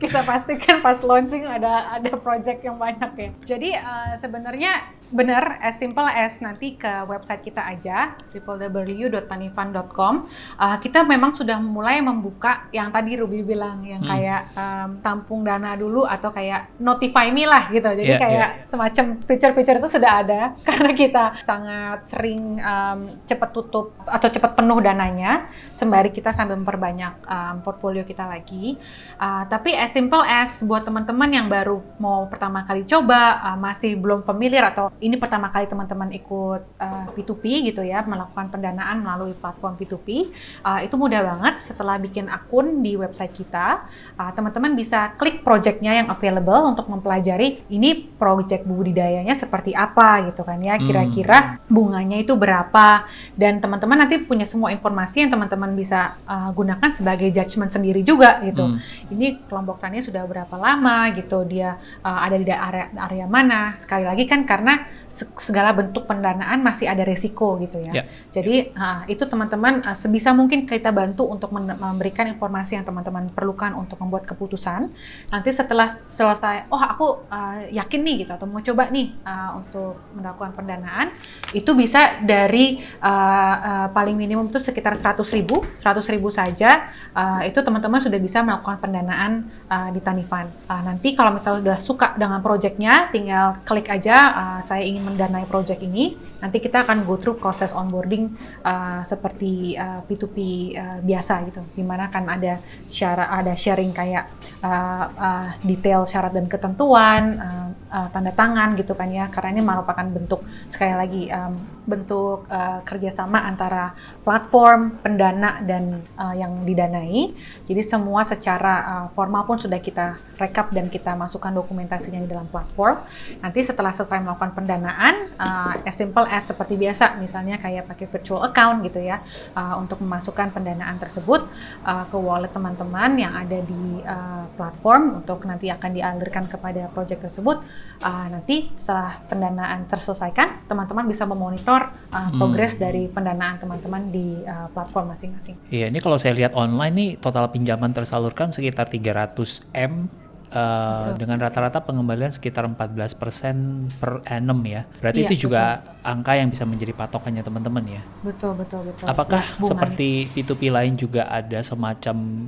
Kita 0.00 0.24
pastikan 0.24 0.80
pas 0.80 0.96
launching 1.04 1.44
ada 1.44 2.00
ada 2.00 2.10
project 2.16 2.64
yang 2.64 2.80
banyak 2.80 3.10
ya. 3.14 3.30
Jadi 3.44 3.70
uh, 3.76 4.16
sebenarnya 4.16 4.88
Bener, 5.10 5.58
as 5.58 5.74
simple 5.74 6.06
as 6.06 6.38
nanti 6.38 6.78
ke 6.78 7.02
website 7.10 7.42
kita 7.42 7.66
aja, 7.66 8.14
www.tanifan.com. 8.30 10.14
Uh, 10.54 10.76
kita 10.78 11.02
memang 11.02 11.34
sudah 11.34 11.58
mulai 11.58 11.98
membuka 11.98 12.70
yang 12.70 12.94
tadi 12.94 13.18
Ruby 13.18 13.42
bilang, 13.42 13.82
yang 13.82 14.00
Hmm. 14.00 14.10
kayak 14.16 14.42
um, 14.54 14.90
tampung 15.02 15.42
dana 15.42 15.74
dulu 15.74 16.06
atau 16.06 16.30
kayak 16.30 16.78
notify 16.78 17.28
me 17.34 17.44
lah 17.44 17.68
gitu. 17.68 17.84
Jadi 17.90 18.06
Yeah, 18.10 18.22
kayak 18.22 18.48
semacam 18.66 19.04
feature-feature 19.26 19.78
itu 19.82 19.88
sudah 19.98 20.12
ada 20.22 20.40
karena 20.68 20.90
kita 20.94 21.24
sangat 21.42 22.06
sering 22.06 22.62
um, 22.62 22.98
cepat 23.26 23.50
tutup 23.50 23.92
atau 24.06 24.28
cepat 24.30 24.56
penuh 24.56 24.78
dananya, 24.78 25.50
sembari 25.74 26.14
kita 26.14 26.30
sambil 26.30 26.54
memperbanyak 26.58 27.26
um, 27.26 27.54
portfolio 27.66 28.06
kita 28.06 28.24
lagi. 28.30 28.78
Uh, 29.18 29.42
tapi 29.50 29.74
as 29.74 29.90
simple 29.90 30.22
as 30.22 30.62
buat 30.62 30.86
teman-teman 30.86 31.30
yang 31.34 31.46
baru 31.50 31.82
mau 31.98 32.30
pertama 32.30 32.62
kali 32.62 32.86
coba, 32.86 33.42
uh, 33.42 33.58
masih 33.58 33.98
belum 33.98 34.22
familiar 34.22 34.70
atau 34.70 34.94
ini 35.00 35.16
pertama 35.16 35.48
kali 35.48 35.64
teman-teman 35.64 36.12
ikut 36.12 36.62
uh, 36.76 37.06
P2P 37.16 37.72
gitu 37.72 37.80
ya, 37.80 38.04
melakukan 38.04 38.52
pendanaan 38.52 39.00
melalui 39.00 39.32
platform 39.32 39.80
P2P, 39.80 40.28
uh, 40.60 40.80
itu 40.84 40.94
mudah 41.00 41.24
banget 41.24 41.58
setelah 41.60 41.96
bikin 41.96 42.28
akun 42.28 42.84
di 42.84 43.00
website 43.00 43.32
kita, 43.32 43.88
uh, 44.20 44.30
teman-teman 44.36 44.76
bisa 44.76 45.16
klik 45.16 45.40
projectnya 45.40 45.96
yang 45.96 46.12
available 46.12 46.68
untuk 46.68 46.86
mempelajari 46.92 47.64
ini 47.72 47.96
project 48.20 48.68
budidayanya 48.68 49.32
seperti 49.32 49.72
apa 49.72 50.28
gitu 50.28 50.44
kan 50.44 50.60
ya, 50.60 50.76
Hmm. 50.76 50.84
kira-kira 50.84 51.38
bunganya 51.66 52.20
itu 52.20 52.36
berapa. 52.36 53.08
Dan 53.32 53.58
teman-teman 53.58 54.04
nanti 54.04 54.20
punya 54.20 54.44
semua 54.44 54.68
informasi 54.68 55.24
yang 55.24 55.30
teman-teman 55.32 55.72
bisa 55.72 56.20
uh, 56.28 56.52
gunakan 56.52 56.92
sebagai 56.92 57.32
judgement 57.32 57.72
sendiri 57.72 58.04
juga 58.04 58.44
gitu. 58.44 58.68
Hmm. 58.68 58.78
ini 59.10 59.40
kelompok 59.48 59.80
tani 59.80 60.04
sudah 60.04 60.28
berapa 60.28 60.52
lama 60.60 61.08
gitu 61.16 61.42
dia 61.48 61.80
uh, 62.04 62.20
ada 62.20 62.36
di 62.36 62.44
area 62.46 62.86
area 63.08 63.26
mana? 63.26 63.74
Sekali 63.80 64.04
lagi 64.04 64.28
kan 64.28 64.44
karena 64.44 64.89
segala 65.10 65.74
bentuk 65.74 66.06
pendanaan 66.06 66.62
masih 66.62 66.86
ada 66.86 67.02
resiko 67.02 67.58
gitu 67.60 67.78
ya 67.82 67.88
Ya. 67.90 68.04
jadi 68.30 68.70
uh, 68.70 69.02
itu 69.10 69.26
teman-teman 69.26 69.82
uh, 69.82 69.96
sebisa 69.98 70.30
mungkin 70.30 70.62
kita 70.62 70.94
bantu 70.94 71.26
untuk 71.26 71.50
memberikan 71.50 72.30
informasi 72.30 72.78
yang 72.78 72.86
teman-teman 72.86 73.26
perlukan 73.34 73.74
untuk 73.74 73.98
membuat 73.98 74.30
keputusan 74.30 74.94
nanti 75.34 75.50
setelah 75.50 75.90
selesai 76.06 76.70
oh 76.70 76.78
aku 76.78 77.26
uh, 77.26 77.66
yakin 77.74 78.00
nih 78.06 78.14
gitu 78.22 78.32
atau 78.38 78.46
mau 78.46 78.62
coba 78.62 78.86
nih 78.94 79.10
uh, 79.26 79.58
untuk 79.58 79.98
melakukan 80.14 80.54
pendanaan 80.54 81.10
itu 81.50 81.74
bisa 81.74 82.22
dari 82.22 82.78
uh, 83.02 83.54
uh, 83.58 83.86
paling 83.90 84.14
minimum 84.14 84.46
itu 84.46 84.62
sekitar 84.62 84.94
100 84.94 85.18
ribu 85.34 85.66
100 85.82 86.14
ribu 86.14 86.30
saja 86.30 86.90
uh, 87.10 87.42
itu 87.42 87.58
teman-teman 87.58 87.98
sudah 87.98 88.20
bisa 88.22 88.44
melakukan 88.46 88.78
pendanaan 88.78 89.46
uh, 89.66 89.88
di 89.90 90.00
Tanifan. 90.02 90.46
Uh, 90.66 90.82
nanti 90.84 91.14
kalau 91.14 91.34
misalnya 91.34 91.60
sudah 91.60 91.78
suka 91.78 92.06
dengan 92.16 92.40
proyeknya, 92.40 93.08
tinggal 93.10 93.58
klik 93.64 93.88
aja 93.90 94.16
uh, 94.32 94.60
saya 94.64 94.79
ingin 94.86 95.04
mendanai 95.04 95.44
proyek 95.48 95.82
ini. 95.84 96.29
Nanti 96.40 96.58
kita 96.58 96.88
akan 96.88 97.04
go 97.04 97.20
through 97.20 97.36
proses 97.36 97.70
onboarding 97.76 98.32
uh, 98.64 99.04
seperti 99.04 99.76
uh, 99.76 100.00
P2P 100.08 100.36
uh, 100.76 100.98
biasa 101.04 101.44
gitu, 101.52 101.60
di 101.76 101.84
mana 101.84 102.08
kan 102.08 102.24
ada 102.26 102.58
syarat, 102.88 103.28
ada 103.28 103.52
sharing 103.52 103.92
kayak 103.92 104.24
uh, 104.64 105.04
uh, 105.12 105.46
detail 105.60 106.08
syarat 106.08 106.32
dan 106.32 106.48
ketentuan, 106.48 107.22
uh, 107.36 107.68
uh, 107.92 108.08
tanda 108.08 108.32
tangan 108.32 108.72
gitu 108.80 108.96
kan 108.96 109.12
ya, 109.12 109.28
karena 109.28 109.60
ini 109.60 109.62
merupakan 109.62 110.06
bentuk 110.08 110.40
sekali 110.64 110.94
lagi 110.96 111.22
um, 111.28 111.54
bentuk 111.84 112.46
uh, 112.48 112.80
kerjasama 112.86 113.42
antara 113.44 113.92
platform, 114.22 115.02
pendana 115.02 115.58
dan 115.60 116.00
uh, 116.16 116.32
yang 116.32 116.62
didanai. 116.62 117.34
Jadi 117.66 117.82
semua 117.82 118.22
secara 118.22 118.74
uh, 118.86 119.06
formal 119.12 119.42
pun 119.42 119.58
sudah 119.58 119.82
kita 119.82 120.16
rekap 120.38 120.70
dan 120.70 120.86
kita 120.86 121.12
masukkan 121.18 121.50
dokumentasinya 121.50 122.22
di 122.22 122.30
dalam 122.30 122.46
platform. 122.46 123.02
Nanti 123.42 123.60
setelah 123.66 123.90
selesai 123.90 124.22
melakukan 124.22 124.54
pendanaan, 124.54 125.14
uh, 125.36 125.74
as 125.82 125.98
simple 125.98 126.24
as 126.30 126.46
seperti 126.46 126.78
biasa, 126.78 127.18
misalnya 127.18 127.58
kayak 127.58 127.90
pakai 127.90 128.06
virtual 128.06 128.46
account 128.46 128.86
gitu 128.86 129.02
ya, 129.02 129.18
uh, 129.58 129.74
untuk 129.82 129.98
memasukkan 129.98 130.54
pendanaan 130.54 130.96
tersebut 131.02 131.50
uh, 131.82 132.06
ke 132.06 132.16
wallet 132.16 132.54
teman-teman 132.54 133.18
yang 133.18 133.34
ada 133.34 133.58
di 133.60 134.00
uh, 134.06 134.46
platform 134.54 135.20
untuk 135.26 135.42
nanti 135.44 135.66
akan 135.68 135.90
dialirkan 135.90 136.46
kepada 136.46 136.86
project 136.94 137.26
tersebut. 137.26 137.60
Uh, 138.00 138.26
nanti 138.30 138.70
setelah 138.78 139.18
pendanaan 139.26 139.90
terselesaikan, 139.90 140.70
teman-teman 140.70 141.10
bisa 141.10 141.26
memonitor 141.26 141.90
uh, 142.14 142.30
progres 142.38 142.78
dari 142.78 143.10
pendanaan 143.10 143.58
teman-teman 143.58 144.08
di 144.14 144.46
uh, 144.46 144.70
platform 144.70 145.12
masing-masing. 145.12 145.58
Iya, 145.68 145.90
ini 145.90 145.98
kalau 145.98 146.16
saya 146.16 146.38
lihat 146.38 146.54
online 146.54 146.94
nih 146.94 147.10
total 147.18 147.50
pinjaman 147.50 147.90
tersalurkan 147.90 148.54
sekitar 148.54 148.86
300 148.86 149.34
M 149.74 150.06
uh, 150.50 151.16
dengan 151.16 151.38
rata-rata 151.40 151.82
pengembalian 151.82 152.30
sekitar 152.30 152.66
14% 152.66 153.98
per 153.98 154.22
annum 154.26 154.60
ya. 154.66 154.86
Berarti 154.98 155.24
Iya, 155.24 155.28
itu 155.30 155.34
juga 155.48 155.82
angka 156.02 156.36
yang 156.36 156.50
bisa 156.50 156.66
menjadi 156.66 156.92
patokannya 156.94 157.42
teman-teman 157.42 157.84
ya. 157.86 158.02
Betul, 158.22 158.58
betul, 158.58 158.86
betul. 158.86 159.06
Apakah 159.06 159.42
Ya, 159.42 159.62
seperti 159.62 160.28
P2P 160.36 160.70
lain 160.70 160.94
juga 160.98 161.26
ada 161.30 161.58
semacam 161.64 162.46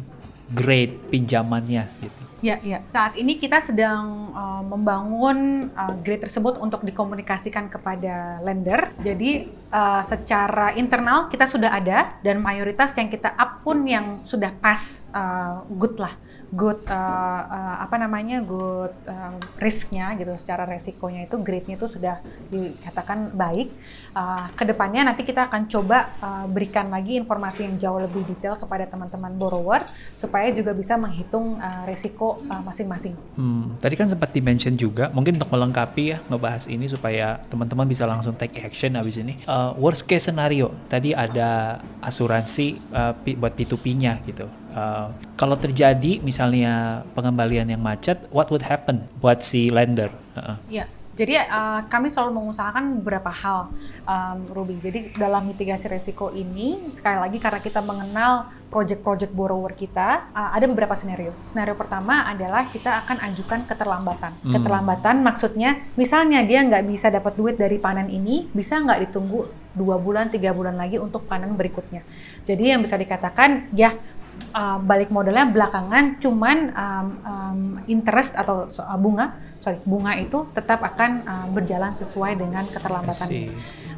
grade 0.52 0.94
pinjamannya 1.08 1.88
gitu? 2.02 2.22
Ya, 2.42 2.58
ya. 2.58 2.82
Saat 2.90 3.14
ini 3.14 3.38
kita 3.38 3.62
sedang 3.62 4.34
uh, 4.34 4.66
membangun 4.66 5.70
uh, 5.78 5.94
grade 6.02 6.26
tersebut 6.26 6.58
untuk 6.58 6.82
dikomunikasikan 6.82 7.70
kepada 7.70 8.42
lender. 8.42 8.90
Jadi 8.98 9.46
uh, 9.70 10.02
secara 10.02 10.74
internal 10.74 11.30
kita 11.30 11.46
sudah 11.46 11.70
ada 11.70 12.18
dan 12.26 12.42
mayoritas 12.42 12.90
yang 12.98 13.06
kita 13.06 13.30
up 13.30 13.62
pun 13.62 13.86
yang 13.86 14.26
sudah 14.26 14.50
pas 14.58 15.06
uh, 15.14 15.62
good 15.78 15.94
lah, 16.02 16.18
good 16.52 16.84
uh, 16.84 17.42
uh, 17.48 17.76
apa 17.80 17.96
namanya 17.96 18.44
good 18.44 18.92
uh, 19.08 19.34
risknya 19.56 20.12
gitu. 20.20 20.36
Secara 20.36 20.68
resikonya 20.68 21.24
itu 21.24 21.40
grade-nya 21.40 21.80
itu 21.80 21.88
sudah 21.88 22.20
dikatakan 22.52 23.32
baik. 23.32 23.72
Uh, 24.12 24.52
ke 24.52 24.68
depannya 24.68 25.08
nanti 25.08 25.24
kita 25.24 25.48
akan 25.48 25.66
coba 25.72 26.12
uh, 26.20 26.44
berikan 26.44 26.92
lagi 26.92 27.16
informasi 27.16 27.64
yang 27.64 27.80
jauh 27.80 27.96
lebih 27.96 28.28
detail 28.28 28.60
kepada 28.60 28.84
teman-teman 28.84 29.32
borrower 29.40 29.80
supaya 30.20 30.52
juga 30.52 30.76
bisa 30.76 31.00
menghitung 31.00 31.56
uh, 31.56 31.88
resiko 31.88 32.44
uh, 32.52 32.60
masing-masing. 32.60 33.16
Hmm, 33.40 33.80
tadi 33.80 33.96
kan 33.96 34.12
sempat 34.12 34.30
dimention 34.36 34.76
juga, 34.76 35.08
mungkin 35.16 35.40
untuk 35.40 35.48
melengkapi 35.48 36.12
ya 36.12 36.18
ngebahas 36.28 36.68
ini 36.68 36.84
supaya 36.86 37.40
teman-teman 37.48 37.88
bisa 37.88 38.04
langsung 38.04 38.36
take 38.36 38.60
action 38.60 38.92
habis 39.00 39.16
ini. 39.16 39.40
Uh, 39.48 39.72
worst 39.80 40.04
case 40.04 40.28
scenario, 40.28 40.68
tadi 40.92 41.16
ada 41.16 41.80
asuransi 42.04 42.76
uh, 42.92 43.16
buat 43.40 43.56
P2P-nya 43.56 44.20
gitu. 44.28 44.46
Uh, 44.72 45.12
kalau 45.36 45.54
terjadi 45.54 46.24
misalnya 46.24 47.04
pengembalian 47.12 47.68
yang 47.68 47.82
macet, 47.84 48.24
what 48.32 48.48
would 48.48 48.64
happen 48.64 49.04
buat 49.20 49.44
si 49.44 49.68
lender? 49.68 50.08
Uh-uh. 50.32 50.56
Ya, 50.72 50.88
jadi 51.12 51.44
uh, 51.44 51.84
kami 51.92 52.08
selalu 52.08 52.40
mengusahakan 52.40 53.04
beberapa 53.04 53.28
hal, 53.28 53.68
um, 54.08 54.38
Ruby. 54.48 54.80
Jadi 54.80 55.12
dalam 55.12 55.44
mitigasi 55.44 55.92
resiko 55.92 56.32
ini, 56.32 56.88
sekali 56.88 57.20
lagi 57.20 57.36
karena 57.36 57.60
kita 57.60 57.84
mengenal 57.84 58.48
project-project 58.72 59.36
borrower 59.36 59.76
kita, 59.76 60.32
uh, 60.32 60.56
ada 60.56 60.64
beberapa 60.64 60.96
skenario. 60.96 61.36
Skenario 61.44 61.76
pertama 61.76 62.24
adalah 62.24 62.64
kita 62.64 63.04
akan 63.04 63.28
ajukan 63.28 63.68
keterlambatan. 63.68 64.32
Hmm. 64.40 64.52
Keterlambatan 64.56 65.20
maksudnya, 65.20 65.84
misalnya 66.00 66.40
dia 66.48 66.64
nggak 66.64 66.88
bisa 66.88 67.12
dapat 67.12 67.36
duit 67.36 67.60
dari 67.60 67.76
panen 67.76 68.08
ini, 68.08 68.48
bisa 68.48 68.80
nggak 68.80 69.04
ditunggu 69.04 69.52
dua 69.76 70.00
bulan, 70.00 70.32
tiga 70.32 70.56
bulan 70.56 70.80
lagi 70.80 70.96
untuk 70.96 71.28
panen 71.28 71.52
berikutnya. 71.52 72.00
Jadi 72.48 72.72
yang 72.72 72.80
bisa 72.80 72.96
dikatakan, 72.96 73.68
ya 73.76 73.92
uh, 74.50 74.78
balik 74.82 75.14
modalnya 75.14 75.46
belakangan, 75.46 76.18
cuman 76.18 76.58
um, 76.74 77.06
um, 77.22 77.60
interest 77.86 78.34
atau 78.34 78.66
uh, 78.66 78.98
bunga, 78.98 79.38
sorry 79.62 79.78
bunga 79.86 80.18
itu 80.18 80.50
tetap 80.50 80.82
akan 80.82 81.10
uh, 81.22 81.46
berjalan 81.54 81.94
sesuai 81.94 82.34
dengan 82.34 82.66
keterlambatan. 82.66 83.28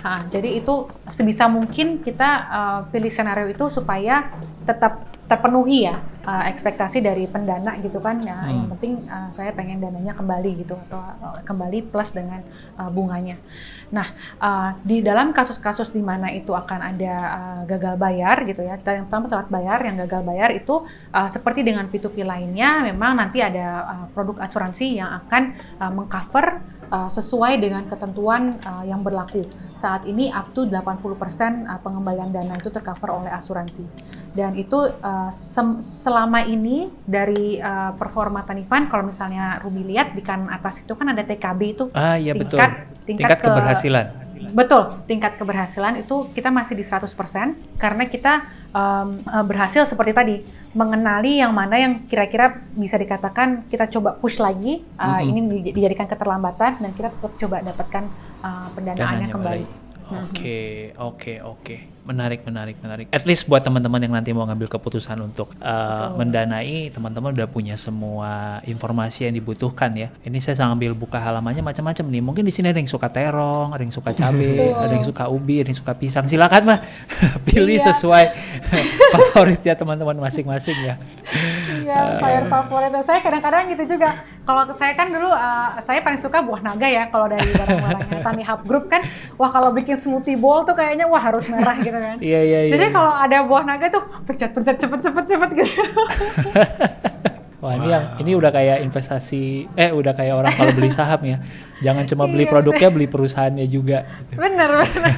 Ha, 0.05 0.29
jadi 0.29 0.61
itu 0.61 0.85
sebisa 1.09 1.49
mungkin 1.49 2.05
kita 2.05 2.31
uh, 2.45 2.81
pilih 2.93 3.09
skenario 3.09 3.49
itu 3.49 3.73
supaya 3.73 4.37
tetap 4.69 5.09
terpenuhi 5.25 5.89
ya 5.89 5.97
uh, 6.25 6.45
ekspektasi 6.51 7.05
dari 7.05 7.29
pendana 7.29 7.77
gitu 7.81 8.01
kan. 8.01 8.21
Ya, 8.21 8.37
Hmm. 8.45 8.51
Yang 8.51 8.69
penting 8.77 8.93
uh, 9.09 9.31
saya 9.31 9.51
pengen 9.55 9.79
dananya 9.81 10.13
kembali 10.13 10.51
gitu 10.67 10.75
atau 10.89 11.01
uh, 11.01 11.39
kembali 11.47 11.87
plus 11.89 12.11
dengan 12.13 12.43
uh, 12.77 12.91
bunganya. 12.91 13.39
Nah, 13.95 14.05
uh, 14.43 14.75
di 14.83 15.01
dalam 15.01 15.31
kasus-kasus 15.31 15.95
di 15.95 16.03
mana 16.03 16.29
itu 16.35 16.51
akan 16.51 16.81
ada 16.83 17.15
uh, 17.15 17.61
gagal 17.65 17.95
bayar 17.95 18.43
gitu 18.45 18.67
ya, 18.67 18.75
yang 18.81 19.07
pertama 19.07 19.31
telat 19.31 19.49
bayar, 19.49 19.79
yang 19.87 19.97
gagal 20.05 20.23
bayar 20.27 20.51
itu 20.51 20.83
uh, 21.15 21.29
seperti 21.31 21.63
dengan 21.63 21.87
P2P 21.87 22.27
lainnya, 22.27 22.83
memang 22.85 23.17
nanti 23.17 23.39
ada 23.39 23.87
uh, 23.87 24.07
produk 24.11 24.43
asuransi 24.45 24.99
yang 24.99 25.11
akan 25.25 25.43
uh, 25.79 25.93
mengcover 25.95 26.61
uh, 26.91 27.11
sesuai 27.11 27.61
dengan 27.61 27.85
ketentuan 27.87 28.59
uh, 28.65 28.85
yang 28.85 29.01
berlaku. 29.01 29.47
Saat 29.73 30.05
ini 30.07 30.29
up 30.31 30.51
to 30.53 30.67
80% 30.67 30.75
uh, 31.67 31.81
pengembalian 31.81 32.31
dana 32.35 32.59
itu 32.59 32.69
tercover 32.71 33.11
oleh 33.23 33.31
asuransi. 33.31 33.87
Dan 34.35 34.59
itu 34.59 34.91
uh, 34.91 35.31
sem- 35.31 35.79
selama 36.15 36.47
ini 36.47 36.87
dari 37.03 37.59
uh, 37.59 37.91
performa 37.99 38.47
Tanifan, 38.47 38.87
kalau 38.87 39.11
misalnya 39.11 39.59
Ruby 39.59 39.83
lihat 39.83 40.15
di 40.15 40.23
kanan 40.23 40.47
atas 40.47 40.87
itu 40.87 40.95
kan 40.95 41.11
ada 41.11 41.27
TKB 41.27 41.61
itu 41.75 41.85
Ah 41.91 42.15
iya 42.15 42.39
betul. 42.39 42.55
tingkat 42.55 42.71
tingkat, 43.03 43.39
ke- 43.43 43.51
keberhasilan. 43.51 44.07
Betul, 44.55 44.83
tingkat 45.11 45.35
keberhasilan 45.35 45.99
itu 45.99 46.31
kita 46.31 46.55
masih 46.55 46.79
di 46.79 46.87
100% 46.87 47.11
karena 47.83 48.07
kita 48.07 48.47
um, 48.71 49.19
berhasil 49.43 49.83
seperti 49.83 50.13
tadi 50.15 50.37
mengenali 50.79 51.43
yang 51.43 51.51
mana 51.51 51.83
yang 51.83 52.07
kira-kira 52.07 52.63
bisa 52.79 52.95
dikatakan 52.95 53.67
kita 53.67 53.91
coba 53.91 54.15
push 54.15 54.39
lagi 54.39 54.87
uh, 54.95 55.19
Mhm. 55.19 55.27
ini 55.27 55.41
di- 55.67 55.75
dijadikan 55.75 56.07
keterlambatan 56.07 56.79
dan 56.79 56.91
kita 56.95 57.11
tetap 57.11 57.35
coba 57.35 57.59
dapatkan 57.59 58.05
uh, 58.39 58.67
pendanaannya 58.71 59.27
Dananya 59.27 59.35
kembali. 59.35 59.65
Oke, 60.15 60.63
oke, 60.95 61.35
oke. 61.43 61.94
Menarik, 62.05 62.45
menarik, 62.45 62.77
menarik. 62.85 63.07
At 63.09 63.25
least 63.25 63.49
buat 63.49 63.65
teman-teman 63.65 63.97
yang 63.97 64.13
nanti 64.13 64.29
mau 64.37 64.45
ngambil 64.45 64.69
keputusan 64.69 65.17
untuk 65.25 65.57
uh, 65.57 66.13
mendanai, 66.13 66.93
teman-teman 66.93 67.33
udah 67.33 67.49
punya 67.49 67.81
semua 67.81 68.61
informasi 68.69 69.25
yang 69.25 69.33
dibutuhkan 69.33 69.89
ya. 69.97 70.13
Ini 70.21 70.37
saya 70.37 70.61
sambil 70.61 70.93
buka 70.93 71.17
halamannya 71.17 71.65
macam-macam 71.65 72.05
nih. 72.13 72.21
Mungkin 72.21 72.45
di 72.45 72.53
sini 72.53 72.69
ada 72.69 72.77
yang 72.77 72.93
suka 72.93 73.09
terong, 73.09 73.73
ada 73.73 73.81
yang 73.81 73.89
suka 73.89 74.13
cabai, 74.13 74.69
ada 74.69 74.93
yang 74.93 75.01
suka 75.01 75.33
ubi, 75.33 75.65
ada 75.65 75.73
yang 75.73 75.81
suka 75.81 75.97
pisang. 75.97 76.29
Silakan 76.29 76.63
mah 76.69 76.79
pilih 77.49 77.81
Iya. 77.81 77.89
sesuai 77.89 78.25
favoritnya 79.17 79.73
teman-teman 79.73 80.21
masing-masing 80.21 80.77
ya. 80.85 81.01
Iya, 81.95 82.19
sayur 82.19 82.45
favorit. 82.51 82.93
Saya 83.07 83.21
kadang-kadang 83.23 83.63
gitu 83.71 83.85
juga. 83.97 84.11
Kalau 84.45 84.63
saya 84.77 84.93
kan 84.93 85.09
dulu, 85.09 85.31
uh, 85.31 85.81
saya 85.81 86.05
paling 86.05 86.21
suka 86.21 86.45
buah 86.45 86.61
naga 86.61 86.85
ya. 86.85 87.09
Kalau 87.09 87.31
dari 87.31 87.49
barang-barangnya 87.49 88.21
Tani 88.27 88.43
Hub 88.45 88.61
Group 88.67 88.93
kan, 88.93 89.01
wah 89.41 89.49
kalau 89.49 89.73
bikin 89.73 89.97
smoothie 89.97 90.37
bowl 90.37 90.67
tuh 90.69 90.77
kayaknya 90.77 91.09
wah 91.09 91.23
harus 91.23 91.49
merah 91.49 91.77
gitu 91.81 91.97
kan. 91.97 92.17
Iya, 92.21 92.41
iya, 92.45 92.61
iya. 92.69 92.73
Jadi 92.73 92.93
kalau 92.93 93.13
ada 93.13 93.45
buah 93.47 93.65
naga 93.65 93.89
tuh 93.89 94.05
pencet-pencet 94.29 94.77
cepet-cepet 94.81 95.25
cepet 95.25 95.51
gitu. 95.63 95.73
Wah 97.65 97.81
ini 97.81 97.89
yang 97.89 98.05
ini 98.21 98.37
udah 98.37 98.53
kayak 98.53 98.85
investasi 98.85 99.43
eh 99.73 99.89
udah 99.89 100.13
kayak 100.13 100.37
orang 100.37 100.53
kalau 100.53 100.77
beli 100.77 100.93
saham 100.93 101.25
ya 101.25 101.41
jangan 101.81 102.05
cuma 102.05 102.29
beli 102.29 102.45
Iya, 102.45 102.53
produknya 102.53 102.89
beli 102.93 103.09
perusahaannya 103.09 103.67
juga 103.67 104.05
gitu. 104.05 104.37
bener 104.37 104.69
bener. 104.85 105.13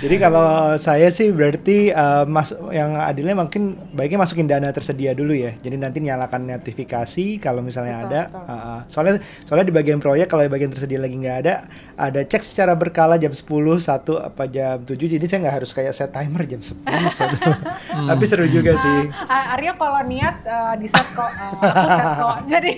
Jadi 0.00 0.16
kalau 0.16 0.48
saya 0.76 1.08
sih 1.08 1.28
berarti 1.32 1.88
eh, 1.88 2.24
mas 2.24 2.52
yang 2.72 2.96
adilnya 2.96 3.32
mungkin 3.32 3.76
baiknya 3.92 4.20
masukin 4.20 4.44
dana 4.44 4.72
tersedia 4.72 5.12
dulu 5.12 5.32
ya. 5.32 5.52
Jadi 5.56 5.76
nanti 5.76 6.00
nyalakan 6.00 6.48
notifikasi 6.48 7.36
kalau 7.36 7.60
misalnya 7.60 8.04
Betul, 8.04 8.08
ada. 8.12 8.20
betul. 8.28 8.48
Ah. 8.50 8.80
soalnya 8.88 9.14
soalnya 9.44 9.66
di 9.68 9.74
bagian 9.74 10.00
proyek 10.00 10.28
kalau 10.28 10.44
di 10.44 10.52
bagian 10.52 10.68
tersedia 10.68 11.00
lagi 11.00 11.16
nggak 11.16 11.36
ada, 11.44 11.54
ada 11.96 12.20
cek 12.20 12.44
secara 12.44 12.72
berkala 12.72 13.16
jam 13.16 13.32
10, 13.32 13.40
1 13.80 13.88
apa 14.20 14.44
jam 14.48 14.76
7. 14.84 14.96
Jadi 14.96 15.24
saya 15.24 15.38
nggak 15.44 15.56
harus 15.64 15.70
kayak 15.72 15.92
set 15.92 16.12
timer 16.12 16.44
jam 16.44 16.60
10, 16.60 16.76
1. 16.84 17.40
Tapi 18.12 18.24
seru 18.28 18.44
juga 18.48 18.76
sih. 18.76 19.00
Ah, 19.24 19.56
Aryo 19.56 19.76
kalau 19.76 20.04
niat 20.04 20.44
uh, 20.44 20.74
di 20.76 20.88
set 20.90 21.06
kok, 21.14 21.30
uh, 21.30 21.62
aku 21.62 21.88
set 21.88 22.10
kok. 22.18 22.36
Jadi 22.52 22.72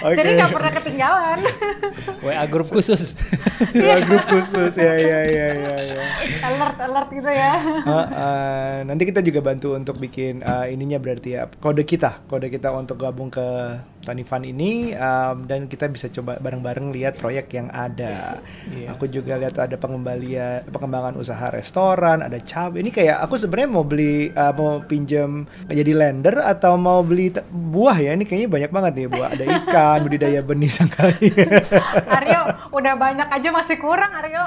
Oke. 0.00 0.16
jadi 0.16 0.30
nggak 0.40 0.52
pernah 0.56 0.72
ketinggalan. 0.80 1.38
WA 2.24 2.44
grup 2.48 2.68
khusus 2.72 3.12
Dua 3.72 4.00
grup 4.04 4.24
khusus 4.28 4.72
ya 4.76 4.96
ya 4.96 5.20
ya 5.28 5.48
ya. 5.56 5.74
ya. 5.92 6.02
alert 6.48 6.76
alert 6.80 7.08
gitu 7.12 7.30
ya. 7.30 7.54
Ah, 7.84 7.92
ah, 8.08 8.72
nanti 8.88 9.04
kita 9.04 9.20
juga 9.20 9.44
bantu 9.44 9.76
untuk 9.76 10.00
bikin 10.00 10.40
ah, 10.40 10.64
ininya 10.64 10.96
berarti 10.96 11.36
ya 11.36 11.48
kode 11.60 11.84
kita 11.84 12.24
kode 12.28 12.48
kita 12.48 12.72
untuk 12.72 12.96
gabung 12.96 13.28
ke 13.28 13.44
Tani 14.00 14.24
Fun 14.24 14.42
ini 14.42 14.96
um, 14.96 15.44
dan 15.44 15.68
kita 15.68 15.84
bisa 15.86 16.08
coba 16.08 16.40
bareng-bareng 16.40 16.88
lihat 16.88 17.20
proyek 17.20 17.52
yang 17.52 17.68
ada. 17.68 18.40
Iya. 18.72 18.96
Aku 18.96 19.04
juga 19.06 19.36
lihat 19.36 19.60
ada 19.60 19.76
pengembalian 19.76 20.64
pengembangan 20.72 21.20
usaha 21.20 21.52
restoran, 21.52 22.24
ada 22.24 22.40
cabai. 22.40 22.80
Ini 22.80 22.90
kayak 22.90 23.16
aku 23.20 23.36
sebenarnya 23.36 23.68
mau 23.68 23.84
beli 23.84 24.32
ah, 24.32 24.56
mau 24.56 24.80
pinjam 24.80 25.44
jadi 25.68 25.92
lender 25.92 26.40
atau 26.40 26.80
mau 26.80 27.04
beli 27.04 27.28
buah 27.52 28.00
ya. 28.00 28.16
Ini 28.16 28.24
kayaknya 28.24 28.48
banyak 28.48 28.70
banget 28.72 28.92
nih 28.96 29.08
buah. 29.12 29.28
Ada 29.36 29.44
ikan, 29.62 29.98
budidaya 30.08 30.40
benih 30.40 30.70
sangkai. 30.72 31.28
Aryo 32.16 32.40
udah 32.72 32.94
banyak 32.96 33.28
aja 33.28 33.48
masih 33.52 33.76
kurang 33.76 34.10
Aryo. 34.16 34.44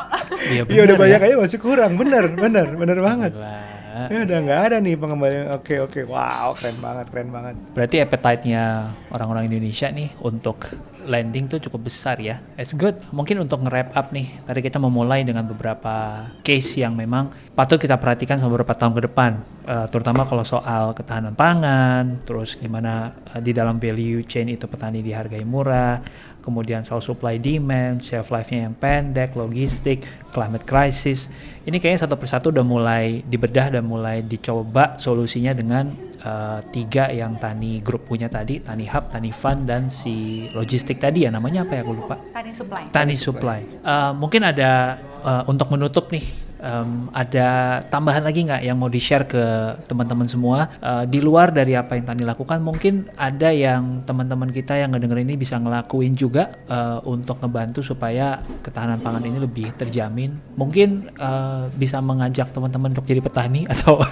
Iya 0.50 0.62
Iya 0.66 0.82
udah 0.82 0.96
bener 0.98 1.04
banyak 1.06 1.22
ya. 1.22 1.28
aja 1.30 1.36
masih 1.38 1.60
kurang. 1.62 1.92
Bener, 1.94 2.26
bener, 2.34 2.68
bener 2.74 2.98
banget. 3.06 3.32
Gila. 3.38 3.73
Ya 3.94 4.26
udah 4.26 4.38
nggak 4.42 4.62
ada 4.70 4.78
nih 4.82 4.96
pengembalian. 4.98 5.54
Oke 5.54 5.78
oke, 5.78 6.02
wow 6.10 6.58
keren 6.58 6.78
banget 6.82 7.06
keren 7.14 7.30
banget. 7.30 7.56
Berarti 7.78 8.02
appetite-nya 8.02 8.90
orang-orang 9.14 9.46
Indonesia 9.48 9.88
nih 9.94 10.10
untuk 10.26 10.66
landing 11.06 11.52
tuh 11.52 11.60
cukup 11.60 11.92
besar 11.92 12.18
ya. 12.18 12.40
It's 12.56 12.74
good. 12.74 12.96
Mungkin 13.12 13.44
untuk 13.44 13.62
nge-wrap 13.64 13.94
up 13.94 14.16
nih, 14.16 14.28
tadi 14.48 14.60
kita 14.64 14.80
memulai 14.80 15.28
dengan 15.28 15.44
beberapa 15.44 16.28
case 16.42 16.82
yang 16.82 16.96
memang 16.96 17.32
patut 17.54 17.78
kita 17.78 18.00
perhatikan 18.00 18.40
selama 18.40 18.60
beberapa 18.60 18.76
tahun 18.76 18.94
ke 18.98 19.02
depan. 19.12 19.32
Eh, 19.64 19.88
terutama 19.92 20.28
kalau 20.28 20.44
soal 20.44 20.92
ketahanan 20.96 21.36
pangan, 21.36 22.24
terus 22.24 22.56
gimana 22.60 23.16
eh, 23.36 23.40
di 23.44 23.52
dalam 23.52 23.80
value 23.80 24.24
chain 24.24 24.52
itu 24.52 24.68
petani 24.68 25.04
dihargai 25.04 25.44
murah, 25.44 26.00
kemudian 26.44 26.84
soal 26.84 27.00
supply 27.00 27.40
demand, 27.40 28.04
shelf 28.04 28.28
life-nya 28.30 28.68
yang 28.68 28.76
pendek, 28.76 29.34
logistik, 29.40 30.04
climate 30.36 30.68
crisis. 30.68 31.32
Ini 31.64 31.80
kayaknya 31.80 32.04
satu 32.04 32.20
persatu 32.20 32.52
udah 32.52 32.68
mulai 32.68 33.24
dibedah 33.24 33.80
dan 33.80 33.88
mulai 33.88 34.20
dicoba 34.20 35.00
solusinya 35.00 35.56
dengan 35.56 35.96
eh, 36.20 36.60
tiga 36.76 37.08
yang 37.08 37.40
Tani 37.40 37.80
Group 37.80 38.12
punya 38.12 38.28
tadi, 38.28 38.60
Tani 38.60 38.84
Hub, 38.92 39.08
Tani 39.08 39.32
Fund, 39.32 39.64
dan 39.64 39.88
si 39.88 40.46
logistik 40.52 41.00
tadi 41.00 41.24
ya 41.24 41.32
namanya 41.32 41.64
apa 41.64 41.80
ya 41.80 41.82
aku 41.88 41.94
lupa. 41.96 42.20
Tadi 42.20 42.52
supply. 42.52 42.84
Tani 42.92 43.16
Supply. 43.16 43.60
Eh, 43.80 44.12
mungkin 44.20 44.44
ada 44.44 45.00
eh, 45.24 45.44
untuk 45.48 45.72
menutup 45.72 46.12
nih, 46.12 46.28
em, 46.64 47.12
ada 47.12 47.80
tambahan 47.92 48.24
lagi 48.24 48.48
nggak 48.48 48.64
yang 48.64 48.80
mau 48.80 48.88
di 48.88 49.04
share 49.04 49.28
ke 49.28 49.44
teman-teman 49.86 50.26
semua 50.26 50.64
Eh, 50.84 51.06
di 51.08 51.20
luar 51.24 51.56
dari 51.56 51.74
apa 51.80 51.96
yang 51.96 52.06
Tani 52.06 52.24
lakukan? 52.28 52.60
Mungkin 52.60 53.16
ada 53.16 53.50
yang 53.56 54.04
teman-teman 54.04 54.52
kita 54.52 54.76
yang 54.76 54.92
ngedenger 54.92 55.24
ini 55.24 55.40
bisa 55.40 55.56
ngelakuin 55.56 56.14
juga 56.16 56.52
eh, 56.68 57.00
untuk 57.08 57.40
ngebantu 57.40 57.80
supaya 57.80 58.44
ketahanan 58.60 59.00
pangan 59.00 59.24
ini 59.24 59.40
lebih 59.40 59.72
terjamin. 59.76 60.36
Mungkin 60.60 61.08
eh, 61.16 61.64
bisa 61.76 62.04
mengajak 62.04 62.52
teman-teman 62.52 62.92
untuk 62.92 63.08
jadi 63.08 63.24
petani 63.24 63.64
atau 63.74 64.04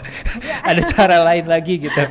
ada 0.63 0.81
cara 0.87 1.19
lain 1.27 1.45
lagi 1.47 1.81
gitu 1.81 2.03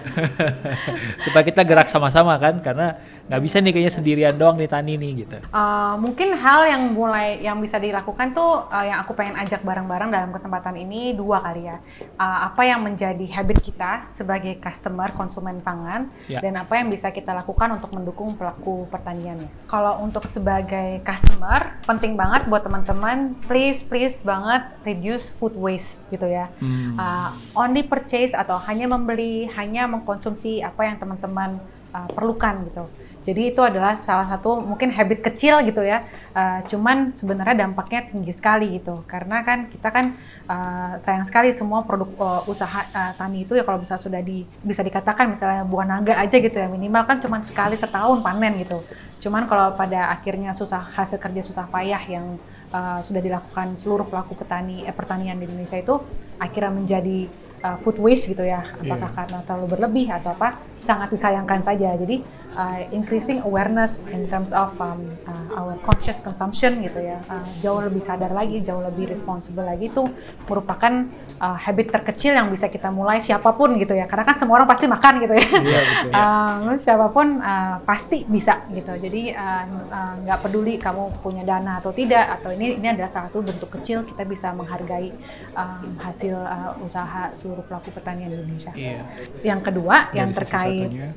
supaya 1.25 1.45
kita 1.47 1.65
gerak 1.65 1.89
sama-sama 1.89 2.37
kan 2.37 2.61
karena 2.61 3.01
nggak 3.31 3.43
bisa 3.47 3.63
nih 3.63 3.71
kayaknya 3.71 3.95
sendirian 3.95 4.35
doang 4.35 4.59
nih 4.59 4.67
tani 4.67 4.99
nih 4.99 5.23
gitu. 5.23 5.39
Uh, 5.55 5.95
mungkin 6.03 6.35
hal 6.35 6.67
yang 6.67 6.83
mulai 6.91 7.39
yang 7.39 7.63
bisa 7.63 7.79
dilakukan 7.79 8.35
tuh 8.35 8.67
uh, 8.67 8.83
yang 8.83 8.99
aku 9.07 9.15
pengen 9.15 9.39
ajak 9.39 9.63
bareng-bareng 9.63 10.11
dalam 10.11 10.35
kesempatan 10.35 10.75
ini 10.83 11.15
dua 11.15 11.39
kali 11.39 11.71
ya. 11.71 11.79
Uh, 12.19 12.51
apa 12.51 12.67
yang 12.67 12.83
menjadi 12.83 13.23
habit 13.31 13.63
kita 13.63 14.11
sebagai 14.11 14.59
customer 14.59 15.15
konsumen 15.15 15.63
pangan 15.63 16.11
Ya. 16.27 16.43
dan 16.43 16.59
apa 16.59 16.75
yang 16.79 16.91
bisa 16.91 17.15
kita 17.15 17.31
lakukan 17.31 17.79
untuk 17.79 17.95
mendukung 17.95 18.35
pelaku 18.35 18.91
pertaniannya. 18.91 19.47
Kalau 19.71 20.03
untuk 20.03 20.27
sebagai 20.27 20.99
customer 21.07 21.79
penting 21.87 22.19
banget 22.19 22.51
buat 22.51 22.67
teman-teman 22.67 23.39
please 23.47 23.87
please 23.87 24.27
banget 24.27 24.67
reduce 24.83 25.31
food 25.39 25.55
waste 25.55 26.03
gitu 26.11 26.27
ya. 26.27 26.51
Hmm. 26.59 26.99
Uh, 26.99 27.31
only 27.55 27.87
purchase 27.87 28.35
atau 28.35 28.59
hanya 28.67 28.91
membeli 28.91 29.47
hanya 29.55 29.87
mengkonsumsi 29.87 30.67
apa 30.67 30.83
yang 30.83 30.97
teman-teman 30.99 31.63
uh, 31.95 32.09
perlukan 32.11 32.67
gitu. 32.67 32.85
Jadi 33.21 33.53
itu 33.53 33.61
adalah 33.61 34.01
salah 34.01 34.25
satu 34.25 34.65
mungkin 34.65 34.89
habit 34.89 35.21
kecil 35.21 35.61
gitu 35.63 35.85
ya. 35.85 36.09
Uh, 36.33 36.65
cuman 36.71 37.13
sebenarnya 37.13 37.69
dampaknya 37.69 38.09
tinggi 38.09 38.33
sekali 38.33 38.81
gitu. 38.81 39.05
Karena 39.05 39.45
kan 39.45 39.69
kita 39.69 39.89
kan 39.93 40.17
uh, 40.49 40.97
sayang 40.97 41.29
sekali 41.29 41.53
semua 41.53 41.85
produk 41.85 42.09
uh, 42.17 42.43
usaha 42.49 42.81
uh, 42.97 43.13
tani 43.15 43.45
itu 43.45 43.53
ya 43.57 43.65
kalau 43.67 43.77
bisa 43.77 44.01
sudah 44.01 44.25
di 44.25 44.49
bisa 44.65 44.81
dikatakan 44.81 45.29
misalnya 45.29 45.69
buah 45.69 45.85
naga 45.85 46.17
aja 46.17 46.37
gitu 46.41 46.57
ya 46.57 46.69
minimal 46.71 47.05
kan 47.05 47.21
cuman 47.21 47.45
sekali 47.45 47.77
setahun 47.77 48.25
panen 48.25 48.57
gitu. 48.57 48.81
Cuman 49.21 49.45
kalau 49.45 49.77
pada 49.77 50.09
akhirnya 50.17 50.57
susah 50.57 50.81
hasil 50.97 51.21
kerja 51.21 51.45
susah 51.45 51.69
payah 51.69 52.01
yang 52.09 52.41
uh, 52.73 53.01
sudah 53.05 53.21
dilakukan 53.21 53.77
seluruh 53.77 54.07
pelaku 54.07 54.39
petani 54.39 54.87
eh, 54.87 54.95
pertanian 54.95 55.37
di 55.37 55.47
Indonesia 55.47 55.79
itu 55.79 56.01
akhirnya 56.39 56.73
menjadi 56.73 57.19
uh, 57.63 57.77
food 57.83 57.99
waste 58.01 58.33
gitu 58.33 58.47
ya 58.47 58.65
apakah 58.65 59.11
karena 59.13 59.39
terlalu 59.45 59.67
berlebih 59.77 60.07
atau 60.11 60.33
apa 60.35 60.59
sangat 60.81 61.13
disayangkan 61.13 61.61
saja 61.63 61.95
jadi 61.97 62.25
uh, 62.57 62.81
increasing 62.91 63.45
awareness 63.45 64.09
in 64.11 64.27
terms 64.27 64.51
of 64.57 64.73
um, 64.81 65.13
uh, 65.29 65.61
our 65.61 65.77
conscious 65.85 66.19
consumption 66.25 66.81
gitu 66.83 67.01
ya 67.05 67.21
uh, 67.29 67.47
jauh 67.61 67.85
lebih 67.85 68.03
sadar 68.03 68.33
lagi 68.33 68.65
jauh 68.65 68.81
lebih 68.81 69.13
responsible 69.13 69.65
lagi 69.65 69.93
itu 69.93 70.03
merupakan 70.49 71.07
uh, 71.39 71.59
habit 71.61 71.93
terkecil 71.93 72.35
yang 72.35 72.49
bisa 72.51 72.67
kita 72.67 72.89
mulai 72.89 73.21
siapa 73.23 73.53
pun 73.55 73.77
gitu 73.79 73.95
ya 73.95 74.09
karena 74.09 74.25
kan 74.25 74.37
semua 74.41 74.61
orang 74.61 74.69
pasti 74.69 74.87
makan 74.89 75.15
gitu 75.21 75.35
ya 75.37 75.47
Iya 75.51 75.81
betul. 75.83 76.11
Uh, 76.21 76.77
siapa 76.77 77.07
pun 77.11 77.41
uh, 77.41 77.81
pasti 77.87 78.27
bisa 78.29 78.67
gitu. 78.75 78.93
Jadi 78.99 79.33
uh, 79.33 79.65
uh, 79.89 80.15
nggak 80.27 80.39
peduli 80.43 80.77
kamu 80.77 81.23
punya 81.25 81.43
dana 81.47 81.81
atau 81.81 81.95
tidak 81.95 82.41
atau 82.41 82.53
ini 82.53 82.77
ini 82.77 82.87
adalah 82.93 83.09
salah 83.09 83.33
satu 83.33 83.41
bentuk 83.41 83.71
kecil 83.81 84.05
kita 84.05 84.27
bisa 84.27 84.53
menghargai 84.53 85.15
um, 85.57 85.97
hasil 86.03 86.35
uh, 86.35 86.77
usaha 86.85 87.33
seluruh 87.33 87.65
pelaku 87.65 87.95
pertanian 87.95 88.29
di 88.31 88.37
Indonesia. 88.37 88.73
Iya. 88.75 89.01
Yang 89.43 89.61
kedua 89.73 90.13
yang 90.13 90.31
Dari 90.31 90.37
sisi 90.37 90.41
terkait 90.45 90.70
satunya. 90.79 91.09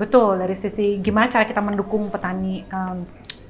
betul 0.00 0.30
dari 0.40 0.56
sisi 0.56 0.96
gimana 0.98 1.28
cara 1.28 1.44
kita 1.44 1.60
mendukung 1.60 2.08
petani 2.08 2.64
um, 2.72 3.04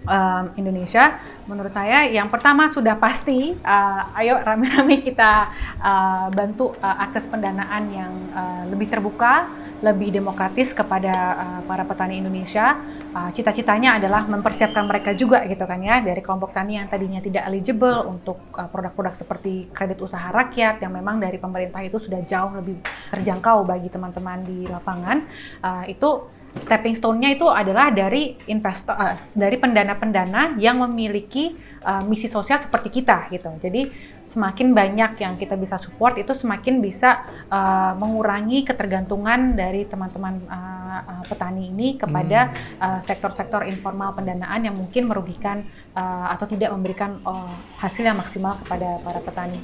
um, 0.07 0.45
Indonesia, 0.59 1.19
menurut 1.47 1.71
saya 1.71 2.07
yang 2.07 2.31
pertama 2.31 2.71
sudah 2.71 2.99
pasti, 2.99 3.55
uh, 3.63 4.19
ayo 4.19 4.39
rame-rame 4.43 5.03
kita 5.03 5.51
uh, 5.83 6.27
bantu 6.31 6.75
uh, 6.79 6.97
akses 7.03 7.27
pendanaan 7.27 7.83
yang 7.91 8.13
uh, 8.35 8.63
lebih 8.71 8.91
terbuka, 8.91 9.51
lebih 9.83 10.15
demokratis 10.15 10.71
kepada 10.71 11.15
uh, 11.35 11.61
para 11.67 11.83
petani 11.83 12.23
Indonesia. 12.23 12.79
Uh, 13.13 13.29
Cita-citanya 13.35 13.99
adalah 13.99 14.25
mempersiapkan 14.25 14.87
mereka 14.87 15.13
juga 15.13 15.45
gitu 15.45 15.67
kan 15.67 15.83
ya 15.83 16.01
dari 16.01 16.23
kelompok 16.23 16.55
tani 16.55 16.79
yang 16.79 16.89
tadinya 16.89 17.21
tidak 17.21 17.45
eligible 17.51 18.07
untuk 18.07 18.39
uh, 18.55 18.71
produk-produk 18.71 19.15
seperti 19.19 19.69
kredit 19.75 19.99
usaha 20.01 20.31
rakyat 20.31 20.81
yang 20.81 20.95
memang 20.95 21.19
dari 21.19 21.37
pemerintah 21.37 21.83
itu 21.83 21.99
sudah 21.99 22.23
jauh 22.25 22.55
lebih 22.57 22.79
terjangkau 23.11 23.67
bagi 23.67 23.91
teman-teman 23.91 24.39
di 24.47 24.65
lapangan. 24.71 25.19
Uh, 25.61 25.85
itu 25.91 26.42
stepping 26.61 26.93
stone-nya 26.93 27.33
itu 27.33 27.49
adalah 27.49 27.89
dari 27.89 28.37
investor, 28.53 28.93
uh, 28.93 29.17
dari 29.33 29.57
pendana-pendana 29.57 30.61
yang 30.61 30.85
memiliki 30.85 31.57
uh, 31.81 32.05
misi 32.05 32.29
sosial 32.29 32.61
seperti 32.61 33.03
kita 33.03 33.33
gitu. 33.33 33.49
Jadi 33.57 33.89
semakin 34.21 34.77
banyak 34.77 35.21
yang 35.25 35.35
kita 35.41 35.57
bisa 35.57 35.81
support 35.81 36.21
itu 36.21 36.37
semakin 36.37 36.85
bisa 36.85 37.25
uh, 37.49 37.97
mengurangi 37.97 38.69
ketergantungan 38.69 39.57
dari 39.57 39.89
teman-teman 39.89 40.45
uh, 40.49 41.01
uh, 41.09 41.25
petani 41.25 41.73
ini 41.73 41.97
kepada 41.97 42.53
uh, 42.77 43.01
sektor-sektor 43.01 43.65
informal 43.65 44.13
pendanaan 44.13 44.61
yang 44.69 44.77
mungkin 44.77 45.09
merugikan 45.09 45.65
uh, 45.97 46.29
atau 46.37 46.45
tidak 46.45 46.69
memberikan 46.77 47.17
uh, 47.25 47.53
hasil 47.81 48.05
yang 48.05 48.19
maksimal 48.21 48.61
kepada 48.61 49.01
para 49.01 49.21
petani. 49.25 49.59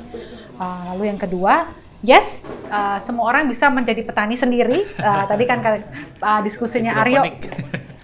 Uh, 0.57 0.95
lalu 0.95 1.13
yang 1.13 1.21
kedua 1.21 1.69
Yes, 1.99 2.47
uh, 2.71 3.03
semua 3.03 3.27
orang 3.27 3.51
bisa 3.51 3.67
menjadi 3.67 4.07
petani 4.07 4.39
sendiri. 4.39 4.87
Uh, 5.03 5.25
tadi 5.27 5.45
kan 5.51 5.59
uh, 6.23 6.41
diskusinya 6.47 6.95
Aryo, 6.95 7.27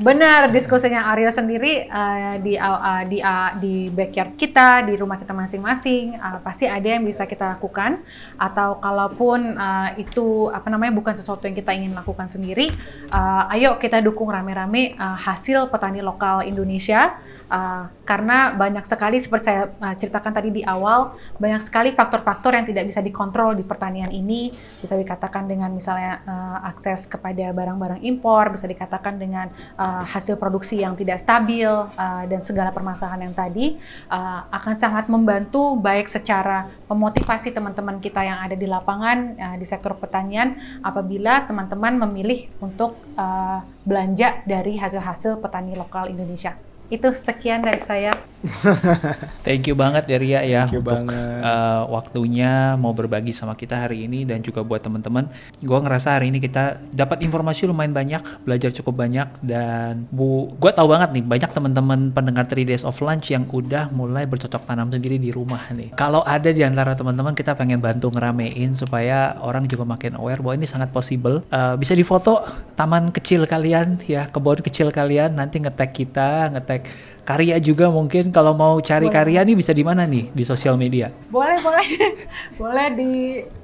benar 0.02 0.50
diskusinya 0.50 1.14
Aryo 1.14 1.30
sendiri 1.30 1.86
uh, 1.86 2.42
di 2.42 2.58
uh, 2.58 3.06
di 3.06 3.22
uh, 3.22 3.54
di 3.62 3.86
backyard 3.94 4.34
kita, 4.34 4.82
di 4.82 4.98
rumah 4.98 5.14
kita 5.14 5.30
masing-masing, 5.30 6.18
uh, 6.18 6.42
pasti 6.42 6.66
ada 6.66 6.82
yang 6.90 7.06
bisa 7.06 7.22
kita 7.22 7.54
lakukan. 7.54 8.02
Atau 8.34 8.82
kalaupun 8.82 9.54
uh, 9.54 9.94
itu 9.94 10.50
apa 10.50 10.66
namanya 10.74 10.90
bukan 10.90 11.14
sesuatu 11.14 11.46
yang 11.46 11.54
kita 11.54 11.70
ingin 11.70 11.94
lakukan 11.94 12.26
sendiri, 12.26 12.74
uh, 13.14 13.46
ayo 13.54 13.78
kita 13.78 14.02
dukung 14.02 14.26
rame-rame 14.26 14.98
uh, 14.98 15.14
hasil 15.22 15.70
petani 15.70 16.02
lokal 16.02 16.42
Indonesia. 16.42 17.14
Uh, 17.54 17.86
karena 18.02 18.50
banyak 18.50 18.82
sekali 18.82 19.22
seperti 19.22 19.46
saya 19.46 19.70
uh, 19.78 19.94
ceritakan 19.94 20.34
tadi 20.34 20.50
di 20.50 20.62
awal, 20.66 21.14
banyak 21.38 21.62
sekali 21.62 21.94
faktor-faktor 21.94 22.50
yang 22.50 22.66
tidak 22.66 22.90
bisa 22.90 22.98
dikontrol 22.98 23.54
di 23.54 23.62
pertanian 23.62 24.10
ini. 24.10 24.50
Bisa 24.82 24.98
dikatakan 24.98 25.46
dengan 25.46 25.70
misalnya 25.70 26.18
uh, 26.26 26.66
akses 26.66 27.06
kepada 27.06 27.54
barang-barang 27.54 28.02
impor, 28.02 28.50
bisa 28.50 28.66
dikatakan 28.66 29.22
dengan 29.22 29.54
uh, 29.78 30.02
hasil 30.02 30.34
produksi 30.34 30.82
yang 30.82 30.98
tidak 30.98 31.22
stabil 31.22 31.70
uh, 31.70 32.24
dan 32.26 32.42
segala 32.42 32.74
permasalahan 32.74 33.30
yang 33.30 33.34
tadi 33.38 33.78
uh, 34.10 34.50
akan 34.50 34.74
sangat 34.74 35.06
membantu 35.06 35.78
baik 35.78 36.10
secara 36.10 36.66
memotivasi 36.90 37.54
teman-teman 37.54 38.02
kita 38.02 38.26
yang 38.26 38.42
ada 38.42 38.58
di 38.58 38.66
lapangan 38.66 39.38
uh, 39.38 39.56
di 39.56 39.66
sektor 39.68 39.94
pertanian 39.94 40.58
apabila 40.82 41.46
teman-teman 41.46 42.02
memilih 42.02 42.50
untuk 42.58 42.98
uh, 43.14 43.62
belanja 43.86 44.42
dari 44.42 44.74
hasil-hasil 44.74 45.38
petani 45.38 45.78
lokal 45.78 46.10
Indonesia. 46.10 46.73
Itu 46.92 47.12
sekian 47.16 47.64
dari 47.64 47.80
saya. 47.80 48.12
Thank 49.46 49.72
you 49.72 49.76
banget 49.76 50.04
ya 50.04 50.18
Ria 50.20 50.40
ya 50.44 50.62
Thank 50.68 50.76
you 50.76 50.82
untuk 50.84 51.08
banget. 51.08 51.40
uh, 51.40 51.82
waktunya 51.88 52.76
mau 52.76 52.92
berbagi 52.92 53.32
sama 53.32 53.56
kita 53.56 53.88
hari 53.88 54.04
ini 54.04 54.28
dan 54.28 54.44
juga 54.44 54.60
buat 54.60 54.84
teman-teman. 54.84 55.32
Gua 55.64 55.80
ngerasa 55.80 56.20
hari 56.20 56.28
ini 56.28 56.44
kita 56.44 56.76
dapat 56.92 57.24
informasi 57.24 57.64
lumayan 57.64 57.96
banyak, 57.96 58.20
belajar 58.44 58.68
cukup 58.76 59.00
banyak 59.00 59.28
dan 59.40 60.04
bu, 60.12 60.52
gua 60.60 60.76
tahu 60.76 60.92
banget 60.92 61.16
nih 61.16 61.24
banyak 61.24 61.50
teman-teman 61.56 62.12
pendengar 62.12 62.44
3 62.44 62.68
Days 62.68 62.84
of 62.84 63.00
Lunch 63.00 63.32
yang 63.32 63.48
udah 63.48 63.88
mulai 63.88 64.28
bercocok 64.28 64.68
tanam 64.68 64.92
sendiri 64.92 65.16
di 65.16 65.32
rumah 65.32 65.64
nih. 65.72 65.96
Kalau 65.96 66.20
ada 66.20 66.52
di 66.52 66.60
antara 66.60 66.92
teman-teman 66.92 67.32
kita 67.32 67.56
pengen 67.56 67.80
bantu 67.80 68.12
ngeramein 68.12 68.76
supaya 68.76 69.40
orang 69.40 69.64
juga 69.64 69.88
makin 69.88 70.20
aware 70.20 70.44
bahwa 70.44 70.60
ini 70.60 70.68
sangat 70.68 70.92
possible. 70.92 71.40
Uh, 71.48 71.80
bisa 71.80 71.96
difoto 71.96 72.44
taman 72.76 73.08
kecil 73.08 73.48
kalian 73.48 73.96
ya, 74.04 74.28
kebun 74.28 74.60
kecil 74.60 74.92
kalian 74.92 75.40
nanti 75.40 75.64
ngetek 75.64 75.96
kita, 75.96 76.52
ngetek 76.52 76.73
Like. 76.74 77.13
Karya 77.24 77.56
juga 77.58 77.88
mungkin 77.88 78.28
kalau 78.28 78.52
mau 78.52 78.76
cari 78.78 79.08
Boleh. 79.08 79.16
karya 79.16 79.40
nih 79.42 79.56
bisa 79.56 79.72
di 79.72 79.80
mana 79.80 80.04
nih 80.04 80.28
di 80.30 80.44
sosial 80.44 80.76
media? 80.76 81.08
Boleh, 81.32 81.56
boleh. 81.64 81.86
boleh 82.60 82.86
di 82.92 83.10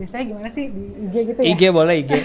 biasanya 0.01 0.25
gimana 0.27 0.49
sih 0.49 0.73
di 0.73 0.85
IG 1.07 1.15
gitu 1.31 1.41
ya? 1.45 1.49
IG 1.53 1.63
boleh 1.71 1.95
IG. 2.03 2.13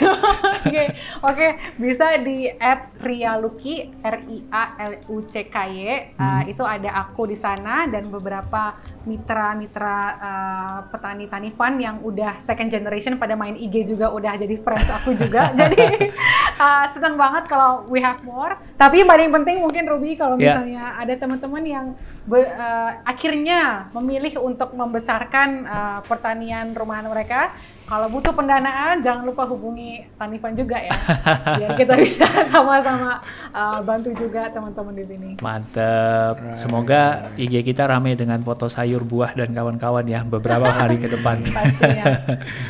Oke, 0.66 0.98
oke, 1.22 1.48
bisa 1.78 2.18
di 2.26 2.50
@rialuki 2.98 3.86
R 4.02 4.18
I 4.26 4.38
A 4.50 4.64
L 4.82 4.94
U 5.14 5.22
C 5.22 5.46
K 5.46 5.70
Y. 5.70 6.18
Uh, 6.18 6.42
itu 6.50 6.66
ada 6.66 7.06
aku 7.06 7.30
di 7.30 7.38
sana 7.38 7.86
dan 7.86 8.10
beberapa 8.10 8.74
mitra-mitra 9.06 10.00
uh, 10.18 10.78
petani 10.90 11.30
Tanifan 11.30 11.78
yang 11.78 12.02
udah 12.02 12.42
second 12.42 12.74
generation 12.74 13.22
pada 13.22 13.38
main 13.38 13.54
IG 13.54 13.94
juga 13.94 14.10
udah 14.10 14.34
jadi 14.42 14.58
friends 14.58 14.90
aku 14.90 15.14
juga. 15.14 15.54
jadi 15.60 16.10
uh, 16.58 16.90
senang 16.90 17.14
banget 17.14 17.46
kalau 17.46 17.86
we 17.86 18.02
have 18.02 18.18
more. 18.26 18.58
Tapi 18.74 19.06
yang 19.06 19.10
paling 19.10 19.30
penting 19.30 19.62
mungkin 19.62 19.86
Ruby 19.86 20.18
kalau 20.18 20.34
Ya. 20.36 20.58
misalnya 20.58 20.98
ada 20.98 21.14
teman-teman 21.26 21.66
yang 21.66 21.88
be- 22.30 22.46
uh, 22.46 23.02
akhirnya 23.02 23.90
memilih 23.98 24.38
untuk 24.46 24.78
membesarkan 24.78 25.50
uh, 25.66 26.00
pertanian 26.06 26.70
rumahan 26.78 27.10
mereka. 27.10 27.50
Kalau 27.86 28.10
butuh 28.10 28.34
pendanaan, 28.34 28.98
jangan 29.06 29.30
lupa 29.30 29.46
hubungi 29.46 30.02
Tanifan 30.18 30.58
juga 30.58 30.82
ya, 30.82 30.98
biar 31.62 31.78
kita 31.78 31.94
bisa 32.02 32.26
sama-sama 32.50 33.22
uh, 33.54 33.78
bantu 33.86 34.10
juga 34.18 34.50
teman-teman 34.50 34.98
di 34.98 35.06
sini. 35.06 35.30
Mantep. 35.38 36.58
Semoga 36.58 37.30
IG 37.38 37.62
kita 37.62 37.86
rame 37.86 38.18
dengan 38.18 38.42
foto 38.42 38.66
sayur 38.66 39.06
buah 39.06 39.38
dan 39.38 39.54
kawan-kawan 39.54 40.02
ya 40.10 40.26
beberapa 40.26 40.66
hari 40.82 40.98
ke 40.98 41.14
depan. 41.14 41.46
Pastinya 41.46 42.06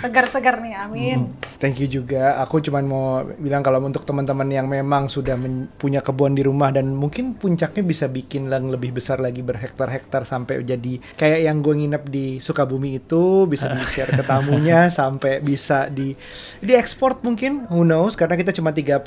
segar-segar 0.03 0.59
nih, 0.59 0.75
amin. 0.83 1.31
Thank 1.63 1.79
you 1.79 1.87
juga. 1.87 2.35
Aku 2.43 2.59
cuman 2.59 2.83
mau 2.83 3.23
bilang 3.39 3.63
kalau 3.63 3.79
untuk 3.79 4.03
teman-teman 4.03 4.51
yang 4.51 4.67
memang 4.67 5.07
sudah 5.07 5.39
punya 5.79 6.03
kebun 6.03 6.35
di 6.35 6.43
rumah 6.43 6.75
dan 6.75 6.91
mungkin 6.91 7.39
puncaknya 7.39 7.87
bisa 7.87 8.11
bikin 8.11 8.51
yang 8.51 8.67
lebih 8.67 8.91
besar 8.91 9.23
lagi 9.23 9.39
berhektar-hektar 9.39 10.27
sampai 10.27 10.59
jadi 10.67 10.99
kayak 11.15 11.39
yang 11.47 11.63
gue 11.63 11.71
nginep 11.71 12.03
di 12.11 12.25
Sukabumi 12.43 12.99
itu 12.99 13.47
bisa 13.47 13.71
di-share 13.71 14.11
ke 14.11 14.23
tamunya 14.27 14.87
sampai 15.05 15.39
bisa 15.39 15.87
di 15.87 16.17
diekspor 16.59 17.21
mungkin 17.21 17.69
who 17.69 17.85
knows 17.85 18.17
karena 18.17 18.35
kita 18.35 18.51
cuma 18.51 18.73
3% 18.73 19.05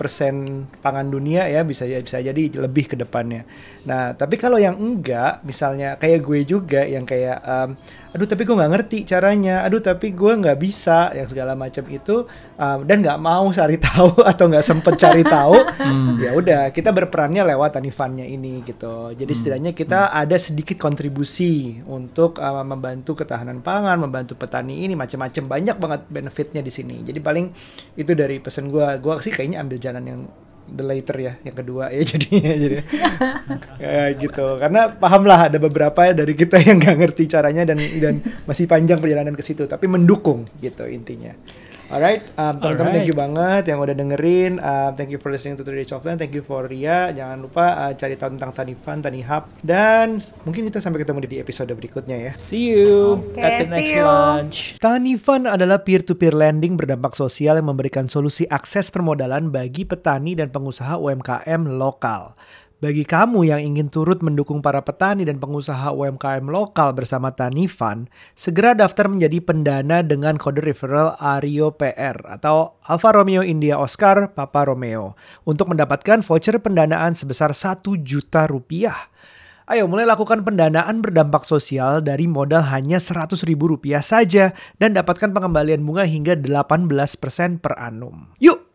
pangan 0.81 1.07
dunia 1.11 1.51
ya 1.51 1.67
bisa 1.67 1.85
ya 1.85 1.99
bisa 1.99 2.23
jadi 2.23 2.43
lebih 2.63 2.95
ke 2.95 2.97
depannya. 2.97 3.43
Nah, 3.85 4.15
tapi 4.15 4.39
kalau 4.39 4.57
yang 4.61 4.79
enggak 4.79 5.43
misalnya 5.43 5.99
kayak 5.99 6.23
gue 6.23 6.41
juga 6.47 6.87
yang 6.87 7.03
kayak 7.03 7.43
um, 7.43 7.75
aduh 8.15 8.29
tapi 8.29 8.43
gue 8.49 8.57
nggak 8.57 8.73
ngerti 8.73 8.99
caranya, 9.05 9.63
aduh 9.67 9.81
tapi 9.85 10.17
gue 10.17 10.33
nggak 10.33 10.59
bisa. 10.59 11.13
Yang 11.13 11.37
segala 11.37 11.53
macam 11.53 11.85
itu 11.89 12.25
um, 12.57 12.79
dan 12.89 13.05
nggak 13.05 13.19
mau 13.21 13.47
cari 13.53 13.77
tahu 13.89 14.25
atau 14.25 14.45
nggak 14.49 14.65
sempet 14.65 14.95
cari 14.97 15.23
tahu, 15.25 15.57
ya 16.23 16.31
udah 16.33 16.73
kita 16.73 16.91
berperannya 16.91 17.45
lewat 17.55 17.81
tanifannya 17.81 18.25
ini 18.25 18.65
gitu. 18.65 19.13
Jadi 19.13 19.33
setidaknya 19.33 19.73
kita 19.77 20.11
ada 20.13 20.37
sedikit 20.41 20.81
kontribusi 20.81 21.81
untuk 21.85 22.41
uh, 22.41 22.65
membantu 22.65 23.19
ketahanan 23.19 23.61
pangan, 23.61 24.01
membantu 24.01 24.35
petani 24.35 24.85
ini 24.85 24.97
macam-macam 24.97 25.45
banyak 25.45 25.77
banget 25.77 26.01
benefitnya 26.09 26.63
di 26.65 26.73
sini. 26.73 27.05
Jadi 27.05 27.19
paling 27.21 27.47
itu 27.95 28.13
dari 28.17 28.41
pesan 28.41 28.73
gue, 28.73 28.87
gue 28.99 29.13
sih 29.21 29.33
kayaknya 29.35 29.61
ambil 29.61 29.79
jalan 29.79 30.05
yang 30.05 30.21
the 30.69 30.85
later 30.85 31.17
ya 31.17 31.33
yang 31.43 31.57
kedua 31.57 31.91
ya 31.93 32.03
jadinya 32.15 32.53
jadi. 32.55 32.77
Ya, 33.81 34.13
gitu. 34.17 34.47
Karena 34.61 34.93
paham 34.93 35.25
lah 35.25 35.49
ada 35.49 35.59
beberapa 35.61 36.13
dari 36.13 36.35
kita 36.37 36.61
yang 36.69 36.81
nggak 36.81 36.97
ngerti 36.97 37.25
caranya 37.31 37.69
dan 37.69 37.79
dan 38.01 38.15
masih 38.45 38.69
panjang 38.69 39.01
perjalanan 39.01 39.35
ke 39.37 39.43
situ 39.45 39.65
tapi 39.65 39.89
mendukung 39.89 40.45
gitu 40.61 40.85
intinya 40.89 41.33
Alright, 41.89 42.21
um, 42.37 42.53
teman-teman 42.61 43.01
thank 43.01 43.09
you 43.09 43.17
banget 43.17 43.73
yang 43.73 43.81
udah 43.81 43.97
dengerin. 43.97 44.61
Um, 44.61 44.93
thank 44.93 45.09
you 45.09 45.17
for 45.17 45.33
listening 45.33 45.57
to 45.57 45.65
Today's 45.65 45.89
Offline. 45.89 46.21
Thank 46.21 46.37
you 46.37 46.45
for 46.45 46.69
Ria. 46.69 47.17
Jangan 47.17 47.49
lupa 47.49 47.65
uh, 47.81 47.93
cari 47.97 48.13
tahu 48.13 48.37
tentang 48.37 48.53
Tanifan, 48.53 49.01
Tanihub. 49.01 49.49
Dan 49.65 50.21
mungkin 50.45 50.69
kita 50.69 50.85
sampai 50.85 51.01
ketemu 51.01 51.25
di 51.25 51.41
episode 51.41 51.73
berikutnya 51.73 52.17
ya. 52.29 52.33
See 52.37 52.77
you 52.77 53.25
Oke, 53.33 53.41
at 53.41 53.65
the 53.65 53.73
next 53.73 53.97
you. 53.97 54.05
lunch. 54.05 54.77
Tanifan 54.85 55.49
adalah 55.49 55.81
peer-to-peer 55.81 56.37
lending 56.37 56.77
berdampak 56.77 57.17
sosial 57.17 57.57
yang 57.57 57.73
memberikan 57.73 58.05
solusi 58.05 58.45
akses 58.53 58.93
permodalan 58.93 59.49
bagi 59.49 59.89
petani 59.89 60.37
dan 60.37 60.53
pengusaha 60.53 61.01
UMKM 61.01 61.73
lokal. 61.73 62.37
Bagi 62.79 63.03
kamu 63.03 63.43
yang 63.43 63.59
ingin 63.59 63.91
turut 63.91 64.23
mendukung 64.23 64.63
para 64.63 64.79
petani 64.87 65.27
dan 65.27 65.43
pengusaha 65.43 65.91
UMKM 65.91 66.47
lokal 66.47 66.95
bersama 66.95 67.35
Tanifan, 67.35 68.07
segera 68.39 68.71
daftar 68.71 69.11
menjadi 69.11 69.43
pendana 69.43 69.99
dengan 70.07 70.39
kode 70.39 70.63
referral 70.63 71.19
ARIO 71.19 71.75
PR 71.75 72.23
atau 72.23 72.79
Alfa 72.87 73.11
Romeo 73.11 73.43
India 73.43 73.83
Oscar 73.83 74.31
Papa 74.31 74.71
Romeo 74.71 75.19
untuk 75.43 75.75
mendapatkan 75.75 76.23
voucher 76.23 76.63
pendanaan 76.63 77.19
sebesar 77.19 77.51
1 77.51 77.83
juta 78.07 78.47
rupiah. 78.47 79.11
Ayo 79.67 79.91
mulai 79.91 80.07
lakukan 80.07 80.47
pendanaan 80.47 81.03
berdampak 81.03 81.43
sosial 81.43 81.99
dari 81.99 82.31
modal 82.31 82.63
hanya 82.71 83.03
100 83.03 83.43
ribu 83.43 83.75
rupiah 83.75 84.07
saja 84.07 84.55
dan 84.79 84.95
dapatkan 84.95 85.35
pengembalian 85.35 85.83
bunga 85.83 86.07
hingga 86.07 86.39
18% 86.39 87.59
per 87.59 87.75
annum. 87.75 88.31
Yuk 88.39 88.68